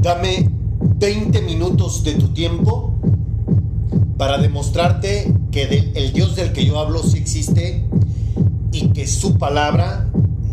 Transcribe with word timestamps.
Dame 0.00 0.48
20 0.80 1.42
minutos 1.42 2.02
de 2.04 2.14
tu 2.14 2.28
tiempo 2.28 2.94
para 4.16 4.38
demostrarte 4.38 5.34
que 5.50 5.92
el 5.94 6.12
Dios 6.14 6.36
del 6.36 6.52
que 6.52 6.64
yo 6.64 6.78
hablo 6.78 7.02
sí 7.02 7.18
existe 7.18 7.84
y 8.72 8.88
que 8.88 9.06
su 9.06 9.36
palabra 9.36 10.08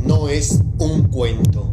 no 0.06 0.28
es 0.28 0.62
un 0.80 1.04
cuento. 1.04 1.70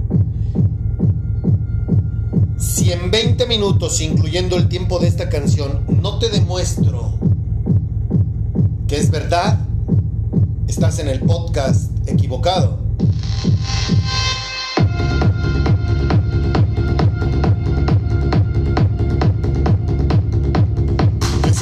Si 2.58 2.92
en 2.92 3.10
20 3.10 3.46
minutos, 3.46 4.00
incluyendo 4.00 4.56
el 4.56 4.68
tiempo 4.68 5.00
de 5.00 5.08
esta 5.08 5.28
canción, 5.28 5.84
no 6.00 6.18
te 6.18 6.30
demuestro 6.30 7.14
que 8.86 8.98
es 8.98 9.10
verdad, 9.10 9.58
estás 10.68 11.00
en 11.00 11.08
el 11.08 11.20
podcast 11.20 11.90
equivocado. 12.06 12.78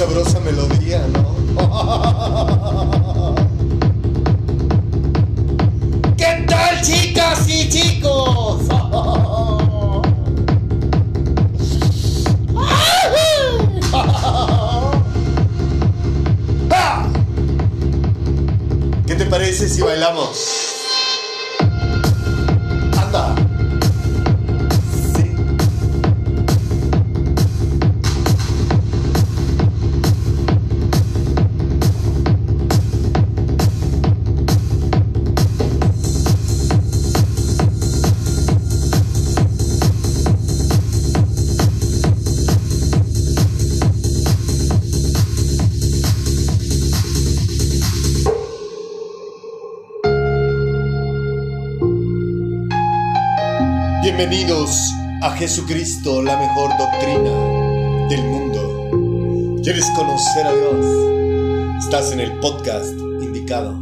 Sabrosa 0.02 0.41
melodía, 0.41 1.06
¿no? 1.12 1.23
¿Qué 6.16 6.45
tal 6.48 6.83
chicas 6.83 7.48
y 7.48 7.69
chicos? 7.69 8.62
¿Qué 19.06 19.14
te 19.14 19.27
parece 19.27 19.69
si 19.69 19.83
bailamos? 19.83 20.72
Bienvenidos 54.25 54.95
a 55.20 55.33
Jesucristo, 55.33 56.23
la 56.23 56.37
mejor 56.37 56.70
doctrina 56.78 58.09
del 58.09 58.23
mundo. 58.23 59.61
¿Quieres 59.65 59.84
conocer 59.97 60.47
a 60.47 60.53
Dios? 60.53 60.87
Estás 61.83 62.12
en 62.12 62.20
el 62.20 62.39
podcast 62.39 62.97
indicado. 63.20 63.81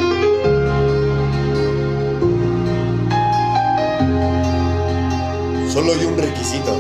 Solo 5.70 5.92
hay 5.92 6.06
un 6.06 6.16
requisito, 6.16 6.74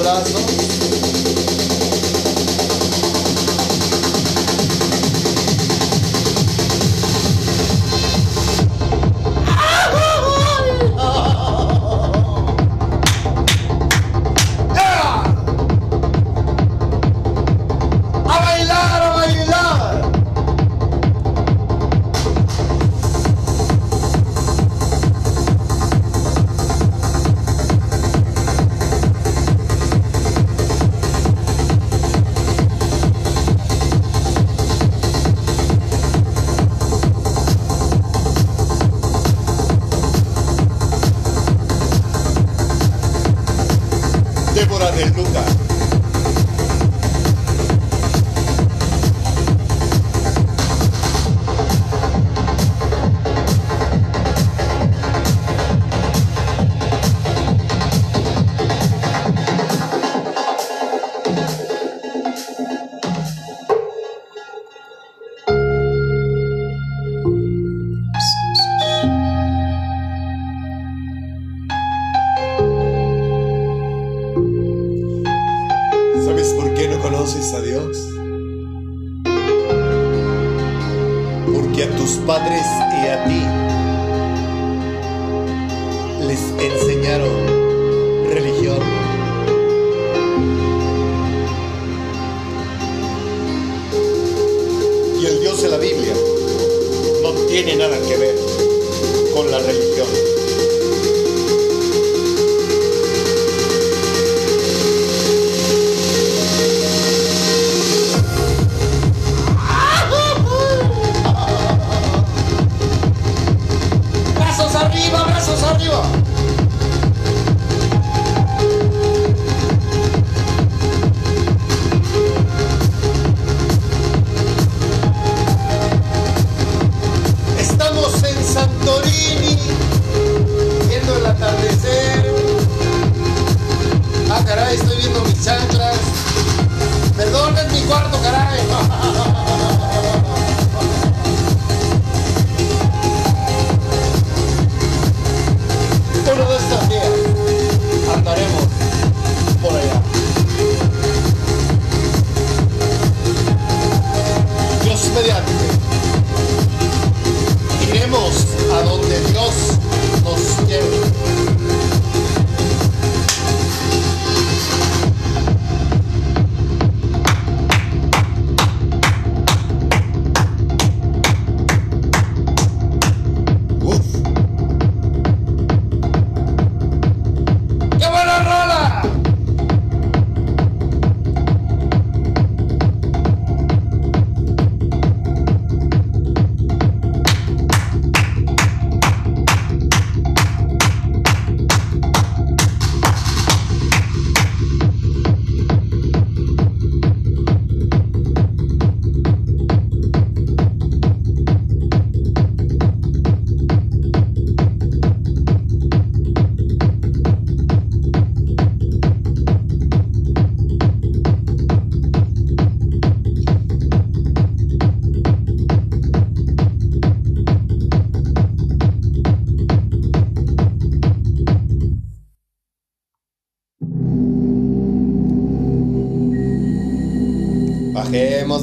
braço. 0.00 0.69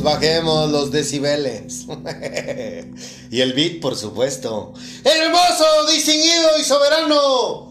Bajemos, 0.08 0.72
los 0.72 0.90
decibeles. 0.90 1.86
y 3.30 3.42
el 3.42 3.52
beat, 3.52 3.82
por 3.82 3.98
supuesto. 3.98 4.74
Hermoso, 5.04 5.66
distinguido 5.92 6.58
y 6.58 6.64
soberano. 6.64 7.68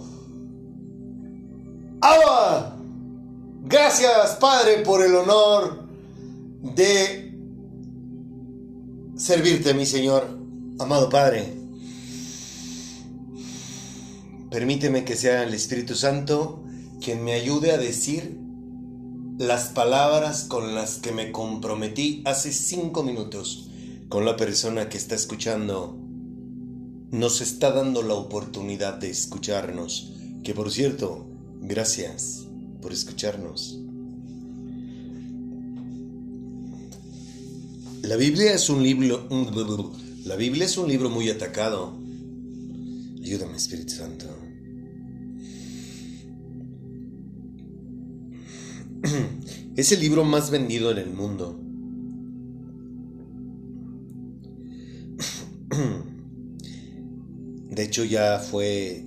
Agua. 2.03 2.77
Gracias, 3.63 4.37
Padre, 4.39 4.83
por 4.85 5.03
el 5.03 5.17
honor 5.17 5.89
de 6.61 7.33
servirte, 9.17 9.73
mi 9.73 9.87
Señor. 9.87 10.39
Amado 10.79 11.09
Padre, 11.09 11.55
permíteme 14.51 15.07
que 15.07 15.17
sea 15.17 15.43
el 15.43 15.55
Espíritu 15.55 15.95
Santo 15.95 16.63
quien 17.01 17.25
me 17.25 17.33
ayude 17.33 17.73
a 17.73 17.79
decir 17.79 18.46
las 19.39 19.69
palabras 19.69 20.45
con 20.45 20.75
las 20.75 20.97
que 20.97 21.13
me 21.13 21.31
comprometí 21.31 22.23
hace 22.25 22.53
cinco 22.53 23.03
minutos 23.03 23.69
con 24.09 24.25
la 24.25 24.37
persona 24.37 24.89
que 24.89 24.97
está 24.97 25.15
escuchando. 25.15 25.99
Nos 27.11 27.41
está 27.41 27.71
dando 27.71 28.03
la 28.03 28.15
oportunidad 28.15 28.95
de 28.95 29.11
escucharnos. 29.11 30.13
Que 30.43 30.55
por 30.55 30.71
cierto, 30.71 31.27
gracias 31.61 32.47
por 32.81 32.93
escucharnos. 32.93 33.79
La 38.03 38.17
Biblia 38.17 38.55
es 38.55 38.71
un 38.71 38.83
libro. 38.83 39.27
La 40.25 40.37
Biblia 40.37 40.65
es 40.65 40.79
un 40.79 40.89
libro 40.89 41.11
muy 41.11 41.29
atacado. 41.29 41.95
Ayúdame, 43.23 43.57
Espíritu 43.57 43.95
Santo. 43.95 44.27
Es 49.77 49.93
el 49.93 50.01
libro 50.01 50.25
más 50.25 50.51
vendido 50.51 50.91
en 50.91 50.99
el 50.99 51.13
mundo. 51.13 51.61
De 57.71 57.83
hecho 57.83 58.05
ya 58.05 58.39
fue... 58.39 59.05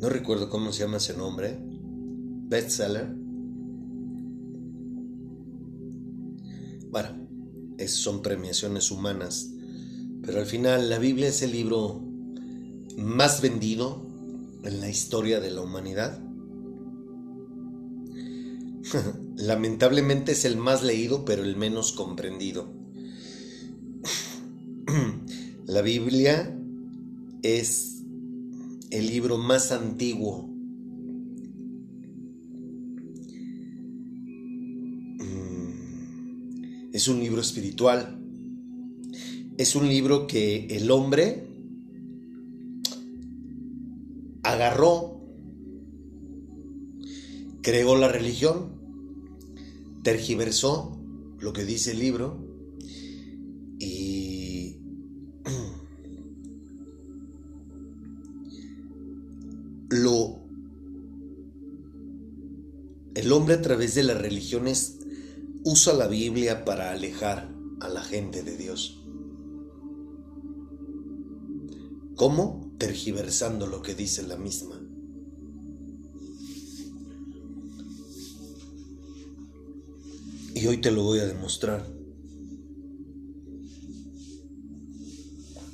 No 0.00 0.08
recuerdo 0.08 0.48
cómo 0.50 0.72
se 0.72 0.84
llama 0.84 0.98
ese 0.98 1.16
nombre. 1.16 1.58
Bestseller. 1.60 3.12
Bueno, 6.90 7.08
son 7.86 8.22
premiaciones 8.22 8.90
humanas. 8.90 9.50
Pero 10.22 10.40
al 10.40 10.46
final 10.46 10.88
la 10.88 10.98
Biblia 10.98 11.28
es 11.28 11.42
el 11.42 11.52
libro 11.52 12.02
más 12.96 13.42
vendido 13.42 14.13
en 14.64 14.80
la 14.80 14.88
historia 14.88 15.40
de 15.40 15.50
la 15.50 15.60
humanidad. 15.60 16.20
Lamentablemente 19.36 20.32
es 20.32 20.44
el 20.44 20.56
más 20.56 20.82
leído, 20.82 21.24
pero 21.24 21.42
el 21.42 21.56
menos 21.56 21.92
comprendido. 21.92 22.72
La 25.66 25.82
Biblia 25.82 26.58
es 27.42 28.02
el 28.90 29.06
libro 29.06 29.38
más 29.38 29.72
antiguo. 29.72 30.48
Mm, 35.18 35.74
es 36.92 37.08
un 37.08 37.20
libro 37.20 37.40
espiritual. 37.40 38.20
Es 39.56 39.74
un 39.76 39.88
libro 39.88 40.26
que 40.26 40.66
el 40.70 40.90
hombre 40.90 41.53
agarró, 44.44 45.20
creó 47.62 47.96
la 47.96 48.08
religión, 48.08 48.80
tergiversó 50.02 51.00
lo 51.40 51.52
que 51.52 51.64
dice 51.64 51.92
el 51.92 51.98
libro 51.98 52.46
y 53.78 54.78
lo 59.90 60.44
el 63.14 63.32
hombre 63.32 63.54
a 63.54 63.62
través 63.62 63.94
de 63.94 64.02
las 64.02 64.20
religiones 64.20 64.98
usa 65.64 65.94
la 65.94 66.08
Biblia 66.08 66.64
para 66.64 66.90
alejar 66.90 67.48
a 67.80 67.88
la 67.88 68.02
gente 68.02 68.42
de 68.42 68.56
Dios. 68.56 69.03
¿Cómo? 72.16 72.64
tergiversando 72.78 73.66
lo 73.66 73.82
que 73.82 73.94
dice 73.94 74.22
la 74.22 74.36
misma. 74.36 74.80
Y 80.54 80.66
hoy 80.66 80.78
te 80.78 80.90
lo 80.90 81.02
voy 81.02 81.20
a 81.20 81.26
demostrar. 81.26 81.86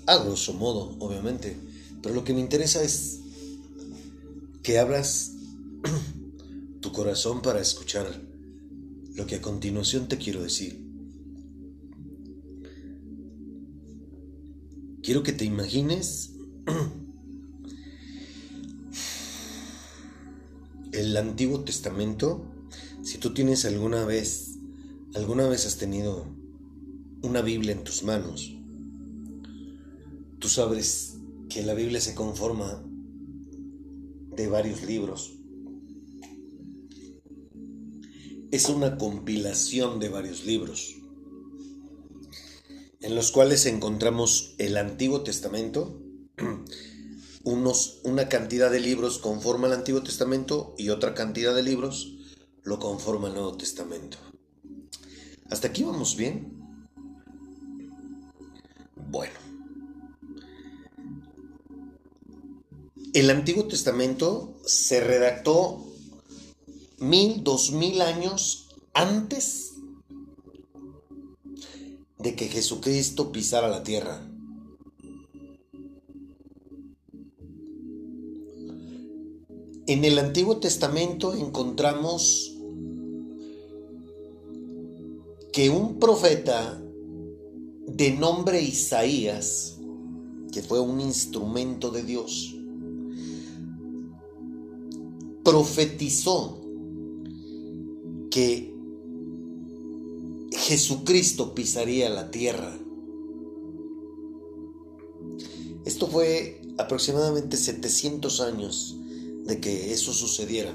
A 0.06 0.16
grosso 0.18 0.54
modo, 0.54 0.96
obviamente. 0.98 1.56
Pero 2.02 2.14
lo 2.14 2.24
que 2.24 2.32
me 2.32 2.40
interesa 2.40 2.82
es 2.82 3.20
que 4.62 4.78
abras 4.78 5.32
tu 6.80 6.92
corazón 6.92 7.42
para 7.42 7.60
escuchar 7.60 8.22
lo 9.14 9.26
que 9.26 9.36
a 9.36 9.42
continuación 9.42 10.08
te 10.08 10.16
quiero 10.16 10.42
decir. 10.42 10.89
Quiero 15.10 15.24
que 15.24 15.32
te 15.32 15.44
imagines 15.44 16.36
el 20.92 21.16
Antiguo 21.16 21.64
Testamento, 21.64 22.44
si 23.02 23.18
tú 23.18 23.34
tienes 23.34 23.64
alguna 23.64 24.04
vez, 24.04 24.60
alguna 25.16 25.48
vez 25.48 25.66
has 25.66 25.78
tenido 25.78 26.28
una 27.22 27.42
Biblia 27.42 27.72
en 27.72 27.82
tus 27.82 28.04
manos, 28.04 28.56
tú 30.38 30.48
sabes 30.48 31.16
que 31.48 31.64
la 31.64 31.74
Biblia 31.74 32.00
se 32.00 32.14
conforma 32.14 32.80
de 34.36 34.46
varios 34.46 34.84
libros. 34.84 35.32
Es 38.52 38.68
una 38.68 38.96
compilación 38.96 39.98
de 39.98 40.08
varios 40.08 40.46
libros, 40.46 40.99
en 43.00 43.14
los 43.14 43.32
cuales 43.32 43.66
encontramos 43.66 44.54
el 44.58 44.76
Antiguo 44.76 45.22
Testamento, 45.22 46.00
unos, 47.44 48.00
una 48.04 48.28
cantidad 48.28 48.70
de 48.70 48.80
libros 48.80 49.18
conforma 49.18 49.66
el 49.66 49.72
Antiguo 49.72 50.02
Testamento 50.02 50.74
y 50.76 50.90
otra 50.90 51.14
cantidad 51.14 51.54
de 51.54 51.62
libros 51.62 52.16
lo 52.62 52.78
conforma 52.78 53.28
el 53.28 53.34
Nuevo 53.34 53.56
Testamento. 53.56 54.18
¿Hasta 55.48 55.68
aquí 55.68 55.82
vamos 55.82 56.16
bien? 56.16 56.60
Bueno. 58.94 59.32
El 63.12 63.30
Antiguo 63.30 63.66
Testamento 63.66 64.60
se 64.64 65.00
redactó 65.00 65.84
mil, 66.98 67.42
dos 67.42 67.72
mil 67.72 68.02
años 68.02 68.68
antes 68.92 69.69
de 72.22 72.34
que 72.34 72.48
Jesucristo 72.48 73.32
pisara 73.32 73.68
la 73.68 73.82
tierra. 73.82 74.26
En 79.86 80.04
el 80.04 80.18
Antiguo 80.18 80.58
Testamento 80.58 81.34
encontramos 81.34 82.54
que 85.52 85.68
un 85.68 85.98
profeta 85.98 86.80
de 87.86 88.12
nombre 88.12 88.62
Isaías, 88.62 89.78
que 90.52 90.62
fue 90.62 90.78
un 90.78 91.00
instrumento 91.00 91.90
de 91.90 92.04
Dios, 92.04 92.54
profetizó 95.42 96.60
que 98.30 98.69
Jesucristo 100.52 101.54
pisaría 101.54 102.08
la 102.08 102.30
tierra. 102.30 102.76
Esto 105.84 106.06
fue 106.06 106.60
aproximadamente 106.78 107.56
700 107.56 108.40
años 108.40 108.96
de 109.44 109.60
que 109.60 109.92
eso 109.92 110.12
sucediera. 110.12 110.74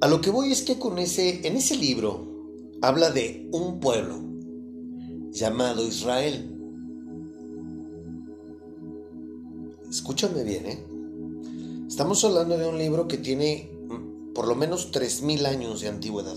A 0.00 0.08
lo 0.08 0.20
que 0.20 0.30
voy 0.30 0.52
es 0.52 0.62
que 0.62 0.78
con 0.78 0.98
ese, 0.98 1.46
en 1.46 1.56
ese 1.56 1.76
libro 1.76 2.26
habla 2.80 3.10
de 3.10 3.48
un 3.52 3.78
pueblo 3.78 4.20
llamado 5.30 5.86
Israel. 5.86 6.48
Escúchame 9.88 10.42
bien, 10.42 10.66
¿eh? 10.66 10.84
Estamos 11.86 12.24
hablando 12.24 12.56
de 12.56 12.66
un 12.66 12.78
libro 12.78 13.06
que 13.06 13.18
tiene 13.18 13.70
mm, 13.88 14.32
por 14.32 14.48
lo 14.48 14.54
menos 14.54 14.90
3.000 14.92 15.46
años 15.46 15.82
de 15.82 15.88
antigüedad. 15.88 16.36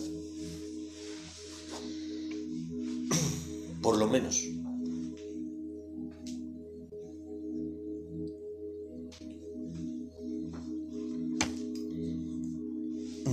Por 3.86 3.98
lo 4.00 4.08
menos. 4.08 4.44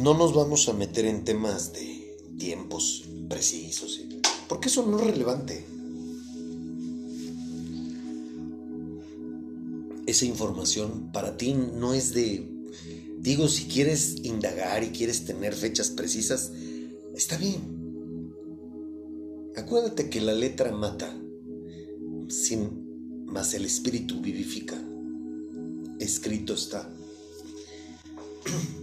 no 0.03 0.15
nos 0.15 0.35
vamos 0.35 0.69
a 0.69 0.73
meter 0.73 1.07
en 1.07 1.25
temas 1.25 1.73
de 1.73 2.17
tiempos 2.37 3.05
precisos, 3.29 4.01
porque 4.49 4.69
eso 4.69 4.85
no 4.85 4.99
es 4.99 5.07
relevante. 5.07 5.65
Esa 10.05 10.27
información 10.27 11.13
para 11.13 11.39
ti 11.39 11.55
no 11.55 11.95
es 11.95 12.13
de... 12.13 12.47
Digo, 13.21 13.49
si 13.49 13.65
quieres 13.67 14.17
indagar 14.25 14.85
y 14.85 14.89
quieres 14.89 15.25
tener 15.25 15.55
fechas 15.55 15.89
precisas, 15.91 16.51
está 17.15 17.39
bien. 17.39 17.72
Acuérdate 19.57 20.09
que 20.09 20.21
la 20.21 20.33
letra 20.33 20.73
mata, 20.73 21.15
sin 22.29 23.25
más 23.27 23.53
el 23.53 23.65
espíritu 23.67 24.21
vivifica. 24.21 24.81
Escrito 25.99 26.55
está. 26.55 26.89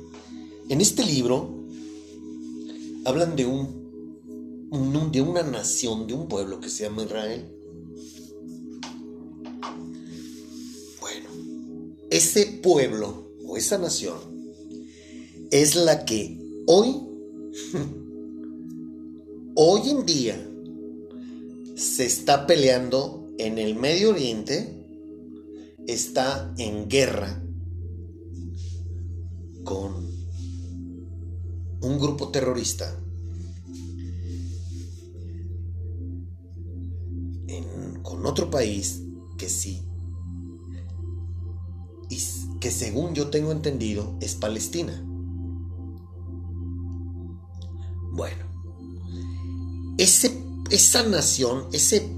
En 0.70 0.82
este 0.82 1.04
libro 1.04 1.66
hablan 3.04 3.36
de 3.36 3.48
un, 3.48 5.12
de 5.12 5.20
una 5.20 5.42
nación, 5.42 6.06
de 6.06 6.14
un 6.14 6.28
pueblo 6.28 6.60
que 6.60 6.70
se 6.70 6.84
llama 6.84 7.02
Israel. 7.02 7.44
Bueno, 11.02 11.30
ese 12.12 12.46
pueblo 12.62 13.32
o 13.44 13.58
esa 13.58 13.80
nación 13.80 14.20
es 15.50 15.76
la 15.76 16.06
que 16.06 16.40
hoy, 16.68 16.96
hoy 19.56 19.90
en 19.90 20.06
día, 20.06 20.49
se 21.80 22.06
está 22.06 22.46
peleando 22.46 23.30
en 23.38 23.58
el 23.58 23.76
Medio 23.76 24.10
Oriente, 24.10 24.86
está 25.88 26.54
en 26.58 26.90
guerra 26.90 27.42
con 29.64 30.10
un 31.82 32.00
grupo 32.00 32.30
terrorista 32.30 32.94
con 38.04 38.26
otro 38.26 38.50
país 38.50 39.04
que 39.38 39.48
sí, 39.48 39.82
y 42.10 42.20
que 42.60 42.72
según 42.72 43.14
yo 43.14 43.30
tengo 43.30 43.52
entendido 43.54 44.18
es 44.20 44.36
Palestina. 44.36 45.02
Bueno, 48.12 48.46
ese, 49.98 50.49
esa 50.70 51.04
nación, 51.04 51.68
ese, 51.72 52.16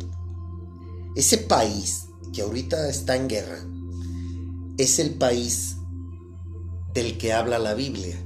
ese 1.16 1.38
país 1.38 2.08
que 2.34 2.42
ahorita 2.42 2.90
está 2.90 3.16
en 3.16 3.28
guerra, 3.28 3.60
es 4.78 5.00
el 5.00 5.16
país 5.16 5.78
del 6.94 7.18
que 7.18 7.34
habla 7.34 7.60
la 7.60 7.74
Biblia. 7.74 8.18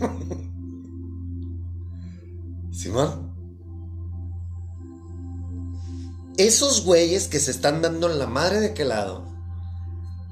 Simón. 2.72 3.26
Esos 6.36 6.84
güeyes 6.84 7.28
que 7.28 7.40
se 7.40 7.50
están 7.50 7.80
dando 7.80 8.10
en 8.10 8.18
la 8.18 8.26
madre 8.26 8.60
de 8.60 8.74
qué 8.74 8.84
lado 8.84 9.24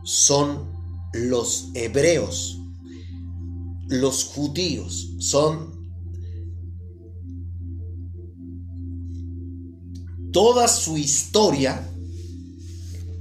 son 0.02 0.70
los 1.14 1.70
hebreos, 1.72 2.60
los 3.88 4.24
judíos, 4.24 5.14
son 5.18 5.73
toda 10.34 10.66
su 10.66 10.98
historia 10.98 11.88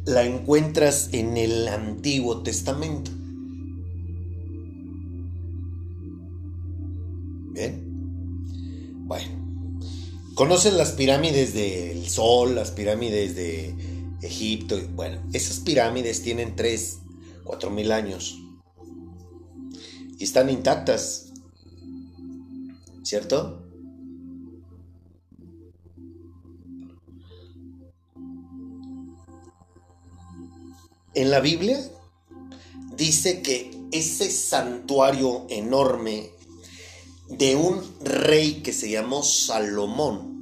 la 0.06 0.26
encuentras 0.26 1.10
en 1.12 1.38
el 1.38 1.68
Antiguo 1.68 2.42
Testamento. 2.42 3.12
Bien. 7.54 9.06
Bueno. 9.06 9.28
Conocen 10.34 10.76
las 10.76 10.94
pirámides 10.94 11.54
del 11.54 12.10
Sol, 12.10 12.56
las 12.56 12.72
pirámides 12.72 13.36
de 13.36 13.76
Egipto. 14.24 14.82
Bueno, 14.96 15.22
esas 15.34 15.60
pirámides 15.60 16.24
tienen 16.24 16.56
3, 16.56 16.98
4 17.44 17.70
mil 17.70 17.92
años. 17.92 18.40
Y 20.18 20.24
están 20.24 20.50
intactas. 20.50 21.32
¿Cierto? 23.04 23.64
En 31.16 31.30
la 31.30 31.40
Biblia 31.40 31.80
dice 32.98 33.42
que 33.42 33.72
ese 33.92 34.32
santuario 34.32 35.46
enorme 35.50 36.32
de 37.30 37.56
un 37.56 37.82
rey 38.04 38.62
que 38.64 38.74
se 38.74 38.90
llamó 38.90 39.22
Salomón, 39.22 40.34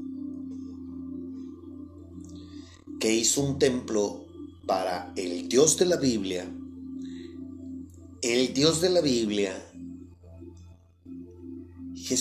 que 3.00 3.14
hizo 3.14 3.42
un 3.42 3.60
templo 3.60 4.26
para 4.66 5.12
el 5.18 5.50
Dios 5.50 5.78
de 5.78 5.86
la 5.86 5.98
Biblia, 5.98 6.50
el 8.22 8.54
Dios 8.54 8.80
de 8.80 8.90
la 8.90 9.02
Biblia, 9.02 9.54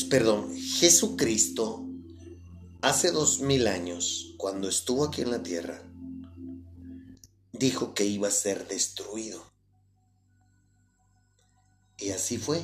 perdón, 0.08 0.56
Jesucristo, 0.56 1.84
hace 2.80 3.12
dos 3.12 3.40
mil 3.40 3.66
años, 3.66 4.34
cuando 4.38 4.68
estuvo 4.68 5.04
aquí 5.04 5.22
en 5.22 5.30
la 5.30 5.42
tierra, 5.42 5.82
dijo 7.60 7.92
que 7.92 8.06
iba 8.06 8.26
a 8.26 8.32
ser 8.32 8.66
destruido. 8.66 9.44
Y 11.98 12.10
así 12.10 12.38
fue. 12.38 12.62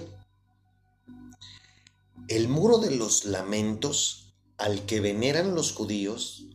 El 2.28 2.48
muro 2.48 2.78
de 2.78 2.90
los 2.96 3.26
lamentos 3.26 4.34
al 4.56 4.86
que 4.86 5.00
veneran 5.00 5.54
los 5.54 5.72
judíos, 5.72 6.46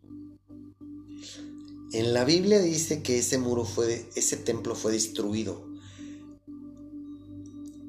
en 1.93 2.13
la 2.13 2.25
Biblia 2.25 2.59
dice 2.59 3.03
que 3.03 3.19
ese 3.19 3.37
muro 3.37 3.63
fue, 3.63 4.09
ese 4.15 4.37
templo 4.37 4.73
fue 4.73 4.93
destruido. 4.93 5.69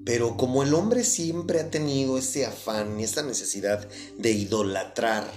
Pero 0.04 0.36
como 0.36 0.62
el 0.62 0.74
hombre 0.74 1.02
siempre 1.04 1.60
ha 1.60 1.70
tenido 1.70 2.18
ese 2.18 2.44
afán 2.44 3.00
y 3.00 3.04
esa 3.04 3.22
necesidad 3.22 3.88
de 4.18 4.32
idolatrar 4.32 5.32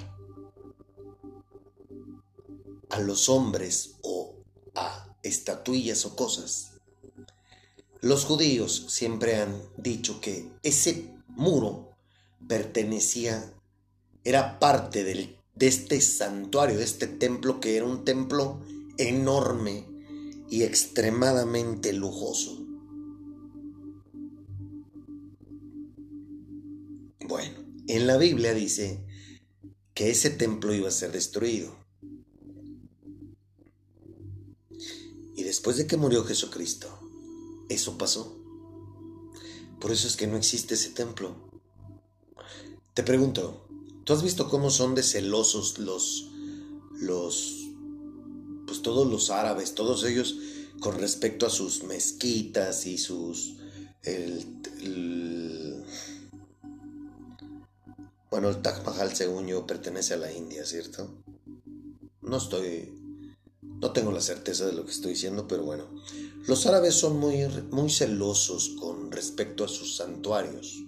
a 2.89 2.99
los 2.99 3.29
hombres 3.29 3.95
o 4.01 4.24
a 4.75 5.15
estatuillas 5.23 6.05
o 6.05 6.15
cosas. 6.15 6.73
Los 8.01 8.25
judíos 8.25 8.85
siempre 8.89 9.37
han 9.37 9.61
dicho 9.77 10.21
que 10.21 10.51
ese 10.61 11.15
muro 11.27 11.89
pertenecía, 12.47 13.51
era 14.23 14.59
parte 14.59 15.03
de 15.03 15.39
este 15.59 16.01
santuario, 16.01 16.77
de 16.77 16.83
este 16.83 17.07
templo 17.07 17.59
que 17.59 17.77
era 17.77 17.85
un 17.85 18.05
templo 18.05 18.61
enorme 18.97 19.85
y 20.49 20.63
extremadamente 20.63 21.93
lujoso. 21.93 22.65
Bueno, 27.27 27.65
en 27.87 28.07
la 28.07 28.17
Biblia 28.17 28.53
dice 28.53 29.03
que 29.95 30.11
ese 30.11 30.29
templo 30.29 30.73
iba 30.73 30.89
a 30.89 30.91
ser 30.91 31.11
destruido. 31.11 31.84
Después 35.45 35.77
de 35.77 35.87
que 35.87 35.97
murió 35.97 36.23
Jesucristo, 36.23 36.87
eso 37.69 37.97
pasó. 37.97 38.35
Por 39.79 39.91
eso 39.91 40.07
es 40.07 40.15
que 40.15 40.27
no 40.27 40.37
existe 40.37 40.73
ese 40.73 40.89
templo. 40.89 41.35
Te 42.93 43.03
pregunto, 43.03 43.67
¿tú 44.03 44.13
has 44.13 44.23
visto 44.23 44.49
cómo 44.49 44.69
son 44.69 44.95
de 44.95 45.03
celosos 45.03 45.79
los, 45.79 46.31
los, 46.93 47.67
pues 48.65 48.81
todos 48.81 49.07
los 49.07 49.29
árabes, 49.29 49.75
todos 49.75 50.03
ellos 50.03 50.35
con 50.79 50.97
respecto 50.97 51.45
a 51.45 51.49
sus 51.49 51.83
mezquitas 51.83 52.85
y 52.85 52.97
sus, 52.97 53.55
bueno, 58.29 58.49
el 58.49 58.61
Taj 58.61 58.83
Mahal 58.85 59.15
según 59.15 59.47
yo 59.47 59.65
pertenece 59.65 60.13
a 60.13 60.17
la 60.17 60.31
India, 60.31 60.65
¿cierto? 60.65 61.09
No 62.21 62.37
estoy 62.37 62.91
no 63.81 63.91
tengo 63.91 64.11
la 64.11 64.21
certeza 64.21 64.65
de 64.65 64.73
lo 64.73 64.85
que 64.85 64.91
estoy 64.91 65.11
diciendo, 65.13 65.47
pero 65.47 65.63
bueno. 65.63 65.85
Los 66.47 66.65
árabes 66.65 66.95
son 66.95 67.19
muy, 67.19 67.47
muy 67.71 67.89
celosos 67.89 68.75
con 68.79 69.11
respecto 69.11 69.63
a 69.63 69.67
sus 69.67 69.97
santuarios. 69.97 70.83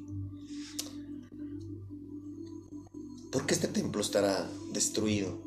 ¿Por 3.32 3.46
qué 3.46 3.54
este 3.54 3.68
templo 3.68 4.02
estará 4.02 4.50
destruido? 4.72 5.38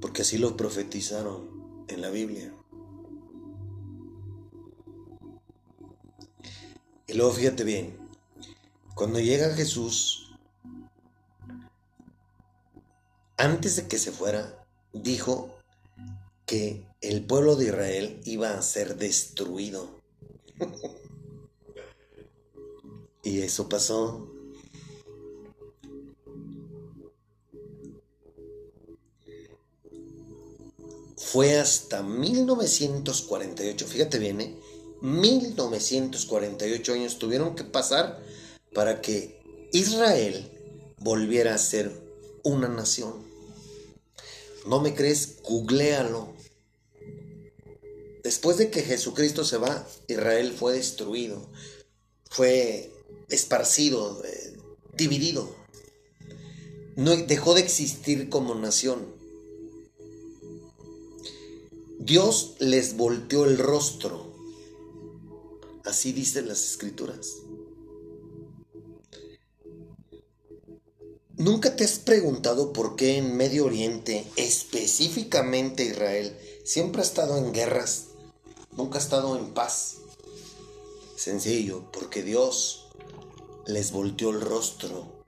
Porque 0.00 0.22
así 0.22 0.38
lo 0.38 0.56
profetizaron 0.56 1.84
en 1.88 2.00
la 2.00 2.10
Biblia. 2.10 2.54
Y 7.06 7.14
luego 7.14 7.32
fíjate 7.32 7.64
bien, 7.64 7.96
cuando 8.94 9.20
llega 9.20 9.54
Jesús, 9.54 10.32
antes 13.36 13.76
de 13.76 13.88
que 13.88 13.98
se 13.98 14.12
fuera, 14.12 14.64
dijo 14.92 15.59
que 16.50 16.84
el 17.00 17.24
pueblo 17.24 17.54
de 17.54 17.66
Israel 17.66 18.20
iba 18.24 18.58
a 18.58 18.62
ser 18.62 18.96
destruido. 18.96 19.88
Y 23.22 23.42
eso 23.42 23.68
pasó. 23.68 24.26
Fue 31.18 31.58
hasta 31.58 32.02
1948, 32.02 33.86
fíjate 33.86 34.18
bien, 34.18 34.40
¿eh? 34.40 34.56
1948 35.02 36.94
años 36.94 37.18
tuvieron 37.18 37.54
que 37.54 37.64
pasar 37.64 38.24
para 38.72 39.02
que 39.02 39.68
Israel 39.72 40.50
volviera 40.98 41.54
a 41.54 41.58
ser 41.58 41.92
una 42.42 42.68
nación. 42.68 43.12
¿No 44.66 44.80
me 44.80 44.94
crees? 44.94 45.42
Googlealo. 45.42 46.39
Después 48.30 48.58
de 48.58 48.70
que 48.70 48.84
Jesucristo 48.84 49.44
se 49.44 49.56
va, 49.56 49.84
Israel 50.06 50.54
fue 50.56 50.74
destruido, 50.74 51.50
fue 52.30 52.92
esparcido, 53.28 54.22
eh, 54.24 54.56
dividido. 54.96 55.52
No, 56.94 57.16
dejó 57.16 57.54
de 57.54 57.62
existir 57.62 58.28
como 58.28 58.54
nación. 58.54 59.04
Dios 61.98 62.54
les 62.60 62.96
volteó 62.96 63.46
el 63.46 63.58
rostro 63.58 64.32
Así 65.84 66.12
dicen 66.12 66.46
las 66.46 66.64
escrituras. 66.64 67.34
¿Nunca 71.36 71.74
te 71.74 71.82
has 71.82 71.98
preguntado 71.98 72.72
por 72.72 72.94
qué 72.94 73.16
en 73.16 73.36
Medio 73.36 73.64
Oriente, 73.64 74.24
específicamente 74.36 75.84
Israel, 75.84 76.32
siempre 76.62 77.02
ha 77.02 77.04
estado 77.04 77.36
en 77.36 77.52
guerras? 77.52 78.09
Nunca 78.76 78.98
ha 78.98 79.00
estado 79.00 79.36
en 79.36 79.52
paz. 79.52 79.96
Sencillo, 81.16 81.84
porque 81.92 82.22
Dios 82.22 82.86
les 83.66 83.92
volteó 83.92 84.30
el 84.30 84.40
rostro. 84.40 85.20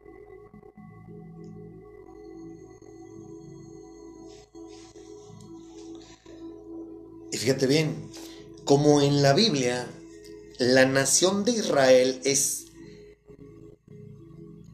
Y 7.31 7.37
fíjate 7.37 7.67
bien, 7.67 8.11
como 8.65 9.01
en 9.01 9.23
la 9.23 9.33
Biblia 9.33 9.89
la 10.59 10.87
nación 10.87 11.45
de 11.45 11.53
Israel 11.53 12.21
es 12.25 12.67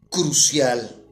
crucial, 0.09 1.03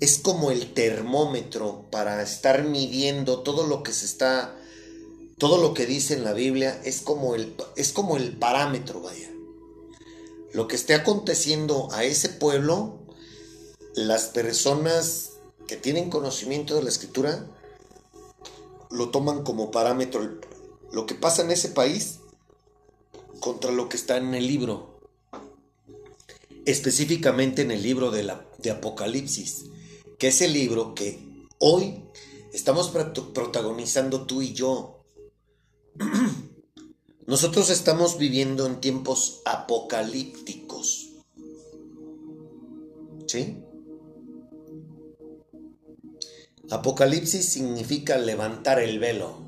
es 0.00 0.18
como 0.18 0.50
el 0.50 0.72
termómetro 0.72 1.86
para 1.90 2.22
estar 2.22 2.64
midiendo 2.64 3.40
todo 3.40 3.66
lo 3.66 3.82
que 3.82 3.92
se 3.92 4.06
está, 4.06 4.56
todo 5.42 5.60
lo 5.60 5.74
que 5.74 5.86
dice 5.86 6.14
en 6.14 6.22
la 6.22 6.34
Biblia, 6.34 6.80
es 6.84 7.00
como 7.00 7.34
el, 7.34 7.56
es 7.74 7.92
como 7.92 8.16
el 8.16 8.38
parámetro, 8.38 9.00
vaya. 9.00 9.28
Lo 10.52 10.68
que 10.68 10.76
esté 10.76 10.94
aconteciendo 10.94 11.88
a 11.90 12.04
ese 12.04 12.28
pueblo, 12.28 13.00
las 13.96 14.26
personas 14.26 15.30
que 15.66 15.76
tienen 15.76 16.10
conocimiento 16.10 16.76
de 16.76 16.84
la 16.84 16.90
escritura 16.90 17.44
lo 18.88 19.10
toman 19.10 19.42
como 19.42 19.72
parámetro. 19.72 20.38
Lo 20.92 21.06
que 21.06 21.16
pasa 21.16 21.42
en 21.42 21.50
ese 21.50 21.70
país 21.70 22.20
contra 23.40 23.72
lo 23.72 23.88
que 23.88 23.96
está 23.96 24.18
en 24.18 24.34
el 24.34 24.46
libro, 24.46 25.00
específicamente 26.66 27.62
en 27.62 27.72
el 27.72 27.82
libro 27.82 28.12
de, 28.12 28.22
la, 28.22 28.46
de 28.58 28.70
Apocalipsis, 28.70 29.64
que 30.20 30.28
es 30.28 30.40
el 30.40 30.52
libro 30.52 30.94
que 30.94 31.48
hoy 31.58 32.04
estamos 32.52 32.92
protagonizando 33.34 34.24
tú 34.24 34.40
y 34.40 34.52
yo. 34.52 35.01
Nosotros 37.32 37.70
estamos 37.70 38.18
viviendo 38.18 38.66
en 38.66 38.78
tiempos 38.78 39.40
apocalípticos. 39.46 41.12
¿Sí? 43.26 43.56
Apocalipsis 46.70 47.48
significa 47.48 48.18
levantar 48.18 48.80
el 48.80 48.98
velo. 48.98 49.38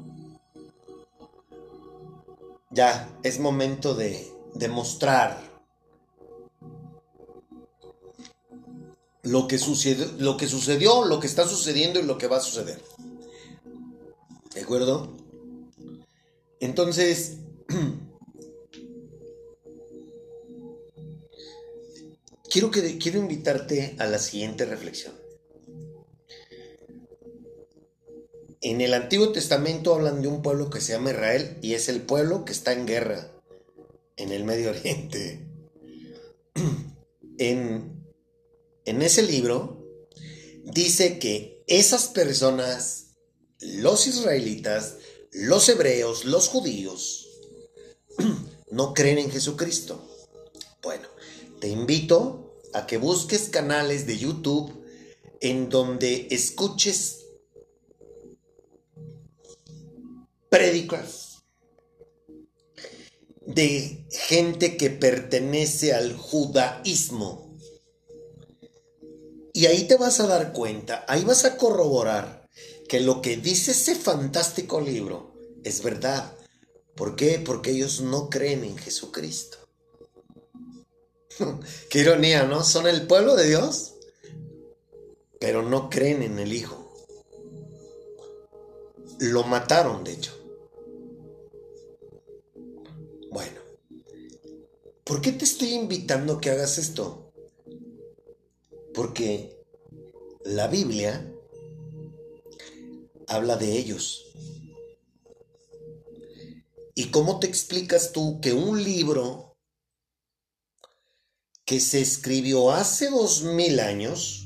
Ya 2.70 3.14
es 3.22 3.38
momento 3.38 3.94
de 3.94 4.32
demostrar 4.54 5.42
lo 9.20 9.46
que, 9.46 9.58
sucedió, 9.58 10.06
lo 10.16 10.38
que 10.38 10.48
sucedió, 10.48 11.04
lo 11.04 11.20
que 11.20 11.26
está 11.26 11.46
sucediendo 11.46 12.00
y 12.00 12.04
lo 12.04 12.16
que 12.16 12.28
va 12.28 12.38
a 12.38 12.40
suceder. 12.40 12.82
¿De 14.54 14.62
acuerdo? 14.62 15.14
Entonces, 16.60 17.40
quiero, 22.50 22.70
que, 22.70 22.98
quiero 22.98 23.18
invitarte 23.18 23.96
a 23.98 24.06
la 24.06 24.18
siguiente 24.18 24.64
reflexión. 24.64 25.12
En 28.60 28.80
el 28.80 28.94
Antiguo 28.94 29.32
Testamento 29.32 29.94
hablan 29.94 30.22
de 30.22 30.28
un 30.28 30.40
pueblo 30.40 30.70
que 30.70 30.80
se 30.80 30.92
llama 30.92 31.10
Israel 31.10 31.58
y 31.60 31.74
es 31.74 31.88
el 31.88 32.00
pueblo 32.00 32.44
que 32.44 32.52
está 32.52 32.72
en 32.72 32.86
guerra 32.86 33.30
en 34.16 34.32
el 34.32 34.44
Medio 34.44 34.70
Oriente. 34.70 35.46
En, 37.36 38.06
en 38.84 39.02
ese 39.02 39.24
libro 39.24 39.84
dice 40.62 41.18
que 41.18 41.64
esas 41.66 42.06
personas, 42.06 43.16
los 43.58 44.06
israelitas, 44.06 44.98
los 45.32 45.68
hebreos, 45.68 46.26
los 46.26 46.46
judíos, 46.46 47.23
no 48.70 48.94
creen 48.94 49.18
en 49.18 49.30
Jesucristo. 49.30 50.04
Bueno, 50.82 51.08
te 51.60 51.68
invito 51.68 52.60
a 52.72 52.86
que 52.86 52.98
busques 52.98 53.48
canales 53.48 54.06
de 54.06 54.18
YouTube 54.18 54.84
en 55.40 55.68
donde 55.68 56.28
escuches 56.30 57.26
prédicas 60.48 61.42
de 63.46 64.06
gente 64.10 64.76
que 64.76 64.90
pertenece 64.90 65.92
al 65.92 66.16
judaísmo. 66.16 67.54
Y 69.52 69.66
ahí 69.66 69.86
te 69.86 69.96
vas 69.96 70.18
a 70.20 70.26
dar 70.26 70.52
cuenta, 70.52 71.04
ahí 71.06 71.24
vas 71.24 71.44
a 71.44 71.56
corroborar 71.56 72.48
que 72.88 73.00
lo 73.00 73.22
que 73.22 73.36
dice 73.36 73.70
ese 73.70 73.94
fantástico 73.94 74.80
libro 74.80 75.34
es 75.62 75.82
verdad. 75.82 76.36
¿Por 76.96 77.16
qué? 77.16 77.42
Porque 77.44 77.72
ellos 77.72 78.00
no 78.00 78.30
creen 78.30 78.64
en 78.64 78.78
Jesucristo. 78.78 79.58
Qué 81.90 82.00
ironía, 82.00 82.44
¿no? 82.44 82.62
Son 82.62 82.86
el 82.86 83.06
pueblo 83.06 83.34
de 83.34 83.48
Dios, 83.48 83.94
pero 85.40 85.62
no 85.62 85.90
creen 85.90 86.22
en 86.22 86.38
el 86.38 86.52
Hijo. 86.52 86.80
Lo 89.18 89.42
mataron, 89.44 90.04
de 90.04 90.12
hecho. 90.12 90.44
¿Por 95.04 95.20
qué 95.20 95.32
te 95.32 95.44
estoy 95.44 95.74
invitando 95.74 96.32
a 96.32 96.40
que 96.40 96.50
hagas 96.50 96.78
esto? 96.78 97.30
Porque 98.94 99.54
la 100.44 100.66
Biblia 100.66 101.30
habla 103.26 103.56
de 103.56 103.76
ellos. 103.76 104.32
¿Y 106.94 107.06
cómo 107.06 107.40
te 107.40 107.46
explicas 107.46 108.12
tú 108.12 108.40
que 108.40 108.52
un 108.52 108.82
libro 108.82 109.56
que 111.64 111.80
se 111.80 112.00
escribió 112.00 112.70
hace 112.70 113.10
dos 113.10 113.42
mil 113.42 113.80
años 113.80 114.44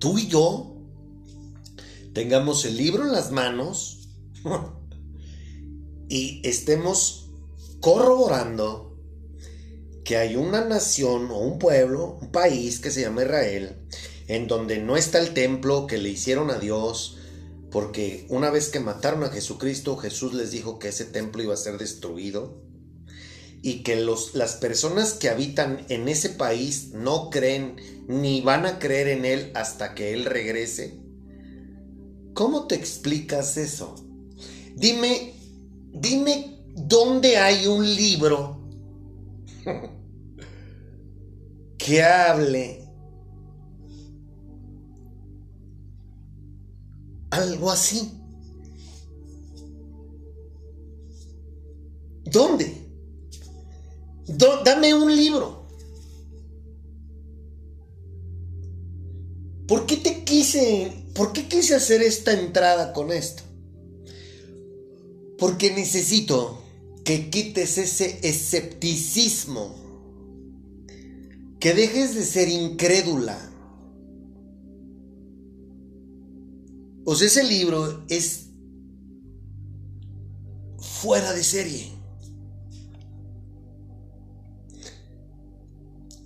tú 0.00 0.18
y 0.18 0.26
yo 0.26 0.76
tengamos 2.12 2.64
el 2.64 2.76
libro 2.76 3.04
en 3.04 3.12
las 3.12 3.30
manos 3.30 4.08
y 6.08 6.40
estemos 6.42 7.30
corroborando 7.80 8.98
que 10.04 10.16
hay 10.16 10.34
una 10.34 10.64
nación 10.64 11.30
o 11.30 11.38
un 11.38 11.58
pueblo, 11.58 12.18
un 12.20 12.32
país 12.32 12.80
que 12.80 12.90
se 12.90 13.02
llama 13.02 13.22
Israel, 13.22 13.86
en 14.30 14.46
donde 14.46 14.78
no 14.78 14.96
está 14.96 15.18
el 15.18 15.34
templo 15.34 15.88
que 15.88 15.98
le 15.98 16.08
hicieron 16.08 16.50
a 16.50 16.60
Dios, 16.60 17.18
porque 17.72 18.26
una 18.28 18.50
vez 18.50 18.68
que 18.68 18.78
mataron 18.78 19.24
a 19.24 19.28
Jesucristo, 19.28 19.96
Jesús 19.96 20.34
les 20.34 20.52
dijo 20.52 20.78
que 20.78 20.88
ese 20.88 21.04
templo 21.04 21.42
iba 21.42 21.52
a 21.52 21.56
ser 21.56 21.78
destruido 21.78 22.62
y 23.60 23.82
que 23.82 23.96
los, 23.96 24.36
las 24.36 24.54
personas 24.54 25.14
que 25.14 25.30
habitan 25.30 25.84
en 25.88 26.06
ese 26.08 26.28
país 26.30 26.90
no 26.92 27.28
creen 27.28 27.74
ni 28.06 28.40
van 28.40 28.66
a 28.66 28.78
creer 28.78 29.08
en 29.08 29.24
Él 29.24 29.50
hasta 29.54 29.96
que 29.96 30.12
Él 30.14 30.24
regrese. 30.24 31.00
¿Cómo 32.32 32.68
te 32.68 32.76
explicas 32.76 33.56
eso? 33.56 33.96
Dime, 34.76 35.34
dime 35.92 36.60
dónde 36.76 37.36
hay 37.36 37.66
un 37.66 37.84
libro 37.84 38.60
que 41.78 42.02
hable 42.04 42.79
algo 47.30 47.70
así. 47.70 48.10
¿Dónde? 52.24 52.80
dame 54.64 54.94
un 54.94 55.14
libro. 55.14 55.66
¿Por 59.66 59.86
qué 59.86 59.96
te 59.96 60.24
quise, 60.24 61.04
por 61.14 61.32
qué 61.32 61.46
quise 61.46 61.74
hacer 61.74 62.02
esta 62.02 62.32
entrada 62.32 62.92
con 62.92 63.12
esto? 63.12 63.42
Porque 65.38 65.72
necesito 65.72 66.62
que 67.04 67.30
quites 67.30 67.78
ese 67.78 68.18
escepticismo, 68.22 69.74
que 71.58 71.74
dejes 71.74 72.14
de 72.14 72.24
ser 72.24 72.48
incrédula. 72.48 73.49
Sea, 77.06 77.26
ese 77.26 77.44
libro 77.44 78.04
es 78.08 78.46
fuera 80.78 81.32
de 81.32 81.44
serie. 81.44 81.92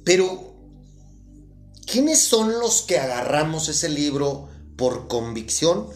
Pero, 0.05 0.55
¿quiénes 1.87 2.21
son 2.21 2.59
los 2.59 2.83
que 2.83 2.99
agarramos 2.99 3.69
ese 3.69 3.89
libro 3.89 4.49
por 4.77 5.09
convicción? 5.09 5.89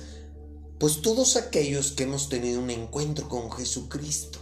Pues 0.78 1.02
todos 1.02 1.36
aquellos 1.36 1.92
que 1.92 2.04
hemos 2.04 2.28
tenido 2.28 2.60
un 2.60 2.70
encuentro 2.70 3.28
con 3.28 3.50
Jesucristo. 3.50 4.38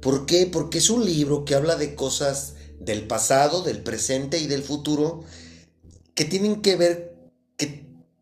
¿Por 0.00 0.26
qué? 0.26 0.46
Porque 0.46 0.78
es 0.78 0.90
un 0.90 1.04
libro 1.04 1.44
que 1.44 1.54
habla 1.54 1.76
de 1.76 1.94
cosas 1.94 2.54
del 2.78 3.06
pasado, 3.06 3.62
del 3.62 3.82
presente 3.82 4.38
y 4.38 4.46
del 4.46 4.62
futuro 4.62 5.24
que 6.14 6.24
tienen 6.24 6.60
que 6.60 6.76
ver 6.76 7.32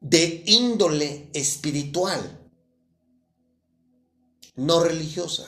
de 0.00 0.42
índole 0.46 1.30
espiritual, 1.34 2.20
no 4.56 4.80
religiosa. 4.82 5.46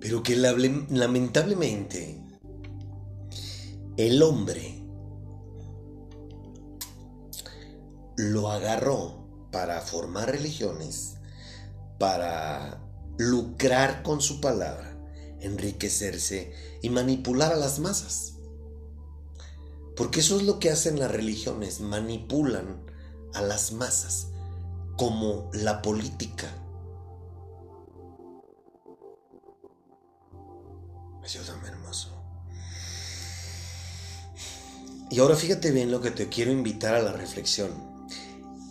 Pero 0.00 0.22
que 0.22 0.34
lamentablemente 0.34 2.24
el 3.98 4.22
hombre 4.22 4.82
lo 8.16 8.50
agarró 8.50 9.48
para 9.52 9.80
formar 9.82 10.30
religiones, 10.30 11.16
para 11.98 12.82
lucrar 13.18 14.02
con 14.02 14.22
su 14.22 14.40
palabra, 14.40 14.89
enriquecerse 15.40 16.52
y 16.82 16.90
manipular 16.90 17.52
a 17.52 17.56
las 17.56 17.78
masas. 17.78 18.34
Porque 19.96 20.20
eso 20.20 20.36
es 20.36 20.44
lo 20.44 20.58
que 20.58 20.70
hacen 20.70 20.98
las 20.98 21.10
religiones, 21.10 21.80
manipulan 21.80 22.84
a 23.34 23.42
las 23.42 23.72
masas, 23.72 24.28
como 24.96 25.50
la 25.52 25.82
política. 25.82 26.48
Ayúdame, 31.22 31.68
hermoso. 31.68 32.08
Y 35.10 35.18
ahora 35.18 35.36
fíjate 35.36 35.70
bien 35.70 35.90
lo 35.90 36.00
que 36.00 36.10
te 36.10 36.28
quiero 36.28 36.52
invitar 36.52 36.94
a 36.94 37.02
la 37.02 37.12
reflexión. 37.12 37.70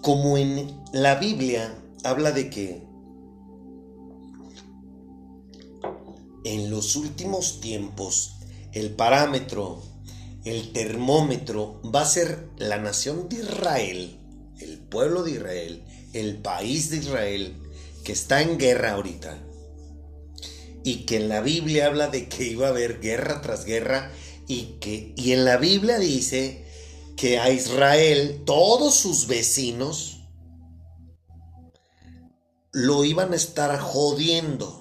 Como 0.02 0.38
en 0.38 0.84
la 0.94 1.16
Biblia 1.16 1.78
habla 2.04 2.32
de 2.32 2.50
que 2.50 2.89
en 6.54 6.70
los 6.70 6.96
últimos 6.96 7.62
tiempos 7.62 8.38
el 8.72 8.92
parámetro, 8.92 9.84
el 10.46 10.72
termómetro 10.74 11.82
va 11.84 12.02
a 12.02 12.06
ser 12.06 12.50
la 12.58 12.78
nación 12.78 13.30
de 13.30 13.38
Israel, 13.38 14.20
el 14.60 14.80
pueblo 14.80 15.24
de 15.24 15.32
Israel, 15.32 15.84
el 16.14 16.38
país 16.38 16.90
de 16.90 16.98
Israel, 16.98 17.56
que 18.04 18.14
está 18.14 18.42
en 18.42 18.58
guerra 18.58 18.94
ahorita 18.94 19.38
y 20.84 21.06
que 21.06 21.18
en 21.18 21.30
la 21.30 21.42
Biblia 21.42 21.88
habla 21.88 22.08
de 22.08 22.28
que 22.28 22.46
iba 22.46 22.68
a 22.68 22.70
haber 22.70 23.00
guerra 23.00 23.42
tras 23.42 23.66
guerra 23.66 24.12
y 24.48 24.78
que 24.80 25.14
y 25.16 25.34
en 25.34 25.46
la 25.46 25.58
Biblia 25.58 26.00
dice 26.00 26.66
que 27.16 27.38
a 27.38 27.52
Israel 27.52 28.44
todos 28.46 28.96
sus 28.96 29.28
vecinos 29.28 30.22
lo 32.72 33.04
iban 33.04 33.34
a 33.34 33.36
estar 33.36 33.78
jodiendo. 33.80 34.79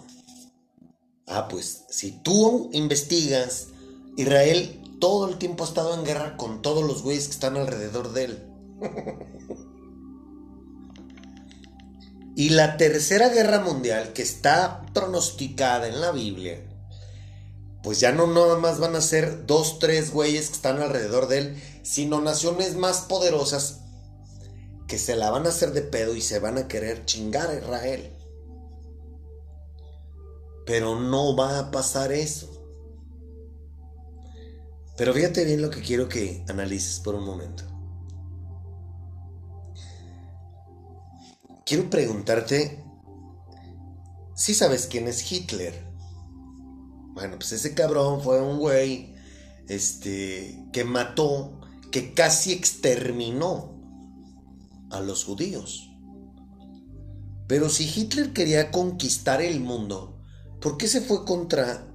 Ah, 1.28 1.48
pues 1.48 1.84
si 1.90 2.12
tú 2.12 2.70
investigas, 2.72 3.68
Israel 4.16 4.80
todo 5.00 5.28
el 5.28 5.38
tiempo 5.38 5.64
ha 5.64 5.68
estado 5.68 5.94
en 5.94 6.04
guerra 6.04 6.36
con 6.36 6.62
todos 6.62 6.84
los 6.84 7.02
güeyes 7.02 7.26
que 7.26 7.32
están 7.32 7.56
alrededor 7.56 8.12
de 8.12 8.24
él. 8.24 8.44
Y 12.34 12.50
la 12.50 12.76
tercera 12.76 13.30
guerra 13.30 13.58
mundial, 13.58 14.12
que 14.12 14.22
está 14.22 14.86
pronosticada 14.94 15.88
en 15.88 16.00
la 16.00 16.12
Biblia, 16.12 16.64
pues 17.82 17.98
ya 17.98 18.12
no 18.12 18.28
nada 18.28 18.56
más 18.58 18.78
van 18.78 18.94
a 18.94 19.00
ser 19.00 19.44
dos, 19.44 19.80
tres 19.80 20.12
güeyes 20.12 20.46
que 20.46 20.54
están 20.54 20.80
alrededor 20.80 21.26
de 21.26 21.38
él, 21.38 21.62
sino 21.82 22.20
naciones 22.20 22.76
más 22.76 22.98
poderosas 23.00 23.80
que 24.86 24.98
se 24.98 25.16
la 25.16 25.30
van 25.30 25.46
a 25.46 25.48
hacer 25.48 25.72
de 25.72 25.82
pedo 25.82 26.14
y 26.14 26.20
se 26.20 26.38
van 26.38 26.58
a 26.58 26.68
querer 26.68 27.04
chingar 27.06 27.50
a 27.50 27.56
Israel. 27.56 28.17
Pero 30.68 31.00
no 31.00 31.34
va 31.34 31.58
a 31.58 31.70
pasar 31.72 32.12
eso. 32.12 32.48
Pero 34.96 35.12
fíjate 35.12 35.44
bien 35.44 35.62
lo 35.62 35.70
que 35.70 35.82
quiero 35.82 36.08
que 36.08 36.44
analices 36.48 37.00
por 37.00 37.16
un 37.16 37.24
momento. 37.24 37.64
quiero 41.68 41.90
preguntarte 41.90 42.82
si 44.34 44.54
sabes 44.54 44.86
quién 44.86 45.06
es 45.06 45.30
Hitler. 45.30 45.74
Bueno, 47.12 47.36
pues 47.36 47.52
ese 47.52 47.74
cabrón 47.74 48.22
fue 48.22 48.40
un 48.40 48.58
güey 48.58 49.14
este 49.68 50.64
que 50.72 50.84
mató, 50.84 51.60
que 51.92 52.14
casi 52.14 52.52
exterminó 52.52 53.76
a 54.90 55.00
los 55.00 55.24
judíos. 55.24 55.90
Pero 57.46 57.68
si 57.68 57.84
Hitler 57.84 58.32
quería 58.32 58.70
conquistar 58.70 59.42
el 59.42 59.60
mundo, 59.60 60.17
¿por 60.60 60.76
qué 60.76 60.88
se 60.88 61.00
fue 61.00 61.24
contra 61.24 61.88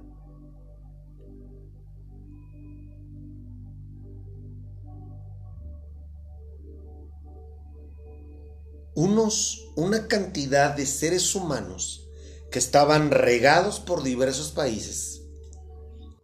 unos, 8.94 9.72
una 9.76 10.06
cantidad 10.08 10.74
de 10.74 10.86
seres 10.86 11.34
humanos 11.34 12.08
que 12.50 12.58
estaban 12.58 13.10
regados 13.10 13.80
por 13.80 14.02
diversos 14.02 14.52
países, 14.52 15.22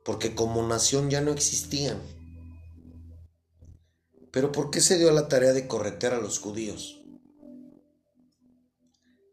porque 0.04 0.34
como 0.34 0.66
nación 0.66 1.10
ya 1.10 1.20
no 1.20 1.32
existían. 1.32 2.00
Pero 4.30 4.52
¿por 4.52 4.70
qué 4.70 4.80
se 4.80 4.96
dio 4.96 5.10
la 5.10 5.26
tarea 5.26 5.52
de 5.52 5.66
corretear 5.66 6.14
a 6.14 6.20
los 6.20 6.38
judíos? 6.38 6.99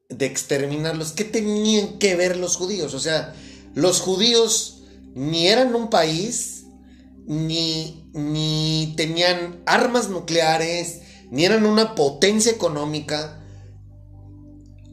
De 0.09 0.25
exterminarlos. 0.25 1.11
¿Qué 1.11 1.23
tenían 1.23 1.99
que 1.99 2.15
ver 2.15 2.37
los 2.37 2.55
judíos? 2.55 2.93
O 2.93 2.99
sea, 2.99 3.35
los 3.75 3.99
judíos 4.01 4.83
ni 5.13 5.47
eran 5.47 5.75
un 5.75 5.89
país, 5.89 6.65
ni, 7.25 8.09
ni 8.13 8.93
tenían 8.95 9.61
armas 9.65 10.09
nucleares, 10.09 11.01
ni 11.31 11.45
eran 11.45 11.65
una 11.65 11.95
potencia 11.95 12.51
económica 12.51 13.43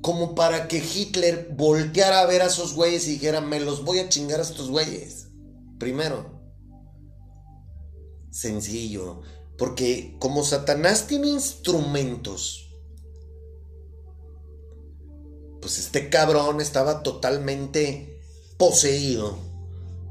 como 0.04 0.34
para 0.34 0.68
que 0.68 0.84
Hitler 0.84 1.48
volteara 1.56 2.20
a 2.20 2.26
ver 2.26 2.42
a 2.42 2.46
esos 2.46 2.74
güeyes 2.74 3.06
y 3.08 3.12
dijera, 3.12 3.40
me 3.40 3.58
los 3.58 3.84
voy 3.84 4.00
a 4.00 4.08
chingar 4.10 4.38
a 4.38 4.42
estos 4.42 4.68
güeyes. 4.68 5.28
Primero. 5.78 6.42
Sencillo. 8.30 9.22
Porque 9.56 10.16
como 10.18 10.44
Satanás 10.44 11.06
tiene 11.06 11.28
instrumentos, 11.28 12.63
pues 15.64 15.78
este 15.78 16.10
cabrón 16.10 16.60
estaba 16.60 17.02
totalmente 17.02 18.20
poseído 18.58 19.38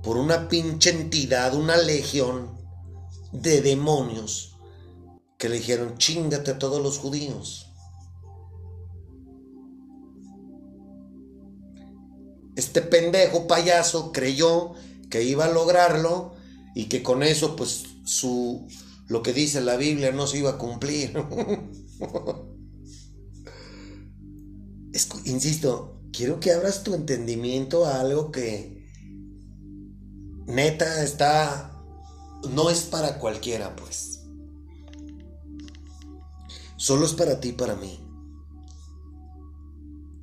por 0.02 0.18
una 0.18 0.50
pinche 0.50 0.89
entidad, 0.89 1.54
una 1.54 1.78
legión 1.78 2.58
de 3.32 3.62
demonios 3.62 4.56
que 5.38 5.50
le 5.50 5.58
dijeron, 5.58 6.00
chingate 6.00 6.50
a 6.50 6.58
todos 6.58 6.82
los 6.82 6.98
judíos. 6.98 7.68
Este 12.56 12.82
pendejo 12.82 13.46
payaso 13.46 14.12
creyó 14.12 14.72
que 15.12 15.22
iba 15.22 15.46
a 15.46 15.52
lograrlo 15.52 16.34
y 16.74 16.86
que 16.86 17.04
con 17.04 17.22
eso 17.22 17.56
pues 17.56 17.84
su 18.06 18.68
lo 19.08 19.22
que 19.22 19.34
dice 19.34 19.62
la 19.62 19.78
Biblia 19.78 20.12
no 20.12 20.26
se 20.26 20.39
iba 20.39 20.50
a 20.50 20.58
cumplir. 20.58 21.13
insisto, 25.25 25.99
quiero 26.12 26.39
que 26.39 26.51
abras 26.51 26.84
tu 26.84 26.93
entendimiento 26.93 27.86
a 27.86 27.99
algo 27.99 28.32
que 28.32 28.89
neta 30.45 31.03
está 31.03 31.69
no 32.49 32.69
es 32.69 32.82
para 32.82 33.19
cualquiera, 33.19 33.75
pues. 33.75 34.19
solo 36.84 37.06
es 37.06 37.13
para 37.13 37.39
ti 37.39 37.49
y 37.49 37.53
para 37.53 37.77
mí. 37.77 37.97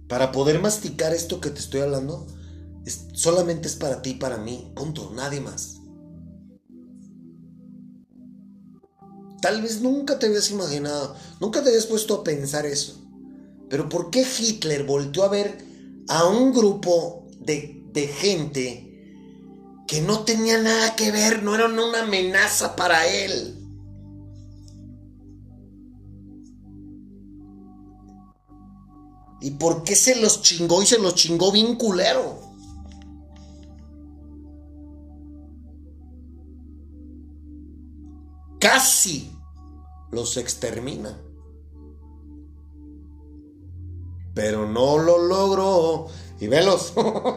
Para 0.09 0.31
poder 0.31 0.61
masticar 0.61 1.15
esto 1.15 1.41
que 1.41 1.49
te 1.49 1.59
estoy 1.59 1.81
hablando, 1.81 2.27
solamente 3.15 3.67
es 3.67 3.77
para 3.77 4.03
ti 4.03 4.11
y 4.11 4.15
para 4.15 4.37
mí, 4.37 4.71
punto, 4.77 5.11
nadie 5.15 5.41
más. 5.41 5.77
Tal 9.41 9.63
vez 9.63 9.81
nunca 9.81 10.19
te 10.19 10.27
habías 10.27 10.51
imaginado, 10.51 11.17
nunca 11.41 11.63
te 11.63 11.71
habías 11.71 11.87
puesto 11.87 12.17
a 12.17 12.25
pensar 12.25 12.67
eso. 12.67 13.00
Pero 13.71 13.89
¿por 13.89 14.11
qué 14.11 14.27
Hitler 14.27 14.85
volvió 14.85 15.23
a 15.23 15.29
ver 15.29 15.65
a 16.09 16.27
un 16.27 16.53
grupo 16.53 17.29
de, 17.39 17.85
de 17.93 18.09
gente 18.09 19.85
que 19.87 20.03
no 20.03 20.25
tenía 20.25 20.61
nada 20.61 20.97
que 20.97 21.13
ver, 21.13 21.45
no 21.45 21.55
eran 21.55 21.79
una 21.79 22.03
amenaza 22.03 22.75
para 22.75 23.07
él? 23.07 23.57
¿Y 29.41 29.53
por 29.53 29.85
qué 29.85 29.95
se 29.95 30.21
los 30.21 30.43
chingó 30.43 30.83
y 30.83 30.87
se 30.87 30.99
los 30.99 31.15
chingó 31.15 31.53
bien 31.53 31.77
culero? 31.77 32.41
Casi 38.59 39.31
los 40.11 40.37
extermina. 40.37 41.30
Pero 44.35 44.69
no 44.69 44.99
lo 44.99 45.19
logró. 45.19 46.09
Y 46.41 46.47
velos, 46.47 46.95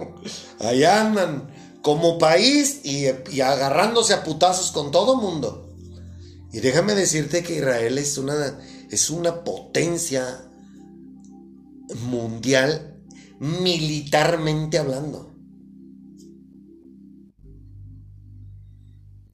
allá 0.60 1.02
andan 1.02 1.54
como 1.82 2.18
país 2.18 2.82
y, 2.84 3.08
y, 3.32 3.42
agarrándose 3.42 4.14
a 4.14 4.24
putazos 4.24 4.72
con 4.72 4.92
todo 4.92 5.18
mundo. 5.18 5.76
Y 6.54 6.60
déjame 6.62 6.96
decirte 6.96 7.44
que 7.44 7.58
Israel 7.58 7.98
es 7.98 8.18
una, 8.18 8.60
es 8.90 9.10
una 9.10 9.44
potencia 9.44 10.50
mundial 12.06 13.04
militarmente 13.40 14.78
hablando. 14.78 15.34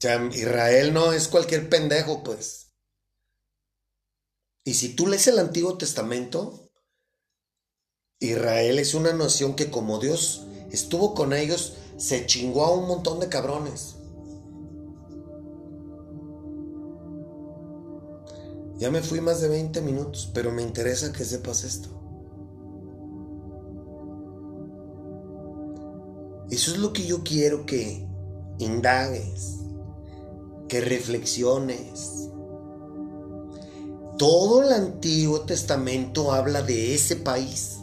sea, 0.00 0.28
Israel 0.32 0.94
no 0.94 1.12
es 1.12 1.28
cualquier 1.28 1.68
pendejo, 1.68 2.24
pues. 2.24 2.72
Y 4.64 4.74
si 4.74 4.94
tú 4.94 5.06
lees 5.06 5.26
el 5.28 5.38
Antiguo 5.38 5.76
Testamento, 5.76 6.59
Israel 8.22 8.78
es 8.78 8.92
una 8.92 9.14
nación 9.14 9.54
que 9.54 9.70
como 9.70 9.98
Dios 9.98 10.46
estuvo 10.70 11.14
con 11.14 11.32
ellos, 11.32 11.78
se 11.96 12.26
chingó 12.26 12.66
a 12.66 12.74
un 12.74 12.86
montón 12.86 13.18
de 13.18 13.30
cabrones. 13.30 13.96
Ya 18.76 18.90
me 18.90 19.00
fui 19.00 19.22
más 19.22 19.40
de 19.40 19.48
20 19.48 19.80
minutos, 19.80 20.30
pero 20.34 20.52
me 20.52 20.60
interesa 20.60 21.12
que 21.12 21.24
sepas 21.24 21.64
esto. 21.64 21.88
Eso 26.50 26.72
es 26.72 26.78
lo 26.78 26.92
que 26.92 27.06
yo 27.06 27.22
quiero 27.24 27.64
que 27.64 28.06
indagues, 28.58 29.60
que 30.68 30.82
reflexiones. 30.82 32.28
Todo 34.18 34.62
el 34.62 34.72
Antiguo 34.72 35.40
Testamento 35.42 36.32
habla 36.32 36.60
de 36.60 36.94
ese 36.94 37.16
país. 37.16 37.79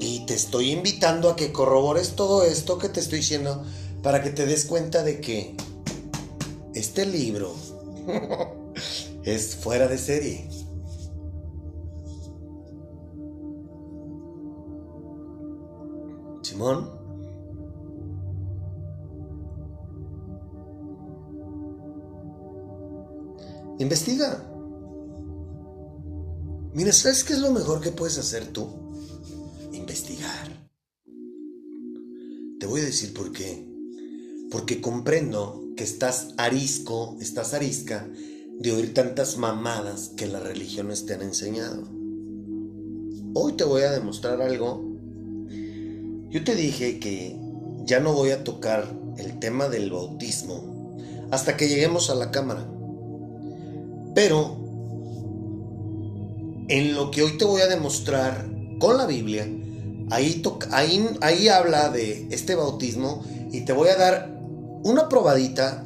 Y 0.00 0.26
te 0.26 0.34
estoy 0.34 0.72
invitando 0.72 1.30
a 1.30 1.36
que 1.36 1.52
corrobores 1.52 2.16
todo 2.16 2.42
esto 2.42 2.78
que 2.78 2.88
te 2.88 2.98
estoy 2.98 3.20
diciendo 3.20 3.62
para 4.02 4.22
que 4.22 4.30
te 4.30 4.46
des 4.46 4.64
cuenta 4.64 5.04
de 5.04 5.20
que 5.20 5.54
este 6.74 7.06
libro 7.06 7.54
es 9.24 9.54
fuera 9.54 9.86
de 9.86 9.98
serie. 9.98 10.48
Investiga. 23.78 24.44
Mira, 26.74 26.92
¿sabes 26.92 27.24
qué 27.24 27.32
es 27.32 27.38
lo 27.38 27.50
mejor 27.50 27.80
que 27.80 27.90
puedes 27.90 28.18
hacer 28.18 28.46
tú? 28.48 28.89
Te 32.58 32.66
voy 32.66 32.80
a 32.80 32.84
decir 32.84 33.14
por 33.14 33.32
qué. 33.32 33.66
Porque 34.50 34.80
comprendo 34.80 35.64
que 35.76 35.84
estás 35.84 36.34
arisco, 36.36 37.16
estás 37.20 37.54
arisca 37.54 38.08
de 38.58 38.72
oír 38.72 38.94
tantas 38.94 39.36
mamadas 39.36 40.10
que 40.16 40.26
las 40.26 40.42
religiones 40.42 41.06
te 41.06 41.14
han 41.14 41.22
enseñado. 41.22 41.88
Hoy 43.34 43.52
te 43.54 43.64
voy 43.64 43.82
a 43.82 43.92
demostrar 43.92 44.42
algo 44.42 44.90
yo 46.30 46.44
te 46.44 46.54
dije 46.54 47.00
que 47.00 47.36
ya 47.84 47.98
no 47.98 48.12
voy 48.12 48.30
a 48.30 48.44
tocar 48.44 48.86
el 49.18 49.40
tema 49.40 49.68
del 49.68 49.90
bautismo 49.90 50.96
hasta 51.32 51.56
que 51.56 51.68
lleguemos 51.68 52.08
a 52.08 52.14
la 52.14 52.30
cámara. 52.30 52.68
Pero 54.14 54.56
en 56.68 56.94
lo 56.94 57.10
que 57.10 57.22
hoy 57.22 57.36
te 57.36 57.44
voy 57.44 57.62
a 57.62 57.66
demostrar 57.66 58.48
con 58.78 58.96
la 58.96 59.06
Biblia, 59.06 59.44
ahí, 60.10 60.42
ahí, 60.70 61.08
ahí 61.20 61.48
habla 61.48 61.88
de 61.88 62.28
este 62.30 62.54
bautismo 62.54 63.24
y 63.52 63.62
te 63.62 63.72
voy 63.72 63.88
a 63.88 63.96
dar 63.96 64.30
una 64.82 65.08
probadita 65.08 65.84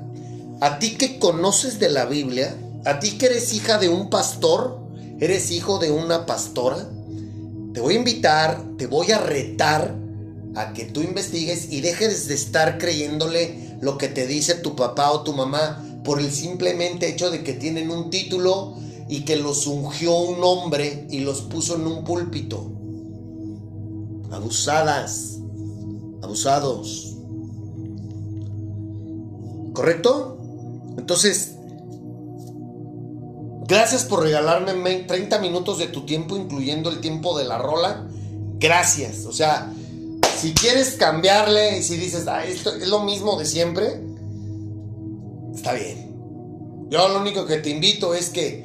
a 0.60 0.78
ti 0.78 0.96
que 0.96 1.18
conoces 1.18 1.78
de 1.78 1.90
la 1.90 2.06
Biblia, 2.06 2.56
a 2.84 3.00
ti 3.00 3.18
que 3.18 3.26
eres 3.26 3.52
hija 3.52 3.78
de 3.78 3.88
un 3.88 4.10
pastor, 4.10 4.80
eres 5.20 5.50
hijo 5.50 5.78
de 5.78 5.90
una 5.90 6.26
pastora, 6.26 6.88
te 7.72 7.80
voy 7.80 7.94
a 7.94 7.98
invitar, 7.98 8.62
te 8.78 8.86
voy 8.86 9.10
a 9.10 9.18
retar 9.18 9.94
a 10.54 10.72
que 10.72 10.84
tú 10.84 11.02
investigues 11.02 11.72
y 11.72 11.80
dejes 11.80 12.28
de 12.28 12.34
estar 12.34 12.78
creyéndole 12.78 13.76
lo 13.80 13.98
que 13.98 14.08
te 14.08 14.26
dice 14.26 14.54
tu 14.54 14.76
papá 14.76 15.10
o 15.10 15.22
tu 15.22 15.32
mamá 15.32 15.84
por 16.04 16.20
el 16.20 16.30
simplemente 16.30 17.08
hecho 17.08 17.30
de 17.30 17.42
que 17.42 17.54
tienen 17.54 17.90
un 17.90 18.10
título 18.10 18.76
y 19.08 19.24
que 19.24 19.36
los 19.36 19.66
ungió 19.66 20.16
un 20.16 20.42
hombre 20.44 21.06
y 21.10 21.20
los 21.20 21.42
puso 21.42 21.74
en 21.76 21.86
un 21.86 22.04
púlpito. 22.04 22.73
Abusadas, 24.34 25.38
abusados. 26.22 27.16
¿Correcto? 29.72 30.38
Entonces, 30.96 31.56
gracias 33.66 34.04
por 34.04 34.22
regalarme 34.22 34.94
30 35.00 35.38
minutos 35.38 35.78
de 35.78 35.88
tu 35.88 36.06
tiempo, 36.06 36.36
incluyendo 36.36 36.90
el 36.90 37.00
tiempo 37.00 37.36
de 37.38 37.44
la 37.44 37.58
rola. 37.58 38.06
Gracias. 38.58 39.26
O 39.26 39.32
sea, 39.32 39.72
si 40.40 40.54
quieres 40.54 40.92
cambiarle 40.92 41.78
y 41.78 41.82
si 41.82 41.96
dices, 41.96 42.26
ah, 42.28 42.44
esto 42.44 42.74
es 42.74 42.88
lo 42.88 43.02
mismo 43.02 43.38
de 43.38 43.46
siempre, 43.46 44.00
está 45.54 45.72
bien. 45.72 46.14
Yo 46.90 47.08
lo 47.08 47.20
único 47.20 47.46
que 47.46 47.56
te 47.56 47.70
invito 47.70 48.14
es 48.14 48.30
que 48.30 48.64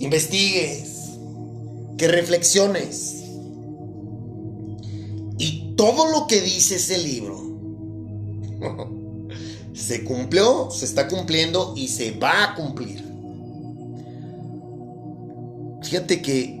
investigues, 0.00 1.12
que 1.96 2.08
reflexiones. 2.08 3.25
Todo 5.76 6.10
lo 6.10 6.26
que 6.26 6.40
dice 6.40 6.76
ese 6.76 6.98
libro 6.98 7.38
se 9.74 10.04
cumplió, 10.04 10.70
se 10.70 10.86
está 10.86 11.06
cumpliendo 11.06 11.74
y 11.76 11.88
se 11.88 12.12
va 12.12 12.44
a 12.44 12.54
cumplir. 12.54 13.04
Fíjate 15.82 16.22
que 16.22 16.60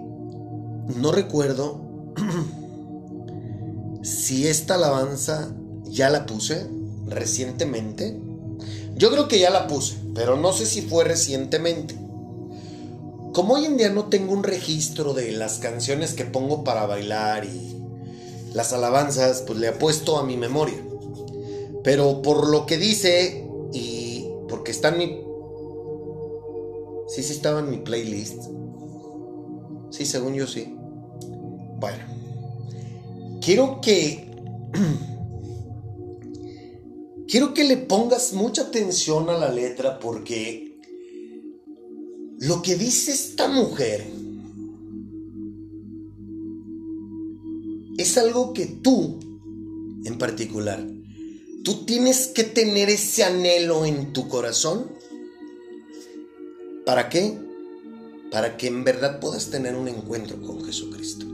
no 0.94 1.12
recuerdo 1.12 1.80
si 4.02 4.46
esta 4.46 4.74
alabanza 4.74 5.50
ya 5.84 6.10
la 6.10 6.26
puse 6.26 6.66
recientemente. 7.06 8.20
Yo 8.94 9.10
creo 9.10 9.28
que 9.28 9.38
ya 9.38 9.50
la 9.50 9.66
puse, 9.66 9.96
pero 10.14 10.36
no 10.36 10.52
sé 10.52 10.66
si 10.66 10.82
fue 10.82 11.04
recientemente. 11.04 11.94
Como 13.32 13.54
hoy 13.54 13.66
en 13.66 13.76
día 13.76 13.90
no 13.90 14.06
tengo 14.06 14.32
un 14.32 14.42
registro 14.42 15.12
de 15.12 15.32
las 15.32 15.58
canciones 15.58 16.14
que 16.14 16.24
pongo 16.24 16.64
para 16.64 16.86
bailar 16.86 17.44
y 17.44 17.75
las 18.56 18.72
alabanzas, 18.72 19.42
pues 19.42 19.58
le 19.58 19.68
apuesto 19.68 20.18
a 20.18 20.24
mi 20.24 20.36
memoria. 20.36 20.82
Pero 21.84 22.22
por 22.22 22.48
lo 22.48 22.66
que 22.66 22.78
dice 22.78 23.48
y 23.72 24.28
porque 24.48 24.72
está 24.72 24.88
en 24.88 24.98
mi... 24.98 25.22
Sí, 27.08 27.22
sí 27.22 27.32
estaba 27.32 27.60
en 27.60 27.70
mi 27.70 27.78
playlist. 27.78 28.42
Sí, 29.90 30.06
según 30.06 30.34
yo 30.34 30.46
sí. 30.46 30.74
Bueno 31.78 32.16
quiero 33.46 33.80
que... 33.80 34.26
quiero 37.28 37.54
que 37.54 37.62
le 37.62 37.76
pongas 37.76 38.32
mucha 38.32 38.62
atención 38.62 39.30
a 39.30 39.38
la 39.38 39.52
letra 39.52 40.00
porque 40.00 40.80
lo 42.40 42.60
que 42.62 42.74
dice 42.74 43.12
esta 43.12 43.46
mujer 43.46 44.04
algo 48.16 48.52
que 48.52 48.66
tú, 48.66 49.18
en 50.04 50.18
particular, 50.18 50.86
tú 51.62 51.84
tienes 51.84 52.28
que 52.28 52.44
tener 52.44 52.90
ese 52.90 53.24
anhelo 53.24 53.84
en 53.84 54.12
tu 54.12 54.28
corazón 54.28 54.96
¿Para 56.86 57.08
qué? 57.08 57.36
Para 58.30 58.56
que 58.56 58.68
en 58.68 58.84
verdad 58.84 59.18
puedas 59.18 59.50
tener 59.50 59.74
un 59.74 59.88
encuentro 59.88 60.40
con 60.40 60.64
Jesucristo. 60.64 61.26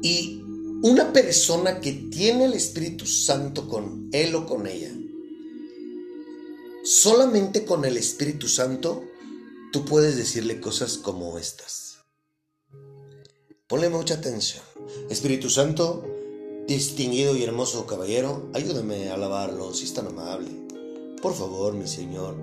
Y 0.00 0.40
una 0.84 1.12
persona 1.12 1.80
que 1.80 1.92
tiene 1.92 2.44
el 2.44 2.52
Espíritu 2.52 3.06
Santo 3.06 3.68
con 3.68 4.08
él 4.12 4.36
o 4.36 4.46
con 4.46 4.68
ella, 4.68 4.92
solamente 6.84 7.64
con 7.64 7.84
el 7.84 7.96
Espíritu 7.96 8.46
Santo, 8.46 9.04
tú 9.72 9.84
puedes 9.84 10.16
decirle 10.16 10.60
cosas 10.60 10.96
como 10.96 11.36
estas. 11.36 11.87
Ponle 13.68 13.90
mucha 13.90 14.14
atención. 14.14 14.64
Espíritu 15.10 15.50
Santo, 15.50 16.02
distinguido 16.66 17.36
y 17.36 17.44
hermoso 17.44 17.84
caballero, 17.84 18.48
ayúdame 18.54 19.10
a 19.10 19.14
alabarlo 19.14 19.74
si 19.74 19.84
es 19.84 19.92
tan 19.92 20.06
amable. 20.06 20.48
Por 21.20 21.34
favor, 21.34 21.74
mi 21.74 21.86
Señor. 21.86 22.34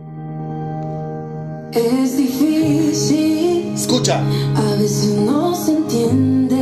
Es 1.73 2.15
difícil. 2.15 3.73
Escucha. 3.73 4.23
A 4.55 4.75
veces 4.75 5.15
no 5.15 5.55
se 5.55 5.71
entiende. 5.71 6.59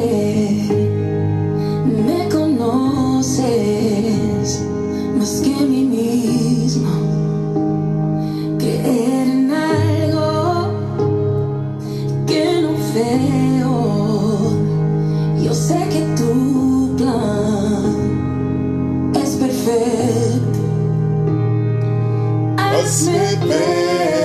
Me 2.07 2.29
conoces 2.29 3.41
más 5.17 5.41
que 5.41 5.53
a 5.55 5.59
mí 5.59 5.83
mismo. 5.83 7.12
Es 19.21 19.29
perfecto. 19.35 20.59
Hazme 22.57 23.35
ver 23.47 24.22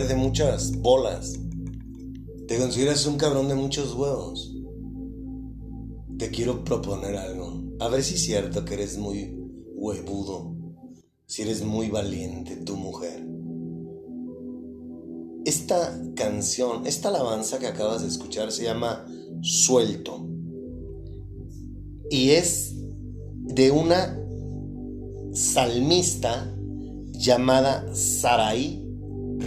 de 0.00 0.16
muchas 0.16 0.78
bolas. 0.78 1.38
Te 2.48 2.56
consideras 2.58 3.04
un 3.04 3.18
cabrón 3.18 3.48
de 3.48 3.54
muchos 3.54 3.94
huevos. 3.94 4.56
Te 6.18 6.30
quiero 6.30 6.64
proponer 6.64 7.14
algo. 7.14 7.62
A 7.78 7.88
ver 7.88 8.02
si 8.02 8.14
es 8.14 8.22
cierto 8.22 8.64
que 8.64 8.72
eres 8.72 8.96
muy 8.96 9.36
huevudo. 9.74 10.56
Si 11.26 11.42
eres 11.42 11.62
muy 11.62 11.90
valiente, 11.90 12.56
tu 12.56 12.76
mujer. 12.76 13.22
Esta 15.44 16.00
canción, 16.14 16.86
esta 16.86 17.10
alabanza 17.10 17.58
que 17.58 17.66
acabas 17.66 18.00
de 18.00 18.08
escuchar 18.08 18.50
se 18.50 18.64
llama 18.64 19.06
Suelto. 19.42 20.26
y 22.10 22.30
es 22.30 22.74
de 23.44 23.70
una 23.70 24.18
salmista 25.32 26.50
llamada 27.12 27.94
Saraí 27.94 28.81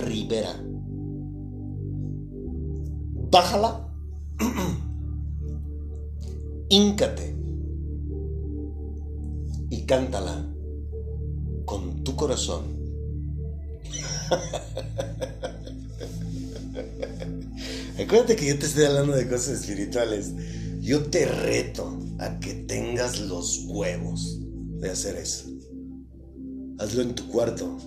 Rivera. 0.03 0.53
Bájala, 3.31 3.93
híncate 6.69 7.35
y 9.69 9.85
cántala 9.85 10.45
con 11.65 12.03
tu 12.03 12.15
corazón. 12.15 12.63
Acuérdate 17.99 18.35
que 18.35 18.47
yo 18.47 18.59
te 18.59 18.65
estoy 18.65 18.85
hablando 18.85 19.13
de 19.13 19.27
cosas 19.27 19.61
espirituales. 19.61 20.33
Yo 20.81 21.09
te 21.09 21.25
reto 21.25 21.97
a 22.19 22.39
que 22.39 22.53
tengas 22.53 23.21
los 23.21 23.65
huevos 23.67 24.39
de 24.79 24.91
hacer 24.91 25.15
eso. 25.15 25.45
Hazlo 26.77 27.01
en 27.01 27.15
tu 27.15 27.27
cuarto. 27.29 27.77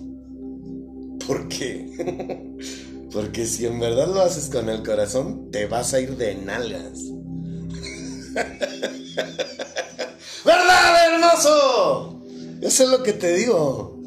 ¿Por 1.29 1.47
qué? 1.47 2.57
Porque 3.13 3.45
si 3.45 3.67
en 3.67 3.79
verdad 3.79 4.07
lo 4.07 4.21
haces 4.21 4.49
con 4.49 4.67
el 4.67 4.81
corazón, 4.81 5.51
te 5.51 5.67
vas 5.67 5.93
a 5.93 6.01
ir 6.01 6.17
de 6.17 6.33
nalgas. 6.33 7.01
¿Verdad, 10.43 11.13
hermoso? 11.13 12.23
Eso 12.61 12.83
es 12.83 12.89
lo 12.89 13.03
que 13.03 13.13
te 13.13 13.35
digo. 13.35 14.01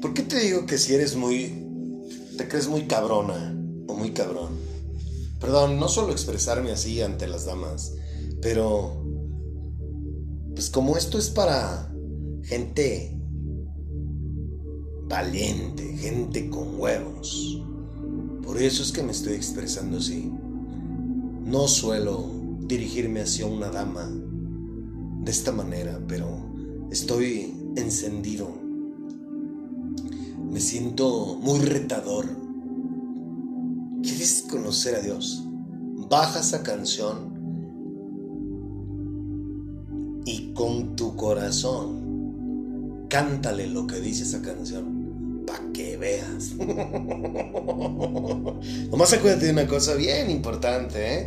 ¿Por 0.00 0.14
qué 0.14 0.22
te 0.22 0.40
digo 0.40 0.64
que 0.64 0.78
si 0.78 0.94
eres 0.94 1.14
muy... 1.14 1.62
te 2.38 2.48
crees 2.48 2.68
muy 2.68 2.86
cabrona 2.86 3.54
o 3.86 3.94
muy 3.94 4.12
cabrón? 4.12 4.56
Perdón, 5.40 5.78
no 5.78 5.88
solo 5.88 6.12
expresarme 6.12 6.72
así 6.72 7.02
ante 7.02 7.26
las 7.26 7.44
damas, 7.44 7.92
pero... 8.40 9.04
Pues 10.54 10.70
como 10.70 10.96
esto 10.96 11.18
es 11.18 11.28
para 11.28 11.92
gente 12.44 13.21
valiente, 15.12 15.94
gente 15.98 16.48
con 16.48 16.80
huevos. 16.80 17.60
Por 18.42 18.56
eso 18.56 18.82
es 18.82 18.92
que 18.92 19.02
me 19.02 19.12
estoy 19.12 19.34
expresando 19.34 19.98
así. 19.98 20.32
No 21.44 21.68
suelo 21.68 22.30
dirigirme 22.62 23.20
hacia 23.20 23.44
una 23.44 23.68
dama 23.68 24.10
de 25.20 25.30
esta 25.30 25.52
manera, 25.52 26.00
pero 26.08 26.26
estoy 26.90 27.54
encendido 27.76 28.62
me 30.50 30.60
siento 30.60 31.38
muy 31.40 31.60
retador. 31.60 32.26
¿Quieres 34.02 34.46
conocer 34.50 34.96
a 34.96 35.00
Dios? 35.00 35.44
Baja 36.10 36.40
esa 36.40 36.62
canción 36.62 37.32
y 40.24 40.52
con 40.52 40.96
tu 40.96 41.16
corazón 41.16 43.06
cántale 43.08 43.66
lo 43.66 43.86
que 43.86 44.00
dice 44.00 44.22
esa 44.24 44.42
canción 44.42 45.01
para 45.46 45.72
que 45.72 45.96
veas. 45.96 46.52
Nomás 48.90 49.12
acuérdate 49.12 49.46
de 49.46 49.52
una 49.52 49.66
cosa 49.66 49.94
bien 49.94 50.30
importante, 50.30 51.14
¿eh? 51.14 51.26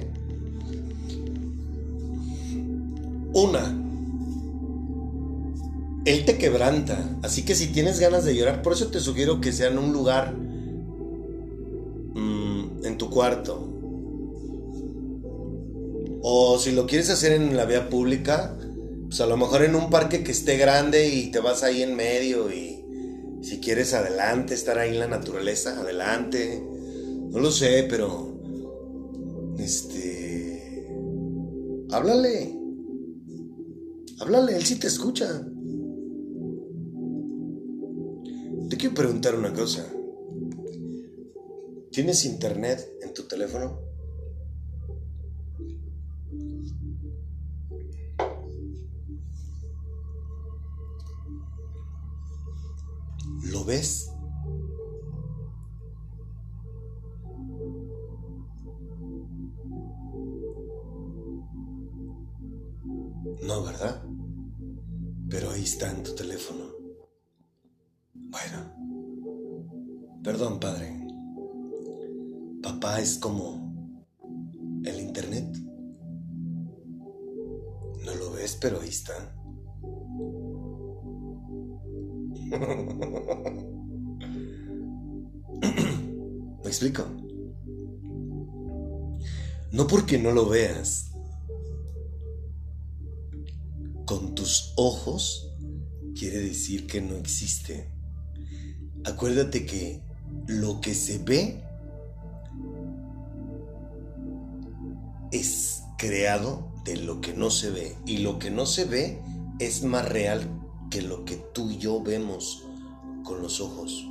Una, 3.34 3.76
él 6.06 6.24
te 6.24 6.38
quebranta. 6.38 7.18
Así 7.24 7.44
que 7.44 7.56
si 7.56 7.68
tienes 7.68 8.00
ganas 8.00 8.24
de 8.24 8.36
llorar, 8.36 8.62
por 8.62 8.74
eso 8.74 8.88
te 8.88 9.00
sugiero 9.00 9.42
que 9.42 9.52
sea 9.52 9.70
en 9.70 9.78
un 9.80 9.92
lugar 9.92 10.34
mm, 12.14 12.86
en 12.86 12.98
tu 12.98 13.10
cuarto. 13.10 13.72
O 16.22 16.58
si 16.60 16.72
lo 16.72 16.88
quieres 16.88 17.10
hacer 17.10 17.34
en 17.34 17.58
la 17.58 17.66
vía 17.66 17.90
pública, 17.90 18.56
pues 19.08 19.20
a 19.22 19.26
lo 19.26 19.38
mejor 19.38 19.64
en 19.64 19.76
un 19.76 19.90
parque 19.90 20.24
que 20.24 20.32
esté 20.32 20.58
grande 20.58 21.10
y 21.10 21.32
te 21.32 21.40
vas 21.40 21.64
ahí 21.64 21.84
en 21.84 21.96
medio 21.96 22.52
y 22.52 22.75
si 23.46 23.60
quieres 23.60 23.94
adelante, 23.94 24.56
estar 24.56 24.80
ahí 24.80 24.94
en 24.94 25.00
la 25.00 25.08
naturaleza, 25.08 25.80
adelante. 25.80 26.68
No 27.30 27.40
lo 27.40 27.52
sé, 27.52 27.86
pero... 27.88 28.42
Este... 29.60 30.90
Háblale. 31.92 32.60
Háblale, 34.20 34.56
él 34.56 34.66
sí 34.66 34.80
te 34.80 34.88
escucha. 34.88 35.48
Te 38.68 38.78
quiero 38.78 38.96
preguntar 38.96 39.36
una 39.36 39.54
cosa. 39.54 39.86
¿Tienes 41.92 42.26
internet 42.26 42.98
en 43.04 43.14
tu 43.14 43.28
teléfono? 43.28 43.80
¿Lo 53.46 53.64
ves? 53.64 54.12
No, 63.44 63.64
¿verdad? 63.64 64.04
Pero 65.30 65.52
ahí 65.52 65.64
está 65.64 65.92
en 65.92 66.04
tu 66.04 66.16
teléfono. 66.16 66.64
Bueno, 68.14 68.74
perdón, 70.24 70.60
padre. 70.60 71.08
Papá 72.64 73.00
es 73.00 73.20
como 73.20 73.94
el 74.84 75.00
internet. 75.00 75.56
No 78.04 78.16
lo 78.16 78.32
ves, 78.32 78.58
pero 78.60 78.82
ahí 78.82 78.90
está. 78.90 79.36
¿Me 86.64 86.70
explico? 86.70 87.06
No 89.72 89.88
porque 89.88 90.18
no 90.18 90.32
lo 90.32 90.48
veas 90.48 91.12
con 94.06 94.36
tus 94.36 94.74
ojos 94.78 95.52
quiere 96.18 96.40
decir 96.40 96.88
que 96.88 97.02
no 97.02 97.16
existe 97.16 97.96
acuérdate 99.06 99.66
que 99.66 100.02
lo 100.48 100.82
que 100.82 100.94
se 100.94 101.20
ve 101.20 101.64
es 105.32 105.84
creado 105.98 106.72
de 106.84 106.98
lo 106.98 107.22
que 107.22 107.34
no 107.34 107.50
se 107.50 107.70
ve 107.70 107.96
y 108.06 108.18
lo 108.18 108.40
que 108.40 108.52
no 108.52 108.66
se 108.66 108.86
ve 108.86 109.22
es 109.60 109.84
más 109.84 110.08
real 110.08 110.65
que 110.96 111.02
lo 111.02 111.26
que 111.26 111.36
tú 111.36 111.70
y 111.70 111.78
yo 111.78 112.02
vemos 112.02 112.66
con 113.26 113.42
los 113.42 113.60
ojos. 113.60 114.08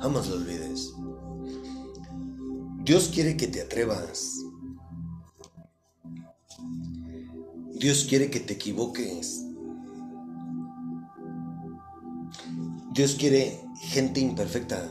Jamás 0.00 0.28
lo 0.28 0.36
olvides. 0.36 0.94
Dios 2.84 3.10
quiere 3.12 3.36
que 3.36 3.48
te 3.48 3.62
atrevas. 3.62 4.44
Dios 7.80 8.06
quiere 8.08 8.30
que 8.30 8.38
te 8.38 8.52
equivoques. 8.52 9.44
Dios 12.92 13.16
quiere 13.16 13.60
gente 13.80 14.20
imperfecta. 14.20 14.88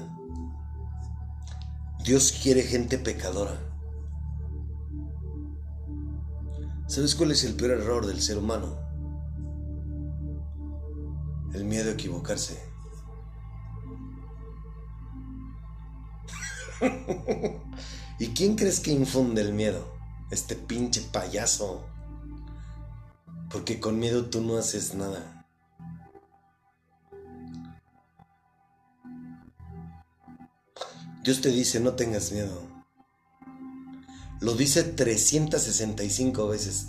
Dios 2.04 2.34
quiere 2.34 2.64
gente 2.64 2.98
pecadora. 2.98 3.69
¿Sabes 6.90 7.14
cuál 7.14 7.30
es 7.30 7.44
el 7.44 7.54
peor 7.54 7.70
error 7.80 8.08
del 8.08 8.20
ser 8.20 8.40
humano? 8.40 8.76
El 11.54 11.64
miedo 11.64 11.92
a 11.92 11.94
equivocarse. 11.94 12.60
¿Y 18.20 18.30
quién 18.30 18.56
crees 18.56 18.80
que 18.80 18.90
infunde 18.90 19.42
el 19.42 19.54
miedo? 19.54 19.86
Este 20.32 20.56
pinche 20.56 21.02
payaso. 21.02 21.86
Porque 23.52 23.80
con 23.80 24.00
miedo 24.00 24.26
tú 24.26 24.42
no 24.42 24.58
haces 24.58 24.96
nada. 24.96 25.46
Dios 31.24 31.40
te 31.42 31.50
dice, 31.50 31.80
no 31.80 31.94
tengas 31.94 32.32
miedo. 32.32 32.69
Lo 34.42 34.54
dice 34.56 34.84
365 34.84 36.48
veces 36.48 36.88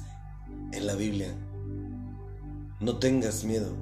en 0.72 0.86
la 0.86 0.94
Biblia. 0.94 1.34
No 2.78 2.98
tengas 2.98 3.44
miedo. 3.44 3.74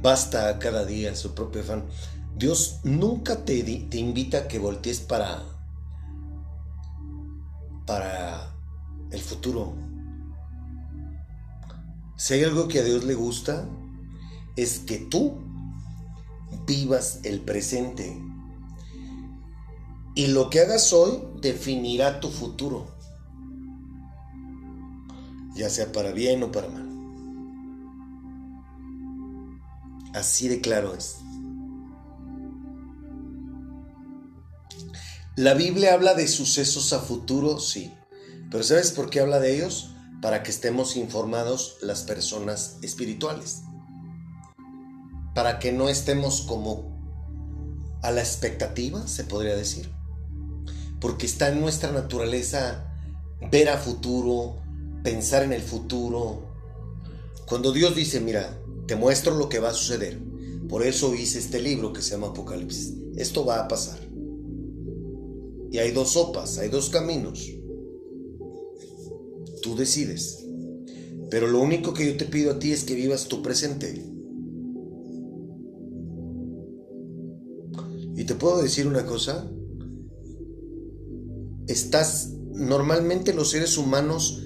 Basta 0.00 0.58
cada 0.58 0.84
día 0.84 1.14
su 1.14 1.34
propio 1.34 1.62
afán. 1.62 1.84
Dios 2.36 2.80
nunca 2.84 3.44
te, 3.44 3.62
te 3.62 3.98
invita 3.98 4.38
a 4.38 4.48
que 4.48 4.58
voltees 4.58 5.00
para, 5.00 5.42
para 7.84 8.54
el 9.10 9.20
futuro. 9.20 9.74
Si 12.16 12.34
hay 12.34 12.44
algo 12.44 12.68
que 12.68 12.80
a 12.80 12.84
Dios 12.84 13.04
le 13.04 13.14
gusta, 13.14 13.68
es 14.56 14.78
que 14.80 14.98
tú 14.98 15.38
vivas 16.66 17.20
el 17.24 17.40
presente. 17.40 18.27
Y 20.18 20.26
lo 20.26 20.50
que 20.50 20.58
hagas 20.58 20.92
hoy 20.92 21.22
definirá 21.40 22.18
tu 22.18 22.28
futuro. 22.28 22.88
Ya 25.54 25.70
sea 25.70 25.92
para 25.92 26.10
bien 26.10 26.42
o 26.42 26.50
para 26.50 26.68
mal. 26.68 26.88
Así 30.14 30.48
de 30.48 30.60
claro 30.60 30.96
es. 30.96 31.18
La 35.36 35.54
Biblia 35.54 35.94
habla 35.94 36.14
de 36.14 36.26
sucesos 36.26 36.92
a 36.92 36.98
futuro, 36.98 37.60
sí. 37.60 37.94
Pero 38.50 38.64
¿sabes 38.64 38.90
por 38.90 39.10
qué 39.10 39.20
habla 39.20 39.38
de 39.38 39.54
ellos? 39.54 39.92
Para 40.20 40.42
que 40.42 40.50
estemos 40.50 40.96
informados 40.96 41.76
las 41.80 42.02
personas 42.02 42.78
espirituales. 42.82 43.62
Para 45.36 45.60
que 45.60 45.70
no 45.70 45.88
estemos 45.88 46.40
como 46.40 46.98
a 48.02 48.10
la 48.10 48.20
expectativa, 48.20 49.06
se 49.06 49.22
podría 49.22 49.54
decir. 49.54 49.96
Porque 51.00 51.26
está 51.26 51.50
en 51.50 51.60
nuestra 51.60 51.92
naturaleza 51.92 52.92
ver 53.50 53.68
a 53.68 53.78
futuro, 53.78 54.56
pensar 55.02 55.44
en 55.44 55.52
el 55.52 55.62
futuro. 55.62 56.42
Cuando 57.46 57.72
Dios 57.72 57.94
dice, 57.94 58.20
mira, 58.20 58.58
te 58.86 58.96
muestro 58.96 59.34
lo 59.34 59.48
que 59.48 59.60
va 59.60 59.70
a 59.70 59.74
suceder. 59.74 60.18
Por 60.68 60.82
eso 60.82 61.14
hice 61.14 61.38
este 61.38 61.60
libro 61.60 61.92
que 61.92 62.02
se 62.02 62.10
llama 62.10 62.28
Apocalipsis. 62.28 62.94
Esto 63.16 63.44
va 63.44 63.60
a 63.60 63.68
pasar. 63.68 63.98
Y 65.70 65.78
hay 65.78 65.92
dos 65.92 66.12
sopas, 66.12 66.58
hay 66.58 66.68
dos 66.68 66.88
caminos. 66.90 67.50
Tú 69.62 69.76
decides. 69.76 70.44
Pero 71.30 71.46
lo 71.46 71.60
único 71.60 71.92
que 71.92 72.06
yo 72.06 72.16
te 72.16 72.24
pido 72.24 72.52
a 72.52 72.58
ti 72.58 72.72
es 72.72 72.84
que 72.84 72.94
vivas 72.94 73.28
tu 73.28 73.42
presente. 73.42 74.04
Y 78.16 78.24
te 78.24 78.34
puedo 78.34 78.62
decir 78.62 78.86
una 78.86 79.06
cosa. 79.06 79.48
Estás, 81.68 82.30
normalmente 82.52 83.32
los 83.32 83.50
seres 83.50 83.78
humanos 83.78 84.42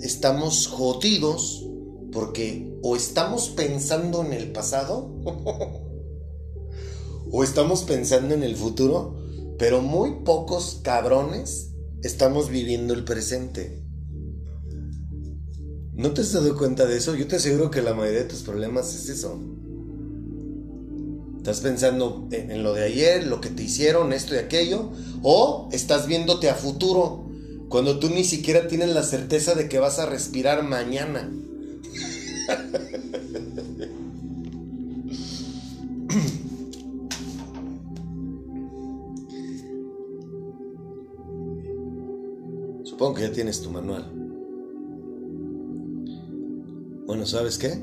estamos 0.00 0.66
jodidos 0.66 1.68
porque 2.12 2.78
o 2.82 2.96
estamos 2.96 3.50
pensando 3.50 4.24
en 4.24 4.32
el 4.32 4.52
pasado 4.52 5.14
o 7.30 7.42
estamos 7.42 7.82
pensando 7.82 8.34
en 8.34 8.42
el 8.42 8.56
futuro 8.56 9.24
pero 9.58 9.82
muy 9.82 10.22
pocos 10.24 10.80
cabrones 10.82 11.72
estamos 12.02 12.50
viviendo 12.50 12.94
el 12.94 13.04
presente. 13.04 13.82
¿No 15.92 16.12
te 16.12 16.22
has 16.22 16.32
dado 16.32 16.56
cuenta 16.56 16.86
de 16.86 16.96
eso? 16.96 17.14
Yo 17.14 17.28
te 17.28 17.36
aseguro 17.36 17.70
que 17.70 17.80
la 17.80 17.94
mayoría 17.94 18.22
de 18.22 18.28
tus 18.28 18.42
problemas 18.42 18.94
es 18.94 19.08
eso. 19.08 19.40
Estás 21.44 21.60
pensando 21.60 22.26
en, 22.30 22.62
lo 22.62 22.72
de 22.72 22.84
ayer, 22.84 23.26
lo 23.26 23.42
que 23.42 23.50
te 23.50 23.64
hicieron, 23.64 24.14
esto 24.14 24.34
y 24.34 24.38
aquello, 24.38 24.88
o 25.22 25.68
estás 25.72 26.06
viéndote 26.06 26.48
a 26.48 26.54
futuro, 26.54 27.26
cuando 27.68 27.98
tú 27.98 28.08
ni 28.08 28.24
siquiera 28.24 28.66
tienes 28.66 28.94
la 28.94 29.02
certeza 29.02 29.54
de 29.54 29.68
que 29.68 29.78
vas 29.78 29.98
a 29.98 30.06
respirar 30.06 30.62
mañana. 30.62 31.30
Supongo 42.84 43.16
que 43.16 43.22
ya 43.24 43.32
tienes 43.32 43.60
tu 43.60 43.68
manual. 43.68 44.10
Bueno, 47.04 47.26
¿sabes 47.26 47.58
qué? 47.58 47.82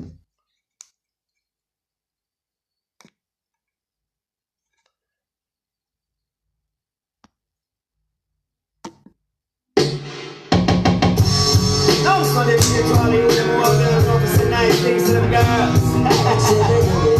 I'm 12.22 12.28
Sunday 12.28 12.54
shit 12.54 12.86
to 12.86 12.94
all 13.02 13.10
you 13.10 13.26
them 13.26 13.50
out 13.50 13.74
there 13.82 13.98
looking 14.06 14.28
for 14.38 14.48
nice 14.48 14.78
things 14.80 15.02
to 15.06 15.12
them 15.18 15.26
girls. 15.26 15.82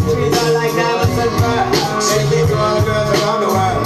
Treat 0.07 0.31
her 0.31 0.49
like 0.55 0.71
diamonds 0.79 1.19
and 1.19 1.31
pearls. 1.43 2.07
Anything 2.07 2.47
to 2.47 2.55
all 2.55 2.75
the 2.79 2.85
girls 2.87 3.11
around 3.19 3.39
the 3.43 3.47
world. 3.51 3.83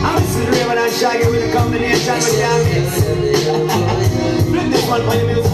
I'm 0.00 0.16
Mrs. 0.16 0.48
Raymond 0.50 0.80
and 0.80 0.92
Shaggy 0.94 1.28
with 1.28 1.44
a 1.44 1.52
combination 1.52 2.14
with 2.14 2.40
Yamis. 2.40 3.04
Flip 4.48 4.66
this 4.72 4.88
one 4.88 5.02
for 5.04 5.14
your 5.14 5.26
musical 5.26 5.49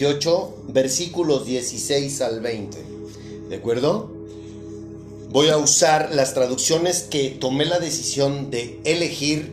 28, 0.00 0.64
versículos 0.68 1.44
16 1.44 2.22
al 2.22 2.40
20. 2.40 2.78
¿De 3.50 3.56
acuerdo? 3.56 4.10
Voy 5.28 5.50
a 5.50 5.58
usar 5.58 6.14
las 6.14 6.32
traducciones 6.32 7.02
que 7.02 7.28
tomé 7.28 7.66
la 7.66 7.78
decisión 7.78 8.50
de 8.50 8.80
elegir 8.84 9.52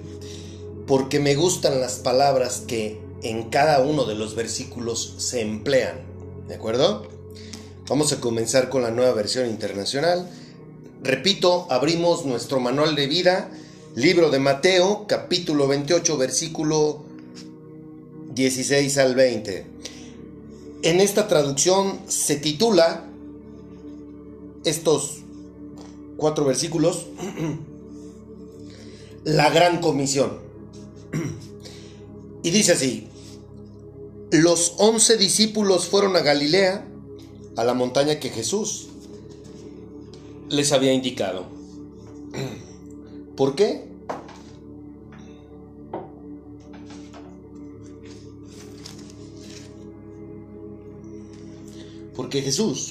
porque 0.88 1.20
me 1.20 1.36
gustan 1.36 1.82
las 1.82 1.96
palabras 1.96 2.64
que 2.66 2.98
en 3.24 3.50
cada 3.50 3.82
uno 3.82 4.06
de 4.06 4.16
los 4.16 4.36
versículos 4.36 5.16
se 5.18 5.42
emplean. 5.42 6.00
¿De 6.48 6.56
acuerdo? 6.56 7.06
Vamos 7.90 8.14
a 8.14 8.22
comenzar 8.22 8.70
con 8.70 8.84
la 8.84 8.92
nueva 8.92 9.12
versión 9.12 9.50
internacional. 9.50 10.30
Repito, 11.04 11.68
abrimos 11.70 12.26
nuestro 12.26 12.62
manual 12.62 12.96
de 12.96 13.08
vida, 13.08 13.52
libro 13.96 14.30
de 14.30 14.40
Mateo, 14.40 15.08
capítulo 15.10 15.68
28, 15.68 16.18
versículo 16.18 17.04
16 18.34 18.98
al 18.98 19.14
20. 19.14 19.77
En 20.88 21.02
esta 21.02 21.28
traducción 21.28 22.00
se 22.08 22.38
titula 22.38 23.04
estos 24.64 25.18
cuatro 26.16 26.46
versículos 26.46 27.08
La 29.26 29.50
gran 29.50 29.82
comisión. 29.82 30.38
Y 32.42 32.52
dice 32.52 32.72
así, 32.72 33.10
los 34.32 34.76
once 34.78 35.18
discípulos 35.18 35.90
fueron 35.90 36.16
a 36.16 36.22
Galilea, 36.22 36.88
a 37.58 37.66
la 37.66 37.74
montaña 37.74 38.22
que 38.22 38.30
Jesús 38.30 38.88
les 40.48 40.72
había 40.72 40.94
indicado. 40.94 41.48
¿Por 43.36 43.56
qué? 43.56 43.90
Porque 52.18 52.42
Jesús 52.42 52.90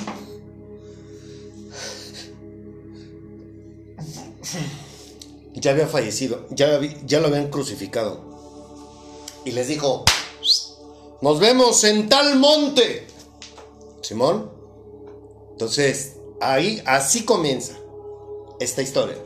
ya 5.54 5.72
había 5.72 5.88
fallecido, 5.88 6.46
ya, 6.50 6.80
ya 7.04 7.18
lo 7.18 7.26
habían 7.26 7.50
crucificado. 7.50 8.20
Y 9.44 9.50
les 9.50 9.66
dijo, 9.66 10.04
nos 11.20 11.40
vemos 11.40 11.82
en 11.82 12.08
tal 12.08 12.38
monte. 12.38 13.08
Simón. 14.00 14.48
Entonces, 15.50 16.18
ahí, 16.40 16.80
así 16.86 17.24
comienza 17.24 17.76
esta 18.60 18.80
historia. 18.80 19.16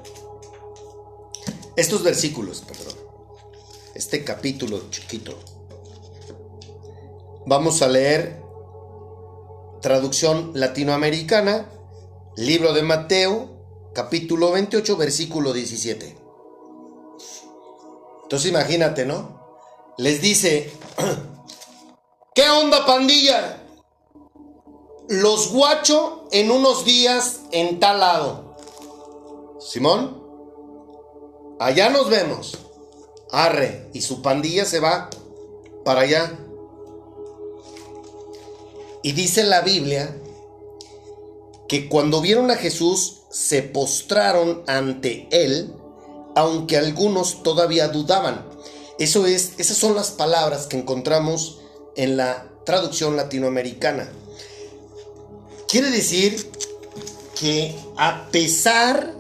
Estos 1.77 2.03
versículos, 2.03 2.63
perdón. 2.67 2.95
Este 3.95 4.25
capítulo 4.25 4.81
chiquito. 4.91 5.39
Vamos 7.45 7.83
a 7.83 7.89
leer 7.89 8.40
traducción 9.81 10.53
latinoamericana, 10.55 11.71
libro 12.37 12.73
de 12.73 12.83
Mateo, 12.83 13.49
capítulo 13.95 14.53
28, 14.53 14.97
versículo 14.97 15.53
17. 15.53 16.17
Entonces 18.23 18.51
imagínate, 18.51 19.05
¿no? 19.07 19.41
Les 19.97 20.21
dice, 20.21 20.73
¿qué 22.35 22.49
onda 22.49 22.87
pandilla? 22.87 23.63
Los 25.09 25.53
guacho 25.53 26.29
en 26.31 26.51
unos 26.51 26.85
días 26.85 27.41
en 27.51 27.81
tal 27.81 28.01
lado. 28.01 28.57
Simón, 29.61 30.23
allá 31.59 31.91
nos 31.91 32.09
vemos. 32.09 32.59
Arre, 33.33 33.89
y 33.93 34.03
su 34.03 34.23
pandilla 34.23 34.65
se 34.65 34.81
va 34.81 35.11
para 35.85 36.03
allá. 36.03 36.39
Y 39.03 39.13
dice 39.13 39.45
la 39.45 39.63
Biblia 39.63 40.15
que 41.69 41.89
cuando 41.89 42.21
vieron 42.21 42.51
a 42.51 42.57
Jesús 42.57 43.21
se 43.31 43.63
postraron 43.63 44.63
ante 44.67 45.29
él, 45.31 45.73
aunque 46.35 46.77
algunos 46.77 47.43
todavía 47.43 47.89
dudaban. 47.89 48.45
Eso 48.99 49.27
es, 49.27 49.53
esas 49.59 49.77
son 49.77 49.95
las 49.95 50.11
palabras 50.11 50.67
que 50.67 50.77
encontramos 50.77 51.61
en 51.97 52.17
la 52.17 52.49
traducción 52.65 53.17
latinoamericana. 53.17 54.11
Quiere 55.69 55.91
decir 55.91 56.51
que 57.39 57.75
a 57.97 58.29
pesar, 58.31 59.15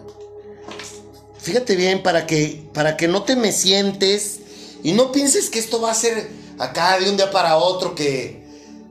fíjate 1.38 1.76
bien, 1.76 2.02
para 2.02 2.26
que, 2.26 2.68
para 2.74 2.96
que 2.96 3.08
no 3.08 3.22
te 3.22 3.36
me 3.36 3.52
sientes 3.52 4.40
y 4.82 4.92
no 4.92 5.12
pienses 5.12 5.48
que 5.48 5.58
esto 5.58 5.80
va 5.80 5.92
a 5.92 5.94
ser 5.94 6.28
acá 6.58 6.98
de 6.98 7.08
un 7.08 7.16
día 7.16 7.30
para 7.30 7.56
otro, 7.56 7.94
que 7.94 8.39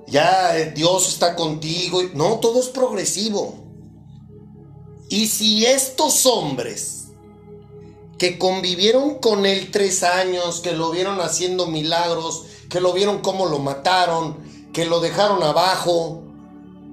ya 0.10 0.58
eh, 0.58 0.72
Dios 0.76 1.10
está 1.10 1.36
contigo. 1.36 2.02
No, 2.14 2.40
todo 2.40 2.60
es 2.60 2.68
progresivo. 2.68 3.56
Y 5.10 5.28
si 5.28 5.66
estos 5.66 6.26
hombres 6.26 7.08
que 8.18 8.38
convivieron 8.38 9.16
con 9.16 9.46
él 9.46 9.72
tres 9.72 10.04
años, 10.04 10.60
que 10.60 10.74
lo 10.74 10.92
vieron 10.92 11.20
haciendo 11.22 11.68
milagros, 11.68 12.46
que 12.70 12.82
lo 12.82 12.94
vieron 12.94 13.20
cómo 13.20 13.48
lo 13.48 13.60
mataron, 13.60 14.38
que 14.74 14.86
lo 14.86 15.00
dejaron 15.00 15.42
abajo, 15.42 16.24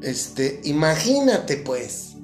este, 0.02 0.60
imagínate 0.64 1.58
pues. 1.58 2.14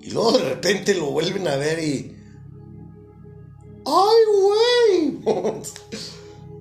Y 0.00 0.10
luego 0.10 0.32
de 0.32 0.44
repente 0.44 0.94
lo 0.94 1.10
vuelven 1.10 1.48
a 1.48 1.56
ver 1.56 1.78
y... 1.80 2.16
¡Ay, 3.86 5.20
güey! 5.26 5.54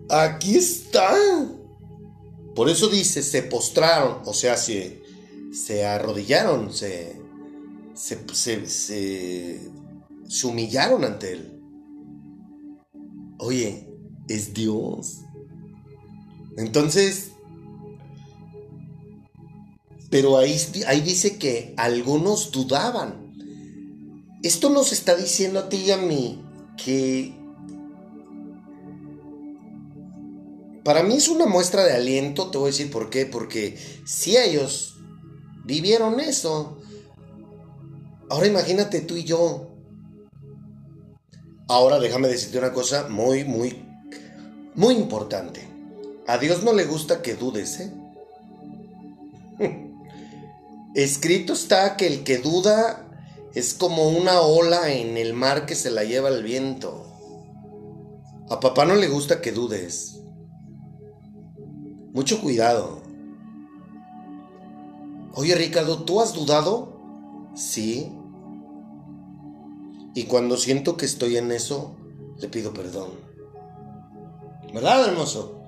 Aquí 0.09 0.57
está. 0.57 1.15
Por 2.55 2.69
eso 2.69 2.87
dice, 2.87 3.23
se 3.23 3.43
postraron, 3.43 4.21
o 4.25 4.33
sea, 4.33 4.57
se, 4.57 5.01
se 5.51 5.85
arrodillaron, 5.85 6.71
se, 6.71 7.19
se, 7.95 8.19
se, 8.33 8.67
se, 8.67 10.47
humillaron 10.47 11.03
ante 11.03 11.33
él. 11.33 11.59
Oye, 13.39 13.87
es 14.27 14.53
Dios. 14.53 15.21
Entonces, 16.57 17.31
pero 20.11 20.37
ahí, 20.37 20.55
ahí 20.85 21.01
dice 21.01 21.37
que 21.37 21.73
algunos 21.75 22.51
dudaban. 22.51 23.33
Esto 24.43 24.69
nos 24.69 24.91
está 24.91 25.15
diciendo 25.15 25.59
a 25.59 25.69
ti 25.69 25.77
y 25.77 25.91
a 25.91 25.97
mí 25.97 26.43
que 26.77 27.42
para 30.83 31.03
mí 31.03 31.15
es 31.15 31.29
una 31.29 31.45
muestra 31.45 31.83
de 31.85 31.93
aliento, 31.93 32.49
te 32.51 32.57
voy 32.57 32.67
a 32.67 32.71
decir 32.71 32.91
por 32.91 33.09
qué, 33.09 33.25
porque 33.25 33.77
si 34.05 34.37
ellos 34.37 34.97
vivieron 35.63 36.19
eso, 36.19 36.77
ahora 38.29 38.47
imagínate 38.47 39.01
tú 39.01 39.15
y 39.15 39.23
yo. 39.23 39.69
Ahora 41.69 41.99
déjame 41.99 42.27
decirte 42.27 42.57
una 42.57 42.73
cosa 42.73 43.07
muy, 43.07 43.45
muy, 43.45 43.85
muy 44.75 44.95
importante. 44.95 45.67
A 46.27 46.37
Dios 46.37 46.63
no 46.63 46.73
le 46.73 46.85
gusta 46.85 47.21
que 47.21 47.35
dudes, 47.35 47.79
¿eh? 47.79 47.93
Escrito 50.95 51.53
está 51.53 51.95
que 51.95 52.07
el 52.07 52.23
que 52.23 52.39
duda 52.39 53.07
es 53.53 53.73
como 53.73 54.09
una 54.09 54.41
ola 54.41 54.91
en 54.91 55.17
el 55.17 55.33
mar 55.33 55.65
que 55.65 55.75
se 55.75 55.91
la 55.91 56.03
lleva 56.03 56.29
el 56.29 56.43
viento. 56.43 57.07
A 58.49 58.59
papá 58.59 58.85
no 58.85 58.95
le 58.95 59.07
gusta 59.07 59.41
que 59.41 59.51
dudes. 59.51 60.22
Mucho 62.13 62.39
cuidado. 62.41 63.01
Oye 65.33 65.55
Ricardo, 65.55 66.03
¿tú 66.03 66.21
has 66.21 66.33
dudado? 66.33 66.93
Sí. 67.55 68.11
Y 70.13 70.23
cuando 70.25 70.57
siento 70.57 70.95
que 70.95 71.05
estoy 71.05 71.37
en 71.37 71.51
eso, 71.51 71.95
le 72.37 72.47
pido 72.49 72.71
perdón. 72.71 73.09
¿Verdad, 74.71 75.07
hermoso? 75.07 75.63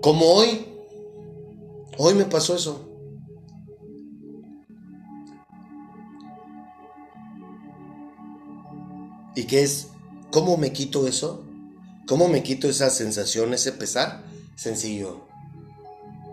Como 0.00 0.26
hoy. 0.26 0.66
Hoy 1.98 2.14
me 2.14 2.24
pasó 2.24 2.56
eso. 2.56 2.88
¿Y 9.36 9.44
qué 9.44 9.62
es? 9.62 9.88
¿Cómo 10.32 10.56
me 10.56 10.72
quito 10.72 11.06
eso? 11.06 11.44
¿Cómo 12.08 12.26
me 12.26 12.42
quito 12.42 12.68
esa 12.68 12.90
sensación, 12.90 13.54
ese 13.54 13.70
pesar? 13.70 14.31
Sencillo. 14.62 15.22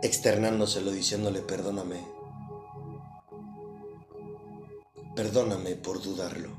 Externándoselo, 0.03 0.91
diciéndole 0.91 1.41
perdóname. 1.41 1.99
Perdóname 5.15 5.75
por 5.75 5.99
dudarlo. 5.99 6.51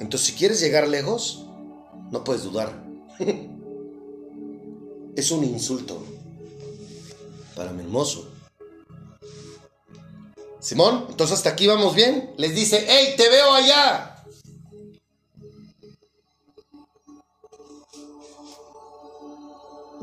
Entonces, 0.00 0.26
si 0.26 0.32
quieres 0.32 0.60
llegar 0.60 0.88
lejos, 0.88 1.46
no 2.10 2.24
puedes 2.24 2.42
dudar. 2.42 2.84
es 5.16 5.30
un 5.30 5.44
insulto 5.44 6.02
para 7.54 7.70
mi 7.70 7.84
hermoso. 7.84 8.28
Simón, 10.58 11.06
entonces 11.10 11.36
hasta 11.36 11.50
aquí 11.50 11.68
vamos 11.68 11.94
bien. 11.94 12.34
Les 12.38 12.56
dice, 12.56 12.84
hey, 12.88 13.14
te 13.16 13.28
veo 13.28 13.52
allá. 13.52 14.13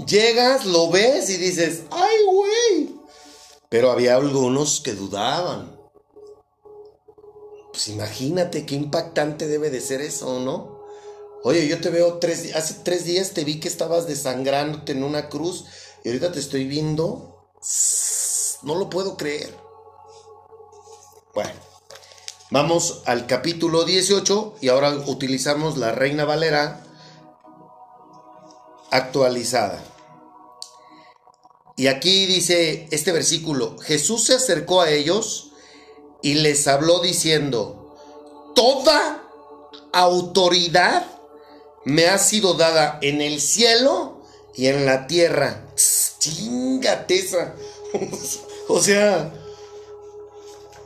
Llegas, 0.06 0.66
lo 0.66 0.90
ves 0.90 1.30
y 1.30 1.38
dices, 1.38 1.84
ay, 1.92 2.16
güey. 2.26 2.96
Pero 3.70 3.92
había 3.92 4.16
algunos 4.16 4.82
que 4.82 4.94
dudaban. 4.94 5.80
Pues 7.72 7.88
imagínate 7.88 8.66
qué 8.66 8.76
impactante 8.76 9.48
debe 9.48 9.70
de 9.70 9.80
ser 9.80 10.02
eso, 10.02 10.40
¿no? 10.40 10.82
Oye, 11.44 11.68
yo 11.68 11.80
te 11.82 11.90
veo 11.90 12.20
tres, 12.20 12.56
hace 12.56 12.76
tres 12.84 13.06
días 13.06 13.32
te 13.32 13.44
vi 13.44 13.60
que 13.60 13.68
estabas 13.68 14.08
desangrándote 14.08 14.92
en 14.92 15.04
una 15.04 15.30
cruz 15.30 15.66
y 16.04 16.10
ahorita 16.10 16.32
te 16.32 16.40
estoy 16.40 16.66
viendo. 16.66 17.50
No 18.64 18.76
lo 18.76 18.90
puedo 18.90 19.18
creer. 19.18 19.56
Bueno, 21.34 21.54
vamos 22.52 23.02
al 23.06 23.26
capítulo 23.26 23.86
18 23.86 24.56
y 24.62 24.68
ahora 24.68 24.92
utilizamos 24.92 25.78
la 25.78 25.94
Reina 25.94 26.26
Valera 26.26 26.84
actualizada. 28.92 29.84
Y 31.76 31.88
aquí 31.88 32.28
dice 32.28 32.88
este 32.92 33.12
versículo, 33.12 33.78
Jesús 33.80 34.26
se 34.26 34.36
acercó 34.36 34.82
a 34.82 34.92
ellos 34.92 35.52
y 36.22 36.36
les 36.36 36.68
habló 36.68 37.00
diciendo, 37.00 37.98
toda 38.54 39.24
autoridad 39.94 41.08
me 41.86 42.08
ha 42.08 42.20
sido 42.20 42.54
dada 42.54 43.00
en 43.02 43.22
el 43.22 43.42
cielo 43.42 44.22
y 44.54 44.68
en 44.68 44.86
la 44.86 45.08
tierra. 45.08 45.66
Tss, 45.76 46.18
Chingate 46.20 47.16
esa. 47.16 47.56
o 48.68 48.80
sea, 48.80 49.34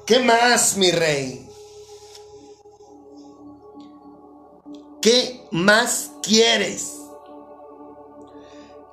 ¿qué 0.05 0.19
más, 0.19 0.77
mi 0.77 0.91
rey? 0.91 1.49
¿Qué 5.01 5.41
más 5.51 6.11
quieres? 6.23 7.04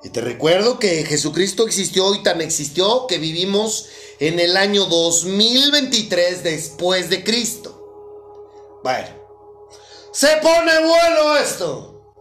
Y 0.03 0.09
te 0.09 0.19
recuerdo 0.19 0.79
que 0.79 1.05
Jesucristo 1.05 1.65
existió 1.65 2.13
y 2.13 2.23
tan 2.23 2.41
existió 2.41 3.07
que 3.07 3.19
vivimos 3.19 3.87
en 4.19 4.39
el 4.39 4.57
año 4.57 4.85
2023 4.85 6.43
después 6.43 7.09
de 7.09 7.23
Cristo. 7.23 8.81
Bueno, 8.83 9.07
se 10.11 10.27
pone 10.41 10.85
bueno 10.85 11.37
esto. 11.37 12.15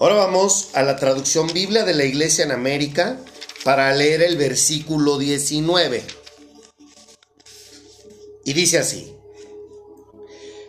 Ahora 0.00 0.14
vamos 0.16 0.70
a 0.72 0.82
la 0.82 0.96
traducción 0.96 1.46
Biblia 1.52 1.84
de 1.84 1.94
la 1.94 2.04
Iglesia 2.04 2.44
en 2.44 2.52
América 2.52 3.18
para 3.62 3.94
leer 3.94 4.22
el 4.22 4.36
versículo 4.36 5.18
19. 5.18 6.02
Y 8.46 8.52
dice 8.54 8.78
así. 8.78 9.14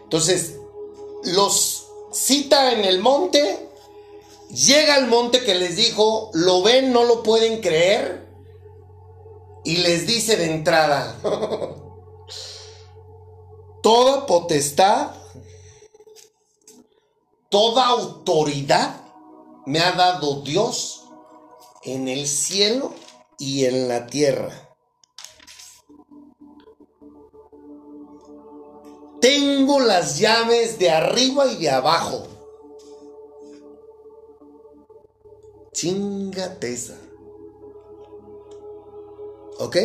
Entonces, 0.03 0.55
los 1.23 1.87
cita 2.13 2.71
en 2.73 2.85
el 2.85 2.99
monte, 2.99 3.64
llega 4.49 4.95
al 4.95 5.07
monte 5.07 5.43
que 5.43 5.55
les 5.55 5.75
dijo, 5.75 6.29
lo 6.33 6.61
ven, 6.61 6.91
no 6.91 7.03
lo 7.03 7.23
pueden 7.23 7.61
creer, 7.61 8.25
y 9.63 9.77
les 9.77 10.05
dice 10.05 10.37
de 10.37 10.45
entrada, 10.45 11.15
toda 13.81 14.25
potestad, 14.25 15.11
toda 17.49 17.87
autoridad 17.87 19.01
me 19.65 19.79
ha 19.79 19.93
dado 19.93 20.41
Dios 20.41 21.05
en 21.83 22.07
el 22.07 22.27
cielo 22.27 22.93
y 23.37 23.65
en 23.65 23.87
la 23.87 24.05
tierra. 24.07 24.65
Tengo 29.19 29.79
las 29.79 30.19
llaves 30.19 30.77
de 30.77 30.91
arriba 30.91 31.47
y 31.47 31.55
de 31.55 31.71
abajo. 31.71 32.34
Chingateza. 35.75 36.97
¿Ok? 39.59 39.77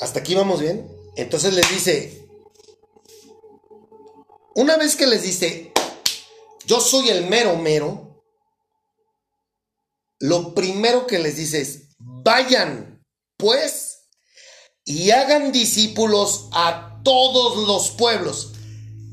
Hasta 0.00 0.20
aquí 0.20 0.34
vamos 0.34 0.60
bien. 0.60 0.90
Entonces 1.16 1.52
les 1.52 1.68
dice, 1.68 2.26
una 4.54 4.78
vez 4.78 4.96
que 4.96 5.06
les 5.06 5.22
dice, 5.22 5.72
yo 6.64 6.80
soy 6.80 7.10
el 7.10 7.26
mero 7.26 7.56
mero, 7.56 8.24
lo 10.18 10.54
primero 10.54 11.06
que 11.06 11.18
les 11.18 11.36
dice 11.36 11.60
es, 11.60 11.88
vayan 11.98 13.04
pues 13.36 14.08
y 14.86 15.10
hagan 15.10 15.52
discípulos 15.52 16.48
a 16.52 17.02
todos 17.04 17.68
los 17.68 17.90
pueblos. 17.90 18.52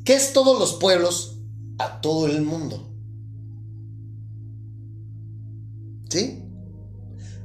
¿Qué 0.06 0.14
es 0.16 0.32
todos 0.32 0.58
los 0.58 0.76
pueblos? 0.76 1.37
A 1.78 2.02
todo 2.02 2.28
el 2.28 2.42
mundo. 2.42 2.90
¿Sí? 6.10 6.44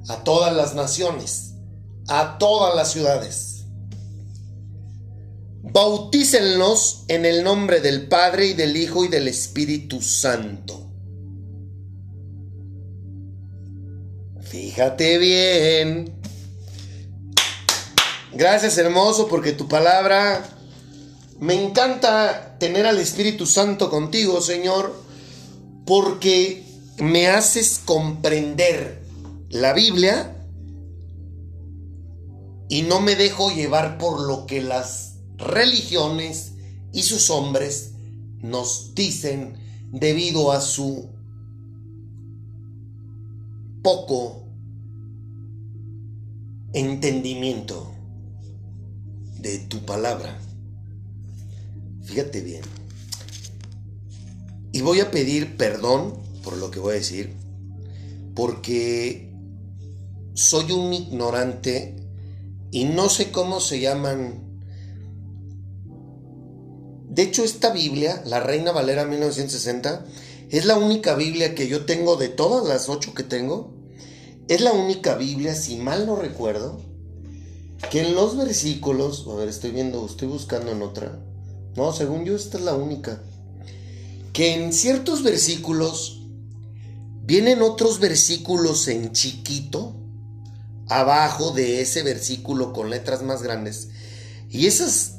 A 0.09 0.25
todas 0.25 0.55
las 0.55 0.75
naciones, 0.75 1.55
a 2.09 2.39
todas 2.39 2.75
las 2.75 2.93
ciudades. 2.93 3.67
Bautícenlos 5.63 7.05
en 7.09 7.25
el 7.25 7.45
nombre 7.45 7.81
del 7.81 8.09
Padre 8.09 8.49
y 8.49 8.53
del 8.53 8.77
Hijo 8.77 9.05
y 9.05 9.09
del 9.09 9.29
Espíritu 9.29 10.03
Santo. 10.03 10.91
Fíjate 14.43 15.19
bien. 15.19 16.15
Gracias 18.35 18.77
hermoso 18.77 19.29
porque 19.29 19.53
tu 19.53 19.69
palabra 19.69 20.43
me 21.43 21.61
encanta 21.61 22.57
tener 22.61 22.87
al 22.87 22.99
Espíritu 22.99 23.47
Santo 23.47 23.91
contigo, 23.91 24.41
Señor, 24.41 24.95
porque 25.85 26.65
me 26.99 27.27
haces 27.27 27.81
comprender 27.85 29.03
la 29.49 29.73
Biblia 29.73 30.37
y 32.69 32.83
no 32.83 33.01
me 33.01 33.17
dejo 33.17 33.51
llevar 33.51 33.99
por 33.99 34.21
lo 34.21 34.47
que 34.47 34.63
las 34.63 35.17
religiones 35.37 36.53
y 36.93 37.03
sus 37.03 37.29
hombres 37.29 37.95
nos 38.39 38.95
dicen 38.95 39.59
debido 39.91 40.53
a 40.53 40.61
su 40.61 41.11
poco 43.83 44.45
entendimiento 46.73 47.93
de 49.41 49.59
tu 49.59 49.85
palabra. 49.85 50.39
Fíjate 52.13 52.43
bien. 52.43 52.61
Y 54.71 54.83
voy 54.83 55.01
a 55.01 55.11
pedir 55.11 55.57
perdón 55.57 56.13
por 56.45 56.59
lo 56.59 56.71
que 56.71 56.79
voy 56.79 56.93
a 56.93 56.99
decir, 56.99 57.33
porque 58.35 59.35
soy 60.35 60.73
un 60.73 60.93
ignorante 60.93 61.97
y 62.71 62.85
no 62.85 63.09
sé 63.09 63.33
cómo 63.33 63.61
se 63.61 63.81
llaman. 63.81 64.61
De 67.09 67.23
hecho, 67.23 67.45
esta 67.45 67.73
Biblia, 67.73 68.23
la 68.27 68.41
Reina 68.41 68.73
Valera 68.73 69.07
1960, 69.07 70.05
es 70.51 70.67
la 70.67 70.77
única 70.77 71.15
Biblia 71.15 71.55
que 71.55 71.67
yo 71.67 71.87
tengo 71.87 72.17
de 72.17 72.29
todas 72.29 72.69
las 72.69 72.91
ocho 72.91 73.15
que 73.15 73.23
tengo, 73.23 73.73
es 74.49 74.61
la 74.61 74.73
única 74.73 75.15
Biblia, 75.15 75.55
si 75.55 75.79
mal 75.79 76.05
no 76.05 76.17
recuerdo, 76.17 76.79
que 77.91 78.03
en 78.03 78.15
los 78.15 78.37
versículos, 78.37 79.27
a 79.31 79.35
ver, 79.35 79.49
estoy 79.49 79.71
viendo, 79.71 80.05
estoy 80.05 80.29
buscando 80.29 80.73
en 80.73 80.83
otra. 80.83 81.19
No, 81.77 81.93
según 81.93 82.25
yo 82.25 82.37
esta 82.37 82.59
es 82.59 82.65
la 82.65 82.75
única. 82.75 83.23
Que 84.33 84.55
en 84.55 84.73
ciertos 84.73 85.23
versículos 85.23 86.23
vienen 87.23 87.63
otros 87.63 88.01
versículos 88.01 88.89
en 88.89 89.13
chiquito 89.13 89.95
abajo 90.89 91.53
de 91.53 91.81
ese 91.81 92.03
versículo 92.03 92.73
con 92.73 92.91
letras 92.91 93.23
más 93.23 93.43
grandes. 93.43 93.89
Y 94.51 94.67
esas, 94.67 95.17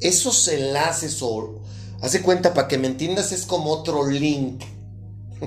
esos 0.00 0.48
enlaces 0.48 1.18
o, 1.22 1.62
hace 2.00 2.22
cuenta 2.22 2.54
para 2.54 2.68
que 2.68 2.78
me 2.78 2.86
entiendas, 2.86 3.32
es 3.32 3.44
como 3.44 3.70
otro 3.70 4.06
link. 4.08 4.62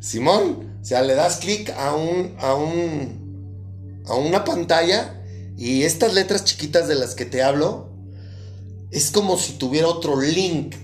Simón, 0.00 0.78
o 0.80 0.84
sea, 0.84 1.02
le 1.02 1.14
das 1.14 1.36
clic 1.36 1.70
a 1.70 1.94
un, 1.94 2.34
a 2.38 2.54
un, 2.54 4.02
a 4.06 4.14
una 4.14 4.44
pantalla 4.44 5.22
y 5.56 5.82
estas 5.82 6.14
letras 6.14 6.44
chiquitas 6.44 6.86
de 6.88 6.96
las 6.96 7.14
que 7.14 7.24
te 7.24 7.42
hablo, 7.42 7.90
es 8.90 9.10
como 9.10 9.38
si 9.38 9.54
tuviera 9.54 9.88
otro 9.88 10.20
link 10.20 10.74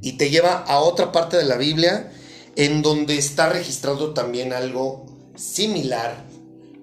y 0.00 0.12
te 0.12 0.30
lleva 0.30 0.58
a 0.58 0.80
otra 0.80 1.12
parte 1.12 1.36
de 1.36 1.44
la 1.44 1.56
Biblia 1.56 2.12
en 2.56 2.82
donde 2.82 3.18
está 3.18 3.48
registrado 3.48 4.14
también 4.14 4.52
algo 4.52 5.06
similar 5.36 6.24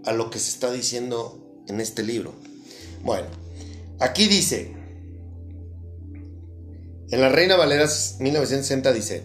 a 0.05 0.13
lo 0.13 0.29
que 0.29 0.39
se 0.39 0.51
está 0.51 0.71
diciendo 0.71 1.39
en 1.67 1.81
este 1.81 2.03
libro. 2.03 2.33
Bueno, 3.03 3.27
aquí 3.99 4.27
dice, 4.27 4.73
en 7.09 7.21
la 7.21 7.29
Reina 7.29 7.55
Valera 7.55 7.87
1960 8.19 8.93
dice, 8.93 9.23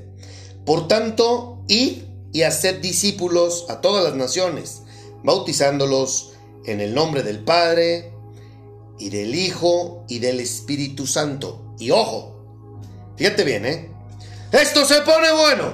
por 0.64 0.88
tanto, 0.88 1.64
id 1.68 2.02
y 2.32 2.42
haced 2.42 2.80
discípulos 2.80 3.66
a 3.68 3.80
todas 3.80 4.04
las 4.04 4.14
naciones, 4.14 4.82
bautizándolos 5.22 6.32
en 6.64 6.80
el 6.80 6.94
nombre 6.94 7.22
del 7.22 7.40
Padre 7.40 8.12
y 9.00 9.08
del 9.08 9.34
Hijo 9.34 10.04
y 10.08 10.18
del 10.18 10.40
Espíritu 10.40 11.06
Santo. 11.06 11.74
Y 11.78 11.90
ojo, 11.90 12.36
fíjate 13.16 13.44
bien, 13.44 13.64
¿eh? 13.64 13.90
Esto 14.52 14.84
se 14.84 15.00
pone 15.00 15.32
bueno. 15.32 15.72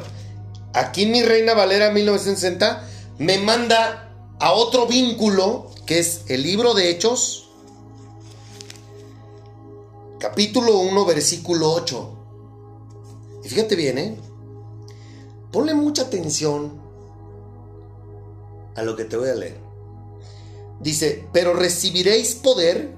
Aquí 0.72 1.06
mi 1.06 1.22
Reina 1.22 1.54
Valera 1.54 1.90
1960 1.90 2.88
me 3.18 3.38
manda 3.38 4.12
a 4.38 4.52
otro 4.52 4.86
vínculo 4.86 5.70
que 5.86 5.98
es 5.98 6.22
el 6.28 6.42
libro 6.42 6.74
de 6.74 6.90
Hechos, 6.90 7.50
capítulo 10.20 10.78
1, 10.78 11.04
versículo 11.04 11.72
8. 11.72 12.12
Y 13.44 13.48
fíjate 13.48 13.74
bien, 13.76 13.98
¿eh? 13.98 14.16
Ponle 15.50 15.74
mucha 15.74 16.02
atención 16.02 16.80
a 18.76 18.82
lo 18.82 18.94
que 18.94 19.04
te 19.04 19.16
voy 19.16 19.30
a 19.30 19.34
leer. 19.34 19.58
Dice, 20.80 21.26
pero 21.32 21.54
recibiréis 21.54 22.34
poder 22.34 22.95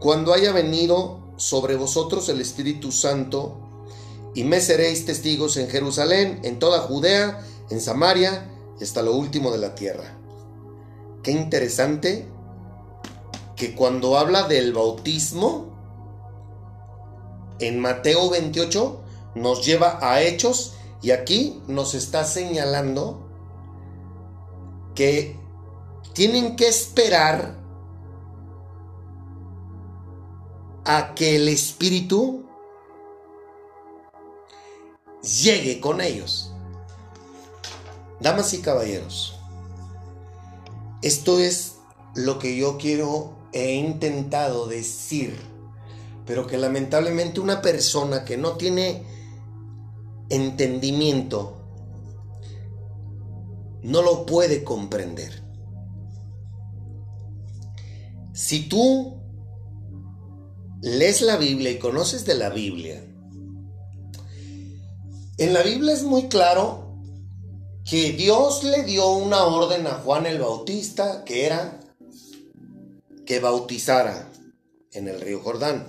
cuando 0.00 0.32
haya 0.32 0.52
venido 0.52 1.20
sobre 1.36 1.76
vosotros 1.76 2.28
el 2.28 2.40
Espíritu 2.40 2.92
Santo 2.92 3.58
y 4.34 4.44
me 4.44 4.60
seréis 4.60 5.06
testigos 5.06 5.56
en 5.56 5.68
Jerusalén, 5.68 6.40
en 6.42 6.58
toda 6.58 6.80
Judea, 6.80 7.44
en 7.70 7.80
Samaria 7.80 8.50
y 8.80 8.84
hasta 8.84 9.02
lo 9.02 9.14
último 9.14 9.50
de 9.50 9.58
la 9.58 9.74
tierra. 9.74 10.18
Qué 11.22 11.30
interesante 11.30 12.28
que 13.56 13.74
cuando 13.74 14.18
habla 14.18 14.48
del 14.48 14.72
bautismo, 14.72 15.72
en 17.60 17.78
Mateo 17.78 18.30
28 18.30 19.00
nos 19.36 19.64
lleva 19.64 19.98
a 20.02 20.22
hechos 20.22 20.74
y 21.02 21.12
aquí 21.12 21.62
nos 21.66 21.94
está 21.94 22.24
señalando 22.24 23.28
que 24.94 25.38
tienen 26.12 26.56
que 26.56 26.68
esperar 26.68 27.63
a 30.84 31.14
que 31.14 31.36
el 31.36 31.48
Espíritu 31.48 32.44
llegue 35.42 35.80
con 35.80 36.00
ellos. 36.00 36.52
Damas 38.20 38.52
y 38.54 38.60
caballeros, 38.60 39.38
esto 41.02 41.38
es 41.38 41.76
lo 42.14 42.38
que 42.38 42.56
yo 42.56 42.78
quiero, 42.78 43.36
he 43.52 43.74
intentado 43.74 44.66
decir, 44.66 45.36
pero 46.26 46.46
que 46.46 46.58
lamentablemente 46.58 47.40
una 47.40 47.60
persona 47.60 48.24
que 48.24 48.36
no 48.36 48.56
tiene 48.56 49.04
entendimiento 50.30 51.60
no 53.82 54.00
lo 54.00 54.24
puede 54.24 54.64
comprender. 54.64 55.42
Si 58.32 58.68
tú 58.68 59.13
lees 60.84 61.22
la 61.22 61.36
Biblia 61.36 61.70
y 61.70 61.78
conoces 61.78 62.26
de 62.26 62.34
la 62.34 62.50
Biblia, 62.50 63.02
en 65.38 65.52
la 65.54 65.62
Biblia 65.62 65.94
es 65.94 66.02
muy 66.02 66.28
claro 66.28 67.00
que 67.88 68.12
Dios 68.12 68.62
le 68.64 68.84
dio 68.84 69.10
una 69.12 69.44
orden 69.44 69.86
a 69.86 69.94
Juan 69.94 70.26
el 70.26 70.38
Bautista 70.38 71.24
que 71.24 71.46
era 71.46 71.80
que 73.26 73.40
bautizara 73.40 74.30
en 74.92 75.08
el 75.08 75.20
río 75.20 75.40
Jordán 75.40 75.86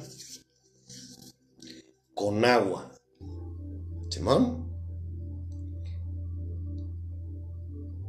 con 2.14 2.46
agua. 2.46 2.92
Simón. 4.10 4.66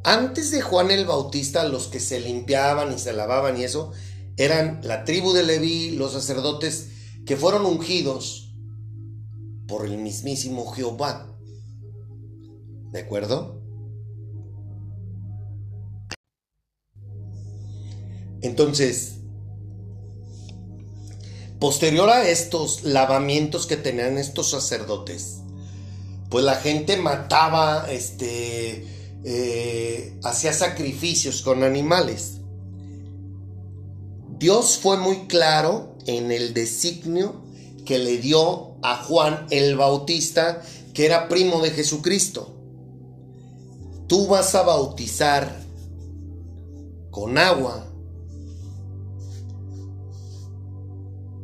Antes 0.03 0.51
de 0.51 0.61
Juan 0.61 0.89
el 0.89 1.05
Bautista, 1.05 1.65
los 1.65 1.87
que 1.87 1.99
se 1.99 2.21
limpiaban 2.21 2.93
y 2.93 2.97
se 2.97 3.11
lavaban 3.11 3.59
y 3.59 3.65
eso 3.65 3.91
eran 4.37 4.79
la 4.83 5.03
tribu 5.03 5.33
de 5.33 5.43
Leví, 5.43 5.91
los 5.91 6.13
sacerdotes 6.13 6.89
que 7.25 7.35
fueron 7.35 7.65
ungidos 7.65 8.55
por 9.67 9.85
el 9.85 9.97
mismísimo 9.97 10.71
Jehová. 10.71 11.37
¿De 12.91 12.99
acuerdo? 12.99 13.61
Entonces, 18.41 19.15
posterior 21.59 22.09
a 22.09 22.29
estos 22.29 22.83
lavamientos 22.83 23.65
que 23.65 23.75
tenían 23.75 24.17
estos 24.17 24.51
sacerdotes, 24.51 25.39
pues 26.29 26.45
la 26.45 26.55
gente 26.55 26.97
mataba, 26.97 27.87
este, 27.89 28.85
eh, 29.23 30.19
hacía 30.23 30.53
sacrificios 30.53 31.41
con 31.41 31.63
animales. 31.63 32.36
Dios 34.37 34.77
fue 34.77 34.97
muy 34.97 35.27
claro 35.27 35.95
en 36.05 36.31
el 36.31 36.53
designio 36.53 37.41
que 37.85 37.97
le 37.97 38.17
dio 38.17 38.75
a 38.83 39.03
Juan 39.03 39.47
el 39.49 39.75
Bautista, 39.75 40.61
que 40.93 41.05
era 41.05 41.27
primo 41.27 41.61
de 41.61 41.71
Jesucristo. 41.71 42.53
Tú 44.07 44.27
vas 44.27 44.53
a 44.53 44.61
bautizar 44.61 45.63
con 47.09 47.37
agua 47.37 47.87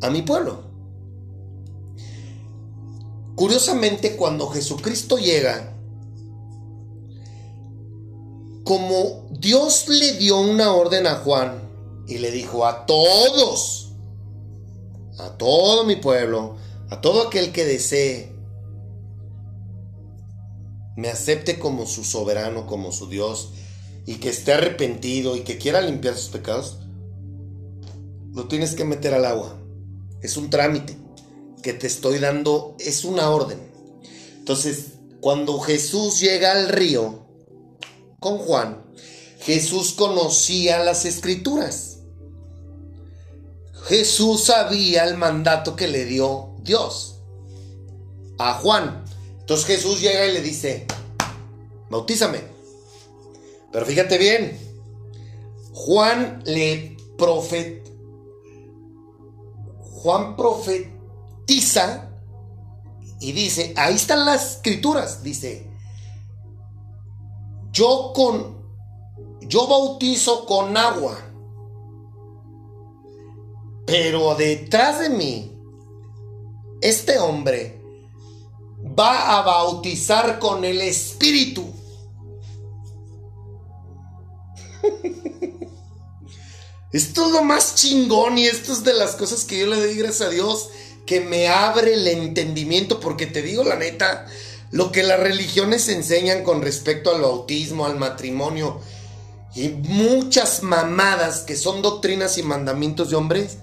a 0.01 0.09
mi 0.11 0.21
pueblo. 0.21 0.61
Curiosamente, 3.35 4.15
cuando 4.15 4.49
Jesucristo 4.49 5.17
llega, 5.17 5.75
como 8.63 9.27
Dios 9.31 9.87
le 9.87 10.13
dio 10.13 10.39
una 10.39 10.73
orden 10.73 11.07
a 11.07 11.15
Juan 11.15 11.62
y 12.07 12.17
le 12.17 12.31
dijo 12.31 12.65
a 12.65 12.85
todos, 12.85 13.93
a 15.19 15.37
todo 15.37 15.85
mi 15.85 15.95
pueblo, 15.95 16.57
a 16.89 17.01
todo 17.01 17.27
aquel 17.27 17.51
que 17.51 17.65
desee, 17.65 18.33
me 20.95 21.09
acepte 21.09 21.59
como 21.59 21.85
su 21.85 22.03
soberano, 22.03 22.67
como 22.67 22.91
su 22.91 23.07
Dios, 23.07 23.51
y 24.05 24.15
que 24.15 24.29
esté 24.29 24.53
arrepentido 24.53 25.35
y 25.35 25.41
que 25.41 25.57
quiera 25.57 25.81
limpiar 25.81 26.15
sus 26.15 26.29
pecados, 26.29 26.79
lo 28.31 28.47
tienes 28.47 28.75
que 28.75 28.83
meter 28.83 29.13
al 29.13 29.25
agua 29.25 29.63
es 30.23 30.37
un 30.37 30.49
trámite 30.49 30.97
que 31.61 31.73
te 31.73 31.85
estoy 31.85 32.17
dando, 32.17 32.75
es 32.79 33.03
una 33.03 33.29
orden. 33.29 33.59
Entonces, 34.37 34.93
cuando 35.19 35.59
Jesús 35.59 36.19
llega 36.19 36.53
al 36.53 36.69
río 36.69 37.27
con 38.19 38.37
Juan, 38.37 38.81
Jesús 39.41 39.91
conocía 39.93 40.83
las 40.83 41.05
escrituras. 41.05 41.92
Jesús 43.85 44.45
sabía 44.45 45.03
el 45.03 45.17
mandato 45.17 45.75
que 45.75 45.87
le 45.87 46.05
dio 46.05 46.55
Dios 46.59 47.19
a 48.37 48.53
Juan. 48.55 49.03
Entonces 49.39 49.65
Jesús 49.65 50.01
llega 50.01 50.25
y 50.25 50.33
le 50.33 50.41
dice, 50.41 50.87
bautízame. 51.89 52.41
Pero 53.71 53.85
fíjate 53.85 54.17
bien, 54.17 54.59
Juan 55.73 56.43
le 56.45 56.97
profet 57.17 57.83
Juan 60.03 60.35
profetiza 60.35 62.09
y 63.21 63.31
dice, 63.31 63.73
ahí 63.77 63.95
están 63.95 64.25
las 64.25 64.55
escrituras, 64.55 65.23
dice, 65.23 65.71
yo 67.71 68.11
con 68.13 68.61
yo 69.47 69.65
bautizo 69.67 70.45
con 70.45 70.75
agua, 70.75 71.17
pero 73.85 74.35
detrás 74.35 74.99
de 74.99 75.09
mí, 75.09 75.51
este 76.81 77.17
hombre 77.19 77.81
va 78.97 79.37
a 79.37 79.41
bautizar 79.41 80.39
con 80.39 80.65
el 80.65 80.81
Espíritu. 80.81 81.65
Esto 86.91 87.25
es 87.25 87.31
lo 87.31 87.43
más 87.43 87.75
chingón 87.75 88.37
y 88.37 88.45
esto 88.45 88.71
es 88.71 88.83
de 88.83 88.93
las 88.93 89.15
cosas 89.15 89.45
que 89.45 89.57
yo 89.57 89.65
le 89.65 89.77
doy 89.77 89.95
gracias 89.95 90.27
a 90.27 90.29
Dios 90.29 90.69
que 91.07 91.21
me 91.21 91.47
abre 91.47 91.95
el 91.95 92.07
entendimiento 92.07 92.99
porque 92.99 93.25
te 93.25 93.41
digo 93.41 93.63
la 93.63 93.77
neta, 93.77 94.27
lo 94.69 94.91
que 94.91 95.01
las 95.01 95.19
religiones 95.19 95.89
enseñan 95.89 96.43
con 96.43 96.61
respecto 96.61 97.13
al 97.13 97.21
bautismo, 97.21 97.87
al 97.87 97.97
matrimonio 97.97 98.79
y 99.55 99.69
muchas 99.69 100.63
mamadas 100.63 101.41
que 101.41 101.55
son 101.55 101.81
doctrinas 101.81 102.37
y 102.37 102.43
mandamientos 102.43 103.09
de 103.09 103.15
hombres, 103.15 103.57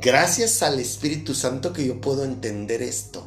gracias 0.00 0.62
al 0.62 0.80
Espíritu 0.80 1.34
Santo 1.34 1.72
que 1.72 1.86
yo 1.86 2.00
puedo 2.00 2.24
entender 2.24 2.82
esto. 2.82 3.24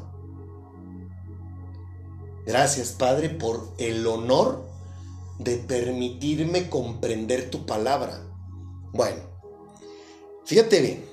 Gracias 2.46 2.90
Padre 2.90 3.30
por 3.30 3.74
el 3.78 4.08
honor 4.08 4.68
de 5.40 5.58
permitirme 5.58 6.70
comprender 6.70 7.50
tu 7.50 7.66
palabra. 7.66 8.24
Bueno, 8.94 9.22
fíjate 10.46 10.82
bien. 10.82 11.06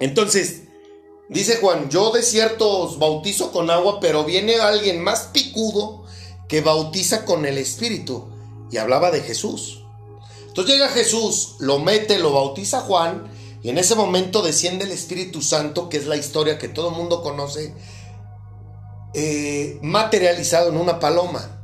Entonces, 0.00 0.62
dice 1.28 1.56
Juan, 1.56 1.88
yo 1.90 2.10
de 2.10 2.22
cierto 2.22 2.80
os 2.80 2.98
bautizo 2.98 3.52
con 3.52 3.70
agua, 3.70 4.00
pero 4.00 4.24
viene 4.24 4.56
alguien 4.56 5.02
más 5.02 5.28
picudo 5.32 6.04
que 6.48 6.60
bautiza 6.60 7.24
con 7.24 7.46
el 7.46 7.58
Espíritu. 7.58 8.28
Y 8.70 8.78
hablaba 8.78 9.10
de 9.10 9.20
Jesús. 9.20 9.84
Entonces 10.48 10.74
llega 10.74 10.88
Jesús, 10.88 11.56
lo 11.60 11.78
mete, 11.78 12.18
lo 12.18 12.32
bautiza 12.32 12.80
Juan, 12.80 13.30
y 13.62 13.68
en 13.68 13.78
ese 13.78 13.94
momento 13.94 14.42
desciende 14.42 14.84
el 14.84 14.92
Espíritu 14.92 15.40
Santo, 15.40 15.88
que 15.88 15.96
es 15.96 16.06
la 16.06 16.16
historia 16.16 16.58
que 16.58 16.68
todo 16.68 16.88
el 16.88 16.96
mundo 16.96 17.22
conoce, 17.22 17.72
eh, 19.14 19.78
materializado 19.82 20.70
en 20.70 20.76
una 20.76 20.98
paloma. 20.98 21.60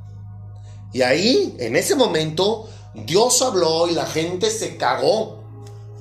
Y 0.92 1.02
ahí, 1.02 1.56
en 1.58 1.74
ese 1.74 1.96
momento, 1.96 2.68
Dios 2.94 3.42
habló 3.42 3.88
y 3.88 3.94
la 3.94 4.06
gente 4.06 4.50
se 4.50 4.76
cagó. 4.76 5.38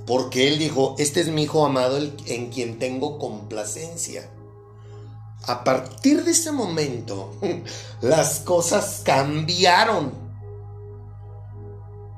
Porque 0.05 0.47
Él 0.47 0.59
dijo, 0.59 0.95
este 0.99 1.19
es 1.19 1.27
mi 1.27 1.43
Hijo 1.43 1.65
amado 1.65 1.97
en 1.97 2.49
quien 2.49 2.79
tengo 2.79 3.17
complacencia. 3.17 4.29
A 5.47 5.63
partir 5.63 6.23
de 6.23 6.31
ese 6.31 6.51
momento, 6.51 7.33
las 8.01 8.39
cosas 8.39 9.01
cambiaron. 9.03 10.13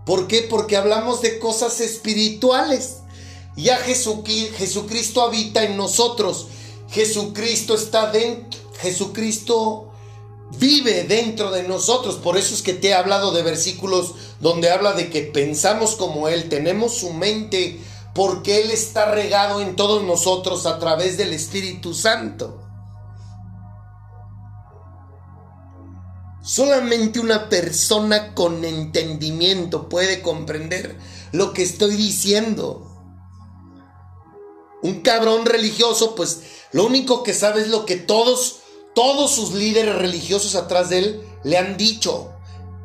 ¿Por 0.05 0.27
qué? 0.27 0.45
Porque 0.49 0.77
hablamos 0.77 1.21
de 1.21 1.39
cosas 1.39 1.79
espirituales. 1.79 2.98
Ya 3.61 3.77
Jesucristo 3.77 5.21
habita 5.21 5.63
en 5.63 5.75
nosotros. 5.77 6.47
Jesucristo 6.89 7.75
está 7.75 8.11
dentro. 8.11 8.59
Jesucristo 8.79 9.91
vive 10.57 11.03
dentro 11.03 11.51
de 11.51 11.63
nosotros. 11.63 12.15
Por 12.15 12.37
eso 12.37 12.53
es 12.53 12.61
que 12.61 12.73
te 12.73 12.89
he 12.89 12.93
hablado 12.93 13.31
de 13.31 13.43
versículos 13.43 14.15
donde 14.39 14.71
habla 14.71 14.93
de 14.93 15.09
que 15.09 15.21
pensamos 15.21 15.95
como 15.95 16.27
Él, 16.29 16.49
tenemos 16.49 16.93
su 16.95 17.11
mente 17.11 17.79
porque 18.13 18.61
Él 18.61 18.71
está 18.71 19.11
regado 19.11 19.61
en 19.61 19.75
todos 19.75 20.03
nosotros 20.03 20.65
a 20.65 20.79
través 20.79 21.17
del 21.17 21.33
Espíritu 21.33 21.93
Santo. 21.93 22.61
Solamente 26.41 27.19
una 27.19 27.49
persona 27.49 28.33
con 28.33 28.63
entendimiento 28.65 29.89
puede 29.89 30.21
comprender 30.21 30.97
lo 31.31 31.53
que 31.53 31.61
estoy 31.61 31.95
diciendo. 31.95 32.88
Un 34.81 35.01
cabrón 35.01 35.45
religioso, 35.45 36.15
pues 36.15 36.41
lo 36.71 36.85
único 36.85 37.23
que 37.23 37.33
sabe 37.33 37.61
es 37.61 37.67
lo 37.67 37.85
que 37.85 37.97
todos 37.97 38.59
todos 38.99 39.31
sus 39.31 39.53
líderes 39.53 39.95
religiosos 39.95 40.55
atrás 40.55 40.89
de 40.89 40.99
él 40.99 41.23
le 41.43 41.57
han 41.57 41.77
dicho. 41.77 42.33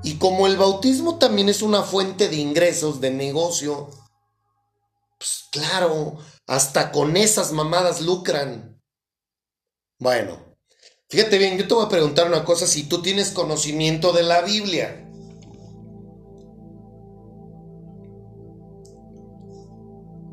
Y 0.03 0.16
como 0.18 0.47
el 0.47 0.57
bautismo 0.57 1.18
también 1.18 1.49
es 1.49 1.62
una 1.62 1.82
fuente 1.82 2.28
de 2.28 2.36
ingresos, 2.36 3.01
de 3.01 3.11
negocio, 3.11 3.90
pues 5.18 5.49
claro, 5.51 6.18
hasta 6.47 6.92
con 6.92 7.16
esas 7.16 7.53
mamadas 7.53 8.01
lucran. 8.01 8.80
Bueno, 9.99 10.57
fíjate 11.09 11.38
bien, 11.38 11.57
yo 11.57 11.66
te 11.66 11.74
voy 11.74 11.86
a 11.86 11.88
preguntar 11.88 12.28
una 12.28 12.45
cosa 12.45 12.66
si 12.66 12.84
tú 12.84 13.01
tienes 13.01 13.30
conocimiento 13.30 14.12
de 14.12 14.22
la 14.22 14.42
Biblia. 14.42 15.01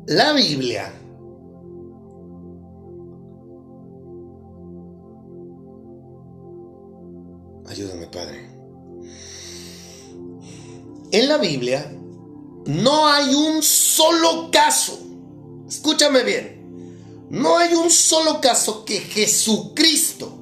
La 0.06 0.32
Biblia 0.32 1.01
Ayúdame, 7.72 8.06
Padre. 8.06 8.50
En 11.10 11.26
la 11.26 11.38
Biblia 11.38 11.90
no 12.66 13.06
hay 13.08 13.34
un 13.34 13.62
solo 13.62 14.50
caso, 14.50 14.98
escúchame 15.66 16.22
bien, 16.22 17.26
no 17.30 17.56
hay 17.56 17.72
un 17.72 17.90
solo 17.90 18.42
caso 18.42 18.84
que 18.84 19.00
Jesucristo 19.00 20.38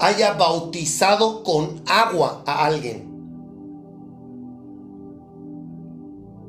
haya 0.00 0.34
bautizado 0.34 1.42
con 1.42 1.82
agua 1.86 2.42
a 2.46 2.66
alguien. 2.66 3.08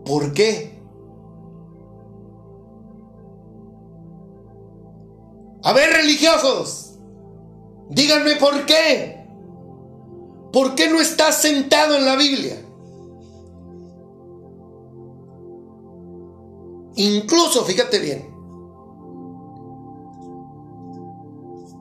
¿Por 0.06 0.34
qué? 0.34 0.78
A 5.64 5.72
ver, 5.72 5.90
religiosos, 5.92 6.89
Díganme 7.90 8.36
por 8.36 8.66
qué. 8.66 9.20
¿Por 10.52 10.76
qué 10.76 10.90
no 10.90 11.00
está 11.00 11.32
sentado 11.32 11.96
en 11.96 12.06
la 12.06 12.16
Biblia? 12.16 12.66
Incluso, 16.96 17.64
fíjate 17.64 18.00
bien, 18.00 18.30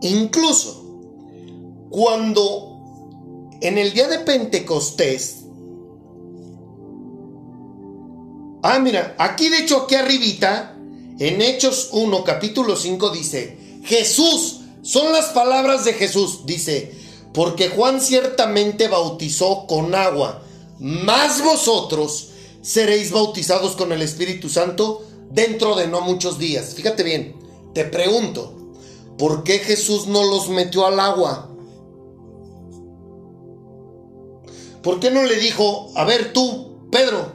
incluso 0.00 0.84
cuando 1.90 3.50
en 3.60 3.78
el 3.78 3.92
día 3.92 4.06
de 4.06 4.20
Pentecostés, 4.20 5.44
ah, 8.62 8.78
mira, 8.78 9.16
aquí 9.18 9.48
de 9.48 9.58
hecho, 9.58 9.82
aquí 9.82 9.96
arribita, 9.96 10.76
en 11.18 11.42
Hechos 11.42 11.90
1, 11.94 12.22
capítulo 12.22 12.76
5 12.76 13.10
dice, 13.10 13.80
Jesús 13.82 14.60
son 14.88 15.12
las 15.12 15.26
palabras 15.26 15.84
de 15.84 15.92
Jesús. 15.92 16.46
Dice, 16.46 16.94
porque 17.34 17.68
Juan 17.68 18.00
ciertamente 18.00 18.88
bautizó 18.88 19.66
con 19.66 19.94
agua, 19.94 20.42
mas 20.78 21.44
vosotros 21.44 22.30
seréis 22.62 23.12
bautizados 23.12 23.76
con 23.76 23.92
el 23.92 24.00
Espíritu 24.00 24.48
Santo 24.48 25.04
dentro 25.30 25.74
de 25.74 25.88
no 25.88 26.00
muchos 26.00 26.38
días. 26.38 26.72
Fíjate 26.74 27.02
bien, 27.02 27.36
te 27.74 27.84
pregunto, 27.84 28.54
¿por 29.18 29.44
qué 29.44 29.58
Jesús 29.58 30.06
no 30.06 30.24
los 30.24 30.48
metió 30.48 30.86
al 30.86 30.98
agua? 30.98 31.50
¿Por 34.82 35.00
qué 35.00 35.10
no 35.10 35.22
le 35.24 35.36
dijo, 35.36 35.92
a 35.96 36.04
ver 36.04 36.32
tú, 36.32 36.78
Pedro, 36.90 37.30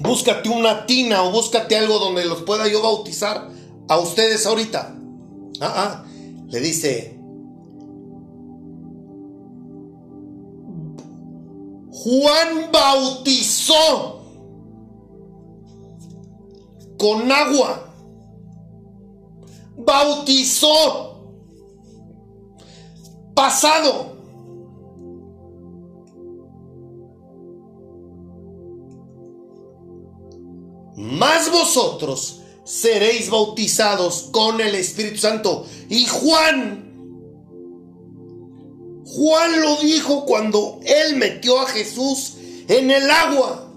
búscate 0.00 0.50
una 0.50 0.84
tina 0.84 1.22
o 1.22 1.30
búscate 1.30 1.78
algo 1.78 1.98
donde 1.98 2.26
los 2.26 2.42
pueda 2.42 2.68
yo 2.68 2.82
bautizar? 2.82 3.61
A 3.88 3.98
ustedes 3.98 4.46
ahorita. 4.46 4.96
Ah, 5.60 5.74
ah, 5.76 6.04
le 6.48 6.60
dice, 6.60 7.18
Juan 11.90 12.72
bautizó 12.72 14.22
con 16.98 17.30
agua. 17.30 17.94
Bautizó. 19.76 21.10
Pasado. 23.34 24.12
Más 30.96 31.50
vosotros 31.50 32.41
seréis 32.64 33.30
bautizados 33.30 34.28
con 34.32 34.60
el 34.60 34.74
Espíritu 34.74 35.18
Santo. 35.18 35.66
Y 35.88 36.06
Juan, 36.06 36.92
Juan 39.04 39.60
lo 39.60 39.76
dijo 39.76 40.24
cuando 40.24 40.80
él 40.84 41.16
metió 41.16 41.60
a 41.60 41.66
Jesús 41.66 42.34
en 42.68 42.90
el 42.90 43.10
agua. 43.10 43.68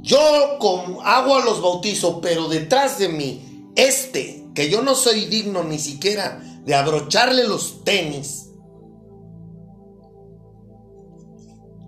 Yo 0.00 0.58
con 0.58 0.98
agua 1.04 1.44
los 1.44 1.62
bautizo, 1.62 2.20
pero 2.20 2.48
detrás 2.48 2.98
de 2.98 3.08
mí, 3.08 3.70
este, 3.76 4.44
que 4.54 4.68
yo 4.68 4.82
no 4.82 4.94
soy 4.94 5.26
digno 5.26 5.62
ni 5.62 5.78
siquiera 5.78 6.42
de 6.64 6.74
abrocharle 6.74 7.46
los 7.46 7.84
tenis, 7.84 8.48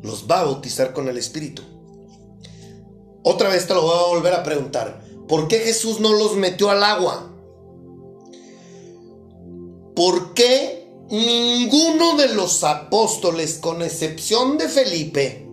los 0.02 0.30
va 0.30 0.40
a 0.40 0.44
bautizar 0.44 0.92
con 0.92 1.08
el 1.08 1.16
Espíritu. 1.16 1.62
Otra 3.24 3.48
vez 3.48 3.66
te 3.66 3.74
lo 3.74 3.82
voy 3.82 3.98
a 3.98 4.08
volver 4.08 4.34
a 4.34 4.42
preguntar. 4.42 5.03
¿Por 5.28 5.48
qué 5.48 5.58
Jesús 5.60 6.00
no 6.00 6.12
los 6.12 6.36
metió 6.36 6.70
al 6.70 6.82
agua? 6.82 7.30
¿Por 9.96 10.34
qué 10.34 10.90
ninguno 11.10 12.16
de 12.16 12.34
los 12.34 12.64
apóstoles, 12.64 13.58
con 13.58 13.82
excepción 13.82 14.58
de 14.58 14.68
Felipe, 14.68 15.48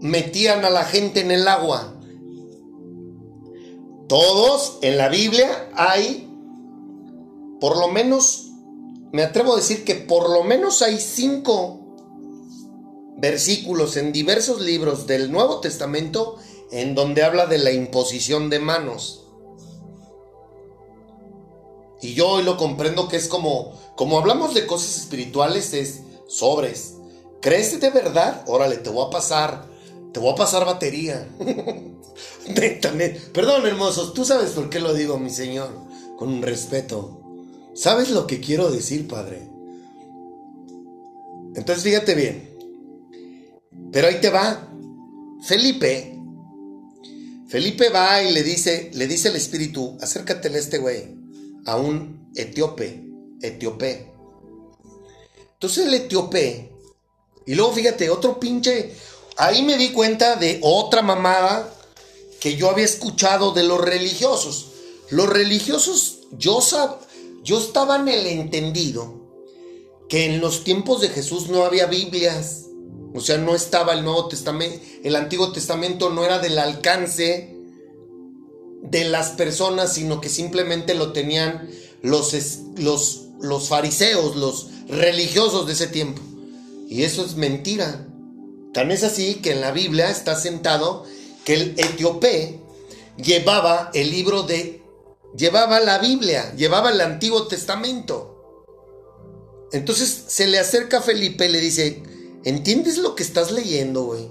metían 0.00 0.64
a 0.64 0.70
la 0.70 0.84
gente 0.84 1.20
en 1.20 1.30
el 1.30 1.48
agua? 1.48 1.98
Todos 4.08 4.78
en 4.82 4.98
la 4.98 5.08
Biblia 5.08 5.70
hay, 5.74 6.28
por 7.60 7.78
lo 7.78 7.88
menos, 7.88 8.50
me 9.10 9.22
atrevo 9.22 9.54
a 9.54 9.56
decir 9.56 9.84
que 9.84 9.94
por 9.94 10.30
lo 10.30 10.44
menos 10.44 10.82
hay 10.82 11.00
cinco 11.00 11.82
versículos 13.16 13.96
en 13.96 14.12
diversos 14.12 14.60
libros 14.60 15.06
del 15.06 15.30
Nuevo 15.30 15.60
Testamento 15.60 16.36
en 16.72 16.94
donde 16.94 17.22
habla 17.22 17.46
de 17.46 17.58
la 17.58 17.70
imposición 17.70 18.50
de 18.50 18.58
manos. 18.58 19.26
Y 22.00 22.14
yo 22.14 22.28
hoy 22.30 22.42
lo 22.42 22.56
comprendo 22.56 23.08
que 23.08 23.16
es 23.16 23.28
como, 23.28 23.78
como 23.94 24.18
hablamos 24.18 24.54
de 24.54 24.66
cosas 24.66 24.96
espirituales, 24.96 25.72
es 25.74 26.00
sobres. 26.26 26.94
¿Crees 27.40 27.78
de 27.78 27.90
verdad? 27.90 28.42
Órale, 28.48 28.78
te 28.78 28.90
voy 28.90 29.06
a 29.06 29.10
pasar, 29.10 29.66
te 30.12 30.18
voy 30.18 30.32
a 30.32 30.36
pasar 30.36 30.64
batería. 30.64 31.28
Perdón, 33.32 33.66
hermosos, 33.66 34.14
tú 34.14 34.24
sabes 34.24 34.50
por 34.50 34.68
qué 34.68 34.80
lo 34.80 34.94
digo, 34.94 35.18
mi 35.18 35.30
Señor, 35.30 35.70
con 36.18 36.28
un 36.28 36.42
respeto. 36.42 37.20
¿Sabes 37.74 38.10
lo 38.10 38.26
que 38.26 38.40
quiero 38.40 38.70
decir, 38.70 39.06
Padre? 39.06 39.48
Entonces 41.54 41.84
fíjate 41.84 42.14
bien. 42.14 42.50
Pero 43.92 44.08
ahí 44.08 44.20
te 44.20 44.30
va. 44.30 44.68
Felipe. 45.42 46.11
Felipe 47.52 47.90
va 47.90 48.22
y 48.22 48.32
le 48.32 48.42
dice, 48.42 48.90
le 48.94 49.06
dice 49.06 49.28
el 49.28 49.36
espíritu, 49.36 49.98
acércatele 50.00 50.56
a 50.56 50.60
este 50.60 50.78
güey, 50.78 51.14
a 51.66 51.76
un 51.76 52.32
etíope, 52.34 53.04
etíope. 53.42 54.10
Entonces 55.52 55.86
el 55.86 55.92
etíope, 55.92 56.72
y 57.44 57.54
luego 57.54 57.74
fíjate, 57.74 58.08
otro 58.08 58.40
pinche, 58.40 58.94
ahí 59.36 59.62
me 59.64 59.76
di 59.76 59.90
cuenta 59.90 60.36
de 60.36 60.60
otra 60.62 61.02
mamada 61.02 61.70
que 62.40 62.56
yo 62.56 62.70
había 62.70 62.86
escuchado 62.86 63.52
de 63.52 63.64
los 63.64 63.82
religiosos. 63.82 64.68
Los 65.10 65.28
religiosos, 65.28 66.20
yo, 66.38 66.62
sab, 66.62 67.00
yo 67.44 67.58
estaba 67.58 67.96
en 67.96 68.08
el 68.08 68.26
entendido 68.28 69.28
que 70.08 70.24
en 70.24 70.40
los 70.40 70.64
tiempos 70.64 71.02
de 71.02 71.10
Jesús 71.10 71.50
no 71.50 71.66
había 71.66 71.84
Biblias. 71.84 72.62
O 73.14 73.20
sea, 73.20 73.38
no 73.38 73.54
estaba 73.54 73.92
el 73.92 74.04
Nuevo 74.04 74.28
Testamento, 74.28 74.80
el 75.02 75.16
Antiguo 75.16 75.52
Testamento 75.52 76.10
no 76.10 76.24
era 76.24 76.38
del 76.38 76.58
alcance 76.58 77.56
de 78.82 79.04
las 79.04 79.30
personas, 79.30 79.94
sino 79.94 80.20
que 80.20 80.28
simplemente 80.28 80.94
lo 80.94 81.12
tenían 81.12 81.70
los, 82.02 82.34
los, 82.76 83.28
los 83.40 83.68
fariseos, 83.68 84.36
los 84.36 84.68
religiosos 84.88 85.66
de 85.66 85.72
ese 85.74 85.86
tiempo. 85.86 86.20
Y 86.88 87.04
eso 87.04 87.24
es 87.24 87.36
mentira. 87.36 88.06
Tan 88.72 88.90
es 88.90 89.04
así 89.04 89.36
que 89.36 89.52
en 89.52 89.60
la 89.60 89.72
Biblia 89.72 90.10
está 90.10 90.34
sentado 90.34 91.04
que 91.44 91.54
el 91.54 91.74
etíope 91.76 92.60
llevaba 93.16 93.90
el 93.94 94.10
libro 94.10 94.42
de... 94.42 94.82
llevaba 95.36 95.80
la 95.80 95.98
Biblia, 95.98 96.54
llevaba 96.56 96.90
el 96.90 97.00
Antiguo 97.00 97.46
Testamento. 97.46 98.28
Entonces 99.72 100.24
se 100.26 100.46
le 100.46 100.58
acerca 100.58 100.98
a 100.98 101.02
Felipe 101.02 101.46
y 101.46 101.48
le 101.50 101.60
dice, 101.60 102.02
¿entiendes 102.44 102.98
lo 102.98 103.14
que 103.14 103.22
estás 103.22 103.50
leyendo, 103.50 104.04
güey? 104.04 104.28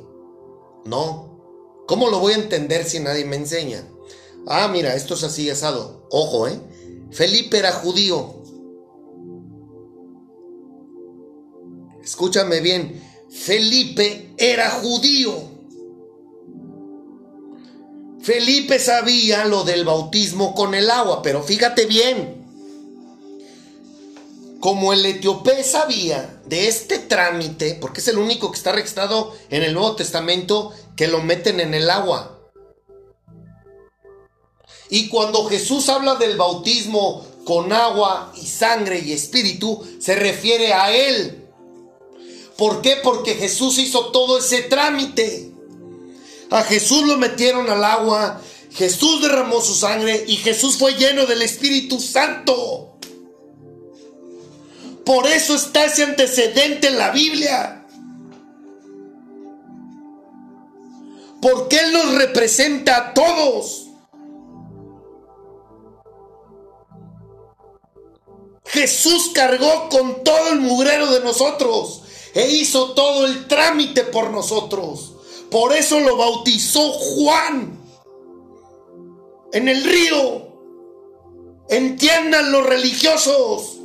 No. 0.86 1.84
¿Cómo 1.88 2.10
lo 2.10 2.20
voy 2.20 2.34
a 2.34 2.38
entender 2.38 2.86
si 2.86 3.00
nadie 3.00 3.26
me 3.26 3.36
enseña? 3.36 3.84
Ah, 4.48 4.68
mira, 4.68 4.96
esto 4.96 5.14
es 5.14 5.24
así 5.24 5.50
asado. 5.50 6.08
Ojo, 6.10 6.48
¿eh? 6.48 6.60
Felipe 7.12 7.58
era 7.58 7.72
judío. 7.72 8.42
Escúchame 12.04 12.60
bien. 12.62 13.02
Felipe 13.30 14.34
era 14.38 14.70
judío. 14.70 15.52
Felipe 18.22 18.78
sabía 18.80 19.46
lo 19.46 19.64
del 19.64 19.84
bautismo 19.84 20.54
con 20.54 20.76
el 20.76 20.90
agua, 20.92 21.22
pero 21.22 21.42
fíjate 21.42 21.86
bien. 21.86 22.41
Como 24.62 24.94
el 24.94 25.04
etíope 25.08 25.64
sabía 25.64 26.40
de 26.46 26.68
este 26.68 27.00
trámite, 27.00 27.80
porque 27.82 28.00
es 28.00 28.08
el 28.08 28.20
único 28.20 28.52
que 28.52 28.58
está 28.58 28.72
registrado 28.72 29.36
en 29.50 29.64
el 29.64 29.74
Nuevo 29.74 29.96
Testamento 29.96 30.72
que 30.96 31.08
lo 31.08 31.24
meten 31.24 31.60
en 31.60 31.74
el 31.74 31.90
agua. 31.90 32.40
Y 34.92 35.10
cuando 35.10 35.46
Jesús 35.46 35.90
habla 35.90 36.14
del 36.14 36.38
bautismo 36.38 37.26
con 37.44 37.74
agua 37.74 38.32
y 38.40 38.46
sangre 38.46 39.00
y 39.00 39.14
espíritu, 39.14 39.84
se 40.00 40.16
refiere 40.16 40.74
a 40.74 40.96
él. 40.96 41.48
¿Por 42.56 42.84
qué? 42.84 42.98
Porque 42.98 43.34
Jesús 43.34 43.80
hizo 43.80 44.12
todo 44.12 44.38
ese 44.38 44.62
trámite. 44.62 45.52
A 46.52 46.62
Jesús 46.62 47.08
lo 47.08 47.18
metieron 47.18 47.68
al 47.68 47.84
agua, 47.84 48.40
Jesús 48.76 49.24
derramó 49.24 49.60
su 49.60 49.74
sangre 49.74 50.24
y 50.28 50.36
Jesús 50.36 50.78
fue 50.78 50.94
lleno 50.94 51.26
del 51.26 51.42
Espíritu 51.42 52.00
Santo. 52.00 52.91
Por 55.14 55.28
eso 55.28 55.56
está 55.56 55.84
ese 55.84 56.04
antecedente 56.04 56.88
en 56.88 56.98
la 56.98 57.12
Biblia. 57.12 57.86
Porque 61.42 61.80
Él 61.80 61.92
nos 61.92 62.16
representa 62.16 62.96
a 62.96 63.14
todos. 63.14 63.88
Jesús 68.64 69.32
cargó 69.34 69.90
con 69.90 70.24
todo 70.24 70.54
el 70.54 70.62
mugrero 70.62 71.12
de 71.12 71.20
nosotros 71.20 72.04
e 72.34 72.50
hizo 72.50 72.94
todo 72.94 73.26
el 73.26 73.48
trámite 73.50 74.06
por 74.06 74.30
nosotros. 74.30 75.12
Por 75.52 75.74
eso 75.74 76.00
lo 76.00 76.16
bautizó 76.16 76.90
Juan 76.94 77.78
en 79.52 79.68
el 79.68 79.84
río. 79.84 80.48
Entiendan 81.68 82.54
los 82.54 82.66
religiosos. 82.66 83.81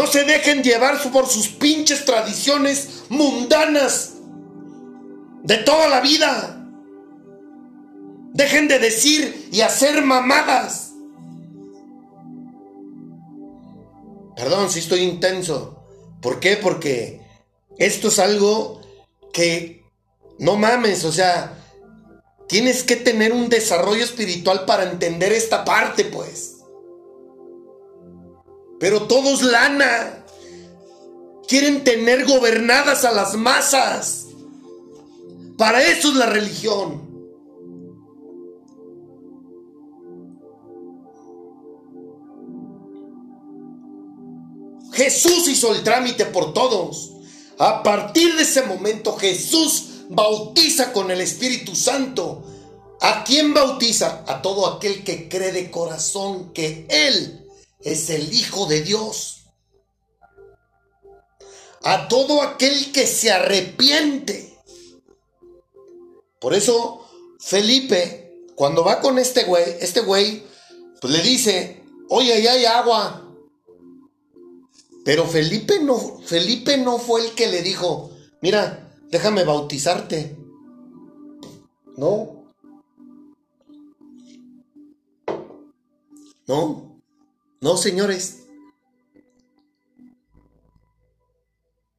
No 0.00 0.06
se 0.06 0.24
dejen 0.24 0.62
llevar 0.62 0.98
por 1.12 1.28
sus 1.28 1.48
pinches 1.48 2.06
tradiciones 2.06 3.02
mundanas 3.10 4.12
de 5.42 5.58
toda 5.58 5.88
la 5.88 6.00
vida. 6.00 6.66
Dejen 8.32 8.66
de 8.66 8.78
decir 8.78 9.50
y 9.52 9.60
hacer 9.60 10.02
mamadas. 10.02 10.92
Perdón 14.36 14.70
si 14.70 14.78
estoy 14.78 15.00
intenso. 15.00 15.84
¿Por 16.22 16.40
qué? 16.40 16.56
Porque 16.56 17.20
esto 17.76 18.08
es 18.08 18.18
algo 18.18 18.80
que 19.34 19.84
no 20.38 20.56
mames, 20.56 21.04
o 21.04 21.12
sea, 21.12 21.58
tienes 22.48 22.84
que 22.84 22.96
tener 22.96 23.34
un 23.34 23.50
desarrollo 23.50 24.02
espiritual 24.02 24.64
para 24.64 24.90
entender 24.90 25.30
esta 25.34 25.62
parte, 25.62 26.06
pues. 26.06 26.59
Pero 28.80 29.02
todos 29.02 29.42
lana. 29.42 30.24
Quieren 31.46 31.84
tener 31.84 32.24
gobernadas 32.24 33.04
a 33.04 33.12
las 33.12 33.34
masas. 33.36 34.26
Para 35.58 35.86
eso 35.86 36.08
es 36.08 36.14
la 36.16 36.26
religión. 36.26 37.08
Jesús 44.92 45.48
hizo 45.48 45.74
el 45.74 45.84
trámite 45.84 46.24
por 46.24 46.54
todos. 46.54 47.12
A 47.58 47.82
partir 47.82 48.34
de 48.36 48.42
ese 48.42 48.62
momento 48.62 49.16
Jesús 49.16 50.04
bautiza 50.08 50.94
con 50.94 51.10
el 51.10 51.20
Espíritu 51.20 51.76
Santo. 51.76 52.44
¿A 53.02 53.24
quién 53.24 53.52
bautiza? 53.52 54.24
A 54.26 54.40
todo 54.40 54.66
aquel 54.66 55.04
que 55.04 55.28
cree 55.28 55.52
de 55.52 55.70
corazón 55.70 56.52
que 56.54 56.86
Él 56.88 57.39
es 57.82 58.10
el 58.10 58.32
Hijo 58.32 58.66
de 58.66 58.82
Dios. 58.82 59.44
A 61.82 62.08
todo 62.08 62.42
aquel 62.42 62.92
que 62.92 63.06
se 63.06 63.30
arrepiente. 63.30 64.58
Por 66.38 66.54
eso 66.54 67.06
Felipe, 67.40 68.44
cuando 68.54 68.84
va 68.84 69.00
con 69.00 69.18
este 69.18 69.44
güey, 69.44 69.64
este 69.80 70.00
güey, 70.00 70.44
pues 71.00 71.12
le 71.12 71.22
dice, 71.22 71.82
oye, 72.10 72.34
ahí 72.34 72.46
hay 72.46 72.64
agua. 72.66 73.26
Pero 75.04 75.26
Felipe 75.26 75.80
no, 75.80 76.20
Felipe 76.20 76.76
no 76.76 76.98
fue 76.98 77.22
el 77.22 77.34
que 77.34 77.48
le 77.48 77.62
dijo, 77.62 78.10
mira, 78.42 78.94
déjame 79.08 79.44
bautizarte. 79.44 80.36
No. 81.96 82.52
No. 86.46 86.89
No, 87.60 87.76
señores. 87.76 88.38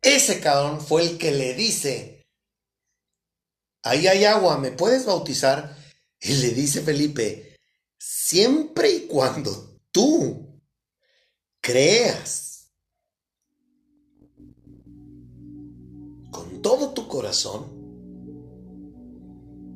Ese 0.02 0.40
cabrón 0.40 0.82
fue 0.82 1.04
el 1.04 1.18
que 1.20 1.32
le 1.32 1.54
dice, 1.54 2.26
ahí 3.84 4.08
hay 4.08 4.26
agua, 4.26 4.58
¿me 4.58 4.72
puedes 4.72 5.06
bautizar? 5.06 5.78
Y 6.20 6.34
le 6.38 6.50
dice 6.50 6.82
Felipe, 6.82 7.56
siempre 8.00 8.92
y 8.92 9.08
cuando 9.08 9.80
tú 9.92 10.60
creas 11.62 12.72
con 16.32 16.64
todo 16.64 16.94
tu 16.94 17.08
corazón, 17.08 17.82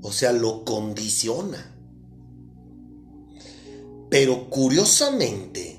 o 0.02 0.12
sea, 0.12 0.32
lo 0.32 0.66
condiciona. 0.66 1.72
Pero 4.10 4.50
curiosamente, 4.50 5.75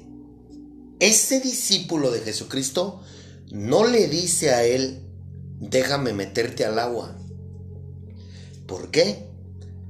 ese 1.00 1.40
discípulo 1.40 2.10
de 2.10 2.20
Jesucristo 2.20 3.00
no 3.50 3.86
le 3.86 4.08
dice 4.08 4.50
a 4.50 4.64
él, 4.64 5.02
déjame 5.60 6.12
meterte 6.12 6.64
al 6.64 6.78
agua. 6.78 7.16
¿Por 8.66 8.90
qué? 8.90 9.28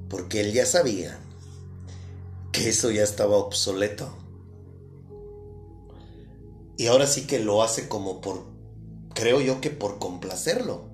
Porque 0.08 0.40
él 0.40 0.52
ya 0.52 0.66
sabía 0.66 1.18
que 2.52 2.68
eso 2.68 2.90
ya 2.90 3.02
estaba 3.02 3.36
obsoleto. 3.36 4.16
Y 6.76 6.88
ahora 6.88 7.06
sí 7.06 7.26
que 7.26 7.38
lo 7.38 7.62
hace 7.62 7.88
como 7.88 8.20
por, 8.20 8.44
creo 9.14 9.40
yo 9.40 9.60
que 9.60 9.70
por 9.70 9.98
complacerlo. 9.98 10.88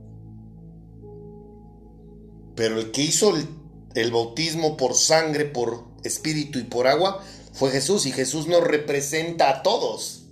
Pero 2.54 2.78
el 2.78 2.92
que 2.92 3.02
hizo 3.02 3.34
el, 3.34 3.48
el 3.94 4.12
bautismo 4.12 4.76
por 4.76 4.94
sangre, 4.94 5.46
por 5.46 5.84
espíritu 6.04 6.58
y 6.58 6.64
por 6.64 6.86
agua 6.86 7.22
fue 7.52 7.70
Jesús 7.70 8.06
y 8.06 8.12
Jesús 8.12 8.46
nos 8.46 8.64
representa 8.64 9.50
a 9.50 9.62
todos. 9.62 10.22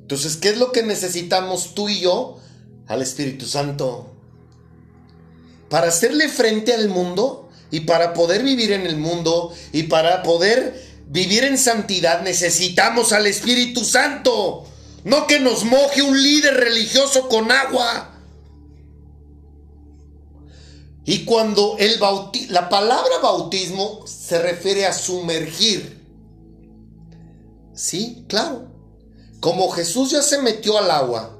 Entonces, 0.00 0.36
¿qué 0.36 0.48
es 0.50 0.58
lo 0.58 0.72
que 0.72 0.82
necesitamos 0.82 1.74
tú 1.74 1.88
y 1.88 2.00
yo 2.00 2.38
al 2.88 3.00
Espíritu 3.00 3.46
Santo? 3.46 4.12
Para 5.68 5.88
hacerle 5.88 6.28
frente 6.28 6.74
al 6.74 6.88
mundo 6.88 7.48
y 7.70 7.80
para 7.80 8.12
poder 8.12 8.42
vivir 8.42 8.72
en 8.72 8.86
el 8.86 8.96
mundo 8.96 9.54
y 9.72 9.84
para 9.84 10.24
poder 10.24 10.74
vivir 11.06 11.44
en 11.44 11.58
santidad 11.58 12.22
necesitamos 12.22 13.12
al 13.12 13.28
Espíritu 13.28 13.84
Santo. 13.84 14.66
No 15.04 15.28
que 15.28 15.38
nos 15.38 15.64
moje 15.64 16.02
un 16.02 16.20
líder 16.20 16.54
religioso 16.54 17.28
con 17.28 17.52
agua. 17.52 18.09
Y 21.10 21.24
cuando 21.24 21.76
el 21.80 21.98
bauti 21.98 22.46
la 22.46 22.68
palabra 22.68 23.18
bautismo 23.20 24.06
se 24.06 24.38
refiere 24.38 24.86
a 24.86 24.92
sumergir. 24.92 26.06
Sí, 27.74 28.26
claro. 28.28 28.68
Como 29.40 29.70
Jesús 29.70 30.12
ya 30.12 30.22
se 30.22 30.40
metió 30.40 30.78
al 30.78 30.88
agua 30.88 31.36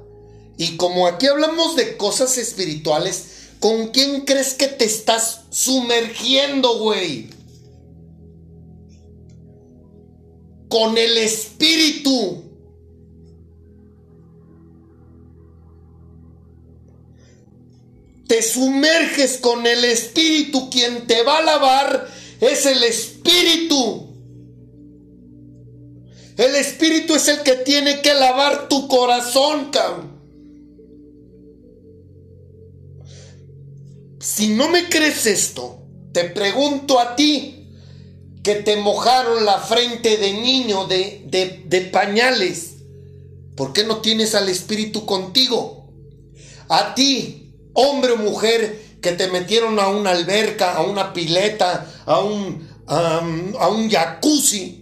y 0.57 0.75
como 0.75 1.07
aquí 1.07 1.27
hablamos 1.27 1.77
de 1.77 1.95
cosas 1.95 2.37
espirituales, 2.37 3.27
¿con 3.61 3.91
quién 3.91 4.25
crees 4.25 4.55
que 4.55 4.67
te 4.67 4.83
estás 4.83 5.43
sumergiendo, 5.51 6.77
güey? 6.77 7.29
Con 10.67 10.97
el 10.97 11.17
espíritu. 11.17 12.43
Te 18.31 18.41
sumerges 18.41 19.39
con 19.39 19.67
el 19.67 19.83
Espíritu, 19.83 20.69
quien 20.69 21.05
te 21.05 21.21
va 21.21 21.39
a 21.39 21.41
lavar 21.41 22.07
es 22.39 22.65
el 22.65 22.81
Espíritu. 22.81 24.07
El 26.37 26.55
Espíritu 26.55 27.15
es 27.15 27.27
el 27.27 27.41
que 27.41 27.57
tiene 27.57 28.01
que 28.01 28.13
lavar 28.13 28.69
tu 28.69 28.87
corazón. 28.87 29.69
Si 34.21 34.47
no 34.47 34.69
me 34.69 34.87
crees 34.87 35.25
esto, 35.25 35.81
te 36.13 36.23
pregunto 36.23 37.01
a 37.01 37.17
ti, 37.17 37.67
que 38.43 38.55
te 38.55 38.77
mojaron 38.77 39.43
la 39.43 39.59
frente 39.59 40.15
de 40.15 40.31
niño 40.31 40.87
de, 40.87 41.25
de, 41.25 41.63
de 41.65 41.81
pañales, 41.81 42.75
¿por 43.57 43.73
qué 43.73 43.83
no 43.83 43.97
tienes 43.97 44.35
al 44.35 44.47
Espíritu 44.47 45.05
contigo? 45.05 45.91
A 46.69 46.95
ti, 46.95 47.40
hombre 47.73 48.11
o 48.11 48.17
mujer 48.17 48.79
que 49.01 49.11
te 49.13 49.27
metieron 49.29 49.79
a 49.79 49.87
una 49.87 50.11
alberca, 50.11 50.75
a 50.75 50.83
una 50.83 51.13
pileta, 51.13 51.91
a 52.05 52.19
un, 52.19 52.67
a 52.87 53.67
un 53.69 53.89
jacuzzi. 53.89 54.81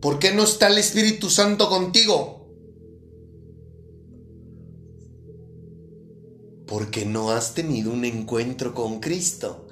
¿Por 0.00 0.18
qué 0.18 0.32
no 0.32 0.44
está 0.44 0.68
el 0.68 0.78
Espíritu 0.78 1.28
Santo 1.28 1.68
contigo? 1.68 2.48
Porque 6.66 7.04
no 7.04 7.30
has 7.30 7.54
tenido 7.54 7.92
un 7.92 8.04
encuentro 8.04 8.74
con 8.74 9.00
Cristo. 9.00 9.68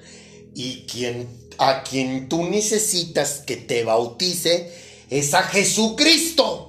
Y 0.54 0.86
quien, 0.86 1.28
a 1.58 1.82
quien 1.82 2.28
tú 2.28 2.44
necesitas 2.44 3.40
que 3.46 3.56
te 3.56 3.84
bautice 3.84 4.72
es 5.08 5.32
a 5.32 5.42
Jesucristo. 5.44 6.67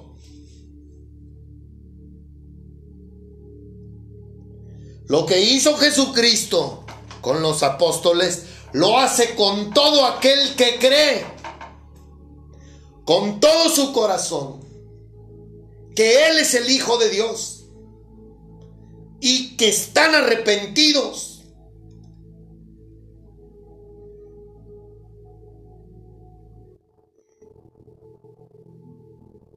Lo 5.10 5.26
que 5.26 5.40
hizo 5.40 5.76
Jesucristo 5.76 6.84
con 7.20 7.42
los 7.42 7.64
apóstoles, 7.64 8.44
lo 8.72 8.96
hace 8.96 9.34
con 9.34 9.74
todo 9.74 10.06
aquel 10.06 10.54
que 10.54 10.78
cree, 10.78 11.26
con 13.04 13.40
todo 13.40 13.70
su 13.70 13.92
corazón, 13.92 14.60
que 15.96 16.28
Él 16.28 16.38
es 16.38 16.54
el 16.54 16.70
Hijo 16.70 16.96
de 16.98 17.10
Dios 17.10 17.64
y 19.18 19.56
que 19.56 19.70
están 19.70 20.14
arrepentidos. 20.14 21.42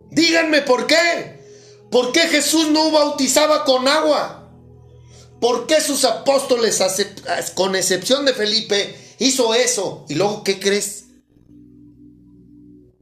Díganme 0.10 0.64
por 0.64 0.88
qué. 0.88 1.44
¿Por 1.92 2.12
qué 2.12 2.22
Jesús 2.22 2.72
no 2.72 2.90
bautizaba 2.90 3.66
con 3.66 3.88
agua? 3.88 4.43
¿Por 5.44 5.68
qué 5.68 5.82
sus 5.82 6.06
apóstoles, 6.06 6.82
con 7.54 7.76
excepción 7.76 8.24
de 8.24 8.34
Felipe, 8.34 8.96
hizo 9.20 9.54
eso? 9.54 10.06
Y 10.08 10.16
luego, 10.16 10.42
¿qué 10.42 10.58
crees? 10.58 11.08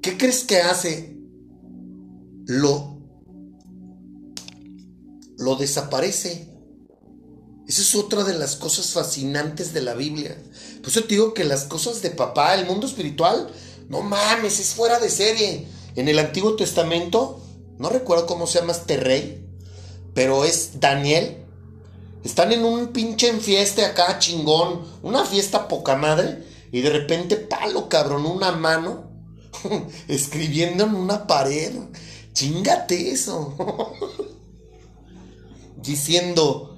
¿Qué 0.02 0.18
crees 0.18 0.44
que 0.46 0.58
hace? 0.58 1.16
Lo, 2.48 2.98
lo 5.38 5.56
desaparece. 5.56 6.50
Esa 7.68 7.82
es 7.84 7.94
otra 7.94 8.24
de 8.24 8.34
las 8.34 8.56
cosas 8.56 8.90
fascinantes 8.90 9.72
de 9.72 9.82
la 9.82 9.94
Biblia. 9.94 10.36
Por 10.80 10.90
eso 10.90 11.02
te 11.04 11.10
digo 11.10 11.36
que 11.36 11.44
las 11.44 11.66
cosas 11.66 12.02
de 12.02 12.10
papá, 12.10 12.56
el 12.56 12.66
mundo 12.66 12.88
espiritual, 12.88 13.52
no 13.88 14.02
mames, 14.02 14.60
es 14.60 14.74
fuera 14.74 14.98
de 14.98 15.12
serie. 15.12 15.68
En 15.96 16.08
el 16.08 16.18
Antiguo 16.18 16.56
Testamento, 16.56 17.40
no 17.78 17.90
recuerdo 17.90 18.26
cómo 18.26 18.48
se 18.48 18.58
llama 18.58 18.72
este 18.72 18.98
rey, 18.98 19.48
pero 20.16 20.44
es 20.44 20.80
Daniel, 20.80 21.41
están 22.24 22.52
en 22.52 22.64
un 22.64 22.90
pinche 22.90 23.34
fiesta 23.40 23.86
acá, 23.86 24.20
chingón. 24.20 24.86
Una 25.02 25.26
fiesta 25.26 25.68
poca 25.68 25.96
madre. 25.96 26.44
Y 26.72 26.82
de 26.82 26.90
repente, 26.90 27.36
palo, 27.36 27.90
cabrón, 27.90 28.26
una 28.26 28.52
mano. 28.52 29.12
escribiendo 30.08 30.86
en 30.86 30.96
una 30.96 31.26
pared. 31.28 31.74
Chingate 32.34 33.12
eso. 33.12 33.56
Diciendo, 35.78 36.78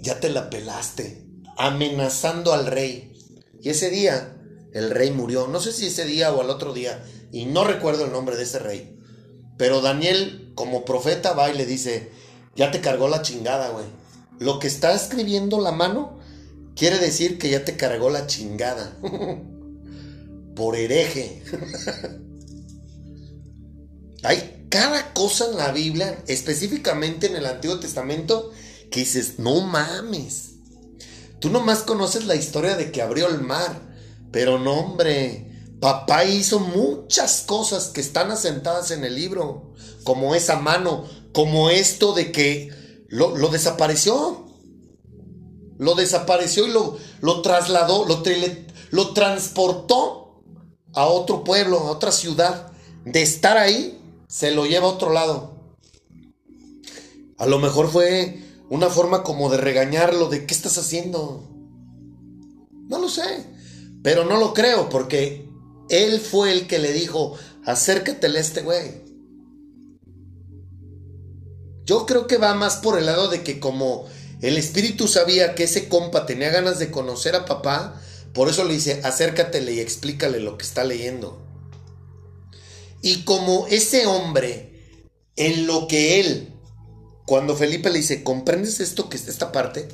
ya 0.00 0.20
te 0.20 0.28
la 0.28 0.50
pelaste. 0.50 1.26
Amenazando 1.56 2.52
al 2.52 2.66
rey. 2.66 3.12
Y 3.60 3.70
ese 3.70 3.90
día, 3.90 4.36
el 4.72 4.90
rey 4.90 5.10
murió. 5.10 5.48
No 5.48 5.58
sé 5.58 5.72
si 5.72 5.86
ese 5.86 6.04
día 6.04 6.32
o 6.32 6.40
al 6.40 6.50
otro 6.50 6.72
día. 6.72 7.04
Y 7.32 7.46
no 7.46 7.64
recuerdo 7.64 8.04
el 8.04 8.12
nombre 8.12 8.36
de 8.36 8.44
ese 8.44 8.60
rey. 8.60 8.96
Pero 9.56 9.80
Daniel, 9.80 10.52
como 10.54 10.84
profeta, 10.84 11.32
va 11.32 11.50
y 11.50 11.58
le 11.58 11.66
dice, 11.66 12.12
ya 12.54 12.70
te 12.70 12.80
cargó 12.80 13.08
la 13.08 13.22
chingada, 13.22 13.70
güey. 13.70 13.84
Lo 14.38 14.58
que 14.58 14.68
está 14.68 14.94
escribiendo 14.94 15.60
la 15.60 15.72
mano 15.72 16.18
quiere 16.76 16.98
decir 16.98 17.38
que 17.38 17.50
ya 17.50 17.64
te 17.64 17.76
cargó 17.76 18.10
la 18.10 18.26
chingada. 18.26 18.96
Por 20.54 20.76
hereje. 20.76 21.42
Hay 24.22 24.66
cada 24.68 25.12
cosa 25.14 25.46
en 25.50 25.56
la 25.56 25.72
Biblia, 25.72 26.22
específicamente 26.26 27.26
en 27.26 27.36
el 27.36 27.46
Antiguo 27.46 27.80
Testamento, 27.80 28.52
que 28.90 29.00
dices, 29.00 29.38
no 29.38 29.60
mames. 29.60 30.50
Tú 31.40 31.50
nomás 31.50 31.80
conoces 31.80 32.26
la 32.26 32.34
historia 32.34 32.76
de 32.76 32.90
que 32.90 33.00
abrió 33.00 33.28
el 33.28 33.40
mar, 33.40 33.80
pero 34.32 34.58
no, 34.58 34.74
hombre, 34.74 35.48
papá 35.80 36.24
hizo 36.24 36.58
muchas 36.58 37.42
cosas 37.46 37.88
que 37.88 38.00
están 38.00 38.30
asentadas 38.30 38.90
en 38.90 39.04
el 39.04 39.14
libro, 39.14 39.74
como 40.02 40.34
esa 40.34 40.58
mano, 40.58 41.04
como 41.32 41.70
esto 41.70 42.12
de 42.12 42.32
que 42.32 42.70
lo, 43.08 43.48
desapareció. 43.48 44.46
Lo 45.78 45.94
desapareció 45.94 46.66
y 46.66 46.70
lo, 46.70 46.96
lo 47.20 47.42
trasladó, 47.42 48.04
lo, 48.04 48.22
lo 48.90 49.12
transportó 49.12 50.42
a 50.94 51.06
otro 51.06 51.44
pueblo, 51.44 51.78
a 51.78 51.90
otra 51.90 52.12
ciudad. 52.12 52.72
De 53.04 53.22
estar 53.22 53.56
ahí, 53.56 54.00
se 54.28 54.50
lo 54.50 54.66
lleva 54.66 54.86
a 54.86 54.92
otro 54.92 55.12
lado. 55.12 55.58
A 57.38 57.46
lo 57.46 57.58
mejor 57.58 57.90
fue 57.90 58.42
una 58.68 58.88
forma 58.88 59.22
como 59.22 59.48
de 59.48 59.56
regañarlo, 59.56 60.28
de 60.28 60.44
qué 60.46 60.54
estás 60.54 60.76
haciendo. 60.78 61.48
No 62.88 62.98
lo 62.98 63.08
sé, 63.08 63.46
pero 64.02 64.24
no 64.24 64.38
lo 64.38 64.54
creo 64.54 64.88
porque 64.88 65.48
él 65.88 66.20
fue 66.20 66.52
el 66.52 66.66
que 66.66 66.78
le 66.78 66.92
dijo, 66.92 67.34
acércatele 67.64 68.38
a 68.38 68.42
este 68.42 68.62
güey. 68.62 69.07
Yo 71.88 72.04
creo 72.04 72.26
que 72.26 72.36
va 72.36 72.52
más 72.52 72.76
por 72.76 72.98
el 72.98 73.06
lado 73.06 73.28
de 73.28 73.42
que 73.42 73.60
como 73.60 74.04
el 74.42 74.58
espíritu 74.58 75.08
sabía 75.08 75.54
que 75.54 75.64
ese 75.64 75.88
compa 75.88 76.26
tenía 76.26 76.50
ganas 76.50 76.78
de 76.78 76.90
conocer 76.90 77.34
a 77.34 77.46
papá, 77.46 77.98
por 78.34 78.50
eso 78.50 78.64
le 78.64 78.74
dice, 78.74 79.00
acércatele 79.04 79.72
y 79.72 79.80
explícale 79.80 80.38
lo 80.38 80.58
que 80.58 80.66
está 80.66 80.84
leyendo. 80.84 81.42
Y 83.00 83.24
como 83.24 83.66
ese 83.68 84.04
hombre, 84.04 85.00
en 85.36 85.66
lo 85.66 85.88
que 85.88 86.20
él, 86.20 86.52
cuando 87.24 87.56
Felipe 87.56 87.88
le 87.88 88.00
dice, 88.00 88.22
¿comprendes 88.22 88.80
esto 88.80 89.08
que 89.08 89.16
está 89.16 89.30
esta 89.30 89.50
parte? 89.50 89.88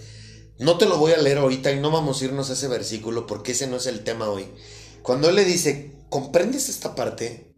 No 0.58 0.78
te 0.78 0.86
lo 0.86 0.98
voy 0.98 1.12
a 1.12 1.18
leer 1.18 1.38
ahorita 1.38 1.70
y 1.70 1.78
no 1.78 1.92
vamos 1.92 2.20
a 2.20 2.24
irnos 2.24 2.50
a 2.50 2.54
ese 2.54 2.66
versículo 2.66 3.28
porque 3.28 3.52
ese 3.52 3.68
no 3.68 3.76
es 3.76 3.86
el 3.86 4.02
tema 4.02 4.28
hoy. 4.28 4.48
Cuando 5.04 5.28
él 5.28 5.36
le 5.36 5.44
dice, 5.44 5.92
¿comprendes 6.10 6.68
esta 6.68 6.96
parte? 6.96 7.53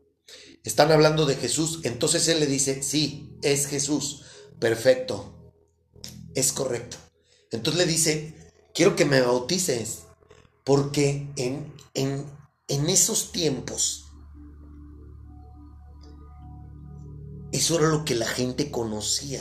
Están 0.66 0.90
hablando 0.90 1.26
de 1.26 1.36
Jesús, 1.36 1.78
entonces 1.84 2.26
él 2.26 2.40
le 2.40 2.47
dice, 2.47 2.82
sí, 2.82 3.38
es 3.40 3.68
Jesús, 3.68 4.24
perfecto, 4.59 5.52
es 6.34 6.52
correcto. 6.52 6.97
Entonces 7.52 7.86
le 7.86 7.90
dice, 7.90 8.52
quiero 8.74 8.97
que 8.97 9.05
me 9.05 9.20
bautices, 9.20 10.06
porque 10.64 11.32
en, 11.36 11.72
en, 11.94 12.26
en 12.66 12.88
esos 12.88 13.30
tiempos, 13.30 14.06
eso 17.52 17.78
era 17.78 17.86
lo 17.86 18.05
que 18.05 18.16
la 18.16 18.26
gente 18.26 18.72
conocía. 18.72 19.40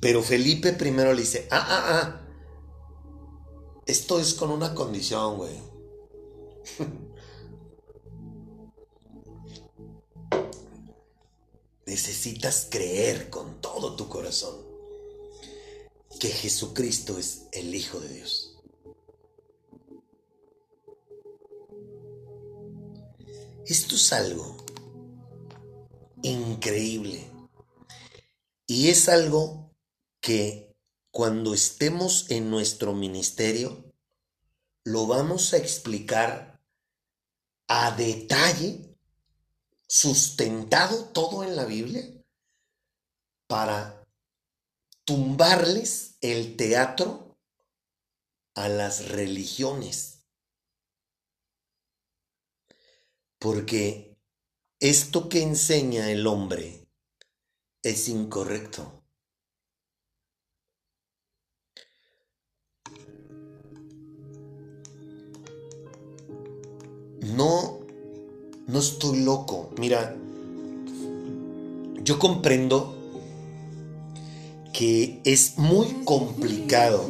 Pero 0.00 0.22
Felipe 0.22 0.72
primero 0.72 1.12
le 1.12 1.20
dice, 1.20 1.46
ah, 1.50 1.66
ah, 1.68 1.84
ah, 1.90 2.20
esto 3.84 4.18
es 4.18 4.32
con 4.32 4.50
una 4.50 4.74
condición, 4.74 5.36
güey. 5.36 5.60
Necesitas 11.86 12.68
creer 12.70 13.30
con 13.30 13.60
todo 13.60 13.96
tu 13.96 14.08
corazón 14.08 14.56
que 16.18 16.28
Jesucristo 16.28 17.18
es 17.18 17.46
el 17.52 17.74
Hijo 17.74 18.00
de 18.00 18.08
Dios. 18.08 18.56
Esto 23.66 23.96
es 23.96 24.12
algo 24.12 24.56
increíble. 26.22 27.30
Y 28.66 28.88
es 28.88 29.08
algo 29.08 29.70
que 30.20 30.74
cuando 31.10 31.54
estemos 31.54 32.30
en 32.30 32.50
nuestro 32.50 32.94
ministerio, 32.94 33.84
lo 34.84 35.06
vamos 35.06 35.52
a 35.52 35.58
explicar 35.58 36.60
a 37.68 37.90
detalle, 37.92 38.93
sustentado 39.86 41.06
todo 41.10 41.44
en 41.44 41.56
la 41.56 41.64
Biblia, 41.64 42.02
para 43.46 44.04
tumbarles 45.04 46.16
el 46.20 46.56
teatro 46.56 47.38
a 48.54 48.68
las 48.68 49.08
religiones. 49.08 50.26
Porque 53.38 54.16
esto 54.80 55.28
que 55.28 55.42
enseña 55.42 56.10
el 56.10 56.26
hombre 56.26 56.88
es 57.82 58.08
incorrecto. 58.08 59.02
No, 67.20 67.83
no 68.66 68.78
estoy 68.78 69.20
loco. 69.20 69.70
Mira, 69.78 70.16
yo 72.02 72.18
comprendo 72.18 72.96
que 74.72 75.20
es 75.24 75.58
muy 75.58 75.86
complicado 76.04 77.08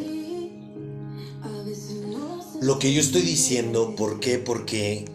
lo 2.61 2.79
que 2.79 2.93
yo 2.93 3.01
estoy 3.01 3.23
diciendo. 3.23 3.95
¿Por 3.97 4.21
qué? 4.21 4.39
Porque 4.39 5.07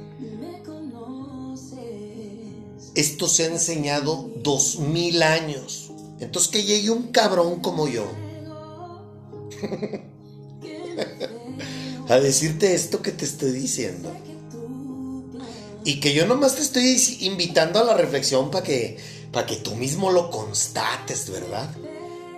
esto 2.95 3.27
se 3.27 3.43
ha 3.43 3.47
enseñado 3.47 4.29
dos 4.43 4.79
mil 4.79 5.23
años. 5.23 5.91
Entonces 6.19 6.51
que 6.51 6.63
llegue 6.63 6.89
un 6.89 7.11
cabrón 7.11 7.61
como 7.61 7.87
yo 7.87 8.05
a 12.09 12.19
decirte 12.19 12.73
esto 12.73 13.01
que 13.01 13.11
te 13.11 13.23
estoy 13.23 13.51
diciendo. 13.51 14.11
Y 15.89 15.99
que 15.99 16.13
yo 16.13 16.27
nomás 16.27 16.53
te 16.53 16.61
estoy 16.61 17.01
invitando 17.21 17.79
a 17.79 17.83
la 17.83 17.95
reflexión 17.95 18.51
para 18.51 18.63
que, 18.63 18.99
para 19.31 19.47
que 19.47 19.55
tú 19.55 19.73
mismo 19.73 20.11
lo 20.11 20.29
constates, 20.29 21.31
¿verdad? 21.31 21.67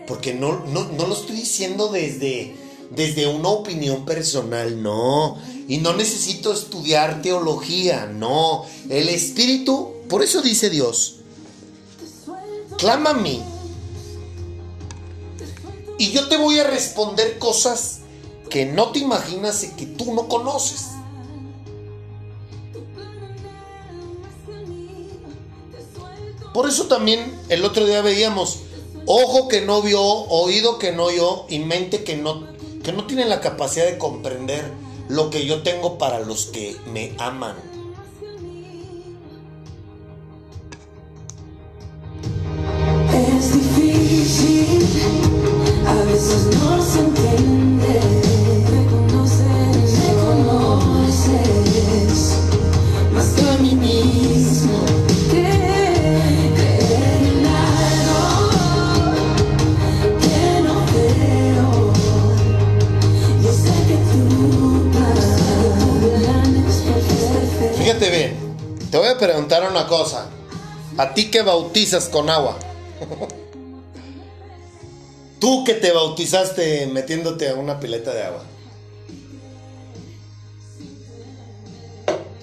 Porque 0.07 0.33
no, 0.33 0.63
no, 0.67 0.85
no 0.85 1.05
lo 1.05 1.13
estoy 1.13 1.35
diciendo 1.35 1.89
desde, 1.89 2.55
desde 2.91 3.27
una 3.27 3.49
opinión 3.49 4.05
personal, 4.05 4.81
no. 4.81 5.37
Y 5.67 5.79
no 5.79 5.91
necesito 5.91 6.53
estudiar 6.53 7.21
teología, 7.21 8.05
no. 8.05 8.63
El 8.87 9.09
Espíritu, 9.09 9.95
por 10.07 10.23
eso 10.23 10.41
dice 10.41 10.69
Dios, 10.69 11.17
clama 12.77 13.09
a 13.09 13.15
mí. 13.15 13.43
Y 15.97 16.11
yo 16.11 16.29
te 16.29 16.37
voy 16.37 16.57
a 16.57 16.63
responder 16.63 17.37
cosas 17.37 17.99
que 18.49 18.65
no 18.65 18.93
te 18.93 18.99
imaginas 18.99 19.61
y 19.65 19.71
que 19.71 19.87
tú 19.87 20.13
no 20.13 20.29
conoces. 20.29 20.90
Por 26.53 26.67
eso 26.67 26.87
también 26.87 27.39
el 27.49 27.63
otro 27.63 27.85
día 27.85 28.01
veíamos, 28.01 28.59
ojo 29.05 29.47
que 29.47 29.61
no 29.61 29.81
vio, 29.81 30.01
oído 30.01 30.79
que 30.79 30.91
no 30.91 31.05
oyó 31.05 31.45
y 31.47 31.59
mente 31.59 32.03
que 32.03 32.17
no, 32.17 32.47
que 32.83 32.91
no 32.91 33.05
tiene 33.05 33.25
la 33.25 33.39
capacidad 33.39 33.85
de 33.85 33.97
comprender 33.97 34.65
lo 35.07 35.29
que 35.29 35.45
yo 35.45 35.63
tengo 35.63 35.97
para 35.97 36.19
los 36.19 36.47
que 36.47 36.75
me 36.91 37.13
aman. 37.17 37.55
Es 43.13 43.53
difícil, 43.53 44.85
a 45.85 45.93
veces 46.03 46.47
no 46.57 46.83
se 46.83 46.99
entiende. 46.99 48.20
Bien, 68.09 68.35
te 68.89 68.97
voy 68.97 69.09
a 69.09 69.17
preguntar 69.19 69.69
una 69.69 69.85
cosa. 69.85 70.25
A 70.97 71.13
ti 71.13 71.29
que 71.29 71.43
bautizas 71.43 72.09
con 72.09 72.31
agua. 72.31 72.57
Tú 75.39 75.63
que 75.63 75.75
te 75.75 75.91
bautizaste 75.91 76.87
metiéndote 76.87 77.49
a 77.49 77.53
una 77.53 77.79
pileta 77.79 78.11
de 78.11 78.23
agua. 78.23 78.41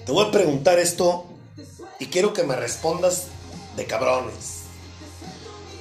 Te 0.05 0.11
voy 0.13 0.25
a 0.25 0.31
preguntar 0.31 0.79
esto 0.79 1.25
y 1.99 2.05
quiero 2.05 2.31
que 2.31 2.43
me 2.43 2.55
respondas 2.55 3.25
de 3.75 3.85
cabrones. 3.85 4.61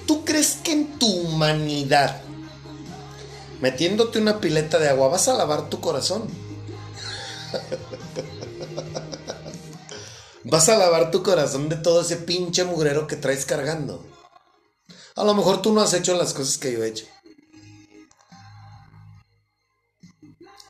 ¿Tú 0.09 0.25
crees 0.25 0.57
que 0.57 0.73
en 0.73 0.99
tu 0.99 1.07
humanidad, 1.07 2.21
metiéndote 3.61 4.19
una 4.19 4.41
pileta 4.41 4.81
de 4.81 4.89
agua, 4.89 5.07
vas 5.07 5.29
a 5.29 5.35
lavar 5.35 5.69
tu 5.69 5.81
corazón? 5.81 6.25
Vas 10.45 10.69
a 10.69 10.77
lavar 10.77 11.11
tu 11.11 11.23
corazón 11.23 11.69
de 11.69 11.77
todo 11.77 12.03
ese 12.03 12.17
pinche 12.17 12.65
mugrero 12.65 13.07
que 13.07 13.17
traes 13.17 13.45
cargando. 13.45 14.07
A 15.17 15.25
lo 15.25 15.35
mejor 15.35 15.63
tú 15.63 15.73
no 15.73 15.81
has 15.81 15.95
hecho 15.95 16.17
las 16.17 16.33
cosas 16.33 16.59
que 16.59 16.73
yo 16.73 16.83
he 16.83 16.89
hecho. 16.89 17.07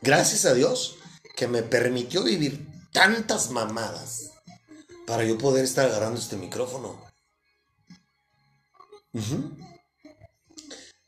Gracias 0.00 0.44
a 0.44 0.54
Dios 0.54 0.96
que 1.36 1.48
me 1.48 1.62
permitió 1.62 2.22
vivir 2.22 2.66
tantas 2.92 3.50
mamadas 3.50 4.30
para 5.06 5.24
yo 5.24 5.36
poder 5.38 5.64
estar 5.64 5.86
agarrando 5.86 6.20
este 6.20 6.36
micrófono. 6.36 7.02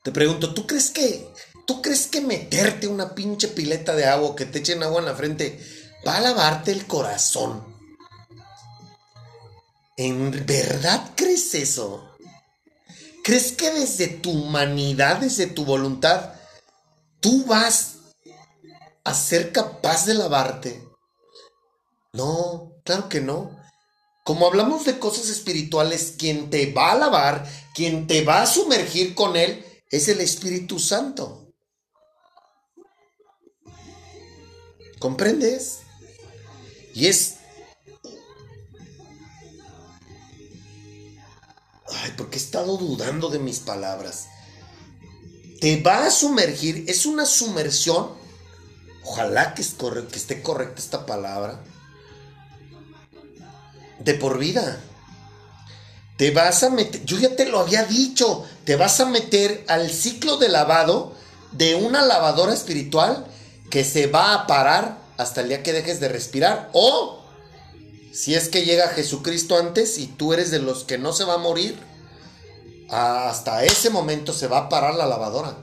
Te 0.02 0.12
pregunto, 0.12 0.52
¿tú 0.54 0.66
crees 0.66 0.90
que 0.90 1.30
¿Tú 1.70 1.80
crees 1.82 2.08
que 2.08 2.20
meterte 2.20 2.88
una 2.88 3.14
pinche 3.14 3.46
pileta 3.46 3.94
de 3.94 4.04
agua, 4.04 4.34
que 4.34 4.44
te 4.44 4.58
echen 4.58 4.82
agua 4.82 4.98
en 4.98 5.04
la 5.04 5.14
frente, 5.14 5.60
va 6.04 6.16
a 6.16 6.20
lavarte 6.20 6.72
el 6.72 6.84
corazón? 6.84 7.64
¿En 10.02 10.30
verdad 10.46 11.12
crees 11.14 11.54
eso? 11.54 12.08
¿Crees 13.22 13.52
que 13.52 13.70
desde 13.70 14.08
tu 14.08 14.30
humanidad, 14.30 15.18
desde 15.18 15.46
tu 15.46 15.66
voluntad, 15.66 16.32
tú 17.20 17.44
vas 17.44 17.96
a 19.04 19.12
ser 19.12 19.52
capaz 19.52 20.06
de 20.06 20.14
lavarte? 20.14 20.82
No, 22.14 22.72
claro 22.82 23.10
que 23.10 23.20
no. 23.20 23.60
Como 24.24 24.46
hablamos 24.46 24.86
de 24.86 24.98
cosas 24.98 25.28
espirituales, 25.28 26.14
quien 26.16 26.48
te 26.48 26.72
va 26.72 26.92
a 26.92 26.98
lavar, 26.98 27.46
quien 27.74 28.06
te 28.06 28.24
va 28.24 28.40
a 28.40 28.46
sumergir 28.46 29.14
con 29.14 29.36
él, 29.36 29.62
es 29.90 30.08
el 30.08 30.22
Espíritu 30.22 30.78
Santo. 30.78 31.52
¿Comprendes? 34.98 35.80
Y 36.94 37.06
es... 37.08 37.39
Ay, 41.92 42.12
porque 42.16 42.38
he 42.38 42.40
estado 42.40 42.76
dudando 42.76 43.28
de 43.30 43.38
mis 43.38 43.58
palabras. 43.58 44.28
Te 45.60 45.80
va 45.82 46.06
a 46.06 46.10
sumergir, 46.10 46.84
es 46.88 47.06
una 47.06 47.26
sumersión. 47.26 48.10
Ojalá 49.04 49.54
que, 49.54 49.62
es 49.62 49.74
que 49.74 50.16
esté 50.16 50.42
correcta 50.42 50.80
esta 50.80 51.06
palabra. 51.06 51.62
De 53.98 54.14
por 54.14 54.38
vida. 54.38 54.80
Te 56.16 56.30
vas 56.30 56.62
a 56.62 56.70
meter, 56.70 57.04
yo 57.04 57.18
ya 57.18 57.34
te 57.34 57.46
lo 57.46 57.60
había 57.60 57.84
dicho, 57.84 58.44
te 58.64 58.76
vas 58.76 59.00
a 59.00 59.06
meter 59.06 59.64
al 59.68 59.90
ciclo 59.90 60.36
de 60.36 60.50
lavado 60.50 61.14
de 61.52 61.74
una 61.76 62.02
lavadora 62.02 62.52
espiritual 62.52 63.26
que 63.70 63.84
se 63.84 64.06
va 64.06 64.34
a 64.34 64.46
parar 64.46 64.98
hasta 65.16 65.40
el 65.40 65.48
día 65.48 65.62
que 65.62 65.72
dejes 65.72 66.00
de 66.00 66.08
respirar. 66.08 66.68
O 66.72 67.19
si 68.12 68.34
es 68.34 68.48
que 68.48 68.64
llega 68.64 68.88
Jesucristo 68.88 69.56
antes 69.56 69.98
y 69.98 70.06
tú 70.06 70.32
eres 70.32 70.50
de 70.50 70.58
los 70.58 70.84
que 70.84 70.98
no 70.98 71.12
se 71.12 71.24
va 71.24 71.34
a 71.34 71.38
morir, 71.38 71.78
hasta 72.88 73.64
ese 73.64 73.90
momento 73.90 74.32
se 74.32 74.48
va 74.48 74.58
a 74.58 74.68
parar 74.68 74.94
la 74.94 75.06
lavadora. 75.06 75.56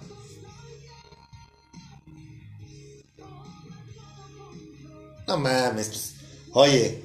No 5.27 5.37
mames, 5.37 5.87
pues, 5.87 6.13
oye, 6.53 7.03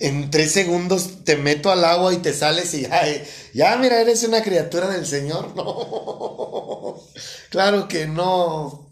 en 0.00 0.30
tres 0.30 0.52
segundos 0.52 1.24
te 1.24 1.36
meto 1.36 1.70
al 1.70 1.82
agua 1.82 2.12
y 2.12 2.18
te 2.18 2.34
sales 2.34 2.74
y 2.74 2.82
ya, 2.82 3.02
ya 3.54 3.76
mira, 3.78 4.02
eres 4.02 4.22
una 4.24 4.42
criatura 4.42 4.88
del 4.88 5.06
Señor. 5.06 5.54
No, 5.56 7.00
claro 7.50 7.88
que 7.88 8.06
no, 8.06 8.90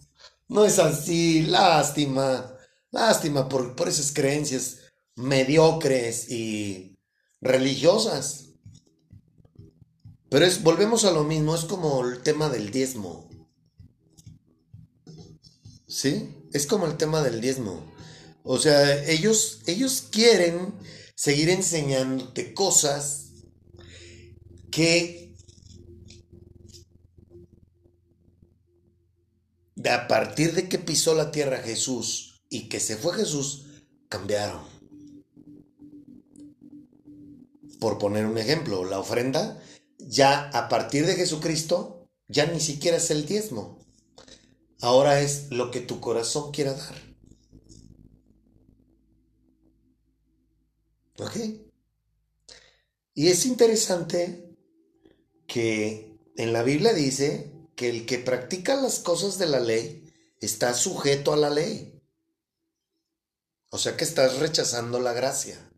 no 0.49 0.65
es 0.65 0.79
así, 0.79 1.43
lástima, 1.43 2.57
lástima 2.91 3.49
por, 3.49 3.77
por 3.77 3.89
esas 3.89 4.13
creencias 4.13 4.79
mediocres 5.17 6.31
y 6.31 6.99
religiosas. 7.41 8.51
Pero 10.29 10.45
es, 10.45 10.63
volvemos 10.63 11.05
a 11.05 11.13
lo 11.13 11.25
mismo, 11.25 11.55
es 11.55 11.65
como 11.65 12.05
el 12.05 12.23
tema 12.23 12.49
del 12.49 12.71
diezmo. 12.71 13.29
¿Sí? 15.87 16.35
Es 16.53 16.67
como 16.67 16.87
el 16.87 16.97
tema 16.97 17.23
del 17.23 17.41
diezmo. 17.41 17.93
O 18.43 18.59
sea, 18.59 19.05
ellos, 19.07 19.63
ellos 19.67 20.05
quieren 20.11 20.75
seguir 21.15 21.51
enseñándote 21.51 22.55
cosas 22.55 23.33
que 24.71 25.35
de 29.75 29.91
a 29.91 30.09
partir 30.09 30.55
de 30.55 30.69
que 30.69 30.79
pisó 30.79 31.15
la 31.15 31.31
tierra 31.31 31.59
Jesús 31.59 32.43
y 32.51 32.69
que 32.69 32.81
se 32.81 32.97
fue 32.97 33.15
Jesús, 33.15 33.67
cambiaron. 34.09 34.76
Por 37.87 37.99
poner 37.99 38.27
un 38.27 38.37
ejemplo, 38.37 38.85
la 38.85 38.99
ofrenda 38.99 39.63
ya 39.97 40.51
a 40.51 40.69
partir 40.69 41.07
de 41.07 41.15
Jesucristo 41.15 42.09
ya 42.27 42.45
ni 42.47 42.59
siquiera 42.59 42.97
es 42.97 43.13
el 43.13 43.27
diezmo. 43.27 43.79
Ahora 44.81 45.21
es 45.21 45.53
lo 45.53 45.71
que 45.71 45.79
tu 45.79 46.01
corazón 46.01 46.51
quiera 46.51 46.75
dar. 46.75 46.97
¿Ok? 51.21 51.37
Y 53.15 53.29
es 53.29 53.47
interesante 53.47 54.57
que 55.47 56.19
en 56.37 56.53
la 56.53 56.65
Biblia 56.65 56.93
dice 56.93 57.53
que 57.77 57.89
el 57.89 58.05
que 58.05 58.19
practica 58.19 58.75
las 58.75 58.99
cosas 58.99 59.39
de 59.39 59.47
la 59.47 59.61
ley 59.61 60.13
está 60.41 60.75
sujeto 60.75 61.33
a 61.33 61.37
la 61.37 61.51
ley. 61.51 62.03
O 63.71 63.79
sea 63.79 63.97
que 63.97 64.03
estás 64.03 64.41
rechazando 64.41 64.99
la 64.99 65.13
gracia. 65.13 65.71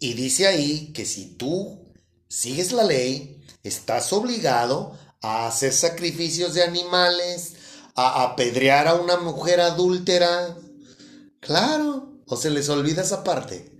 Y 0.00 0.14
dice 0.14 0.46
ahí 0.46 0.92
que 0.94 1.04
si 1.04 1.36
tú 1.36 1.92
sigues 2.26 2.72
la 2.72 2.84
ley, 2.84 3.44
estás 3.62 4.12
obligado 4.14 4.98
a 5.20 5.46
hacer 5.46 5.74
sacrificios 5.74 6.54
de 6.54 6.64
animales, 6.64 7.56
a 7.94 8.24
apedrear 8.24 8.88
a 8.88 8.94
una 8.94 9.18
mujer 9.18 9.60
adúltera. 9.60 10.56
Claro, 11.38 12.22
o 12.26 12.36
se 12.36 12.48
les 12.48 12.70
olvida 12.70 13.02
esa 13.02 13.22
parte. 13.22 13.78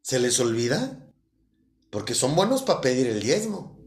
¿Se 0.00 0.18
les 0.18 0.40
olvida? 0.40 1.06
Porque 1.90 2.14
son 2.14 2.34
buenos 2.34 2.62
para 2.62 2.80
pedir 2.80 3.08
el 3.08 3.20
diezmo, 3.20 3.78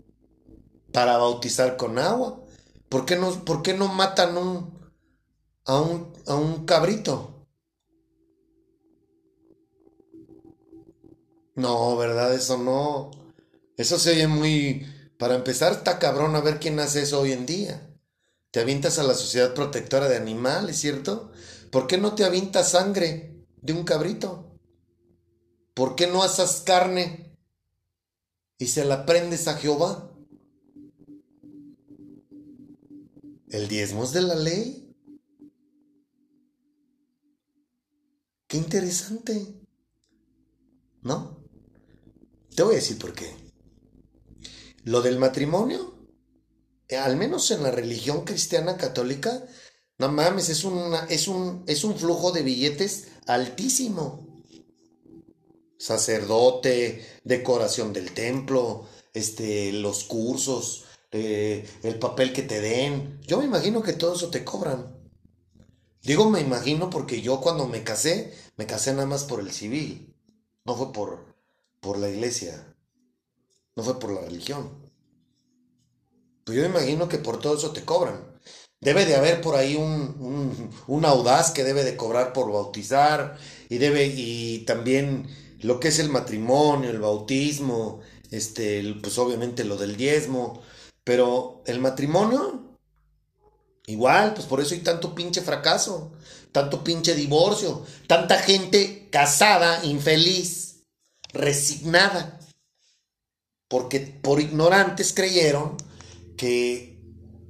para 0.93 1.17
bautizar 1.17 1.77
con 1.77 1.97
agua. 1.97 2.43
¿Por 2.89 3.05
qué 3.07 3.15
no, 3.15 3.43
por 3.43 3.63
qué 3.63 3.73
no 3.73 3.87
matan 3.87 4.37
un, 4.37 4.91
a, 5.65 5.81
un, 5.81 6.13
a 6.27 6.35
un 6.35 6.65
cabrito? 6.65 7.40
No, 11.61 11.95
¿verdad? 11.95 12.33
Eso 12.33 12.57
no. 12.57 13.11
Eso 13.77 13.99
se 13.99 14.11
oye 14.11 14.27
muy... 14.27 14.85
Para 15.19 15.35
empezar, 15.35 15.73
está 15.73 15.99
cabrón 15.99 16.35
a 16.35 16.41
ver 16.41 16.59
quién 16.59 16.79
hace 16.79 17.03
eso 17.03 17.21
hoy 17.21 17.33
en 17.33 17.45
día. 17.45 17.87
Te 18.49 18.59
avientas 18.59 18.97
a 18.97 19.03
la 19.03 19.13
Sociedad 19.13 19.53
Protectora 19.53 20.09
de 20.09 20.17
Animales, 20.17 20.77
¿cierto? 20.77 21.31
¿Por 21.71 21.85
qué 21.85 21.99
no 21.99 22.15
te 22.15 22.23
avientas 22.23 22.71
sangre 22.71 23.45
de 23.61 23.73
un 23.73 23.83
cabrito? 23.83 24.57
¿Por 25.75 25.95
qué 25.95 26.07
no 26.07 26.23
asas 26.23 26.63
carne 26.65 27.37
y 28.57 28.65
se 28.65 28.83
la 28.83 29.05
prendes 29.05 29.47
a 29.47 29.53
Jehová? 29.53 30.11
¿El 33.49 33.67
diezmo 33.67 34.03
es 34.03 34.13
de 34.13 34.21
la 34.23 34.35
ley? 34.35 34.95
Qué 38.47 38.57
interesante. 38.57 39.61
¿No? 41.03 41.40
Te 42.55 42.63
voy 42.63 42.73
a 42.73 42.79
decir 42.79 42.97
por 42.97 43.13
qué. 43.13 43.33
Lo 44.83 45.01
del 45.01 45.19
matrimonio, 45.19 45.95
eh, 46.87 46.97
al 46.97 47.15
menos 47.15 47.51
en 47.51 47.63
la 47.63 47.71
religión 47.71 48.25
cristiana 48.25 48.77
católica, 48.77 49.43
no 49.97 50.11
mames, 50.11 50.49
es, 50.49 50.65
es, 51.09 51.27
un, 51.27 51.63
es 51.67 51.83
un 51.83 51.95
flujo 51.95 52.31
de 52.31 52.41
billetes 52.41 53.07
altísimo. 53.27 54.43
Sacerdote, 55.77 57.05
decoración 57.23 57.93
del 57.93 58.11
templo, 58.11 58.87
este, 59.13 59.71
los 59.71 60.03
cursos, 60.03 60.85
eh, 61.11 61.67
el 61.83 61.99
papel 61.99 62.33
que 62.33 62.41
te 62.41 62.61
den. 62.61 63.19
Yo 63.27 63.39
me 63.39 63.45
imagino 63.45 63.81
que 63.81 63.93
todo 63.93 64.15
eso 64.15 64.29
te 64.29 64.43
cobran. 64.43 64.97
Digo 66.03 66.29
me 66.29 66.41
imagino 66.41 66.89
porque 66.89 67.21
yo 67.21 67.41
cuando 67.41 67.67
me 67.67 67.83
casé, 67.83 68.33
me 68.57 68.65
casé 68.65 68.91
nada 68.93 69.05
más 69.05 69.23
por 69.23 69.39
el 69.39 69.51
civil. 69.51 70.15
No 70.65 70.75
fue 70.75 70.91
por, 70.91 71.30
por 71.81 71.97
la 71.99 72.09
iglesia. 72.09 72.75
No 73.75 73.83
fue 73.83 73.99
por 73.99 74.11
la 74.13 74.21
religión. 74.21 74.91
Pues 76.45 76.57
yo 76.57 76.63
me 76.63 76.69
imagino 76.69 77.07
que 77.07 77.17
por 77.17 77.39
todo 77.39 77.57
eso 77.57 77.71
te 77.71 77.85
cobran. 77.85 78.39
Debe 78.79 79.05
de 79.05 79.15
haber 79.15 79.41
por 79.41 79.55
ahí 79.55 79.75
un, 79.75 80.15
un, 80.19 80.69
un 80.87 81.05
audaz 81.05 81.51
que 81.51 81.63
debe 81.63 81.83
de 81.83 81.95
cobrar 81.97 82.33
por 82.33 82.51
bautizar. 82.51 83.37
Y 83.69 83.77
debe, 83.77 84.07
y 84.07 84.59
también 84.65 85.27
lo 85.61 85.79
que 85.79 85.89
es 85.89 85.99
el 85.99 86.09
matrimonio, 86.09 86.89
el 86.89 86.99
bautismo, 86.99 87.99
este, 88.31 88.95
pues 89.01 89.17
obviamente 89.17 89.63
lo 89.63 89.77
del 89.77 89.97
diezmo. 89.97 90.61
Pero 91.03 91.63
el 91.65 91.79
matrimonio, 91.79 92.77
igual, 93.87 94.33
pues 94.33 94.45
por 94.45 94.61
eso 94.61 94.73
hay 94.73 94.81
tanto 94.81 95.13
pinche 95.15 95.41
fracaso, 95.41 96.13
tanto 96.51 96.83
pinche 96.83 97.15
divorcio, 97.15 97.85
tanta 98.07 98.37
gente 98.39 99.09
casada, 99.11 99.83
infeliz, 99.85 100.70
resignada 101.33 102.39
porque 103.71 104.01
por 104.01 104.41
ignorantes 104.41 105.13
creyeron 105.13 105.77
que 106.35 106.99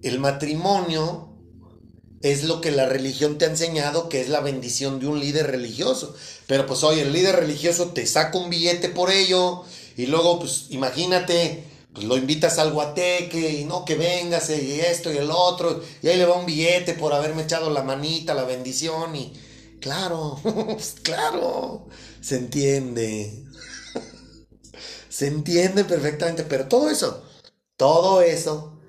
el 0.03 0.19
matrimonio 0.19 1.35
es 2.21 2.43
lo 2.43 2.61
que 2.61 2.69
la 2.69 2.85
religión 2.85 3.39
te 3.39 3.45
ha 3.45 3.49
enseñado, 3.49 4.07
que 4.07 4.21
es 4.21 4.29
la 4.29 4.39
bendición 4.39 4.99
de 4.99 5.07
un 5.07 5.19
líder 5.19 5.47
religioso. 5.47 6.15
Pero 6.45 6.67
pues 6.67 6.83
oye, 6.83 7.01
el 7.01 7.11
líder 7.11 7.37
religioso 7.37 7.87
te 7.87 8.05
saca 8.05 8.37
un 8.37 8.51
billete 8.51 8.89
por 8.89 9.09
ello 9.09 9.63
y 9.97 10.05
luego 10.05 10.37
pues 10.37 10.67
imagínate 10.69 11.63
pues 11.91 12.05
lo 12.05 12.15
invitas 12.15 12.59
al 12.59 12.71
guateque 12.71 13.53
y 13.59 13.65
no 13.65 13.83
que 13.83 13.95
véngase 13.95 14.61
y 14.63 14.79
esto 14.79 15.11
y 15.11 15.17
el 15.17 15.31
otro, 15.31 15.81
y 16.03 16.07
ahí 16.07 16.17
le 16.17 16.25
va 16.25 16.37
un 16.37 16.45
billete 16.45 16.93
por 16.93 17.13
haberme 17.13 17.41
echado 17.41 17.71
la 17.71 17.83
manita, 17.83 18.35
la 18.35 18.45
bendición 18.45 19.15
y 19.15 19.33
claro, 19.79 20.39
pues 20.43 20.95
claro, 21.01 21.87
se 22.21 22.37
entiende. 22.37 23.43
Se 25.11 25.27
entiende 25.27 25.83
perfectamente, 25.83 26.45
pero 26.45 26.69
todo 26.69 26.89
eso, 26.89 27.21
todo 27.75 28.21
eso, 28.21 28.79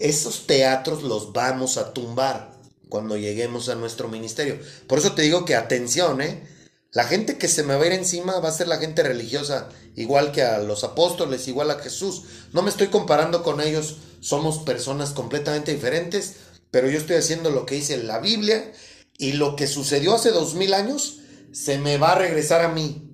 esos 0.00 0.46
teatros 0.46 1.02
los 1.02 1.32
vamos 1.32 1.78
a 1.78 1.94
tumbar 1.94 2.52
cuando 2.90 3.16
lleguemos 3.16 3.70
a 3.70 3.74
nuestro 3.74 4.08
ministerio. 4.08 4.58
Por 4.86 4.98
eso 4.98 5.12
te 5.14 5.22
digo 5.22 5.46
que 5.46 5.56
atención, 5.56 6.20
¿eh? 6.20 6.46
La 6.90 7.04
gente 7.04 7.38
que 7.38 7.48
se 7.48 7.62
me 7.62 7.74
va 7.74 7.84
a 7.84 7.86
ir 7.86 7.92
encima 7.94 8.38
va 8.40 8.50
a 8.50 8.52
ser 8.52 8.68
la 8.68 8.76
gente 8.76 9.02
religiosa, 9.02 9.70
igual 9.96 10.30
que 10.30 10.42
a 10.42 10.58
los 10.58 10.84
apóstoles, 10.84 11.48
igual 11.48 11.70
a 11.70 11.78
Jesús. 11.78 12.24
No 12.52 12.60
me 12.60 12.68
estoy 12.68 12.88
comparando 12.88 13.42
con 13.42 13.62
ellos, 13.62 13.96
somos 14.20 14.58
personas 14.58 15.12
completamente 15.12 15.72
diferentes, 15.72 16.34
pero 16.70 16.90
yo 16.90 16.98
estoy 16.98 17.16
haciendo 17.16 17.48
lo 17.48 17.64
que 17.64 17.76
dice 17.76 17.96
la 17.96 18.18
Biblia 18.18 18.70
y 19.16 19.32
lo 19.32 19.56
que 19.56 19.68
sucedió 19.68 20.16
hace 20.16 20.32
dos 20.32 20.54
mil 20.54 20.74
años 20.74 21.20
se 21.50 21.78
me 21.78 21.96
va 21.96 22.12
a 22.12 22.18
regresar 22.18 22.60
a 22.60 22.68
mí. 22.68 23.08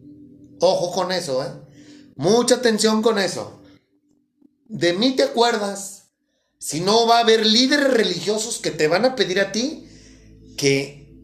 Ojo 0.59 0.91
con 0.91 1.13
eso, 1.13 1.45
¿eh? 1.45 1.68
Mucha 2.19 2.57
atención 2.57 3.01
con 3.01 3.17
eso. 3.21 3.61
De 4.67 4.93
mí 4.93 5.15
te 5.15 5.23
acuerdas. 5.23 6.09
Si 6.59 6.81
no, 6.81 7.07
va 7.07 7.19
a 7.19 7.21
haber 7.21 7.47
líderes 7.47 7.93
religiosos 7.93 8.59
que 8.59 8.73
te 8.73 8.89
van 8.89 9.05
a 9.05 9.15
pedir 9.15 9.39
a 9.39 9.53
ti 9.53 9.89
que 10.57 11.15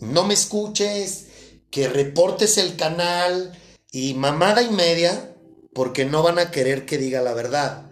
no 0.00 0.24
me 0.24 0.34
escuches, 0.34 1.26
que 1.70 1.88
reportes 1.88 2.58
el 2.58 2.74
canal 2.74 3.56
y 3.92 4.14
mamada 4.14 4.62
y 4.62 4.70
media, 4.70 5.36
porque 5.72 6.04
no 6.04 6.24
van 6.24 6.40
a 6.40 6.50
querer 6.50 6.84
que 6.84 6.98
diga 6.98 7.22
la 7.22 7.32
verdad. 7.32 7.88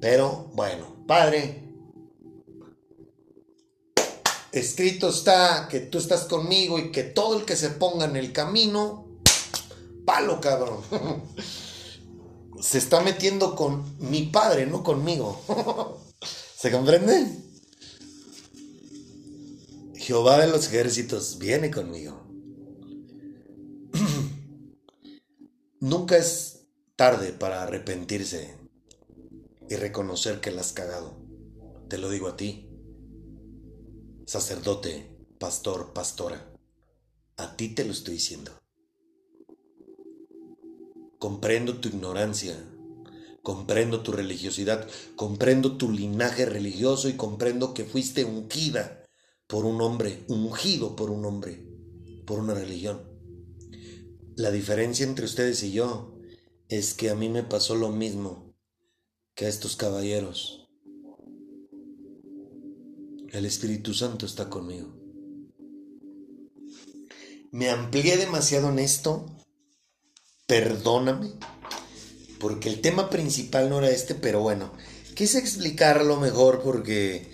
Pero 0.00 0.50
bueno, 0.54 1.04
padre, 1.06 1.64
escrito 4.52 5.10
está 5.10 5.68
que 5.70 5.80
tú 5.80 5.98
estás 5.98 6.24
conmigo 6.24 6.78
y 6.78 6.92
que 6.92 7.02
todo 7.02 7.38
el 7.38 7.44
que 7.44 7.56
se 7.56 7.68
ponga 7.68 8.06
en 8.06 8.16
el 8.16 8.32
camino, 8.32 9.07
palo 10.08 10.40
cabrón. 10.40 10.80
Se 12.62 12.78
está 12.78 13.02
metiendo 13.02 13.54
con 13.54 13.98
mi 13.98 14.22
padre, 14.22 14.64
no 14.64 14.82
conmigo. 14.82 15.38
¿Se 16.56 16.72
comprende? 16.72 17.26
Jehová 19.96 20.38
de 20.38 20.46
los 20.48 20.68
ejércitos 20.68 21.36
viene 21.36 21.70
conmigo. 21.70 22.26
Nunca 25.80 26.16
es 26.16 26.64
tarde 26.96 27.34
para 27.34 27.62
arrepentirse 27.62 28.56
y 29.68 29.76
reconocer 29.76 30.40
que 30.40 30.50
la 30.50 30.62
has 30.62 30.72
cagado. 30.72 31.18
Te 31.90 31.98
lo 31.98 32.08
digo 32.08 32.28
a 32.28 32.36
ti, 32.38 32.70
sacerdote, 34.24 35.14
pastor, 35.38 35.92
pastora. 35.92 36.50
A 37.36 37.56
ti 37.56 37.68
te 37.74 37.84
lo 37.84 37.92
estoy 37.92 38.14
diciendo. 38.14 38.58
Comprendo 41.18 41.78
tu 41.78 41.88
ignorancia, 41.88 42.56
comprendo 43.42 44.02
tu 44.02 44.12
religiosidad, 44.12 44.88
comprendo 45.16 45.76
tu 45.76 45.90
linaje 45.90 46.46
religioso 46.46 47.08
y 47.08 47.14
comprendo 47.14 47.74
que 47.74 47.84
fuiste 47.84 48.24
ungida 48.24 49.04
por 49.46 49.64
un 49.64 49.80
hombre, 49.80 50.24
ungido 50.28 50.94
por 50.94 51.10
un 51.10 51.24
hombre, 51.24 51.66
por 52.26 52.38
una 52.38 52.54
religión. 52.54 53.02
La 54.36 54.50
diferencia 54.50 55.04
entre 55.04 55.24
ustedes 55.24 55.62
y 55.62 55.72
yo 55.72 56.14
es 56.68 56.94
que 56.94 57.10
a 57.10 57.14
mí 57.14 57.28
me 57.28 57.42
pasó 57.42 57.74
lo 57.74 57.90
mismo 57.90 58.54
que 59.34 59.46
a 59.46 59.48
estos 59.48 59.74
caballeros. 59.74 60.68
El 63.30 63.44
Espíritu 63.44 63.94
Santo 63.94 64.26
está 64.26 64.48
conmigo. 64.48 64.94
Me 67.50 67.70
amplié 67.70 68.16
demasiado 68.16 68.68
en 68.68 68.78
esto. 68.78 69.26
Perdóname. 70.48 71.34
Porque 72.40 72.70
el 72.70 72.80
tema 72.80 73.10
principal 73.10 73.68
no 73.68 73.78
era 73.80 73.90
este, 73.90 74.14
pero 74.14 74.40
bueno, 74.40 74.72
quise 75.14 75.38
explicarlo 75.38 76.16
mejor 76.16 76.62
porque, 76.62 77.30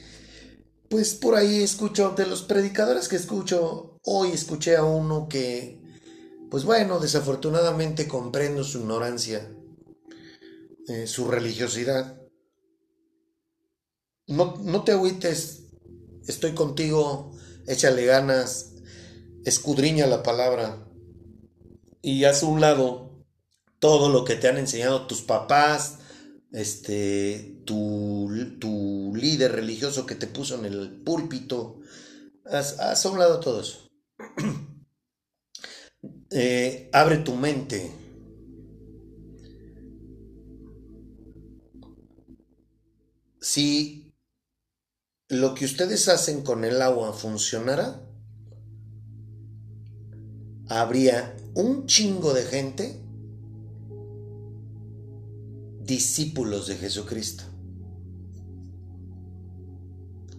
pues 0.88 1.14
por 1.14 1.36
ahí 1.36 1.62
escucho, 1.62 2.10
de 2.16 2.26
los 2.26 2.42
predicadores 2.42 3.08
que 3.08 3.16
escucho, 3.16 3.98
hoy 4.02 4.30
escuché 4.30 4.76
a 4.76 4.82
uno 4.82 5.28
que, 5.28 5.80
pues 6.50 6.64
bueno, 6.64 6.98
desafortunadamente 6.98 8.08
comprendo 8.08 8.64
su 8.64 8.78
ignorancia, 8.78 9.48
eh, 10.88 11.06
su 11.06 11.28
religiosidad. 11.28 12.20
No, 14.26 14.56
no 14.60 14.82
te 14.82 14.92
agüites, 14.92 15.66
estoy 16.26 16.54
contigo, 16.54 17.30
échale 17.68 18.06
ganas, 18.06 18.72
escudriña 19.44 20.06
la 20.06 20.22
palabra 20.22 20.83
y 22.04 22.24
haz 22.24 22.42
a 22.42 22.46
un 22.46 22.60
lado 22.60 23.24
todo 23.78 24.10
lo 24.10 24.26
que 24.26 24.36
te 24.36 24.46
han 24.46 24.58
enseñado 24.58 25.06
tus 25.06 25.22
papás, 25.22 26.00
este, 26.52 27.62
tu, 27.64 28.30
tu 28.60 29.12
líder 29.16 29.52
religioso 29.52 30.04
que 30.04 30.14
te 30.14 30.26
puso 30.26 30.58
en 30.58 30.66
el 30.66 31.00
púlpito, 31.02 31.80
haz, 32.44 33.06
un 33.06 33.18
lado 33.18 33.40
todo 33.40 33.60
eso. 33.60 33.90
Eh, 36.36 36.90
abre 36.92 37.18
tu 37.18 37.36
mente. 37.36 37.92
Si 43.40 44.12
lo 45.28 45.54
que 45.54 45.64
ustedes 45.64 46.08
hacen 46.08 46.42
con 46.42 46.64
el 46.64 46.82
agua 46.82 47.12
funcionara, 47.12 48.02
habría 50.68 51.36
un 51.54 51.86
chingo 51.86 52.34
de 52.34 52.42
gente 52.42 53.00
discípulos 55.84 56.66
de 56.66 56.76
Jesucristo. 56.76 57.44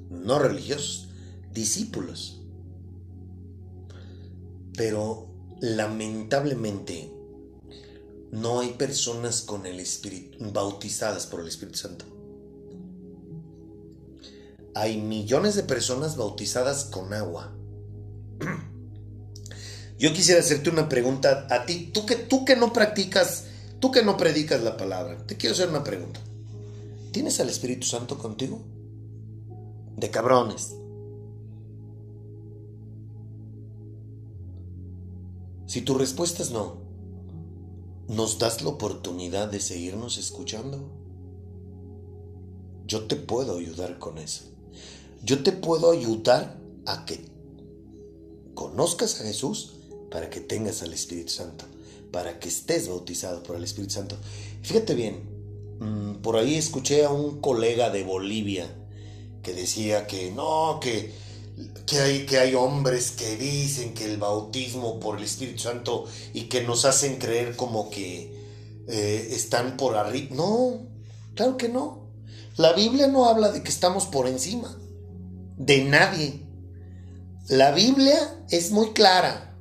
No 0.09 0.39
religiosos, 0.39 1.09
discípulos. 1.53 2.41
Pero 4.75 5.27
lamentablemente 5.61 7.11
no 8.31 8.59
hay 8.59 8.73
personas 8.73 9.41
con 9.41 9.65
el 9.65 9.79
Espíritu 9.79 10.51
bautizadas 10.51 11.27
por 11.27 11.39
el 11.39 11.47
Espíritu 11.47 11.77
Santo. 11.77 12.05
Hay 14.73 14.99
millones 14.99 15.55
de 15.55 15.63
personas 15.63 16.17
bautizadas 16.17 16.85
con 16.85 17.13
agua. 17.13 17.55
Yo 19.97 20.13
quisiera 20.13 20.41
hacerte 20.41 20.69
una 20.69 20.89
pregunta 20.89 21.47
a 21.49 21.65
ti, 21.65 21.91
tú 21.93 22.05
que 22.05 22.15
tú 22.15 22.45
que 22.45 22.55
no 22.55 22.73
practicas 22.73 23.45
Tú 23.79 23.91
que 23.91 24.03
no 24.03 24.17
predicas 24.17 24.63
la 24.63 24.77
palabra, 24.77 25.17
te 25.27 25.37
quiero 25.37 25.53
hacer 25.53 25.69
una 25.69 25.83
pregunta. 25.83 26.19
¿Tienes 27.11 27.39
al 27.39 27.49
Espíritu 27.49 27.85
Santo 27.85 28.17
contigo? 28.17 28.61
De 29.95 30.09
cabrones. 30.09 30.75
Si 35.67 35.81
tu 35.81 35.95
respuesta 35.95 36.41
es 36.41 36.51
no, 36.51 36.77
¿nos 38.07 38.39
das 38.39 38.61
la 38.61 38.69
oportunidad 38.69 39.49
de 39.49 39.59
seguirnos 39.59 40.17
escuchando? 40.17 40.89
Yo 42.87 43.05
te 43.07 43.15
puedo 43.15 43.57
ayudar 43.57 43.99
con 43.99 44.17
eso. 44.17 44.45
Yo 45.23 45.43
te 45.43 45.51
puedo 45.51 45.91
ayudar 45.91 46.59
a 46.85 47.05
que 47.05 47.25
conozcas 48.53 49.19
a 49.19 49.25
Jesús 49.25 49.74
para 50.15 50.29
que 50.29 50.39
tengas 50.39 50.81
al 50.81 50.93
Espíritu 50.93 51.33
Santo 51.33 51.65
para 52.09 52.39
que 52.39 52.47
estés 52.47 52.87
bautizado 52.87 53.43
por 53.43 53.57
el 53.57 53.65
Espíritu 53.65 53.95
Santo. 53.95 54.17
Fíjate 54.61 54.93
bien, 54.93 55.19
mmm, 55.81 56.21
por 56.21 56.37
ahí 56.37 56.55
escuché 56.55 57.03
a 57.03 57.09
un 57.09 57.41
colega 57.41 57.89
de 57.89 58.05
Bolivia 58.05 58.73
que 59.43 59.53
decía 59.53 60.07
que 60.07 60.31
no, 60.31 60.79
que, 60.81 61.11
que, 61.85 61.99
hay, 61.99 62.25
que 62.25 62.37
hay 62.37 62.55
hombres 62.55 63.11
que 63.11 63.35
dicen 63.35 63.93
que 63.93 64.05
el 64.05 64.15
bautismo 64.15 65.01
por 65.01 65.17
el 65.17 65.25
Espíritu 65.25 65.63
Santo 65.63 66.05
y 66.33 66.43
que 66.43 66.63
nos 66.63 66.85
hacen 66.85 67.17
creer 67.17 67.57
como 67.57 67.89
que 67.89 68.33
eh, 68.87 69.27
están 69.31 69.75
por 69.75 69.97
arriba. 69.97 70.33
No, 70.33 70.87
claro 71.35 71.57
que 71.57 71.67
no. 71.67 72.07
La 72.55 72.71
Biblia 72.71 73.09
no 73.09 73.25
habla 73.25 73.51
de 73.51 73.61
que 73.61 73.69
estamos 73.69 74.05
por 74.05 74.29
encima 74.29 74.73
de 75.57 75.83
nadie. 75.83 76.39
La 77.49 77.73
Biblia 77.73 78.45
es 78.49 78.71
muy 78.71 78.93
clara. 78.93 79.51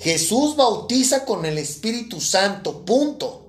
Jesús 0.00 0.56
bautiza 0.56 1.26
con 1.26 1.44
el 1.44 1.58
Espíritu 1.58 2.22
Santo, 2.22 2.86
punto. 2.86 3.46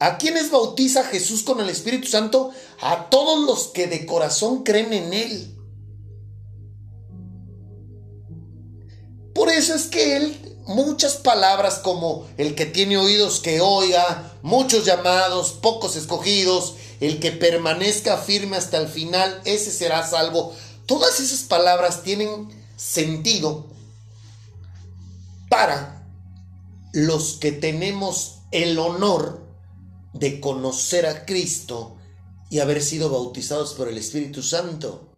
¿A 0.00 0.18
quiénes 0.18 0.50
bautiza 0.50 1.04
Jesús 1.04 1.44
con 1.44 1.60
el 1.60 1.70
Espíritu 1.70 2.08
Santo? 2.08 2.50
A 2.80 3.08
todos 3.08 3.46
los 3.46 3.68
que 3.68 3.86
de 3.86 4.04
corazón 4.04 4.64
creen 4.64 4.92
en 4.92 5.12
Él. 5.14 5.54
Por 9.32 9.48
eso 9.48 9.74
es 9.74 9.84
que 9.86 10.16
Él 10.16 10.56
muchas 10.66 11.16
palabras 11.16 11.78
como 11.78 12.26
el 12.36 12.56
que 12.56 12.66
tiene 12.66 12.96
oídos 12.96 13.38
que 13.38 13.60
oiga, 13.60 14.32
muchos 14.42 14.84
llamados, 14.84 15.52
pocos 15.52 15.94
escogidos, 15.94 16.74
el 17.00 17.20
que 17.20 17.30
permanezca 17.30 18.16
firme 18.16 18.56
hasta 18.56 18.78
el 18.78 18.88
final, 18.88 19.40
ese 19.44 19.70
será 19.70 20.04
salvo. 20.04 20.52
Todas 20.86 21.20
esas 21.20 21.44
palabras 21.44 22.02
tienen 22.02 22.48
sentido 22.76 23.73
para 25.54 26.04
los 26.92 27.34
que 27.34 27.52
tenemos 27.52 28.40
el 28.50 28.76
honor 28.76 29.46
de 30.12 30.40
conocer 30.40 31.06
a 31.06 31.24
Cristo 31.24 31.96
y 32.50 32.58
haber 32.58 32.82
sido 32.82 33.08
bautizados 33.08 33.74
por 33.74 33.86
el 33.86 33.96
Espíritu 33.96 34.42
Santo. 34.42 35.12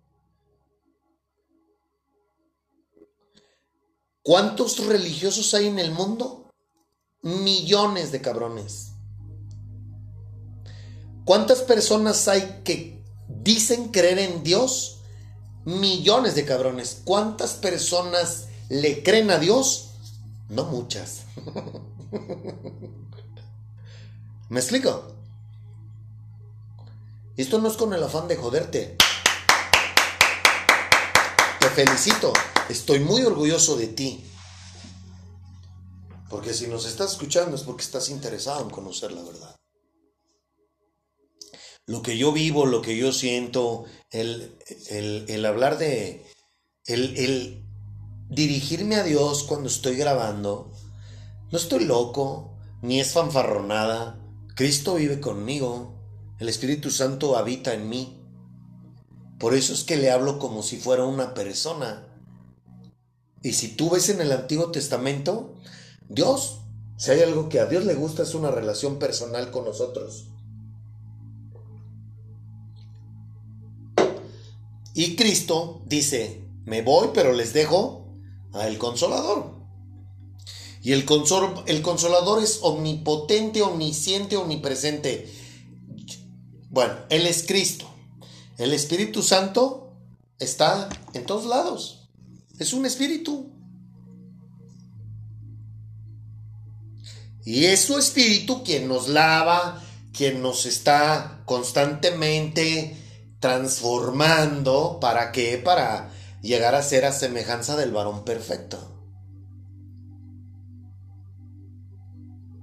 ¿Cuántos 4.22 4.84
religiosos 4.84 5.54
hay 5.54 5.68
en 5.68 5.78
el 5.78 5.90
mundo? 5.90 6.50
Millones 7.22 8.12
de 8.12 8.20
cabrones. 8.20 8.88
¿Cuántas 11.24 11.62
personas 11.62 12.28
hay 12.28 12.60
que 12.62 13.02
dicen 13.26 13.88
creer 13.88 14.18
en 14.18 14.42
Dios? 14.42 14.98
Millones 15.64 16.34
de 16.34 16.44
cabrones. 16.44 17.00
¿Cuántas 17.04 17.54
personas 17.54 18.48
le 18.68 19.02
creen 19.02 19.30
a 19.30 19.38
Dios? 19.38 19.85
No 20.48 20.64
muchas. 20.64 21.24
¿Me 24.48 24.60
explico? 24.60 25.12
Esto 27.36 27.58
no 27.60 27.68
es 27.68 27.76
con 27.76 27.92
el 27.92 28.02
afán 28.02 28.28
de 28.28 28.36
joderte. 28.36 28.96
Te 31.60 31.68
felicito. 31.70 32.32
Estoy 32.68 33.00
muy 33.00 33.22
orgulloso 33.22 33.76
de 33.76 33.88
ti. 33.88 34.24
Porque 36.30 36.54
si 36.54 36.66
nos 36.68 36.86
estás 36.86 37.12
escuchando 37.12 37.56
es 37.56 37.62
porque 37.62 37.82
estás 37.84 38.08
interesado 38.08 38.62
en 38.62 38.70
conocer 38.70 39.12
la 39.12 39.22
verdad. 39.22 39.54
Lo 41.86 42.02
que 42.02 42.16
yo 42.18 42.32
vivo, 42.32 42.66
lo 42.66 42.82
que 42.82 42.96
yo 42.96 43.12
siento, 43.12 43.84
el, 44.10 44.58
el- 44.88 45.46
hablar 45.46 45.78
de... 45.78 46.26
El, 46.84 47.16
el 47.16 47.65
dirigirme 48.28 48.96
a 48.96 49.04
Dios 49.04 49.44
cuando 49.44 49.68
estoy 49.68 49.96
grabando. 49.96 50.72
No 51.50 51.58
estoy 51.58 51.84
loco, 51.84 52.56
ni 52.82 53.00
es 53.00 53.12
fanfarronada. 53.12 54.18
Cristo 54.54 54.94
vive 54.94 55.20
conmigo. 55.20 55.94
El 56.38 56.48
Espíritu 56.48 56.90
Santo 56.90 57.36
habita 57.36 57.74
en 57.74 57.88
mí. 57.88 58.22
Por 59.38 59.54
eso 59.54 59.72
es 59.72 59.84
que 59.84 59.96
le 59.96 60.10
hablo 60.10 60.38
como 60.38 60.62
si 60.62 60.78
fuera 60.78 61.04
una 61.04 61.34
persona. 61.34 62.06
Y 63.42 63.52
si 63.52 63.68
tú 63.68 63.90
ves 63.90 64.08
en 64.08 64.20
el 64.20 64.32
Antiguo 64.32 64.70
Testamento, 64.70 65.54
Dios, 66.08 66.60
si 66.96 67.10
hay 67.10 67.20
algo 67.20 67.48
que 67.48 67.60
a 67.60 67.66
Dios 67.66 67.84
le 67.84 67.94
gusta 67.94 68.22
es 68.22 68.34
una 68.34 68.50
relación 68.50 68.98
personal 68.98 69.50
con 69.50 69.64
nosotros. 69.64 70.28
Y 74.94 75.14
Cristo 75.14 75.82
dice, 75.84 76.42
me 76.64 76.80
voy, 76.80 77.10
pero 77.12 77.34
les 77.34 77.52
dejo 77.52 78.05
el 78.62 78.78
consolador. 78.78 79.54
Y 80.82 80.92
el, 80.92 81.04
consol- 81.04 81.64
el 81.66 81.82
consolador 81.82 82.42
es 82.42 82.60
omnipotente, 82.62 83.62
omnisciente, 83.62 84.36
omnipresente. 84.36 85.32
Bueno, 86.70 86.94
Él 87.10 87.26
es 87.26 87.44
Cristo. 87.46 87.86
El 88.56 88.72
Espíritu 88.72 89.22
Santo 89.22 89.92
está 90.38 90.88
en 91.12 91.26
todos 91.26 91.46
lados. 91.46 92.08
Es 92.58 92.72
un 92.72 92.86
espíritu. 92.86 93.50
Y 97.44 97.66
es 97.66 97.80
su 97.82 97.98
espíritu 97.98 98.64
quien 98.64 98.88
nos 98.88 99.08
lava, 99.08 99.82
quien 100.12 100.42
nos 100.42 100.66
está 100.66 101.42
constantemente 101.44 102.96
transformando. 103.40 104.98
¿Para 105.00 105.32
qué? 105.32 105.58
Para 105.58 106.10
llegar 106.46 106.74
a 106.74 106.82
ser 106.82 107.04
a 107.04 107.12
semejanza 107.12 107.76
del 107.76 107.92
varón 107.92 108.24
perfecto. 108.24 108.92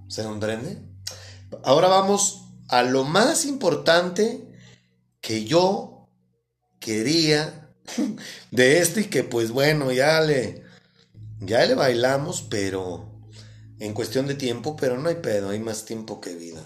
¿Se 0.07 0.23
comprende? 0.23 0.77
Ahora 1.63 1.87
vamos 1.87 2.45
a 2.67 2.83
lo 2.83 3.03
más 3.03 3.45
importante 3.45 4.47
que 5.21 5.45
yo 5.45 6.09
quería 6.79 7.71
de 8.51 8.79
esto 8.79 8.99
y 8.99 9.05
que 9.05 9.23
pues 9.23 9.51
bueno, 9.51 9.91
ya 9.91 10.21
le 10.21 10.63
ya 11.39 11.65
le 11.65 11.75
bailamos, 11.75 12.41
pero 12.43 13.13
en 13.79 13.93
cuestión 13.93 14.27
de 14.27 14.35
tiempo, 14.35 14.75
pero 14.77 14.97
no 14.97 15.09
hay 15.09 15.15
pedo, 15.15 15.49
hay 15.49 15.59
más 15.59 15.85
tiempo 15.85 16.21
que 16.21 16.35
vida. 16.35 16.63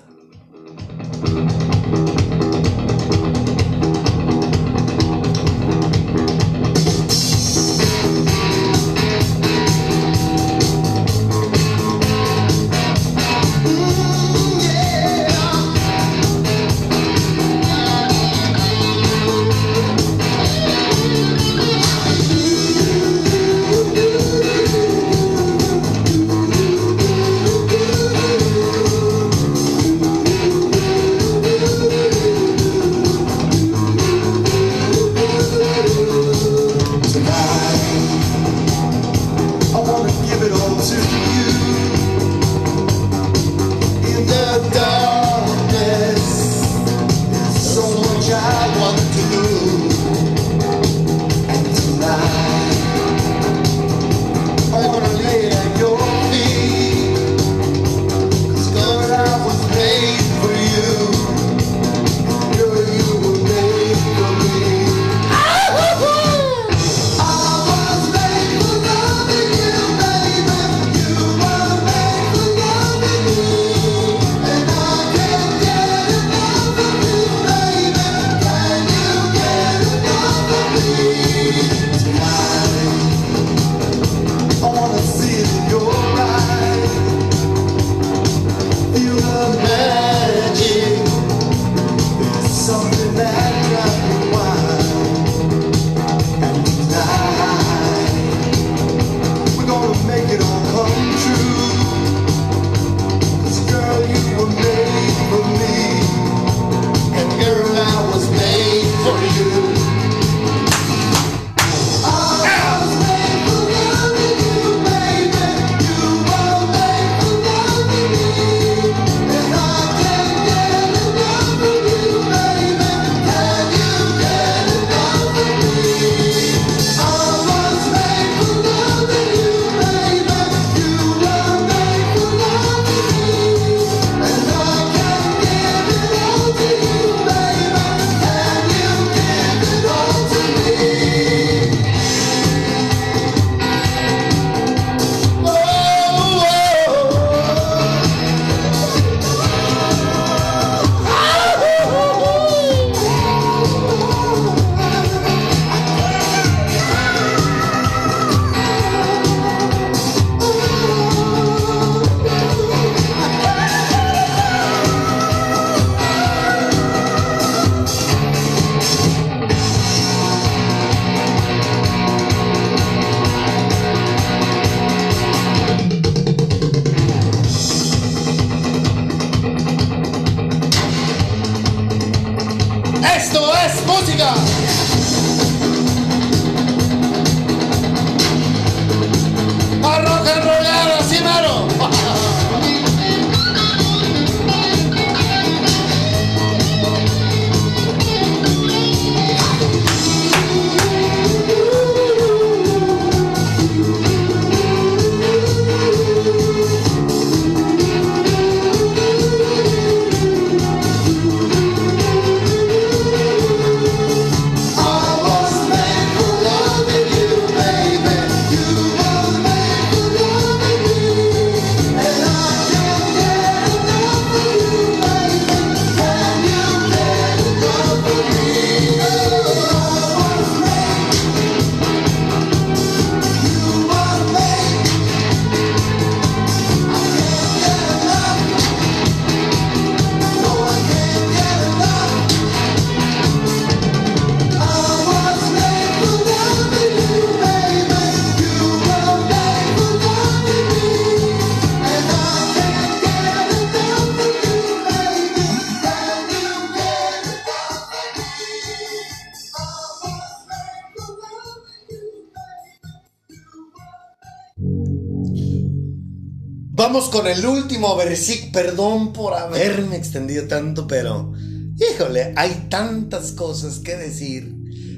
Con 267.17 267.25
el 267.25 267.43
último 267.45 267.95
versículo. 267.95 268.51
Perdón 268.51 269.11
por 269.11 269.33
haberme 269.33 269.95
extendido 269.95 270.47
tanto, 270.47 270.85
pero 270.85 271.33
híjole, 271.75 272.33
hay 272.35 272.67
tantas 272.69 273.31
cosas 273.31 273.79
que 273.79 273.95
decir. 273.95 274.55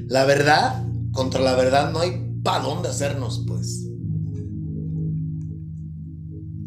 La 0.08 0.26
verdad, 0.26 0.84
contra 1.14 1.40
la 1.40 1.56
verdad 1.56 1.92
no 1.94 2.00
hay 2.00 2.42
para 2.44 2.64
dónde 2.64 2.90
hacernos, 2.90 3.46
pues. 3.48 3.86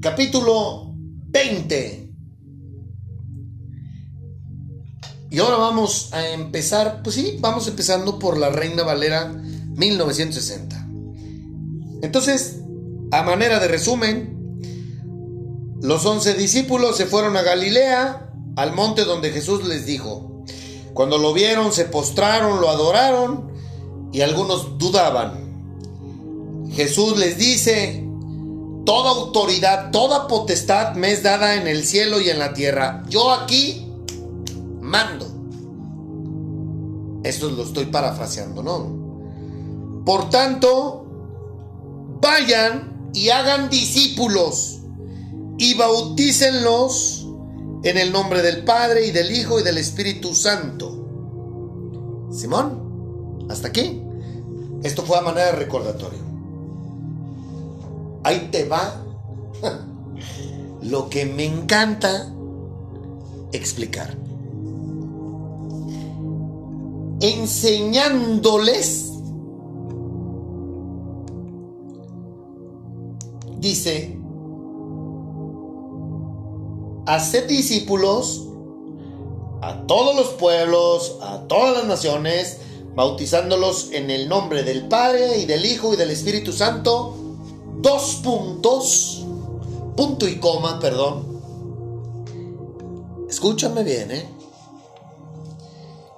Capítulo 0.00 0.94
20. 1.28 2.14
Y 5.30 5.38
ahora 5.38 5.56
vamos 5.56 6.12
a 6.14 6.28
empezar, 6.30 7.02
pues 7.02 7.16
sí, 7.16 7.36
vamos 7.40 7.68
empezando 7.68 8.18
por 8.18 8.38
la 8.38 8.48
Reina 8.48 8.84
Valera 8.84 9.28
1960. 9.28 10.88
Entonces, 12.02 12.60
a 13.10 13.22
manera 13.22 13.60
de 13.60 13.68
resumen, 13.68 14.31
los 15.92 16.06
once 16.06 16.32
discípulos 16.32 16.96
se 16.96 17.04
fueron 17.04 17.36
a 17.36 17.42
Galilea, 17.42 18.32
al 18.56 18.72
monte 18.72 19.04
donde 19.04 19.30
Jesús 19.30 19.66
les 19.66 19.84
dijo. 19.84 20.42
Cuando 20.94 21.18
lo 21.18 21.34
vieron, 21.34 21.70
se 21.70 21.84
postraron, 21.84 22.62
lo 22.62 22.70
adoraron 22.70 23.52
y 24.10 24.22
algunos 24.22 24.78
dudaban. 24.78 26.70
Jesús 26.72 27.18
les 27.18 27.36
dice, 27.36 28.08
toda 28.86 29.10
autoridad, 29.10 29.90
toda 29.90 30.28
potestad 30.28 30.94
me 30.94 31.12
es 31.12 31.22
dada 31.22 31.56
en 31.56 31.68
el 31.68 31.84
cielo 31.84 32.22
y 32.22 32.30
en 32.30 32.38
la 32.38 32.54
tierra. 32.54 33.02
Yo 33.10 33.30
aquí 33.30 33.86
mando. 34.80 35.26
Esto 37.22 37.50
lo 37.50 37.64
estoy 37.64 37.84
parafraseando, 37.84 38.62
¿no? 38.62 40.04
Por 40.06 40.30
tanto, 40.30 41.04
vayan 42.22 43.10
y 43.12 43.28
hagan 43.28 43.68
discípulos 43.68 44.78
y 45.58 45.74
bautícenlos 45.74 47.26
en 47.84 47.98
el 47.98 48.12
nombre 48.12 48.42
del 48.42 48.64
Padre 48.64 49.06
y 49.06 49.10
del 49.10 49.30
Hijo 49.30 49.58
y 49.60 49.62
del 49.62 49.78
Espíritu 49.78 50.34
Santo. 50.34 52.28
Simón, 52.30 53.46
hasta 53.50 53.68
aquí. 53.68 54.02
Esto 54.82 55.02
fue 55.02 55.18
a 55.18 55.22
manera 55.22 55.46
de 55.46 55.52
recordatorio. 55.52 56.20
Ahí 58.24 58.48
te 58.50 58.68
va 58.68 59.04
lo 60.82 61.08
que 61.08 61.26
me 61.26 61.44
encanta 61.44 62.32
explicar. 63.52 64.16
Enseñándoles, 67.20 69.12
dice, 73.60 74.21
hacer 77.06 77.46
discípulos 77.46 78.46
a 79.60 79.86
todos 79.86 80.16
los 80.16 80.28
pueblos, 80.34 81.16
a 81.20 81.46
todas 81.48 81.76
las 81.76 81.86
naciones, 81.86 82.58
bautizándolos 82.94 83.90
en 83.92 84.10
el 84.10 84.28
nombre 84.28 84.62
del 84.64 84.88
Padre 84.88 85.38
y 85.38 85.46
del 85.46 85.64
Hijo 85.64 85.94
y 85.94 85.96
del 85.96 86.10
Espíritu 86.10 86.52
Santo. 86.52 87.16
Dos 87.80 88.20
puntos, 88.22 89.24
punto 89.96 90.28
y 90.28 90.38
coma, 90.38 90.78
perdón. 90.80 91.40
Escúchame 93.28 93.82
bien, 93.82 94.10
¿eh? 94.10 94.28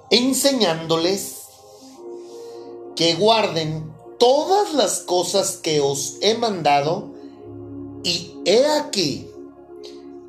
Enseñándoles 0.09 1.43
que 2.95 3.15
guarden 3.15 3.91
todas 4.19 4.73
las 4.73 4.99
cosas 4.99 5.57
que 5.57 5.81
os 5.81 6.17
he 6.21 6.35
mandado 6.35 7.09
y 8.03 8.35
he 8.45 8.65
aquí 8.67 9.29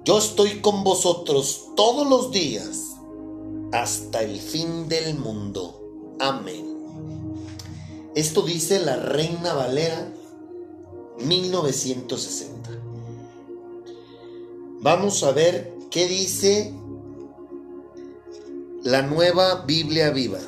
yo 0.06 0.18
estoy 0.18 0.60
con 0.60 0.84
vosotros 0.84 1.70
todos 1.74 2.08
los 2.08 2.30
días 2.30 2.94
hasta 3.72 4.22
el 4.22 4.38
fin 4.38 4.88
del 4.88 5.18
mundo. 5.18 6.14
Amén. 6.20 6.64
Esto 8.14 8.42
dice 8.42 8.78
la 8.78 8.94
Reina 8.94 9.52
Valera 9.52 10.14
1960. 11.18 12.70
Vamos 14.80 15.24
a 15.24 15.32
ver 15.32 15.76
qué 15.90 16.06
dice 16.06 16.72
la 18.84 19.02
nueva 19.02 19.64
Biblia 19.66 20.10
viva. 20.10 20.38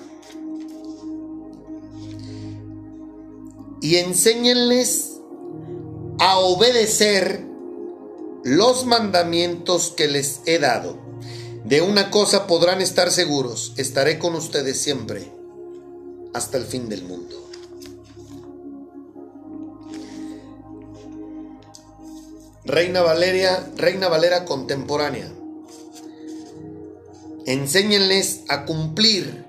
Y 3.83 3.97
enséñenles 3.97 5.19
a 6.21 6.39
obedecer 6.39 7.48
los 8.45 8.87
mandamientos 8.87 9.93
que 9.97 10.09
les 10.09 10.41
he 10.47 10.59
dado. 10.59 10.99
De 11.65 11.83
una 11.83 12.11
cosa 12.11 12.47
podrán 12.47 12.81
estar 12.81 13.11
seguros, 13.11 13.75
estaré 13.77 14.19
con 14.19 14.35
ustedes 14.35 14.81
siempre, 14.81 15.31
hasta 16.33 16.57
el 16.57 16.65
fin 16.65 16.89
del 16.89 17.05
mundo. 17.05 17.49
Reina 22.65 23.03
Valeria, 23.03 23.71
Reina 23.77 24.09
Valera 24.09 24.45
contemporánea. 24.45 25.33
Enséñenles 27.47 28.43
a 28.49 28.67
cumplir 28.67 29.45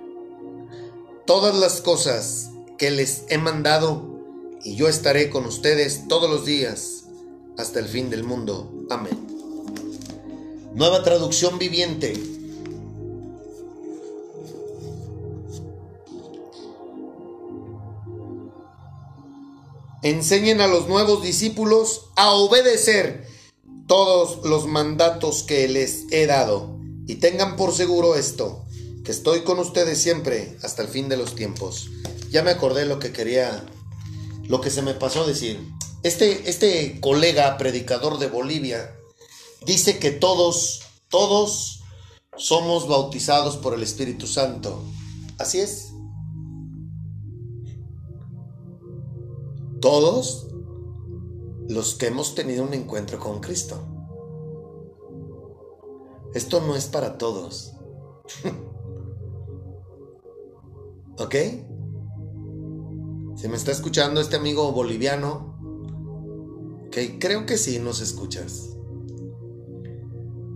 todas 1.26 1.54
las 1.56 1.82
cosas 1.82 2.50
que 2.78 2.92
les 2.92 3.24
he 3.28 3.38
mandado 3.38 4.20
y 4.64 4.76
yo 4.76 4.88
estaré 4.88 5.30
con 5.30 5.46
ustedes 5.46 6.08
todos 6.08 6.30
los 6.30 6.46
días 6.46 6.99
hasta 7.60 7.80
el 7.80 7.88
fin 7.88 8.10
del 8.10 8.24
mundo. 8.24 8.72
Amén. 8.90 9.18
Nueva 10.74 11.04
traducción 11.04 11.60
viviente. 11.60 12.14
Enseñen 20.02 20.62
a 20.62 20.68
los 20.68 20.88
nuevos 20.88 21.22
discípulos 21.22 22.06
a 22.16 22.32
obedecer 22.32 23.28
todos 23.88 24.46
los 24.46 24.66
mandatos 24.66 25.44
que 25.44 25.68
les 25.68 26.06
he 26.12 26.26
dado. 26.28 26.80
Y 27.08 27.16
tengan 27.16 27.58
por 27.58 27.74
seguro 27.74 28.16
esto, 28.16 28.66
que 29.04 29.12
estoy 29.12 29.42
con 29.42 29.60
ustedes 29.60 29.98
siempre 29.98 30.58
hasta 30.64 30.84
el 30.84 30.88
fin 30.88 31.10
de 31.10 31.18
los 31.18 31.36
tiempos. 31.36 31.90
Ya 32.30 32.42
me 32.42 32.52
acordé 32.52 32.86
lo 32.86 33.00
que 33.00 33.12
quería, 33.12 33.66
lo 34.48 34.62
que 34.62 34.70
se 34.70 34.82
me 34.82 34.94
pasó 34.94 35.28
decir. 35.28 35.60
Este, 36.02 36.50
este 36.50 37.02
colega 37.02 37.58
predicador 37.58 38.20
de 38.20 38.28
Bolivia 38.28 38.96
dice 39.66 40.00
que 40.00 40.12
todos, 40.12 40.82
todos 41.10 41.84
somos 42.38 42.88
bautizados 42.88 43.58
por 43.58 43.74
el 43.74 43.84
Espíritu 43.84 44.26
Santo. 44.26 44.82
Así 45.38 45.60
es. 45.60 45.92
Todos 49.82 50.48
los 51.68 51.96
que 51.96 52.08
hemos 52.08 52.34
tenido 52.34 52.64
un 52.64 52.74
encuentro 52.74 53.20
con 53.20 53.42
Cristo. 53.42 53.86
Esto 56.34 56.62
no 56.62 56.76
es 56.76 56.86
para 56.86 57.18
todos. 57.18 57.74
¿Ok? 61.18 61.36
Si 63.36 63.48
me 63.48 63.58
está 63.58 63.72
escuchando 63.72 64.22
este 64.22 64.36
amigo 64.36 64.72
boliviano, 64.72 65.49
creo 66.92 67.46
que 67.46 67.58
sí 67.58 67.80
nos 67.80 68.02
escuchas. 68.02 68.70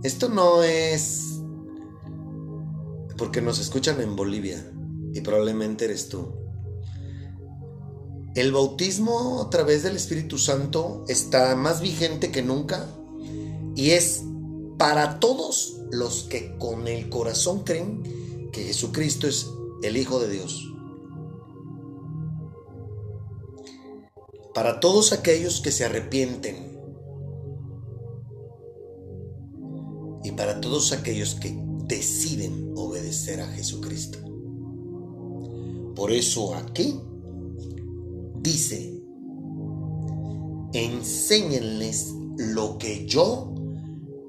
Esto 0.02 0.28
no 0.28 0.62
es 0.62 1.40
porque 3.16 3.40
nos 3.40 3.58
escuchan 3.58 4.00
en 4.00 4.16
Bolivia 4.16 4.70
y 5.12 5.20
probablemente 5.20 5.86
eres 5.86 6.08
tú. 6.08 6.34
El 8.34 8.52
bautismo 8.52 9.42
a 9.42 9.50
través 9.50 9.84
del 9.84 9.96
Espíritu 9.96 10.38
Santo 10.38 11.04
está 11.08 11.54
más 11.54 11.80
vigente 11.80 12.32
que 12.32 12.42
nunca 12.42 12.88
y 13.76 13.90
es 13.90 14.24
para 14.76 15.20
todos 15.20 15.80
los 15.92 16.24
que 16.24 16.56
con 16.58 16.88
el 16.88 17.08
corazón 17.08 17.62
creen 17.62 18.02
que 18.52 18.64
Jesucristo 18.64 19.28
es 19.28 19.46
el 19.82 19.96
Hijo 19.96 20.18
de 20.18 20.30
Dios. 20.30 20.73
Para 24.54 24.80
todos 24.80 25.12
aquellos 25.12 25.60
que 25.60 25.72
se 25.72 25.84
arrepienten 25.84 26.74
y 30.24 30.32
para 30.32 30.60
todos 30.60 30.92
aquellos 30.92 31.34
que 31.34 31.54
deciden 31.86 32.72
obedecer 32.76 33.40
a 33.40 33.48
Jesucristo. 33.48 34.18
Por 35.94 36.12
eso 36.12 36.54
aquí 36.54 36.98
dice, 38.40 39.00
enséñenles 40.72 42.14
lo 42.38 42.78
que 42.78 43.06
yo 43.06 43.54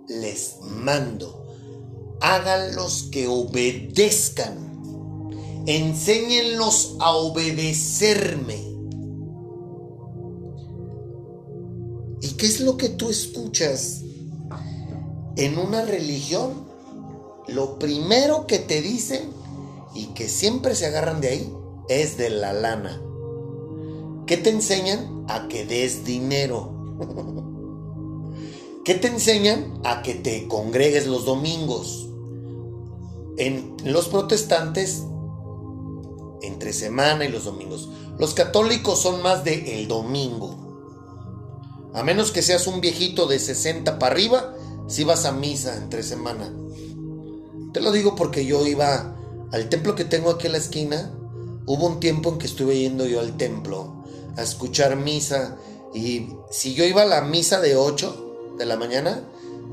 les 0.07 0.57
mando. 0.61 1.45
Háganlos 2.22 3.10
que 3.11 3.27
obedezcan. 3.27 4.76
Enséñenlos 5.65 6.95
a 6.99 7.15
obedecerme. 7.15 8.74
Qué 12.45 12.51
es 12.51 12.59
lo 12.59 12.77
que 12.77 12.89
tú 12.89 13.09
escuchas 13.09 14.03
en 15.35 15.57
una 15.57 15.84
religión? 15.84 16.67
Lo 17.47 17.80
primero 17.80 18.45
que 18.45 18.59
te 18.59 18.84
dicen 18.84 19.31
y 19.95 20.13
que 20.13 20.30
siempre 20.30 20.76
se 20.76 20.85
agarran 20.85 21.22
de 21.22 21.30
ahí 21.30 21.53
es 21.89 22.17
de 22.17 22.30
la 22.30 22.53
lana. 22.53 23.01
¿Qué 24.27 24.38
te 24.38 24.51
enseñan? 24.51 25.26
A 25.27 25.47
que 25.47 25.65
des 25.65 26.05
dinero. 26.05 26.72
¿Qué 28.85 28.93
te 28.93 29.07
enseñan? 29.07 29.81
A 29.84 30.03
que 30.03 30.13
te 30.13 30.47
congregues 30.47 31.07
los 31.07 31.26
domingos. 31.26 32.07
En 33.39 33.76
los 33.85 34.07
protestantes, 34.07 35.01
entre 36.43 36.73
semana 36.73 37.26
y 37.26 37.30
los 37.30 37.45
domingos. 37.45 37.89
Los 38.19 38.35
católicos 38.35 39.01
son 39.01 39.23
más 39.23 39.43
de 39.43 39.80
el 39.80 39.88
domingo. 39.88 40.65
A 41.95 42.03
menos 42.03 42.31
que 42.31 42.41
seas 42.41 42.67
un 42.67 42.81
viejito 42.81 43.26
de 43.26 43.39
60 43.39 43.99
para 43.99 44.13
arriba, 44.13 44.53
si 44.88 45.05
vas 45.05 45.23
a 45.23 45.31
misa 45.31 45.77
entre 45.77 46.03
semana. 46.03 46.53
Te 47.73 47.80
lo 47.80 47.93
digo 47.93 48.15
porque 48.15 48.45
yo 48.45 48.67
iba 48.67 49.15
al 49.51 49.69
templo 49.69 49.95
que 49.95 50.03
tengo 50.03 50.30
aquí 50.30 50.47
en 50.47 50.51
la 50.51 50.57
esquina. 50.57 51.13
Hubo 51.65 51.88
un 51.88 52.01
tiempo 52.01 52.30
en 52.30 52.38
que 52.38 52.47
estuve 52.47 52.77
yendo 52.77 53.05
yo 53.05 53.22
al 53.22 53.38
templo 53.38 54.03
a 54.35 54.43
escuchar 54.43 54.97
misa. 54.97 55.57
Y 55.93 56.27
si 56.51 56.73
yo 56.73 56.84
iba 56.84 57.03
a 57.03 57.05
la 57.05 57.22
misa 57.22 57.61
de 57.61 57.77
8 57.77 58.55
de 58.57 58.65
la 58.65 58.76
mañana, 58.76 59.23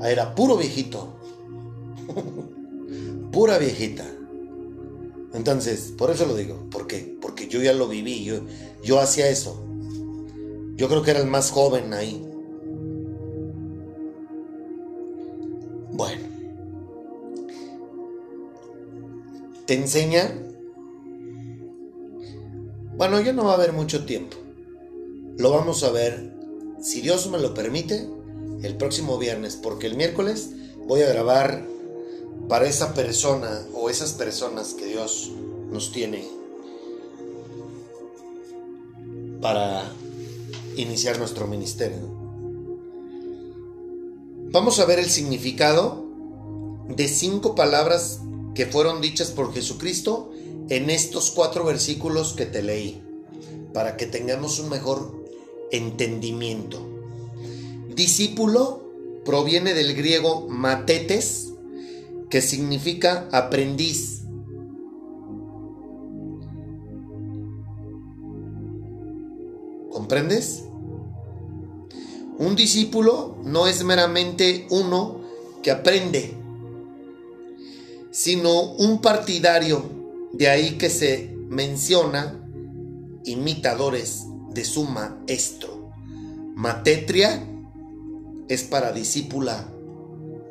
era 0.01 0.33
puro 0.33 0.55
viejito. 0.55 1.13
Pura 3.33 3.57
viejita. 3.57 4.05
Entonces, 5.33 5.91
por 5.97 6.11
eso 6.11 6.25
lo 6.25 6.35
digo. 6.35 6.69
¿Por 6.69 6.87
qué? 6.87 7.17
Porque 7.19 7.47
yo 7.47 7.61
ya 7.61 7.73
lo 7.73 7.87
viví. 7.87 8.23
Yo, 8.23 8.41
yo 8.83 8.99
hacía 8.99 9.27
eso. 9.27 9.72
Yo 10.75 10.89
creo 10.89 11.03
que 11.03 11.11
era 11.11 11.19
el 11.19 11.27
más 11.27 11.51
joven 11.51 11.93
ahí. 11.93 12.25
Bueno. 15.91 16.21
Te 19.65 19.75
enseña. 19.75 20.31
Bueno, 22.97 23.21
ya 23.21 23.33
no 23.33 23.45
va 23.45 23.51
a 23.51 23.55
haber 23.55 23.73
mucho 23.73 24.05
tiempo. 24.05 24.37
Lo 25.37 25.51
vamos 25.51 25.83
a 25.83 25.91
ver, 25.91 26.31
si 26.81 27.01
Dios 27.01 27.29
me 27.29 27.39
lo 27.39 27.53
permite, 27.53 28.07
el 28.61 28.77
próximo 28.77 29.17
viernes, 29.17 29.55
porque 29.55 29.87
el 29.87 29.95
miércoles 29.95 30.51
voy 30.87 31.01
a 31.01 31.09
grabar 31.09 31.65
para 32.47 32.67
esa 32.67 32.93
persona 32.93 33.65
o 33.73 33.89
esas 33.89 34.13
personas 34.13 34.73
que 34.73 34.85
Dios 34.85 35.31
nos 35.71 35.91
tiene 35.91 36.27
para 39.41 39.91
iniciar 40.77 41.19
nuestro 41.19 41.47
ministerio. 41.47 42.23
Vamos 44.51 44.79
a 44.79 44.85
ver 44.85 44.99
el 44.99 45.09
significado 45.09 46.05
de 46.87 47.07
cinco 47.07 47.55
palabras 47.55 48.21
que 48.53 48.65
fueron 48.65 49.01
dichas 49.01 49.31
por 49.31 49.53
Jesucristo 49.53 50.31
en 50.69 50.89
estos 50.89 51.31
cuatro 51.31 51.63
versículos 51.63 52.33
que 52.33 52.45
te 52.45 52.61
leí, 52.61 53.01
para 53.73 53.97
que 53.97 54.05
tengamos 54.05 54.59
un 54.59 54.69
mejor 54.69 55.23
entendimiento. 55.71 56.87
Discípulo 57.95 58.83
proviene 59.25 59.73
del 59.73 59.95
griego 59.95 60.47
matetes, 60.47 61.53
que 62.29 62.41
significa 62.41 63.27
aprendiz. 63.31 64.22
¿Comprendes? 70.13 70.65
Un 72.37 72.55
discípulo 72.55 73.35
no 73.45 73.65
es 73.65 73.83
meramente 73.83 74.67
uno 74.69 75.21
que 75.63 75.71
aprende, 75.71 76.35
sino 78.11 78.73
un 78.73 79.01
partidario, 79.01 79.81
de 80.33 80.49
ahí 80.49 80.77
que 80.77 80.91
se 80.91 81.35
menciona 81.49 82.47
imitadores 83.25 84.25
de 84.51 84.63
su 84.63 84.83
maestro. 84.83 85.89
Matetria 86.53 87.47
es 88.49 88.61
para 88.61 88.91
discípula 88.91 89.67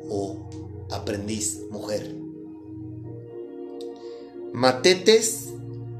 o 0.09 0.49
aprendiz 0.91 1.61
mujer. 1.71 2.13
Matetes, 4.51 5.53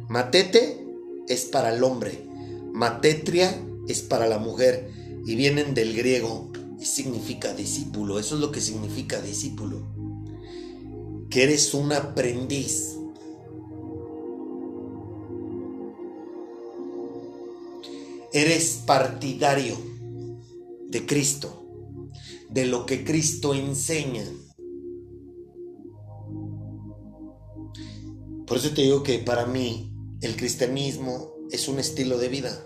matete 0.10 0.85
es 1.30 1.45
para 1.45 1.73
el 1.73 1.81
hombre, 1.85 2.32
matetria 2.73 3.55
es 3.87 4.01
para 4.01 4.27
la 4.27 4.39
mujer 4.39 4.91
y 5.25 5.35
vienen 5.35 5.73
del 5.73 5.95
griego 5.95 6.51
y 6.79 6.85
significa 6.85 7.53
discípulo. 7.53 8.19
Eso 8.19 8.35
es 8.35 8.41
lo 8.41 8.51
que 8.51 8.59
significa 8.59 9.21
discípulo. 9.21 9.87
Que 11.29 11.43
eres 11.43 11.73
un 11.73 11.93
aprendiz. 11.93 12.97
Eres 18.33 18.81
partidario 18.87 19.77
de 20.89 21.05
Cristo, 21.05 21.63
de 22.49 22.65
lo 22.65 22.87
que 22.87 23.03
Cristo 23.03 23.53
enseña. 23.53 24.25
Por 28.47 28.57
eso 28.57 28.71
te 28.71 28.81
digo 28.81 29.03
que 29.03 29.19
para 29.19 29.45
mí 29.45 29.93
el 30.21 30.35
cristianismo 30.35 31.32
es 31.53 31.67
un 31.67 31.80
estilo 31.80 32.17
de 32.17 32.30
vida. 32.30 32.65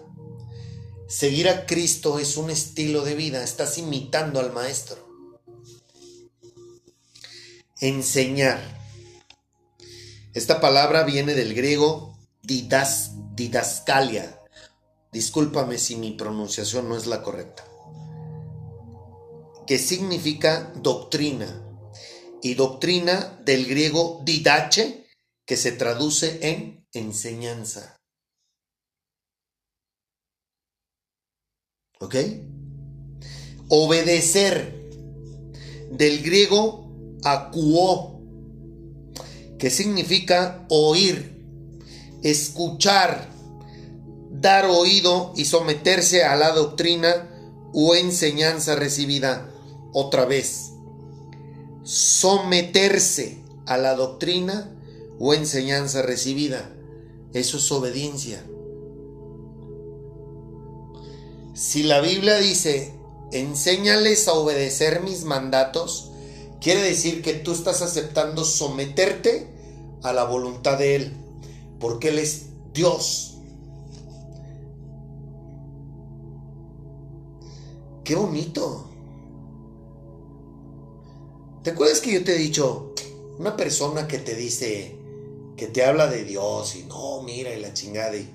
Seguir 1.09 1.49
a 1.49 1.65
Cristo 1.65 2.19
es 2.19 2.38
un 2.38 2.49
estilo 2.49 3.03
de 3.03 3.15
vida. 3.15 3.43
Estás 3.43 3.77
imitando 3.77 4.39
al 4.39 4.53
Maestro. 4.53 5.05
Enseñar. 7.81 8.59
Esta 10.34 10.61
palabra 10.61 11.03
viene 11.03 11.34
del 11.34 11.53
griego 11.53 12.18
didas, 12.41 13.11
didascalia. 13.35 14.41
Discúlpame 15.11 15.77
si 15.77 15.97
mi 15.97 16.11
pronunciación 16.11 16.88
no 16.88 16.95
es 16.95 17.07
la 17.07 17.22
correcta. 17.23 17.65
Que 19.68 19.80
significa 19.80 20.72
doctrina. 20.77 21.61
Y 22.41 22.53
doctrina 22.53 23.38
del 23.43 23.65
griego 23.65 24.22
didache, 24.23 25.07
que 25.45 25.57
se 25.57 25.73
traduce 25.73 26.39
en 26.41 26.88
enseñanza. 26.93 27.97
¿Ok? 31.99 32.15
Obedecer, 33.69 34.78
del 35.91 36.22
griego 36.22 36.88
acuó, 37.24 38.22
que 39.57 39.69
significa 39.69 40.65
oír, 40.69 41.44
escuchar, 42.22 43.30
dar 44.32 44.65
oído 44.65 45.34
y 45.36 45.45
someterse 45.45 46.24
a 46.24 46.36
la 46.36 46.52
doctrina 46.52 47.30
o 47.74 47.95
enseñanza 47.95 48.76
recibida 48.76 49.49
otra 49.94 50.26
vez. 50.26 50.72
Someterse 51.84 53.44
a 53.65 53.78
la 53.78 53.95
doctrina 53.95 54.72
o 55.19 55.34
enseñanza 55.34 56.02
recibida. 56.03 56.69
Eso 57.34 57.57
es 57.57 57.72
obediencia. 57.72 58.44
Si 61.57 61.81
la 61.81 62.01
Biblia 62.01 62.38
dice, 62.38 62.93
enséñales 63.31 64.27
a 64.27 64.34
obedecer 64.34 65.01
mis 65.01 65.23
mandatos, 65.23 66.11
quiere 66.61 66.84
decir 66.84 67.23
que 67.23 67.34
tú 67.34 67.51
estás 67.51 67.81
aceptando 67.81 68.45
someterte 68.45 69.47
a 70.03 70.13
la 70.13 70.25
voluntad 70.25 70.77
de 70.77 70.95
Él, 70.95 71.13
porque 71.79 72.09
Él 72.09 72.19
es 72.19 72.49
Dios. 72.75 73.39
Qué 78.03 78.13
bonito. 78.13 78.88
¿Te 81.63 81.71
acuerdas 81.71 82.01
que 82.01 82.13
yo 82.13 82.23
te 82.23 82.35
he 82.35 82.38
dicho, 82.38 82.93
una 83.39 83.57
persona 83.57 84.07
que 84.07 84.19
te 84.19 84.35
dice, 84.35 84.95
que 85.55 85.65
te 85.65 85.84
habla 85.84 86.05
de 86.05 86.23
Dios 86.23 86.75
y 86.75 86.84
no, 86.84 87.23
mira 87.23 87.51
y 87.51 87.59
la 87.59 87.73
chingada 87.73 88.15
y, 88.15 88.31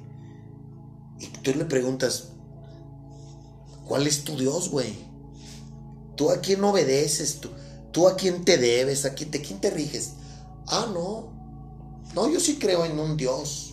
y 1.21 1.27
tú 1.29 1.55
le 1.55 1.67
preguntas, 1.67 2.32
¿cuál 3.93 4.07
es 4.07 4.25
tu 4.25 4.39
Dios, 4.39 4.71
güey? 4.71 4.95
¿Tú 6.17 6.31
a 6.31 6.41
quién 6.41 6.65
obedeces? 6.65 7.41
¿Tú, 7.41 7.51
tú 7.91 8.09
a 8.09 8.17
quién 8.17 8.43
te 8.43 8.57
debes? 8.57 9.05
¿A 9.05 9.13
quién, 9.13 9.31
¿De 9.31 9.43
quién 9.43 9.61
te 9.61 9.69
riges? 9.69 10.13
Ah, 10.67 10.89
no. 10.95 11.31
No, 12.15 12.27
yo 12.33 12.41
sí 12.41 12.57
creo 12.59 12.87
en 12.87 12.99
un 12.99 13.19
Dios. 13.19 13.73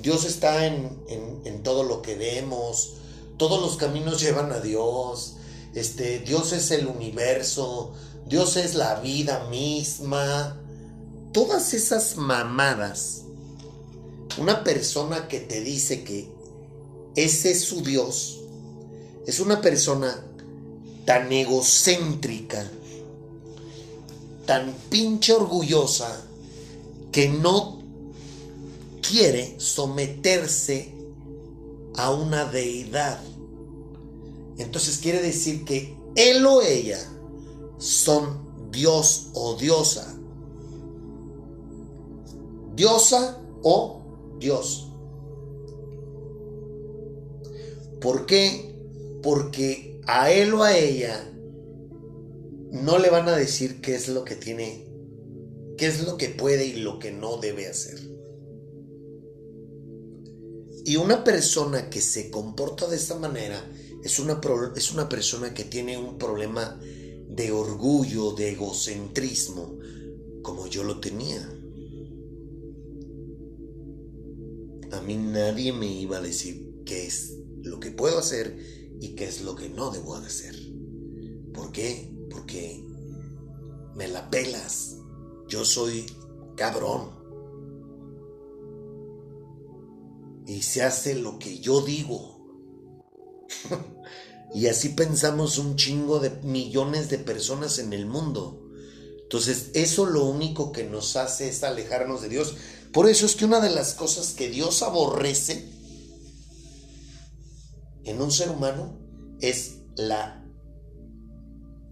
Dios 0.00 0.24
está 0.24 0.64
en, 0.64 0.98
en, 1.10 1.42
en 1.44 1.62
todo 1.62 1.82
lo 1.82 2.00
que 2.00 2.16
vemos. 2.16 2.94
Todos 3.36 3.60
los 3.60 3.76
caminos 3.76 4.18
llevan 4.18 4.50
a 4.50 4.60
Dios. 4.60 5.34
Este, 5.74 6.20
Dios 6.20 6.54
es 6.54 6.70
el 6.70 6.86
universo. 6.86 7.92
Dios 8.26 8.56
es 8.56 8.74
la 8.74 8.98
vida 9.00 9.46
misma. 9.50 10.58
Todas 11.34 11.74
esas 11.74 12.16
mamadas. 12.16 13.24
Una 14.38 14.64
persona 14.64 15.28
que 15.28 15.40
te 15.40 15.60
dice 15.60 16.02
que 16.02 16.32
ese 17.14 17.50
es 17.50 17.62
su 17.62 17.82
Dios 17.82 18.38
es 19.26 19.40
una 19.40 19.60
persona 19.60 20.24
tan 21.04 21.32
egocéntrica, 21.32 22.68
tan 24.46 24.74
pinche 24.90 25.32
orgullosa, 25.32 26.24
que 27.10 27.28
no 27.28 27.82
quiere 29.02 29.60
someterse 29.60 30.94
a 31.96 32.12
una 32.12 32.46
deidad. 32.46 33.20
Entonces 34.58 34.98
quiere 34.98 35.20
decir 35.20 35.64
que 35.64 35.94
él 36.16 36.44
o 36.46 36.62
ella 36.62 36.98
son 37.78 38.70
Dios 38.70 39.28
o 39.34 39.56
diosa. 39.56 40.14
Diosa 42.74 43.38
o 43.62 44.00
Dios. 44.38 44.88
¿Por 48.00 48.26
qué? 48.26 48.71
Porque 49.22 50.00
a 50.06 50.32
él 50.32 50.52
o 50.54 50.62
a 50.62 50.76
ella 50.76 51.32
no 52.72 52.98
le 52.98 53.10
van 53.10 53.28
a 53.28 53.36
decir 53.36 53.80
qué 53.80 53.94
es 53.94 54.08
lo 54.08 54.24
que 54.24 54.34
tiene, 54.34 54.86
qué 55.76 55.86
es 55.86 56.04
lo 56.04 56.16
que 56.16 56.30
puede 56.30 56.66
y 56.66 56.76
lo 56.76 56.98
que 56.98 57.12
no 57.12 57.36
debe 57.36 57.68
hacer. 57.68 57.98
Y 60.84 60.96
una 60.96 61.22
persona 61.22 61.90
que 61.90 62.00
se 62.00 62.30
comporta 62.30 62.88
de 62.88 62.96
esta 62.96 63.16
manera 63.16 63.64
es 64.02 64.18
una, 64.18 64.40
es 64.74 64.92
una 64.92 65.08
persona 65.08 65.54
que 65.54 65.64
tiene 65.64 65.96
un 65.96 66.18
problema 66.18 66.80
de 67.28 67.52
orgullo, 67.52 68.32
de 68.32 68.50
egocentrismo, 68.50 69.78
como 70.42 70.66
yo 70.66 70.82
lo 70.82 70.98
tenía. 70.98 71.40
A 74.90 75.00
mí 75.02 75.16
nadie 75.16 75.72
me 75.72 75.86
iba 75.86 76.18
a 76.18 76.22
decir 76.22 76.82
qué 76.84 77.06
es 77.06 77.36
lo 77.62 77.78
que 77.78 77.90
puedo 77.90 78.18
hacer 78.18 78.81
y 79.02 79.16
qué 79.16 79.24
es 79.24 79.40
lo 79.40 79.56
que 79.56 79.68
no 79.68 79.90
debo 79.90 80.20
de 80.20 80.28
hacer. 80.28 80.54
¿Por 81.52 81.72
qué? 81.72 82.08
Porque 82.30 82.84
me 83.96 84.06
la 84.06 84.30
pelas. 84.30 84.94
Yo 85.48 85.64
soy 85.64 86.06
cabrón. 86.56 87.10
Y 90.46 90.62
se 90.62 90.84
hace 90.84 91.16
lo 91.16 91.40
que 91.40 91.58
yo 91.58 91.80
digo. 91.80 92.46
y 94.54 94.68
así 94.68 94.90
pensamos 94.90 95.58
un 95.58 95.74
chingo 95.74 96.20
de 96.20 96.30
millones 96.44 97.10
de 97.10 97.18
personas 97.18 97.80
en 97.80 97.92
el 97.92 98.06
mundo. 98.06 98.70
Entonces, 99.20 99.70
eso 99.74 100.06
lo 100.06 100.26
único 100.26 100.70
que 100.70 100.84
nos 100.84 101.16
hace 101.16 101.48
es 101.48 101.64
alejarnos 101.64 102.22
de 102.22 102.28
Dios. 102.28 102.54
Por 102.92 103.08
eso 103.08 103.26
es 103.26 103.34
que 103.34 103.46
una 103.46 103.58
de 103.58 103.70
las 103.70 103.94
cosas 103.94 104.32
que 104.32 104.48
Dios 104.48 104.80
aborrece 104.84 105.68
en 108.04 108.20
un 108.20 108.30
ser 108.30 108.50
humano 108.50 108.98
es 109.40 109.82
la 109.96 110.42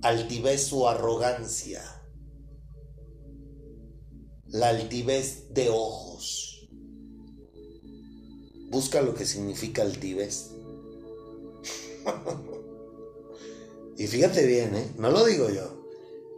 altivez 0.03 0.73
o 0.73 0.89
arrogancia. 0.89 1.83
La 4.47 4.71
altivez 4.71 5.53
de 5.53 5.69
ojos. 5.69 6.69
Busca 8.71 9.03
lo 9.03 9.15
que 9.15 9.27
significa 9.27 9.83
altivez. 9.83 10.51
y 13.97 14.07
fíjate 14.07 14.47
bien, 14.47 14.75
¿eh? 14.75 14.93
no 14.97 15.11
lo 15.11 15.25
digo 15.25 15.51
yo, 15.51 15.87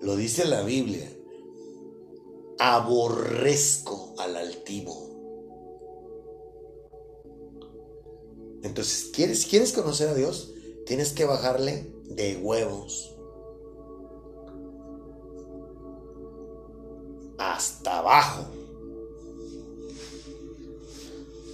lo 0.00 0.16
dice 0.16 0.44
la 0.44 0.62
Biblia. 0.62 1.10
Aborrezco 2.58 4.14
al 4.18 4.36
altivo. 4.36 5.11
Entonces, 8.62 9.10
¿quieres, 9.12 9.46
¿quieres 9.46 9.72
conocer 9.72 10.08
a 10.08 10.14
Dios? 10.14 10.52
Tienes 10.86 11.12
que 11.12 11.24
bajarle 11.24 11.92
de 12.06 12.36
huevos. 12.36 13.14
Hasta 17.38 17.98
abajo. 17.98 18.46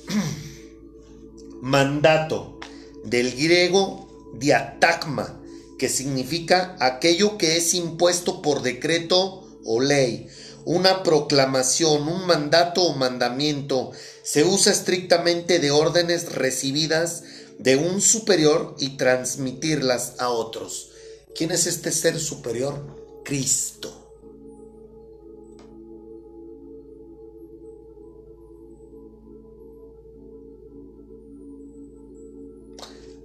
Mandato 1.60 2.58
del 3.04 3.32
griego 3.32 4.08
diatagma, 4.34 5.40
que 5.78 5.88
significa 5.88 6.76
aquello 6.80 7.38
que 7.38 7.56
es 7.56 7.74
impuesto 7.74 8.42
por 8.42 8.62
decreto 8.62 9.48
o 9.64 9.80
ley, 9.80 10.28
una 10.68 11.02
proclamación, 11.02 12.06
un 12.08 12.26
mandato 12.26 12.82
o 12.82 12.94
mandamiento. 12.94 13.92
Se 14.22 14.44
usa 14.44 14.70
estrictamente 14.70 15.60
de 15.60 15.70
órdenes 15.70 16.30
recibidas 16.30 17.22
de 17.58 17.76
un 17.76 18.02
superior 18.02 18.76
y 18.78 18.98
transmitirlas 18.98 20.16
a 20.18 20.28
otros. 20.28 20.90
¿Quién 21.34 21.52
es 21.52 21.66
este 21.66 21.90
ser 21.90 22.20
superior? 22.20 22.74
Cristo. 23.24 23.94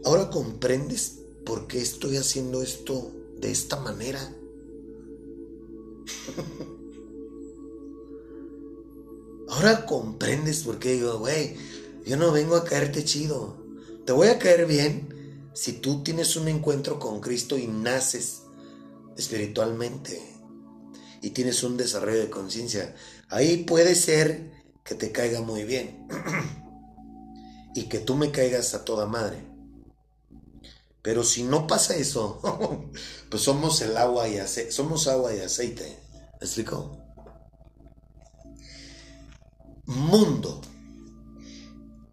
Ahora 0.06 0.30
comprendes 0.30 1.20
por 1.46 1.68
qué 1.68 1.82
estoy 1.82 2.16
haciendo 2.16 2.64
esto 2.64 3.12
de 3.36 3.52
esta 3.52 3.76
manera. 3.76 4.34
Ahora 9.56 9.86
comprendes 9.86 10.64
por 10.64 10.80
qué 10.80 10.94
digo, 10.94 11.20
güey, 11.20 11.56
yo 12.08 12.18
no 12.18 12.32
vengo 12.32 12.56
a 12.56 12.66
caerte 12.66 13.06
chido. 13.06 13.56
Te 14.04 14.12
voy 14.12 14.30
a 14.30 14.40
caer 14.40 14.66
bien 14.66 15.52
si 15.54 15.74
tú 15.74 16.02
tienes 16.02 16.36
un 16.36 16.48
encuentro 16.48 16.98
con 16.98 17.22
Cristo 17.22 17.56
y 17.56 17.68
naces 17.68 18.42
espiritualmente 19.16 20.20
y 21.22 21.30
tienes 21.30 21.62
un 21.62 21.78
desarrollo 21.78 22.20
de 22.20 22.32
conciencia. 22.32 22.96
Ahí 23.30 23.58
puede 23.58 23.94
ser 23.94 24.52
que 24.84 24.96
te 24.96 25.12
caiga 25.12 25.42
muy 25.42 25.66
bien 25.66 26.08
y 27.76 27.84
que 27.84 28.00
tú 28.00 28.16
me 28.16 28.32
caigas 28.32 28.74
a 28.74 28.84
toda 28.84 29.06
madre. 29.06 29.38
Pero 31.04 31.24
si 31.24 31.44
no 31.44 31.68
pasa 31.68 31.96
eso, 31.96 32.42
pues 33.30 33.44
somos 33.44 33.82
el 33.82 33.98
agua 33.98 34.28
y 34.28 34.40
aceite, 34.40 34.72
somos 34.72 35.08
agua 35.08 35.36
y 35.36 35.42
aceite. 35.42 36.00
¿Me 36.42 36.48
explico? 36.48 37.03
Mundo. 39.86 40.62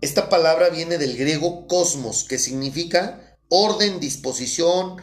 Esta 0.00 0.28
palabra 0.28 0.70
viene 0.70 0.98
del 0.98 1.16
griego 1.16 1.68
cosmos, 1.68 2.24
que 2.24 2.36
significa 2.36 3.36
orden, 3.48 4.00
disposición, 4.00 4.96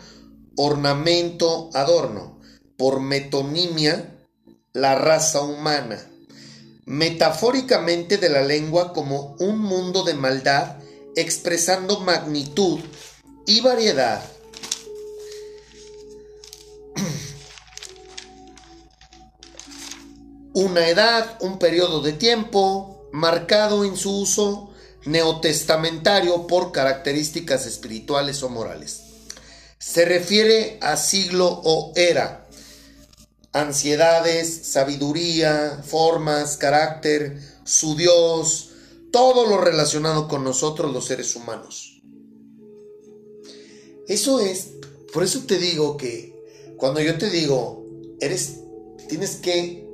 ornamento, 0.57 1.69
adorno. 1.73 2.41
Por 2.77 2.99
metonimia, 2.99 4.17
la 4.73 4.95
raza 4.95 5.41
humana. 5.43 5.97
Metafóricamente 6.85 8.17
de 8.17 8.29
la 8.29 8.41
lengua 8.41 8.91
como 8.91 9.37
un 9.39 9.59
mundo 9.59 10.03
de 10.03 10.15
maldad, 10.15 10.77
expresando 11.15 12.01
magnitud 12.01 12.79
y 13.45 13.61
variedad. 13.61 14.21
Una 20.57 20.89
edad, 20.89 21.37
un 21.41 21.59
periodo 21.59 22.01
de 22.01 22.13
tiempo 22.13 23.07
marcado 23.11 23.85
en 23.85 23.95
su 23.95 24.21
uso 24.21 24.71
neotestamentario 25.05 26.47
por 26.47 26.71
características 26.71 27.67
espirituales 27.67 28.41
o 28.41 28.49
morales. 28.49 29.03
Se 29.77 30.03
refiere 30.03 30.79
a 30.81 30.97
siglo 30.97 31.61
o 31.63 31.93
era, 31.95 32.47
ansiedades, 33.53 34.71
sabiduría, 34.71 35.83
formas, 35.85 36.57
carácter, 36.57 37.39
su 37.63 37.95
Dios, 37.95 38.71
todo 39.11 39.45
lo 39.45 39.61
relacionado 39.61 40.27
con 40.27 40.43
nosotros 40.43 40.91
los 40.91 41.05
seres 41.05 41.35
humanos. 41.35 42.01
Eso 44.07 44.39
es, 44.39 44.69
por 45.13 45.23
eso 45.23 45.41
te 45.45 45.59
digo 45.59 45.97
que 45.97 46.35
cuando 46.77 46.99
yo 46.99 47.15
te 47.19 47.29
digo, 47.29 47.85
eres, 48.19 48.61
tienes 49.07 49.35
que 49.35 49.86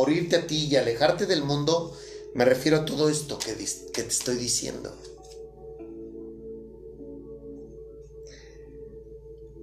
morirte 0.00 0.36
a 0.36 0.46
ti 0.46 0.66
y 0.70 0.76
alejarte 0.76 1.26
del 1.26 1.42
mundo, 1.42 1.94
me 2.34 2.46
refiero 2.46 2.78
a 2.78 2.84
todo 2.86 3.10
esto 3.10 3.38
que, 3.38 3.52
te 3.52 4.00
estoy 4.00 4.36
diciendo. 4.36 4.96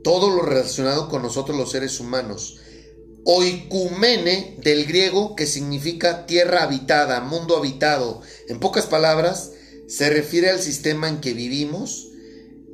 Todo 0.03 0.29
lo 0.29 0.43
relacionado 0.43 1.09
con 1.09 1.23
nosotros 1.23 1.57
los 1.57 1.71
seres 1.71 1.99
humanos. 1.99 2.59
Oikumene 3.23 4.57
del 4.61 4.85
griego 4.85 5.35
que 5.35 5.47
significa 5.47 6.27
tierra 6.27 6.61
habitada, 6.61 7.19
mundo 7.21 7.57
habitado. 7.57 8.21
En 8.47 8.59
pocas 8.59 8.85
palabras, 8.85 9.53
se 9.87 10.11
refiere 10.11 10.51
al 10.51 10.59
sistema 10.59 11.09
en 11.09 11.19
que 11.19 11.33
vivimos 11.33 12.09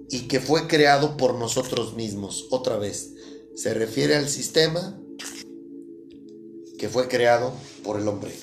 y 0.09 0.27
que 0.27 0.41
fue 0.41 0.67
creado 0.67 1.15
por 1.15 1.35
nosotros 1.35 1.95
mismos. 1.95 2.45
Otra 2.51 2.75
vez, 2.75 3.11
se 3.55 3.73
refiere 3.73 4.17
al 4.17 4.27
sistema 4.27 4.99
que 6.83 6.89
fue 6.89 7.07
creado 7.07 7.53
por 7.85 7.97
el 7.97 8.05
hombre. 8.09 8.37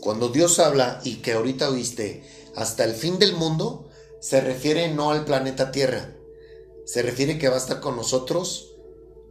Cuando 0.00 0.30
Dios 0.30 0.58
habla 0.58 1.00
y 1.04 1.18
que 1.18 1.34
ahorita 1.34 1.70
oíste 1.70 2.24
hasta 2.56 2.82
el 2.82 2.94
fin 2.94 3.20
del 3.20 3.34
mundo, 3.34 3.88
se 4.20 4.40
refiere 4.40 4.92
no 4.92 5.12
al 5.12 5.24
planeta 5.24 5.70
Tierra, 5.70 6.16
se 6.84 7.02
refiere 7.02 7.38
que 7.38 7.48
va 7.48 7.54
a 7.54 7.58
estar 7.58 7.78
con 7.78 7.94
nosotros 7.94 8.74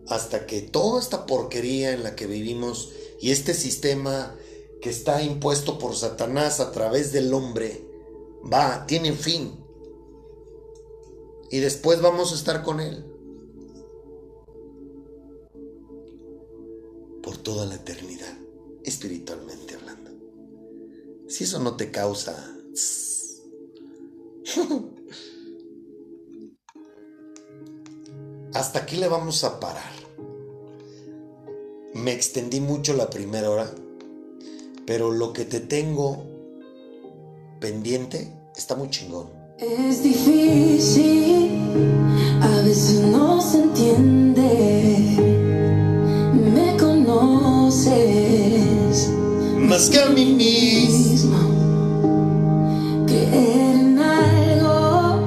hasta 0.07 0.45
que 0.45 0.61
toda 0.61 1.01
esta 1.01 1.25
porquería 1.25 1.91
en 1.91 2.03
la 2.03 2.15
que 2.15 2.25
vivimos 2.25 2.93
y 3.19 3.31
este 3.31 3.53
sistema 3.53 4.33
que 4.81 4.89
está 4.89 5.21
impuesto 5.21 5.77
por 5.77 5.93
Satanás 5.93 6.61
a 6.61 6.71
través 6.71 7.11
del 7.11 7.33
hombre 7.33 7.85
va, 8.49 8.85
tiene 8.87 9.11
fin. 9.11 9.61
Y 11.51 11.59
después 11.59 12.01
vamos 12.01 12.31
a 12.31 12.35
estar 12.35 12.63
con 12.63 12.79
él. 12.79 13.03
Por 17.25 17.37
toda 17.37 17.65
la 17.65 17.75
eternidad, 17.75 18.37
espiritualmente 18.83 19.73
hablando. 19.73 20.11
Si 21.27 21.43
eso 21.43 21.59
no 21.59 21.75
te 21.75 21.89
causa... 21.89 22.55
Hasta 28.53 28.79
aquí 28.79 28.97
le 28.97 29.07
vamos 29.07 29.43
a 29.43 29.59
parar. 29.59 29.91
Me 31.95 32.13
extendí 32.13 32.59
mucho 32.61 32.93
la 32.93 33.09
primera 33.09 33.49
hora, 33.49 33.73
pero 34.85 35.09
lo 35.11 35.33
que 35.33 35.45
te 35.45 35.59
tengo 35.61 36.23
pendiente 37.59 38.31
está 38.55 38.75
muy 38.75 38.91
chingón. 38.91 39.31
Es 39.57 40.03
difícil, 40.03 41.49
a 42.39 42.61
veces 42.61 43.01
no 43.01 43.41
se 43.41 43.63
entiende. 43.63 44.14
Más 49.75 49.89
que 49.89 49.99
a 49.99 50.05
mí 50.05 50.23
mismo. 50.23 51.09
mismo. 51.09 51.37
Creer 53.07 53.75
en 53.75 53.99
algo 53.99 55.19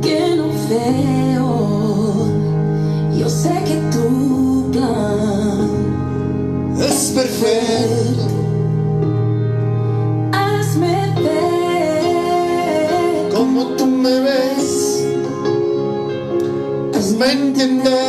que 0.00 0.36
no 0.36 0.46
veo. 0.70 2.28
Yo 3.18 3.28
sé 3.28 3.50
que 3.66 3.74
tu 3.90 4.70
plan 4.70 5.66
Es 6.78 7.10
perfecto. 7.12 8.22
hazme 10.30 11.12
ver. 11.24 13.32
Como 13.34 13.66
tú 13.76 13.84
me 13.84 14.20
ves. 14.20 15.04
Hazme 16.94 17.32
entender 17.32 18.01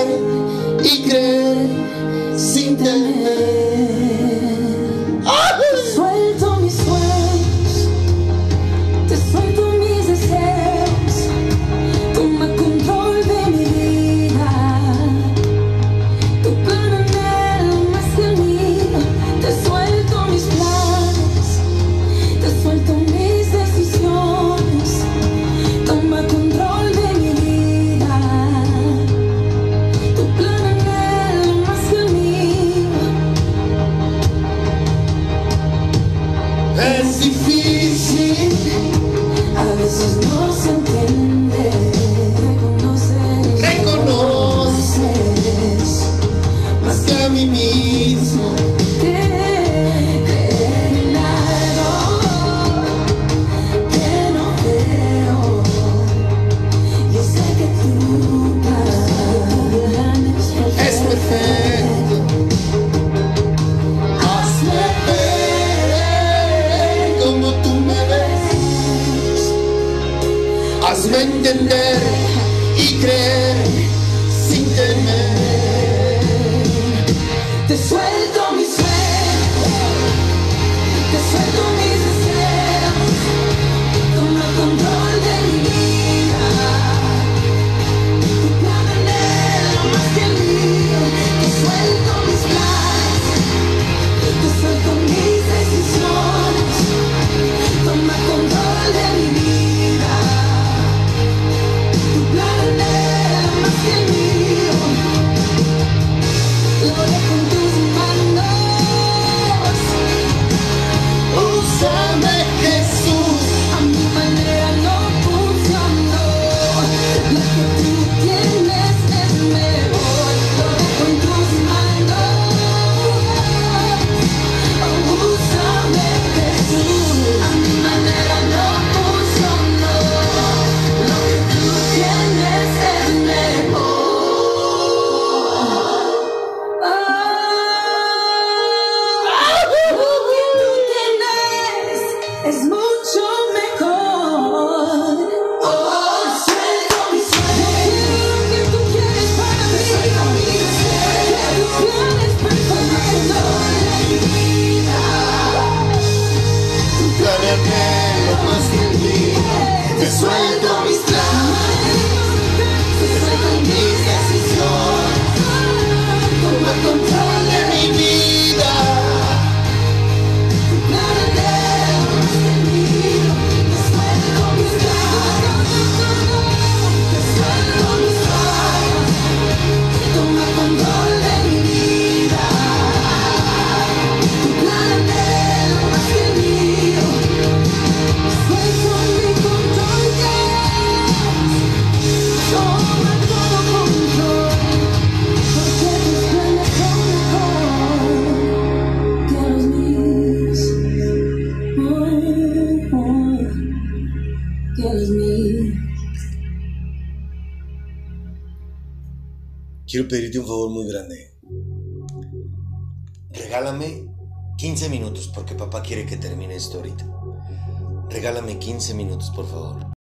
Regálame 218.14 218.60
15 218.60 218.94
minutos, 218.94 219.32
por 219.32 219.48
favor. 219.48 219.92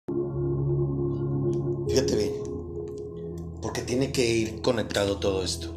Fíjate 1.87 2.15
bien, 2.15 2.33
porque 3.59 3.81
tiene 3.81 4.11
que 4.11 4.23
ir 4.35 4.61
conectado 4.61 5.17
todo 5.17 5.43
esto. 5.43 5.73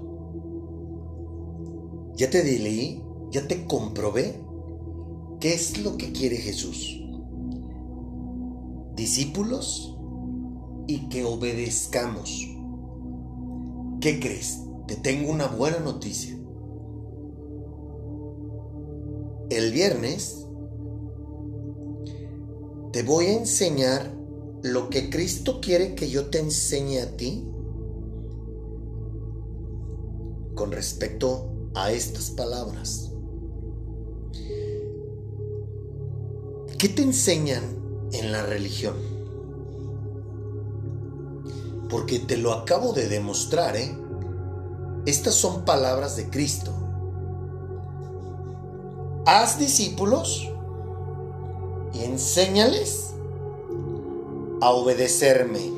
Ya 2.15 2.29
te 2.29 2.45
leí, 2.45 3.03
ya 3.31 3.49
te 3.49 3.65
comprobé 3.65 4.39
qué 5.41 5.55
es 5.55 5.83
lo 5.83 5.97
que 5.97 6.13
quiere 6.13 6.37
Jesús. 6.37 7.01
Discípulos 8.95 9.97
y 10.87 11.09
que 11.09 11.25
obedezcamos. 11.25 12.47
¿Qué 14.03 14.21
crees? 14.21 14.61
Te 14.87 14.97
tengo 14.97 15.33
una 15.33 15.47
buena 15.47 15.79
noticia. 15.79 16.37
El 19.49 19.73
viernes 19.73 20.46
te 22.97 23.03
voy 23.03 23.27
a 23.27 23.35
enseñar 23.35 24.11
lo 24.63 24.89
que 24.89 25.11
Cristo 25.11 25.61
quiere 25.61 25.95
que 25.95 26.09
yo 26.09 26.31
te 26.31 26.39
enseñe 26.39 27.03
a 27.03 27.15
ti 27.15 27.47
con 30.55 30.73
respecto 30.73 31.71
a 31.75 31.93
estas 31.93 32.31
palabras. 32.31 33.13
¿Qué 36.79 36.89
te 36.89 37.03
enseñan 37.03 37.65
en 38.13 38.33
la 38.33 38.47
religión? 38.47 38.97
Porque 41.91 42.19
te 42.19 42.39
lo 42.39 42.55
acabo 42.55 42.95
de 42.95 43.09
demostrar, 43.09 43.77
¿eh? 43.77 43.95
Estas 45.05 45.35
son 45.35 45.67
palabras 45.67 46.17
de 46.17 46.31
Cristo. 46.31 46.73
Haz 49.27 49.59
discípulos 49.59 50.51
y 51.97 52.05
enséñales 52.05 53.15
a 54.61 54.71
obedecerme. 54.71 55.75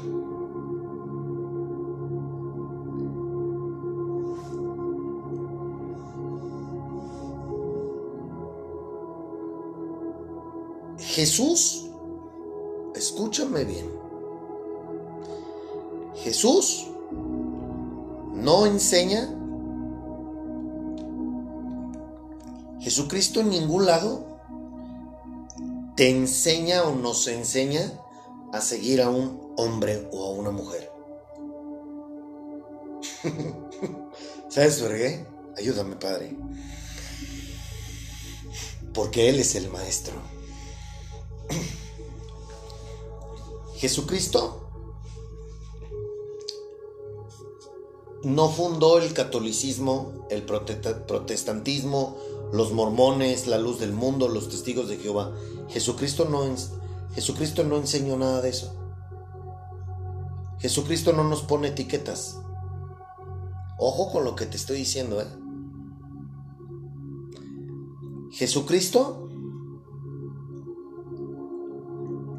Jesús, 10.98 11.90
escúchame 12.94 13.64
bien, 13.64 13.90
Jesús 16.14 16.86
no 18.34 18.66
enseña, 18.66 19.34
Jesucristo 22.78 23.40
en 23.40 23.50
ningún 23.50 23.86
lado 23.86 24.37
te 25.98 26.08
enseña 26.10 26.84
o 26.84 26.94
nos 26.94 27.26
enseña 27.26 28.00
a 28.52 28.60
seguir 28.60 29.02
a 29.02 29.10
un 29.10 29.52
hombre 29.56 30.08
o 30.12 30.26
a 30.26 30.30
una 30.30 30.52
mujer. 30.52 30.92
¿Sabes 34.48 34.80
por? 34.80 35.26
Ayúdame, 35.56 35.96
Padre. 35.96 36.36
Porque 38.94 39.28
Él 39.28 39.40
es 39.40 39.56
el 39.56 39.68
Maestro. 39.70 40.14
Jesucristo 43.78 44.70
no 48.22 48.50
fundó 48.50 48.98
el 48.98 49.12
catolicismo, 49.14 50.28
el 50.30 50.44
protestantismo, 50.44 52.16
los 52.52 52.72
mormones, 52.72 53.48
la 53.48 53.58
luz 53.58 53.80
del 53.80 53.92
mundo, 53.92 54.28
los 54.28 54.48
testigos 54.48 54.88
de 54.88 54.98
Jehová. 54.98 55.34
Jesucristo 55.68 56.24
no, 56.24 56.42
Jesucristo 57.14 57.64
no 57.64 57.76
enseñó 57.76 58.16
nada 58.16 58.40
de 58.40 58.50
eso. 58.50 58.74
Jesucristo 60.58 61.12
no 61.12 61.24
nos 61.24 61.42
pone 61.42 61.68
etiquetas. 61.68 62.40
Ojo 63.78 64.10
con 64.10 64.24
lo 64.24 64.34
que 64.34 64.46
te 64.46 64.56
estoy 64.56 64.78
diciendo, 64.78 65.20
¿eh? 65.20 65.26
Jesucristo 68.30 69.28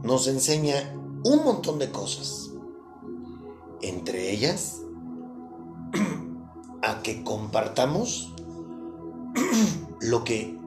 nos 0.04 0.28
enseña 0.28 0.94
un 1.24 1.44
montón 1.44 1.80
de 1.80 1.92
cosas. 1.92 2.52
Entre 3.82 4.32
ellas, 4.32 4.82
a 6.82 7.02
que 7.02 7.24
compartamos 7.24 8.34
lo 10.02 10.24
que 10.24 10.60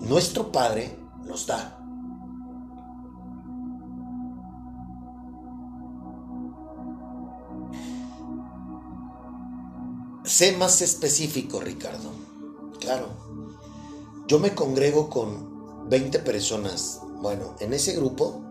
nuestro 0.00 0.52
Padre 0.52 1.05
nos 1.26 1.46
da. 1.46 1.82
Sé 10.24 10.56
más 10.56 10.82
específico, 10.82 11.60
Ricardo. 11.60 12.10
Claro. 12.80 13.08
Yo 14.26 14.40
me 14.40 14.54
congrego 14.54 15.08
con 15.08 15.88
20 15.88 16.18
personas. 16.18 17.00
Bueno, 17.22 17.54
en 17.60 17.72
ese 17.72 17.94
grupo, 17.94 18.42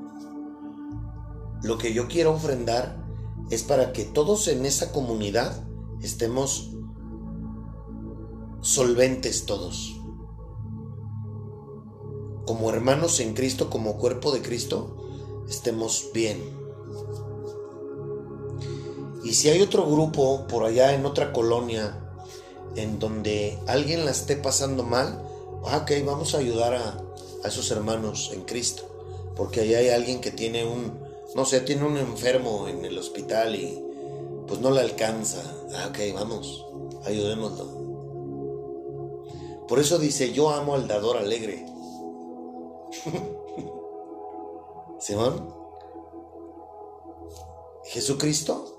lo 1.64 1.77
que 1.77 1.93
yo 1.93 2.07
quiero 2.07 2.31
ofrendar 2.31 3.03
es 3.49 3.64
para 3.64 3.91
que 3.91 4.06
todos 4.06 4.47
en 4.47 4.65
esa 4.65 4.91
comunidad 4.91 5.68
estemos 6.02 6.72
solventes 8.61 9.45
todos. 9.45 9.99
Como 12.45 12.69
hermanos 12.69 13.19
en 13.19 13.34
Cristo, 13.34 13.69
como 13.69 13.97
cuerpo 13.97 14.31
de 14.31 14.41
Cristo, 14.41 14.95
estemos 15.49 16.09
bien. 16.13 16.39
Y 19.23 19.34
si 19.34 19.49
hay 19.49 19.61
otro 19.61 19.85
grupo 19.85 20.45
por 20.47 20.63
allá 20.63 20.93
en 20.93 21.05
otra 21.05 21.34
colonia 21.34 21.99
en 22.76 22.99
donde 22.99 23.57
alguien 23.67 24.05
la 24.05 24.11
esté 24.11 24.35
pasando 24.35 24.84
mal, 24.84 25.27
ah, 25.65 25.80
ok, 25.84 25.91
vamos 26.05 26.35
a 26.35 26.38
ayudar 26.38 26.76
a, 26.76 27.03
a 27.43 27.47
esos 27.47 27.72
hermanos 27.72 28.31
en 28.34 28.43
Cristo. 28.43 28.84
Porque 29.35 29.61
allá 29.61 29.80
hay 29.80 29.89
alguien 29.89 30.22
que 30.22 30.31
tiene 30.31 30.65
un, 30.65 30.93
no 31.35 31.45
sé, 31.45 31.61
tiene 31.61 31.85
un 31.85 31.97
enfermo 31.97 32.67
en 32.67 32.85
el 32.85 32.97
hospital 32.97 33.55
y 33.55 33.81
pues 34.47 34.59
no 34.59 34.72
le 34.72 34.81
alcanza. 34.81 35.41
Ah, 35.76 35.88
ok, 35.89 35.97
vamos, 36.13 36.65
ayudémoslo. 37.05 37.85
Por 39.67 39.80
eso 39.80 39.97
dice, 39.97 40.31
yo 40.31 40.51
amo 40.51 40.76
al 40.76 40.88
dador 40.88 41.17
alegre. 41.17 41.65
Simón, 44.99 45.53
Jesucristo 47.85 48.76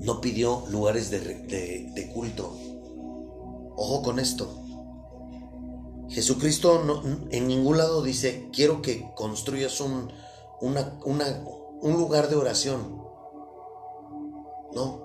no 0.00 0.20
pidió 0.20 0.64
lugares 0.70 1.10
de, 1.10 2.10
culto. 2.14 2.52
Ojo 3.76 4.02
con 4.02 4.18
esto. 4.18 4.48
Jesucristo 6.08 7.02
en 7.30 7.48
ningún 7.48 7.78
lado 7.78 8.02
dice, 8.02 8.48
quiero 8.52 8.80
que 8.82 9.10
construyas 9.14 9.80
un, 9.80 10.10
un 10.60 11.92
lugar 11.92 12.28
de 12.28 12.36
oración. 12.36 13.02
No. 14.72 15.02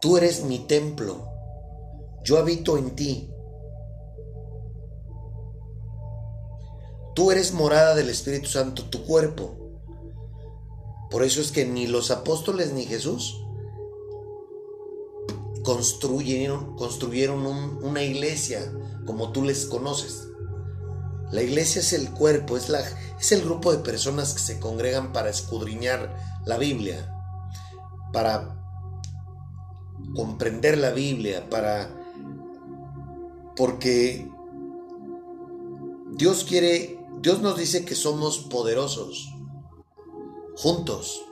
Tú 0.00 0.16
eres 0.16 0.44
mi 0.44 0.60
templo. 0.60 1.28
Yo 2.22 2.38
habito 2.38 2.78
en 2.78 2.94
ti. 2.94 3.33
Tú 7.14 7.30
eres 7.30 7.52
morada 7.52 7.94
del 7.94 8.10
Espíritu 8.10 8.48
Santo, 8.48 8.84
tu 8.84 9.04
cuerpo. 9.04 9.56
Por 11.10 11.22
eso 11.22 11.40
es 11.40 11.52
que 11.52 11.64
ni 11.64 11.86
los 11.86 12.10
apóstoles 12.10 12.72
ni 12.72 12.84
Jesús 12.84 13.40
construyeron, 15.62 16.76
una 17.82 18.02
iglesia 18.02 18.60
como 19.06 19.32
tú 19.32 19.42
les 19.44 19.66
conoces. 19.66 20.28
La 21.30 21.42
iglesia 21.42 21.80
es 21.80 21.92
el 21.92 22.10
cuerpo, 22.10 22.56
es 22.56 23.32
el 23.32 23.42
grupo 23.42 23.72
de 23.72 23.78
personas 23.78 24.34
que 24.34 24.40
se 24.40 24.60
congregan 24.60 25.12
para 25.12 25.30
escudriñar 25.30 26.16
la 26.44 26.58
Biblia, 26.58 27.12
para 28.12 28.56
comprender 30.14 30.78
la 30.78 30.90
Biblia, 30.90 31.48
para... 31.48 31.90
porque 33.56 34.28
Dios 36.12 36.44
quiere, 36.44 36.98
Dios 37.24 37.40
nos 37.40 37.56
dice 37.56 37.86
que 37.86 37.94
somos 37.94 38.36
poderosos 38.36 39.32
juntos. 40.58 41.24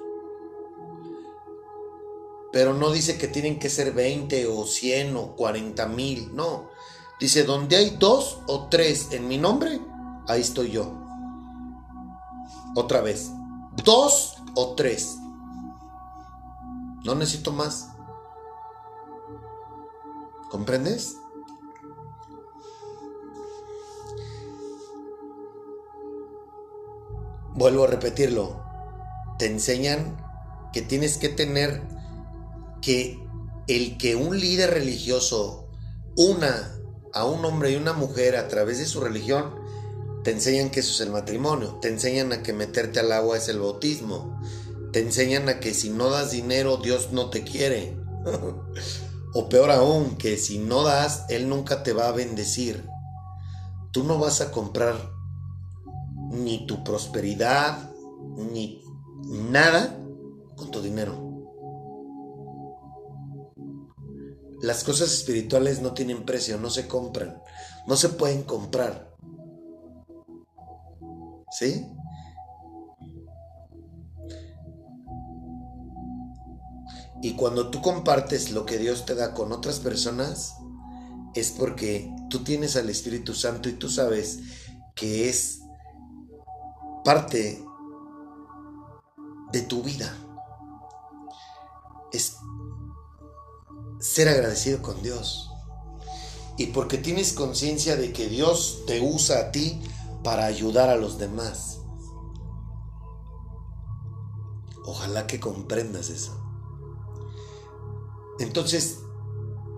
Pero 2.51 2.73
no 2.73 2.91
dice 2.91 3.19
que 3.19 3.29
tienen 3.29 3.59
que 3.59 3.69
ser 3.69 3.93
20 3.93 4.47
o 4.47 4.65
100 4.65 5.17
o 5.17 5.37
40 5.37 5.87
mil, 5.89 6.35
no. 6.35 6.71
Dice, 7.21 7.45
donde 7.45 7.77
hay 7.77 7.91
dos 7.91 8.39
o 8.47 8.69
tres 8.71 9.09
en 9.13 9.29
mi 9.29 9.37
nombre, 9.37 9.83
ahí 10.29 10.41
estoy 10.41 10.71
yo. 10.71 10.91
Otra 12.75 13.03
vez, 13.03 13.31
dos 13.85 14.37
o 14.55 14.75
tres. 14.75 15.19
No 17.05 17.15
necesito 17.15 17.53
más. 17.53 17.91
¿Comprendes? 20.49 21.19
Vuelvo 27.63 27.85
a 27.85 27.87
repetirlo 27.87 28.61
te 29.39 29.47
enseñan 29.47 30.17
que 30.73 30.83
tienes 30.83 31.17
que 31.17 31.29
tener 31.29 31.81
que 32.81 33.17
el 33.69 33.99
que 33.99 34.17
un 34.17 34.41
líder 34.41 34.71
religioso 34.71 35.71
una 36.17 36.77
a 37.13 37.25
un 37.25 37.45
hombre 37.45 37.71
y 37.71 37.77
una 37.77 37.93
mujer 37.93 38.35
a 38.35 38.49
través 38.49 38.79
de 38.79 38.85
su 38.85 39.01
religión, 39.01 39.55
te 40.25 40.33
enseñan 40.33 40.71
que 40.71 40.81
eso 40.81 40.91
es 40.91 41.01
el 41.03 41.13
matrimonio, 41.13 41.79
te 41.81 41.87
enseñan 41.87 42.33
a 42.33 42.43
que 42.43 42.53
meterte 42.53 42.99
al 42.99 43.13
agua 43.13 43.37
es 43.37 43.49
el 43.49 43.61
bautismo, 43.61 44.43
te 44.93 44.99
enseñan 44.99 45.49
a 45.49 45.61
que 45.61 45.73
si 45.73 45.91
no 45.91 46.11
das 46.11 46.33
dinero 46.33 46.79
Dios 46.79 47.13
no 47.13 47.31
te 47.31 47.45
quiere. 47.45 47.97
o 49.35 49.49
peor 49.49 49.71
aún, 49.71 50.17
que 50.17 50.37
si 50.37 50.59
no 50.59 50.83
das, 50.83 51.27
Él 51.29 51.49
nunca 51.49 51.85
te 51.85 51.93
va 51.93 52.09
a 52.09 52.13
bendecir. 52.13 52.85
Tú 53.93 54.03
no 54.03 54.19
vas 54.19 54.41
a 54.41 54.51
comprar 54.51 55.13
ni 56.33 56.67
tu 56.67 56.83
prosperidad, 56.83 57.91
ni 58.37 58.83
nada 59.27 59.97
con 60.57 60.71
tu 60.71 60.81
dinero. 60.81 61.31
Las 64.61 64.85
cosas 64.85 65.13
espirituales 65.13 65.83
no 65.83 65.93
tienen 65.93 66.25
precio, 66.25 66.59
no 66.59 66.71
se 66.71 66.89
compran, 66.89 67.43
no 67.87 67.97
se 67.97 68.09
pueden 68.09 68.43
comprar. 68.45 69.13
¿Sí? 71.51 71.87
Y 77.23 77.35
cuando 77.35 77.71
tú 77.71 77.83
compartes 77.83 78.51
lo 78.51 78.65
que 78.67 78.79
Dios 78.79 79.05
te 79.05 79.15
da 79.15 79.35
con 79.35 79.53
otras 79.53 79.81
personas, 79.81 80.55
es 81.35 81.51
porque 81.51 82.15
tú 82.31 82.43
tienes 82.43 82.77
al 82.77 82.91
Espíritu 82.91 83.35
Santo 83.35 83.69
y 83.69 83.73
tú 83.73 83.89
sabes 83.89 84.41
que 84.95 85.29
es 85.29 85.62
parte 87.05 87.65
de 89.53 89.63
tu 89.63 89.83
vida. 89.83 90.17
Es 92.13 92.37
ser 94.01 94.29
agradecido 94.29 94.83
con 94.83 95.03
Dios. 95.03 95.51
Y 96.59 96.67
porque 96.67 96.99
tienes 96.99 97.33
conciencia 97.33 97.97
de 97.97 98.13
que 98.13 98.29
Dios 98.29 98.83
te 98.87 99.01
usa 99.01 99.39
a 99.39 99.53
ti 99.53 99.81
para 100.23 100.45
ayudar 100.45 100.91
a 100.91 100.97
los 100.97 101.19
demás. 101.19 101.79
Ojalá 104.85 105.27
que 105.27 105.41
comprendas 105.41 106.11
eso. 106.11 106.39
Entonces, 108.39 108.99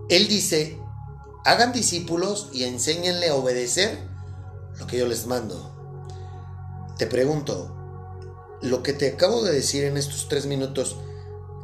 Él 0.09 0.27
dice, 0.27 0.79
hagan 1.45 1.71
discípulos 1.71 2.49
y 2.51 2.63
enséñenle 2.63 3.29
a 3.29 3.35
obedecer 3.35 4.07
lo 4.79 4.87
que 4.87 4.97
yo 4.97 5.07
les 5.07 5.27
mando. 5.27 5.74
Te 6.97 7.07
pregunto, 7.07 7.75
lo 8.61 8.81
que 8.81 8.93
te 8.93 9.09
acabo 9.09 9.43
de 9.43 9.51
decir 9.51 9.83
en 9.83 9.97
estos 9.97 10.27
tres 10.29 10.45
minutos, 10.45 10.97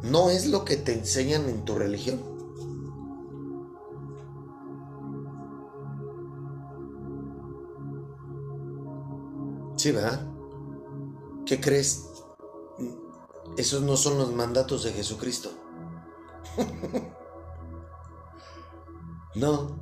¿no 0.02 0.30
es 0.30 0.46
lo 0.46 0.64
que 0.64 0.76
te 0.76 0.92
enseñan 0.92 1.48
en 1.48 1.64
tu 1.64 1.74
religión? 1.74 2.20
Sí, 9.76 9.90
¿verdad? 9.90 10.28
¿Qué 11.46 11.60
crees? 11.60 12.08
Esos 13.56 13.82
no 13.82 13.96
son 13.96 14.18
los 14.18 14.32
mandatos 14.32 14.84
de 14.84 14.92
Jesucristo. 14.92 15.50
no. 19.34 19.81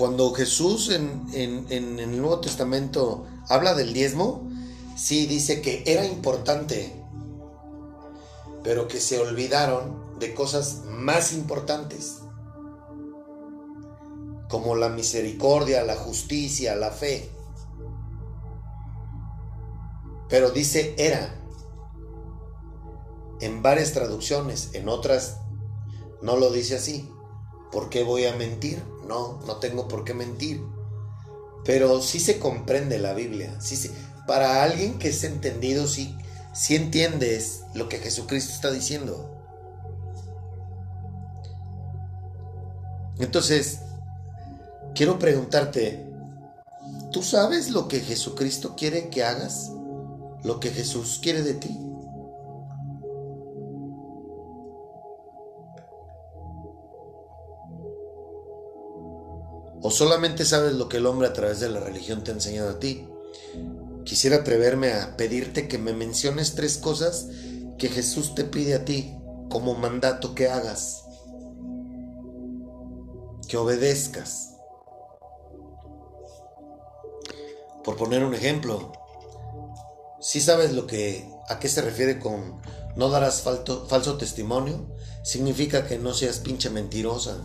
Cuando 0.00 0.32
Jesús 0.32 0.88
en, 0.88 1.66
el 1.68 2.18
Nuevo 2.18 2.40
Testamento 2.40 3.26
habla 3.50 3.74
del 3.74 3.92
diezmo, 3.92 4.48
sí 4.96 5.26
dice 5.26 5.60
que 5.60 5.82
era 5.84 6.06
importante, 6.06 7.04
pero 8.64 8.88
que 8.88 8.98
se 8.98 9.18
olvidaron 9.18 10.18
de 10.18 10.32
cosas 10.32 10.84
más 10.86 11.34
importantes 11.34 12.20
como 14.48 14.74
la 14.74 14.88
misericordia, 14.88 15.84
la 15.84 15.96
justicia, 15.96 16.74
la 16.76 16.92
fe. 16.92 17.30
Pero 20.30 20.50
dice 20.50 20.94
era. 20.96 21.38
En 23.42 23.62
varias 23.62 23.92
traducciones, 23.92 24.70
en 24.72 24.88
otras 24.88 25.40
no 26.22 26.38
lo 26.38 26.50
dice 26.50 26.76
así. 26.76 27.06
¿Por 27.70 27.90
qué 27.90 28.02
voy 28.02 28.24
a 28.24 28.34
mentir? 28.34 28.82
No, 29.10 29.40
no 29.44 29.56
tengo 29.56 29.88
por 29.88 30.04
qué 30.04 30.14
mentir. 30.14 30.62
Pero 31.64 32.00
sí 32.00 32.20
se 32.20 32.38
comprende 32.38 33.00
la 33.00 33.12
Biblia. 33.12 33.60
Sí 33.60 33.90
para 34.28 34.62
alguien 34.62 35.00
que 35.00 35.08
es 35.08 35.24
entendido, 35.24 35.88
sí, 35.88 36.16
sí 36.52 36.76
entiendes 36.76 37.62
lo 37.74 37.88
que 37.88 37.98
Jesucristo 37.98 38.52
está 38.52 38.70
diciendo. 38.70 39.28
Entonces, 43.18 43.80
quiero 44.94 45.18
preguntarte, 45.18 46.08
¿tú 47.10 47.24
sabes 47.24 47.70
lo 47.70 47.88
que 47.88 47.98
Jesucristo 47.98 48.76
quiere 48.76 49.08
que 49.08 49.24
hagas? 49.24 49.72
¿Lo 50.44 50.60
que 50.60 50.70
Jesús 50.70 51.18
quiere 51.20 51.42
de 51.42 51.54
ti? 51.54 51.89
¿O 59.82 59.90
solamente 59.90 60.44
sabes 60.44 60.74
lo 60.74 60.88
que 60.88 60.98
el 60.98 61.06
hombre 61.06 61.28
a 61.28 61.32
través 61.32 61.60
de 61.60 61.70
la 61.70 61.80
religión 61.80 62.22
te 62.22 62.30
ha 62.30 62.34
enseñado 62.34 62.70
a 62.70 62.78
ti? 62.78 63.06
Quisiera 64.04 64.36
atreverme 64.36 64.92
a 64.92 65.16
pedirte 65.16 65.68
que 65.68 65.78
me 65.78 65.94
menciones 65.94 66.54
tres 66.54 66.76
cosas 66.76 67.28
que 67.78 67.88
Jesús 67.88 68.34
te 68.34 68.44
pide 68.44 68.74
a 68.74 68.84
ti 68.84 69.14
como 69.48 69.74
mandato 69.74 70.34
que 70.34 70.48
hagas, 70.48 71.04
que 73.48 73.56
obedezcas. 73.56 74.54
Por 77.82 77.96
poner 77.96 78.22
un 78.22 78.34
ejemplo, 78.34 78.92
si 80.20 80.42
sabes 80.42 80.72
lo 80.72 80.86
que 80.86 81.26
a 81.48 81.58
qué 81.58 81.68
se 81.68 81.80
refiere 81.80 82.18
con 82.18 82.60
no 82.96 83.08
darás 83.08 83.40
falso 83.42 84.18
testimonio, 84.18 84.94
significa 85.24 85.86
que 85.86 85.98
no 85.98 86.12
seas 86.12 86.38
pinche 86.40 86.68
mentirosa. 86.68 87.38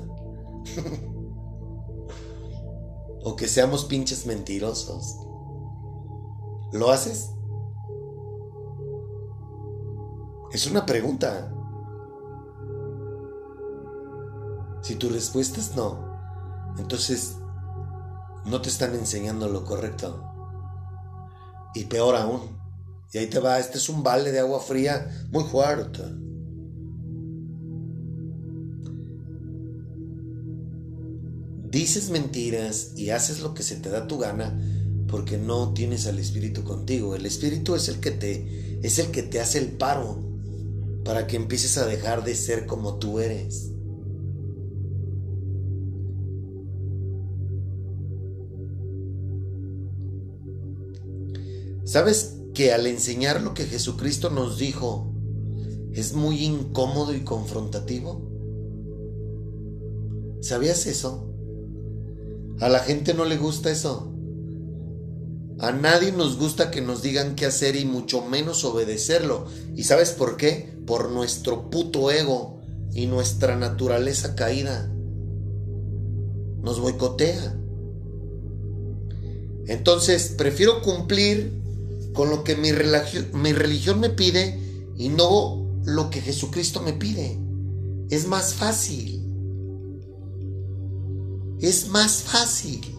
o 3.27 3.35
que 3.35 3.47
seamos 3.47 3.85
pinches 3.85 4.27
mentirosos. 4.27 5.17
¿Lo 6.71 6.91
haces? 6.91 7.31
Es 10.51 10.67
una 10.67 10.85
pregunta. 10.85 11.51
Si 14.83 14.93
tu 14.95 15.09
respuesta 15.09 15.59
es 15.59 15.75
no, 15.75 15.97
entonces 16.77 17.37
no 18.45 18.61
te 18.61 18.69
están 18.69 18.93
enseñando 18.93 19.49
lo 19.49 19.65
correcto. 19.65 20.23
Y 21.73 21.85
peor 21.85 22.15
aún, 22.15 22.59
y 23.11 23.17
ahí 23.17 23.27
te 23.27 23.39
va, 23.39 23.57
este 23.57 23.79
es 23.79 23.89
un 23.89 24.03
balde 24.03 24.31
de 24.31 24.41
agua 24.41 24.59
fría 24.59 25.09
muy 25.31 25.45
fuerte. 25.45 26.03
Dices 31.75 32.09
mentiras 32.09 32.93
y 32.95 33.09
haces 33.09 33.41
lo 33.41 33.53
que 33.53 33.61
se 33.61 33.75
te 33.75 33.89
da 33.89 34.07
tu 34.07 34.17
gana 34.17 34.57
porque 35.09 35.37
no 35.37 35.73
tienes 35.73 36.07
al 36.07 36.19
espíritu 36.19 36.63
contigo. 36.63 37.17
El 37.17 37.25
espíritu 37.25 37.75
es 37.75 37.89
el 37.89 37.99
que 37.99 38.11
te 38.11 38.79
es 38.81 38.97
el 38.97 39.11
que 39.11 39.23
te 39.23 39.41
hace 39.41 39.57
el 39.57 39.73
paro 39.73 40.23
para 41.03 41.27
que 41.27 41.35
empieces 41.35 41.77
a 41.77 41.85
dejar 41.85 42.23
de 42.23 42.33
ser 42.33 42.65
como 42.65 42.97
tú 42.97 43.19
eres. 43.19 43.71
¿Sabes 51.83 52.37
que 52.53 52.71
al 52.71 52.87
enseñar 52.87 53.41
lo 53.41 53.53
que 53.53 53.65
Jesucristo 53.65 54.29
nos 54.29 54.57
dijo 54.57 55.13
es 55.91 56.13
muy 56.13 56.45
incómodo 56.45 57.13
y 57.13 57.25
confrontativo? 57.25 58.31
¿Sabías 60.39 60.85
eso? 60.85 61.24
A 62.59 62.69
la 62.69 62.79
gente 62.79 63.13
no 63.13 63.25
le 63.25 63.37
gusta 63.37 63.69
eso. 63.69 64.11
A 65.59 65.71
nadie 65.71 66.11
nos 66.11 66.37
gusta 66.37 66.69
que 66.69 66.81
nos 66.81 67.01
digan 67.01 67.35
qué 67.35 67.45
hacer 67.45 67.75
y 67.75 67.85
mucho 67.85 68.21
menos 68.21 68.63
obedecerlo. 68.65 69.47
¿Y 69.75 69.83
sabes 69.83 70.11
por 70.11 70.37
qué? 70.37 70.77
Por 70.85 71.11
nuestro 71.11 71.69
puto 71.69 72.11
ego 72.11 72.61
y 72.93 73.07
nuestra 73.07 73.55
naturaleza 73.55 74.35
caída. 74.35 74.91
Nos 76.61 76.79
boicotea. 76.79 77.57
Entonces, 79.67 80.33
prefiero 80.37 80.81
cumplir 80.81 81.61
con 82.13 82.29
lo 82.29 82.43
que 82.43 82.55
mi, 82.55 82.71
mi 83.33 83.53
religión 83.53 83.99
me 83.99 84.09
pide 84.09 84.59
y 84.97 85.09
no 85.09 85.65
lo 85.85 86.09
que 86.09 86.21
Jesucristo 86.21 86.81
me 86.81 86.93
pide. 86.93 87.39
Es 88.09 88.27
más 88.27 88.53
fácil. 88.53 89.24
Es 91.61 91.87
más 91.87 92.23
fácil. 92.23 92.95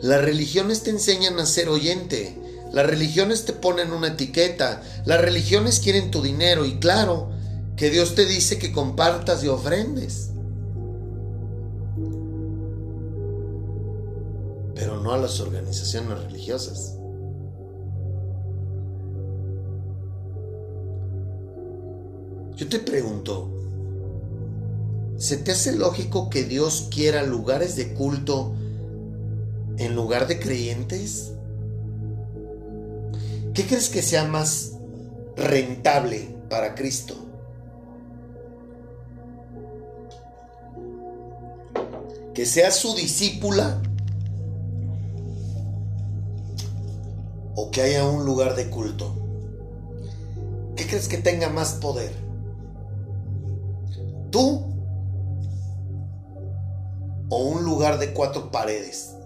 Las 0.00 0.22
religiones 0.22 0.82
te 0.82 0.90
enseñan 0.90 1.38
a 1.38 1.46
ser 1.46 1.68
oyente. 1.68 2.36
Las 2.72 2.86
religiones 2.86 3.44
te 3.44 3.52
ponen 3.52 3.92
una 3.92 4.08
etiqueta. 4.08 4.82
Las 5.06 5.20
religiones 5.20 5.78
quieren 5.80 6.10
tu 6.10 6.22
dinero. 6.22 6.64
Y 6.64 6.78
claro, 6.78 7.30
que 7.76 7.90
Dios 7.90 8.14
te 8.14 8.26
dice 8.26 8.58
que 8.58 8.72
compartas 8.72 9.44
y 9.44 9.48
ofrendes. 9.48 10.30
Pero 14.74 15.00
no 15.00 15.12
a 15.12 15.18
las 15.18 15.38
organizaciones 15.40 16.18
religiosas. 16.18 16.96
Yo 22.56 22.68
te 22.68 22.78
pregunto, 22.78 23.61
¿se 25.22 25.36
te 25.36 25.52
hace 25.52 25.70
lógico 25.70 26.28
que 26.30 26.42
Dios 26.42 26.88
quiera 26.90 27.22
lugares 27.22 27.76
de 27.76 27.94
culto 27.94 28.56
en 29.78 29.94
lugar 29.94 30.26
de 30.26 30.40
creyentes? 30.40 31.30
¿Qué 33.54 33.64
crees 33.64 33.88
que 33.88 34.02
sea 34.02 34.24
más 34.24 34.72
rentable 35.36 36.34
para 36.50 36.74
Cristo? 36.74 37.14
¿Que 42.34 42.44
sea 42.44 42.72
su 42.72 42.92
discípula? 42.96 43.80
¿O 47.54 47.70
que 47.70 47.80
haya 47.80 48.08
un 48.08 48.24
lugar 48.24 48.56
de 48.56 48.68
culto? 48.68 49.14
¿Qué 50.74 50.84
crees 50.88 51.06
que 51.06 51.18
tenga 51.18 51.48
más 51.48 51.74
poder? 51.74 52.12
¿Tú? 54.32 54.71
¿O 57.34 57.44
un 57.44 57.64
lugar 57.64 57.98
de 57.98 58.12
cuatro 58.12 58.50
paredes? 58.50 59.16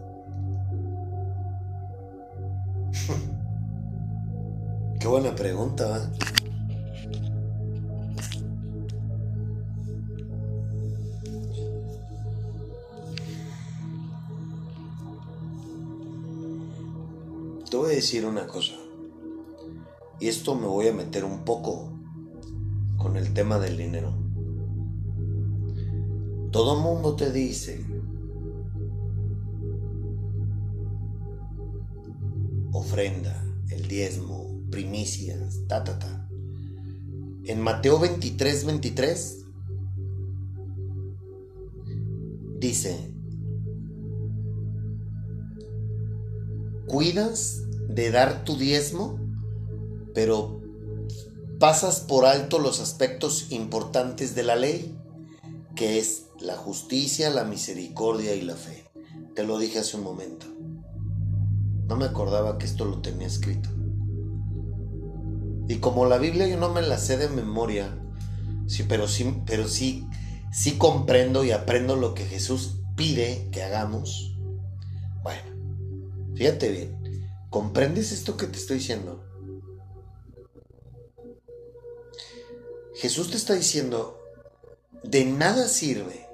Qué 5.00 5.08
buena 5.08 5.34
pregunta, 5.34 5.88
¿va? 5.88 6.08
Te 17.68 17.76
voy 17.76 17.90
a 17.90 17.94
decir 17.96 18.24
una 18.24 18.46
cosa. 18.46 18.74
Y 20.20 20.28
esto 20.28 20.54
me 20.54 20.68
voy 20.68 20.86
a 20.86 20.92
meter 20.92 21.24
un 21.24 21.44
poco 21.44 21.90
con 22.98 23.16
el 23.16 23.34
tema 23.34 23.58
del 23.58 23.76
dinero. 23.76 24.14
Todo 26.52 26.76
mundo 26.76 27.16
te 27.16 27.32
dice, 27.32 27.84
ofrenda, 32.72 33.44
el 33.70 33.88
diezmo, 33.88 34.60
primicias, 34.70 35.60
ta, 35.68 35.84
ta, 35.84 35.98
ta. 35.98 36.28
En 37.44 37.60
Mateo 37.60 37.98
23, 37.98 38.64
23 38.64 39.44
dice, 42.58 43.12
cuidas 46.86 47.62
de 47.88 48.10
dar 48.10 48.44
tu 48.44 48.56
diezmo, 48.56 49.18
pero 50.14 50.60
pasas 51.58 52.00
por 52.00 52.26
alto 52.26 52.58
los 52.58 52.80
aspectos 52.80 53.46
importantes 53.50 54.34
de 54.34 54.42
la 54.42 54.56
ley, 54.56 54.98
que 55.74 55.98
es 55.98 56.24
la 56.40 56.56
justicia, 56.56 57.30
la 57.30 57.44
misericordia 57.44 58.34
y 58.34 58.42
la 58.42 58.56
fe. 58.56 58.84
Te 59.34 59.44
lo 59.44 59.58
dije 59.58 59.78
hace 59.78 59.96
un 59.96 60.02
momento. 60.02 60.46
No 61.86 61.96
me 61.96 62.04
acordaba 62.04 62.58
que 62.58 62.66
esto 62.66 62.84
lo 62.84 63.00
tenía 63.00 63.26
escrito. 63.26 63.68
Y 65.68 65.76
como 65.76 66.06
la 66.06 66.18
Biblia 66.18 66.46
yo 66.46 66.56
no 66.58 66.72
me 66.72 66.82
la 66.82 66.98
sé 66.98 67.16
de 67.16 67.28
memoria, 67.28 67.96
sí, 68.66 68.84
pero 68.88 69.08
sí, 69.08 69.42
pero 69.46 69.68
sí, 69.68 70.06
sí 70.52 70.78
comprendo 70.78 71.44
y 71.44 71.50
aprendo 71.50 71.96
lo 71.96 72.14
que 72.14 72.24
Jesús 72.24 72.80
pide 72.96 73.48
que 73.52 73.62
hagamos. 73.62 74.36
Bueno, 75.22 76.34
fíjate 76.34 76.70
bien, 76.70 77.28
¿comprendes 77.50 78.12
esto 78.12 78.36
que 78.36 78.46
te 78.46 78.58
estoy 78.58 78.78
diciendo? 78.78 79.24
Jesús 82.94 83.30
te 83.30 83.36
está 83.36 83.54
diciendo, 83.54 84.18
de 85.02 85.24
nada 85.24 85.68
sirve 85.68 86.25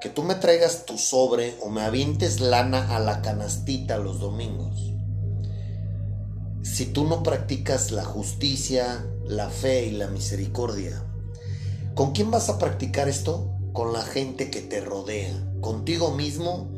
que 0.00 0.08
tú 0.08 0.22
me 0.22 0.34
traigas 0.34 0.86
tu 0.86 0.96
sobre 0.96 1.56
o 1.62 1.68
me 1.68 1.82
avientes 1.82 2.40
lana 2.40 2.96
a 2.96 2.98
la 2.98 3.20
canastita 3.20 3.98
los 3.98 4.18
domingos. 4.18 4.92
Si 6.62 6.86
tú 6.86 7.04
no 7.04 7.22
practicas 7.22 7.90
la 7.90 8.04
justicia, 8.04 9.06
la 9.26 9.50
fe 9.50 9.86
y 9.86 9.90
la 9.90 10.08
misericordia, 10.08 11.04
¿con 11.94 12.12
quién 12.12 12.30
vas 12.30 12.48
a 12.48 12.58
practicar 12.58 13.08
esto? 13.08 13.54
Con 13.74 13.92
la 13.92 14.02
gente 14.02 14.50
que 14.50 14.62
te 14.62 14.80
rodea, 14.80 15.34
contigo 15.60 16.12
mismo 16.12 16.70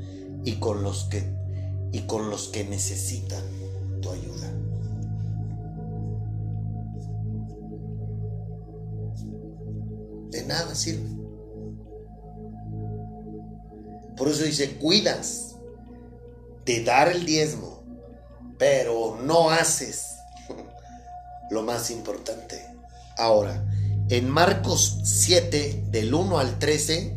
y 0.44 0.54
con 0.56 0.82
los 0.82 1.04
que 1.04 1.40
y 1.92 2.00
con 2.06 2.30
los 2.30 2.48
que 2.48 2.64
necesitan 2.64 3.44
tu 4.00 4.10
ayuda. 4.10 4.50
De 10.30 10.44
nada 10.46 10.74
sirve. 10.74 11.21
Por 14.16 14.28
eso 14.28 14.44
dice, 14.44 14.76
cuidas 14.76 15.56
de 16.64 16.84
dar 16.84 17.08
el 17.08 17.24
diezmo, 17.26 17.82
pero 18.58 19.18
no 19.22 19.50
haces 19.50 20.16
lo 21.50 21.62
más 21.62 21.90
importante. 21.90 22.64
Ahora, 23.16 23.64
en 24.08 24.28
Marcos 24.28 25.00
7, 25.04 25.84
del 25.90 26.12
1 26.12 26.38
al 26.38 26.58
13, 26.58 27.16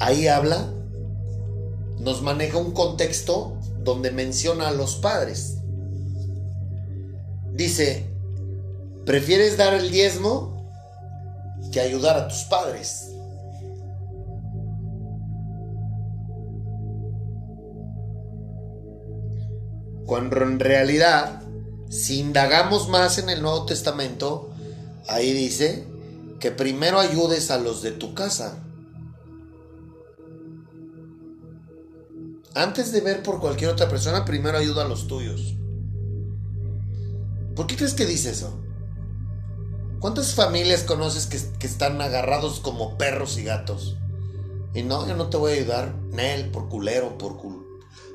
ahí 0.00 0.26
habla, 0.28 0.72
nos 1.98 2.22
maneja 2.22 2.58
un 2.58 2.72
contexto 2.72 3.58
donde 3.84 4.10
menciona 4.10 4.68
a 4.68 4.72
los 4.72 4.96
padres. 4.96 5.58
Dice, 7.52 8.06
¿prefieres 9.04 9.56
dar 9.56 9.74
el 9.74 9.90
diezmo 9.90 10.70
que 11.72 11.80
ayudar 11.80 12.16
a 12.16 12.28
tus 12.28 12.44
padres? 12.44 13.10
Cuando 20.10 20.42
en 20.42 20.58
realidad, 20.58 21.40
si 21.88 22.18
indagamos 22.18 22.88
más 22.88 23.18
en 23.18 23.30
el 23.30 23.42
Nuevo 23.42 23.64
Testamento, 23.64 24.50
ahí 25.06 25.32
dice 25.32 25.86
que 26.40 26.50
primero 26.50 26.98
ayudes 26.98 27.52
a 27.52 27.58
los 27.60 27.80
de 27.80 27.92
tu 27.92 28.12
casa. 28.12 28.58
Antes 32.56 32.90
de 32.90 33.02
ver 33.02 33.22
por 33.22 33.38
cualquier 33.38 33.70
otra 33.70 33.88
persona, 33.88 34.24
primero 34.24 34.58
ayuda 34.58 34.84
a 34.84 34.88
los 34.88 35.06
tuyos. 35.06 35.54
¿Por 37.54 37.68
qué 37.68 37.76
crees 37.76 37.94
que 37.94 38.04
dice 38.04 38.30
eso? 38.30 38.60
¿Cuántas 40.00 40.34
familias 40.34 40.82
conoces 40.82 41.26
que, 41.26 41.64
están 41.64 42.00
agarrados 42.00 42.58
como 42.58 42.98
perros 42.98 43.38
y 43.38 43.44
gatos? 43.44 43.96
Y 44.74 44.82
no, 44.82 45.06
yo 45.06 45.14
no 45.14 45.28
te 45.28 45.36
voy 45.36 45.52
a 45.52 45.54
ayudar, 45.54 45.94
Nel, 46.10 46.50
por 46.50 46.68
culero, 46.68 47.16
por 47.16 47.36
cul 47.36 47.59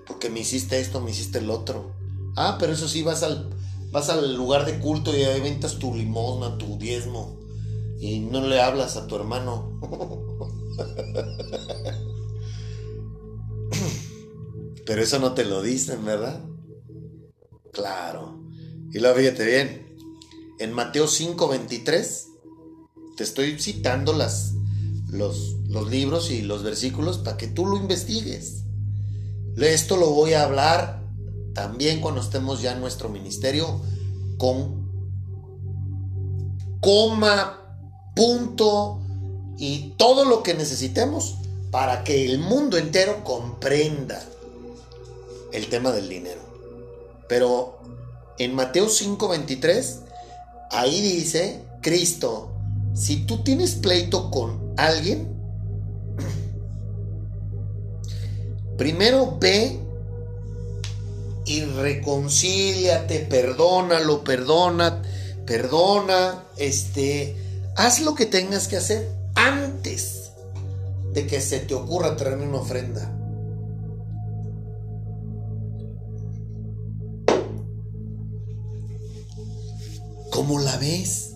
porque 0.07 0.29
me 0.29 0.41
hiciste 0.41 0.79
esto, 0.79 1.01
me 1.01 1.11
hiciste 1.11 1.39
el 1.39 1.49
otro. 1.49 1.91
Ah, 2.35 2.57
pero 2.59 2.73
eso 2.73 2.87
sí, 2.87 3.03
vas 3.03 3.23
al, 3.23 3.49
vas 3.91 4.09
al 4.09 4.35
lugar 4.35 4.65
de 4.65 4.79
culto 4.79 5.15
y 5.15 5.23
ventas 5.41 5.79
tu 5.79 5.95
limosna, 5.95 6.57
tu 6.57 6.77
diezmo. 6.77 7.39
Y 7.99 8.19
no 8.19 8.45
le 8.45 8.61
hablas 8.61 8.97
a 8.97 9.07
tu 9.07 9.15
hermano. 9.15 9.79
Pero 14.85 15.01
eso 15.01 15.19
no 15.19 15.33
te 15.33 15.45
lo 15.45 15.63
dicen, 15.63 16.05
¿verdad? 16.05 16.43
Claro. 17.71 18.39
Y 18.91 18.99
luego 18.99 19.17
fíjate 19.17 19.45
bien. 19.45 19.97
En 20.59 20.73
Mateo 20.73 21.07
5:23 21.07 22.27
te 23.17 23.23
estoy 23.23 23.59
citando 23.59 24.13
las, 24.13 24.53
los, 25.09 25.55
los 25.67 25.89
libros 25.89 26.29
y 26.29 26.41
los 26.41 26.63
versículos 26.63 27.17
para 27.17 27.37
que 27.37 27.47
tú 27.47 27.65
lo 27.65 27.77
investigues. 27.77 28.64
Esto 29.57 29.97
lo 29.97 30.11
voy 30.11 30.33
a 30.33 30.43
hablar 30.43 31.01
también 31.53 32.01
cuando 32.01 32.21
estemos 32.21 32.61
ya 32.61 32.73
en 32.73 32.81
nuestro 32.81 33.09
ministerio 33.09 33.79
con 34.37 34.85
coma, 36.81 37.61
punto 38.15 38.99
y 39.57 39.93
todo 39.97 40.25
lo 40.25 40.43
que 40.43 40.53
necesitemos 40.53 41.35
para 41.71 42.03
que 42.03 42.25
el 42.25 42.39
mundo 42.39 42.77
entero 42.77 43.23
comprenda 43.23 44.21
el 45.51 45.67
tema 45.67 45.91
del 45.91 46.09
dinero. 46.09 46.41
Pero 47.27 47.79
en 48.37 48.53
Mateo 48.53 48.87
5:23, 48.87 50.01
ahí 50.71 51.01
dice 51.01 51.63
Cristo, 51.81 52.51
si 52.93 53.25
tú 53.25 53.43
tienes 53.43 53.75
pleito 53.75 54.29
con 54.31 54.73
alguien, 54.77 55.34
Primero 58.77 59.37
ve 59.39 59.79
y 61.45 61.63
reconcíliate, 61.63 63.19
perdónalo, 63.19 64.23
perdona, 64.23 65.01
perdona, 65.45 66.43
este, 66.57 67.35
haz 67.75 68.01
lo 68.01 68.15
que 68.15 68.25
tengas 68.25 68.67
que 68.67 68.77
hacer 68.77 69.09
antes 69.35 70.31
de 71.13 71.27
que 71.27 71.39
se 71.39 71.59
te 71.59 71.73
ocurra 71.73 72.15
traerme 72.17 72.47
una 72.47 72.57
ofrenda. 72.57 73.11
¿Cómo 80.31 80.59
la 80.59 80.75
ves? 80.77 81.34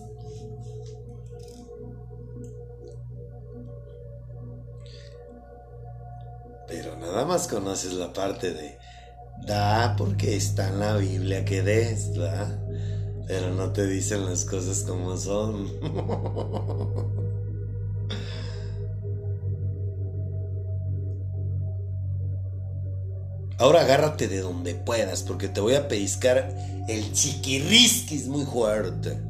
Nada 7.00 7.24
más 7.24 7.48
conoces 7.48 7.94
la 7.94 8.12
parte 8.12 8.52
de 8.52 8.78
da 9.46 9.94
porque 9.96 10.36
está 10.36 10.68
en 10.68 10.80
la 10.80 10.96
Biblia 10.96 11.44
que 11.44 11.62
des, 11.62 12.16
¿verdad? 12.16 12.58
Pero 13.26 13.54
no 13.54 13.72
te 13.72 13.86
dicen 13.86 14.26
las 14.26 14.44
cosas 14.44 14.82
como 14.82 15.16
son. 15.16 15.68
Ahora 23.58 23.82
agárrate 23.82 24.26
de 24.26 24.40
donde 24.40 24.74
puedas, 24.74 25.22
porque 25.22 25.48
te 25.48 25.60
voy 25.60 25.74
a 25.74 25.86
pellizcar 25.86 26.56
el 26.88 27.12
chiquirrisquis 27.12 28.26
muy 28.26 28.46
fuerte. 28.46 29.20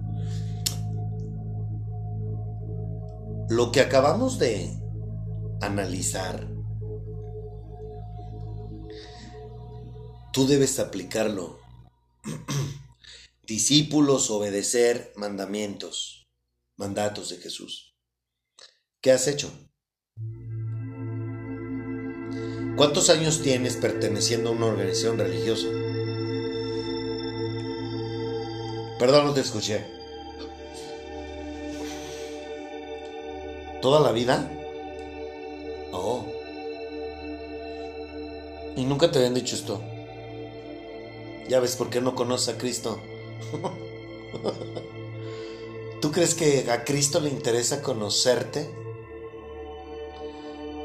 Lo 3.49 3.73
que 3.73 3.81
acabamos 3.81 4.39
de 4.39 4.71
analizar, 5.61 6.47
tú 10.33 10.47
debes 10.47 10.79
aplicarlo. 10.79 11.61
Discípulos, 13.47 14.31
obedecer 14.31 15.13
mandamientos, 15.17 16.29
mandatos 16.77 17.31
de 17.31 17.39
Jesús. 17.39 17.97
¿Qué 19.01 19.11
has 19.13 19.27
hecho? 19.27 19.51
¿Cuántos 22.77 23.11
años 23.11 23.43
tienes 23.43 23.77
perteneciendo 23.77 24.51
a 24.51 24.53
una 24.53 24.67
organización 24.67 25.19
religiosa? 25.19 25.67
Perdón, 28.99 29.27
no 29.27 29.35
te 29.35 29.41
escuché. 29.41 29.87
¿Toda 33.83 34.01
la 34.01 34.13
vida? 34.13 34.51
Oh. 35.93 36.27
Y 38.77 38.85
nunca 38.85 39.11
te 39.11 39.19
habían 39.19 39.35
dicho 39.35 39.57
esto. 39.57 39.83
Ya 41.51 41.59
ves 41.59 41.75
por 41.75 41.91
qué 41.91 42.01
no 42.01 42.15
conoces 42.15 42.55
a 42.55 42.59
Cristo. 42.59 43.01
¿Tú 46.01 46.13
crees 46.13 46.37
que 46.37 46.71
a 46.71 46.85
Cristo 46.85 47.19
le 47.19 47.29
interesa 47.29 47.83
conocerte? 47.83 48.71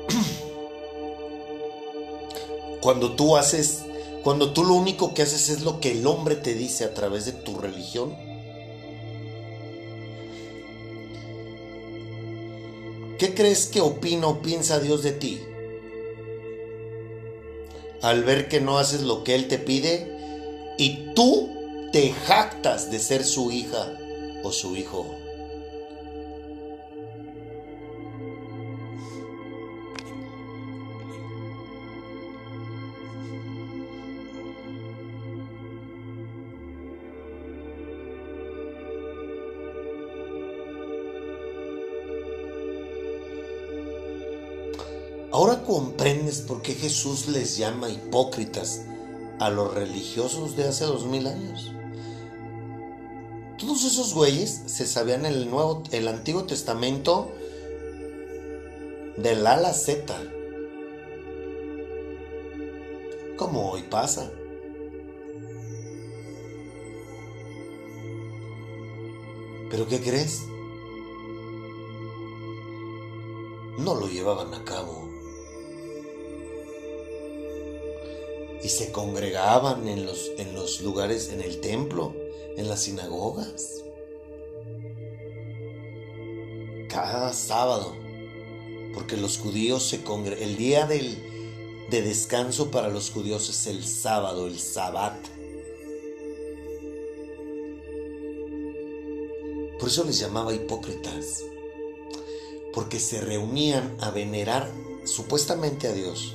Cuando 2.82 3.16
tú 3.16 3.38
haces, 3.38 3.84
cuando 4.24 4.54
tú 4.54 4.64
lo 4.64 4.74
único 4.74 5.14
que 5.14 5.22
haces 5.22 5.50
es 5.50 5.62
lo 5.62 5.80
que 5.80 5.92
el 5.92 6.08
hombre 6.08 6.36
te 6.36 6.56
dice 6.56 6.84
a 6.84 6.96
través 6.96 7.26
de 7.26 7.34
tu 7.34 7.60
religión. 7.60 8.18
¿Qué 13.20 13.36
crees 13.36 13.68
que 13.68 13.82
opina 13.82 14.26
o 14.26 14.42
piensa 14.42 14.80
Dios 14.80 15.04
de 15.04 15.12
ti? 15.12 15.44
Al 18.02 18.24
ver 18.24 18.50
que 18.50 18.62
no 18.62 18.80
haces 18.80 19.02
lo 19.02 19.24
que 19.24 19.36
Él 19.36 19.48
te 19.48 19.60
pide 19.60 20.15
y 20.78 21.14
tú 21.14 21.50
te 21.92 22.12
jactas 22.12 22.92
de 22.92 23.00
ser 23.00 23.24
su 23.24 23.52
hija 23.52 23.94
o 24.44 24.52
su 24.52 24.76
hijo. 24.76 25.06
Ahora 45.32 45.64
comprendes 45.64 46.40
por 46.40 46.62
qué 46.62 46.74
Jesús 46.74 47.28
les 47.28 47.58
llama 47.58 47.90
hipócritas 47.90 48.86
a 49.40 49.50
los 49.50 49.74
religiosos 49.74 50.56
de 50.56 50.68
hace 50.68 50.86
dos 50.86 51.06
mil 51.06 51.28
años. 51.28 51.72
Todos 53.58 53.84
esos 53.86 54.14
güeyes 54.14 54.64
se 54.66 54.86
sabían 54.86 55.26
el 55.26 55.50
nuevo, 55.50 55.84
el 55.92 56.08
Antiguo 56.08 56.44
Testamento 56.44 57.32
del 59.18 59.48
A 59.48 59.54
a 59.54 59.62
la 59.62 59.74
Z. 59.74 60.14
Como 63.38 63.72
hoy 63.72 63.84
pasa. 63.84 64.32
¿Pero 69.70 69.88
qué 69.88 70.00
crees? 70.00 70.44
No 73.78 73.96
lo 73.96 74.08
llevaban 74.08 74.54
a 74.54 74.64
cabo. 74.64 75.05
Y 78.66 78.70
se 78.70 78.92
congregaban 78.92 79.88
en 79.88 80.08
los, 80.08 80.32
en 80.40 80.56
los 80.56 80.82
lugares, 80.82 81.30
en 81.30 81.40
el 81.40 81.62
templo, 81.62 82.16
en 82.58 82.68
las 82.68 82.82
sinagogas. 82.82 83.84
Cada 86.90 87.32
sábado, 87.32 87.96
porque 88.96 89.18
los 89.18 89.38
judíos 89.38 89.84
se 89.84 90.02
congregan, 90.04 90.42
el 90.42 90.58
día 90.58 90.88
del, 90.88 91.16
de 91.92 92.02
descanso 92.02 92.72
para 92.72 92.90
los 92.90 93.12
judíos 93.12 93.50
es 93.50 93.68
el 93.68 93.86
sábado, 93.86 94.48
el 94.48 94.58
sabbat. 94.58 95.24
Por 99.80 99.90
eso 99.90 100.06
les 100.06 100.18
llamaba 100.18 100.56
hipócritas, 100.56 101.44
porque 102.74 103.00
se 103.00 103.22
reunían 103.22 103.96
a 104.00 104.10
venerar 104.10 104.72
supuestamente 105.04 105.88
a 105.88 105.94
Dios 105.94 106.34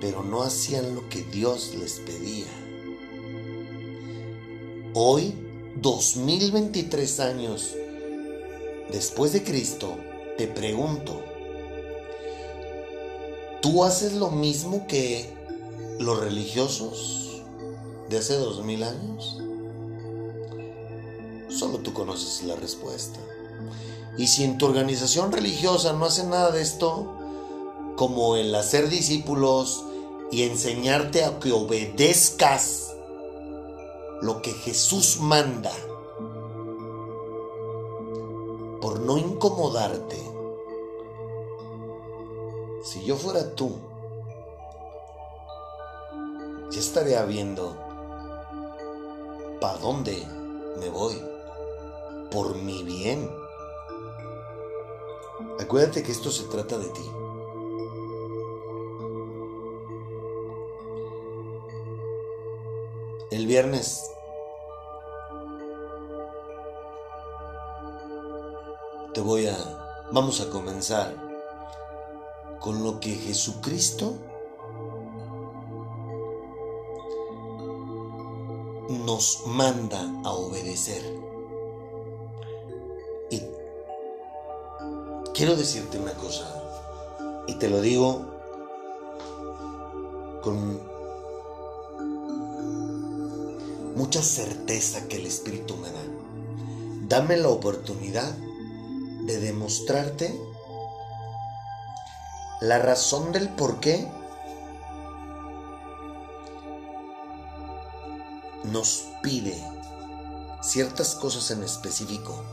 pero 0.00 0.22
no 0.22 0.42
hacían 0.42 0.94
lo 0.94 1.08
que 1.08 1.22
Dios 1.22 1.74
les 1.78 2.00
pedía. 2.00 2.46
Hoy, 4.94 5.34
2023 5.76 7.20
años 7.20 7.74
después 8.90 9.32
de 9.32 9.42
Cristo, 9.42 9.96
te 10.38 10.46
pregunto, 10.46 11.20
¿tú 13.60 13.84
haces 13.84 14.12
lo 14.12 14.30
mismo 14.30 14.86
que 14.86 15.34
los 15.98 16.18
religiosos 16.20 17.42
de 18.08 18.18
hace 18.18 18.36
2000 18.36 18.82
años? 18.82 19.38
Solo 21.48 21.78
tú 21.78 21.92
conoces 21.92 22.44
la 22.44 22.56
respuesta. 22.56 23.18
Y 24.18 24.28
si 24.28 24.44
en 24.44 24.58
tu 24.58 24.66
organización 24.66 25.32
religiosa 25.32 25.92
no 25.92 26.06
hace 26.06 26.24
nada 26.24 26.50
de 26.50 26.62
esto, 26.62 27.12
como 27.96 28.36
el 28.36 28.54
hacer 28.54 28.88
discípulos 28.88 29.85
y 30.30 30.42
enseñarte 30.42 31.24
a 31.24 31.38
que 31.38 31.52
obedezcas 31.52 32.94
lo 34.22 34.42
que 34.42 34.52
Jesús 34.52 35.20
manda 35.20 35.72
por 38.80 39.00
no 39.00 39.18
incomodarte. 39.18 40.22
Si 42.82 43.04
yo 43.04 43.16
fuera 43.16 43.54
tú, 43.54 43.76
ya 46.70 46.80
estaría 46.80 47.24
viendo 47.24 47.76
para 49.60 49.78
dónde 49.78 50.26
me 50.78 50.88
voy 50.88 51.20
por 52.30 52.54
mi 52.54 52.82
bien. 52.82 53.30
Acuérdate 55.58 56.02
que 56.02 56.12
esto 56.12 56.30
se 56.30 56.44
trata 56.44 56.78
de 56.78 56.88
ti. 56.88 57.10
Viernes 63.46 64.10
te 69.14 69.20
voy 69.20 69.46
a... 69.46 69.56
Vamos 70.10 70.40
a 70.40 70.50
comenzar 70.50 71.14
con 72.60 72.82
lo 72.82 72.98
que 72.98 73.14
Jesucristo 73.14 74.14
nos 78.88 79.44
manda 79.46 80.00
a 80.24 80.32
obedecer. 80.32 81.02
Y 83.30 83.42
quiero 85.34 85.54
decirte 85.54 85.98
una 85.98 86.14
cosa, 86.14 86.46
y 87.46 87.54
te 87.54 87.70
lo 87.70 87.80
digo 87.80 88.24
con 90.42 90.95
mucha 93.96 94.22
certeza 94.22 95.08
que 95.08 95.16
el 95.16 95.26
Espíritu 95.26 95.76
me 95.78 95.90
da. 95.90 96.02
Dame 97.08 97.38
la 97.38 97.48
oportunidad 97.48 98.30
de 99.24 99.38
demostrarte 99.40 100.38
la 102.60 102.78
razón 102.78 103.32
del 103.32 103.48
por 103.48 103.80
qué 103.80 104.06
nos 108.64 109.06
pide 109.22 109.56
ciertas 110.62 111.14
cosas 111.14 111.50
en 111.50 111.62
específico 111.62 112.44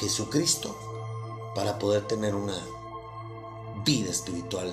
Jesucristo 0.00 0.76
para 1.54 1.78
poder 1.78 2.06
tener 2.06 2.34
una 2.34 2.58
vida 3.84 4.10
espiritual 4.10 4.72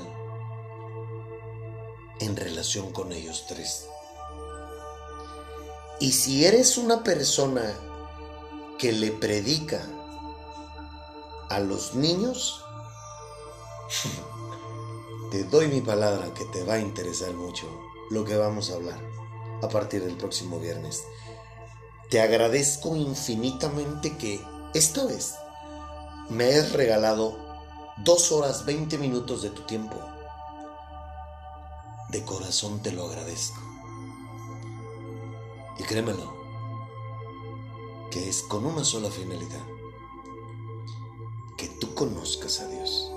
en 2.20 2.36
relación 2.36 2.92
con 2.92 3.12
ellos 3.12 3.46
tres. 3.48 3.88
Y 6.00 6.12
si 6.12 6.46
eres 6.46 6.78
una 6.78 7.04
persona 7.04 7.64
que 8.78 8.92
le 8.92 9.12
predica 9.12 9.82
a 11.50 11.60
los 11.60 11.96
niños, 11.96 12.64
te 15.32 15.44
doy 15.46 15.68
mi 15.68 15.82
palabra 15.82 16.34
que 16.34 16.46
te 16.46 16.64
va 16.64 16.76
a 16.76 16.80
interesar 16.80 17.34
mucho 17.34 17.68
lo 18.10 18.26
que 18.26 18.36
vamos 18.36 18.70
a 18.70 18.76
hablar 18.76 19.00
a 19.62 19.70
partir 19.70 20.04
del 20.04 20.18
próximo 20.18 20.60
viernes. 20.60 21.04
Te 22.10 22.22
agradezco 22.22 22.96
infinitamente 22.96 24.18
que 24.18 24.40
esta 24.74 25.06
vez 25.06 25.36
me 26.30 26.46
hayas 26.46 26.74
regalado 26.74 27.38
dos 28.04 28.32
horas 28.32 28.66
20 28.66 28.98
minutos 28.98 29.42
de 29.42 29.50
tu 29.50 29.62
tiempo. 29.64 29.96
De 32.10 32.24
corazón 32.24 32.82
te 32.82 32.92
lo 32.92 33.06
agradezco. 33.06 33.65
Y 35.78 35.84
créemelo, 35.84 36.34
que 38.12 38.30
es 38.30 38.44
con 38.44 38.66
una 38.66 38.84
sola 38.84 39.10
finalidad. 39.10 39.66
Que 41.58 41.68
tú 41.68 41.94
conozcas 41.94 42.60
a 42.62 42.68
Dios. 42.68 43.12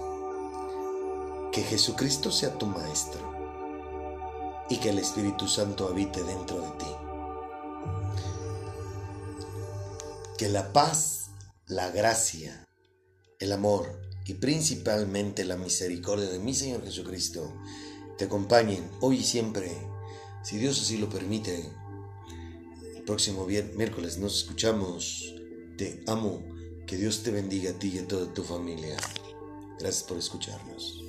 Que 1.53 1.63
Jesucristo 1.63 2.31
sea 2.31 2.59
tu 2.59 2.67
maestro. 2.67 3.21
Y 4.69 4.79
que 4.79 4.91
el 4.91 4.99
Espíritu 4.99 5.49
Santo 5.49 5.89
habite 5.89 6.23
dentro 6.23 6.61
de 6.61 6.71
ti. 6.73 6.97
Que 10.37 10.49
la 10.49 10.73
paz, 10.73 11.31
la 11.67 11.91
gracia, 11.91 12.65
el 13.39 13.53
amor 13.53 14.01
y 14.27 14.35
principalmente 14.35 15.45
la 15.45 15.57
misericordia 15.57 16.29
de 16.29 16.39
mi 16.39 16.55
Señor 16.55 16.85
Jesucristo 16.85 17.55
te 18.19 18.27
acompañen 18.27 18.91
hoy 19.01 19.19
y 19.19 19.25
siempre, 19.25 19.75
si 20.43 20.59
Dios 20.59 20.81
así 20.81 20.99
lo 20.99 21.09
permite. 21.09 21.73
Próximo 23.09 23.47
miércoles 23.47 24.19
nos 24.19 24.41
escuchamos. 24.41 25.35
Te 25.79 26.03
amo. 26.07 26.45
Que 26.87 26.99
Dios 26.99 27.23
te 27.23 27.31
bendiga 27.31 27.71
a 27.71 27.79
ti 27.79 27.93
y 27.95 27.99
a 28.01 28.07
toda 28.07 28.35
tu 28.35 28.43
familia. 28.43 28.99
Gracias 29.79 30.03
por 30.03 30.19
escucharnos. 30.19 31.08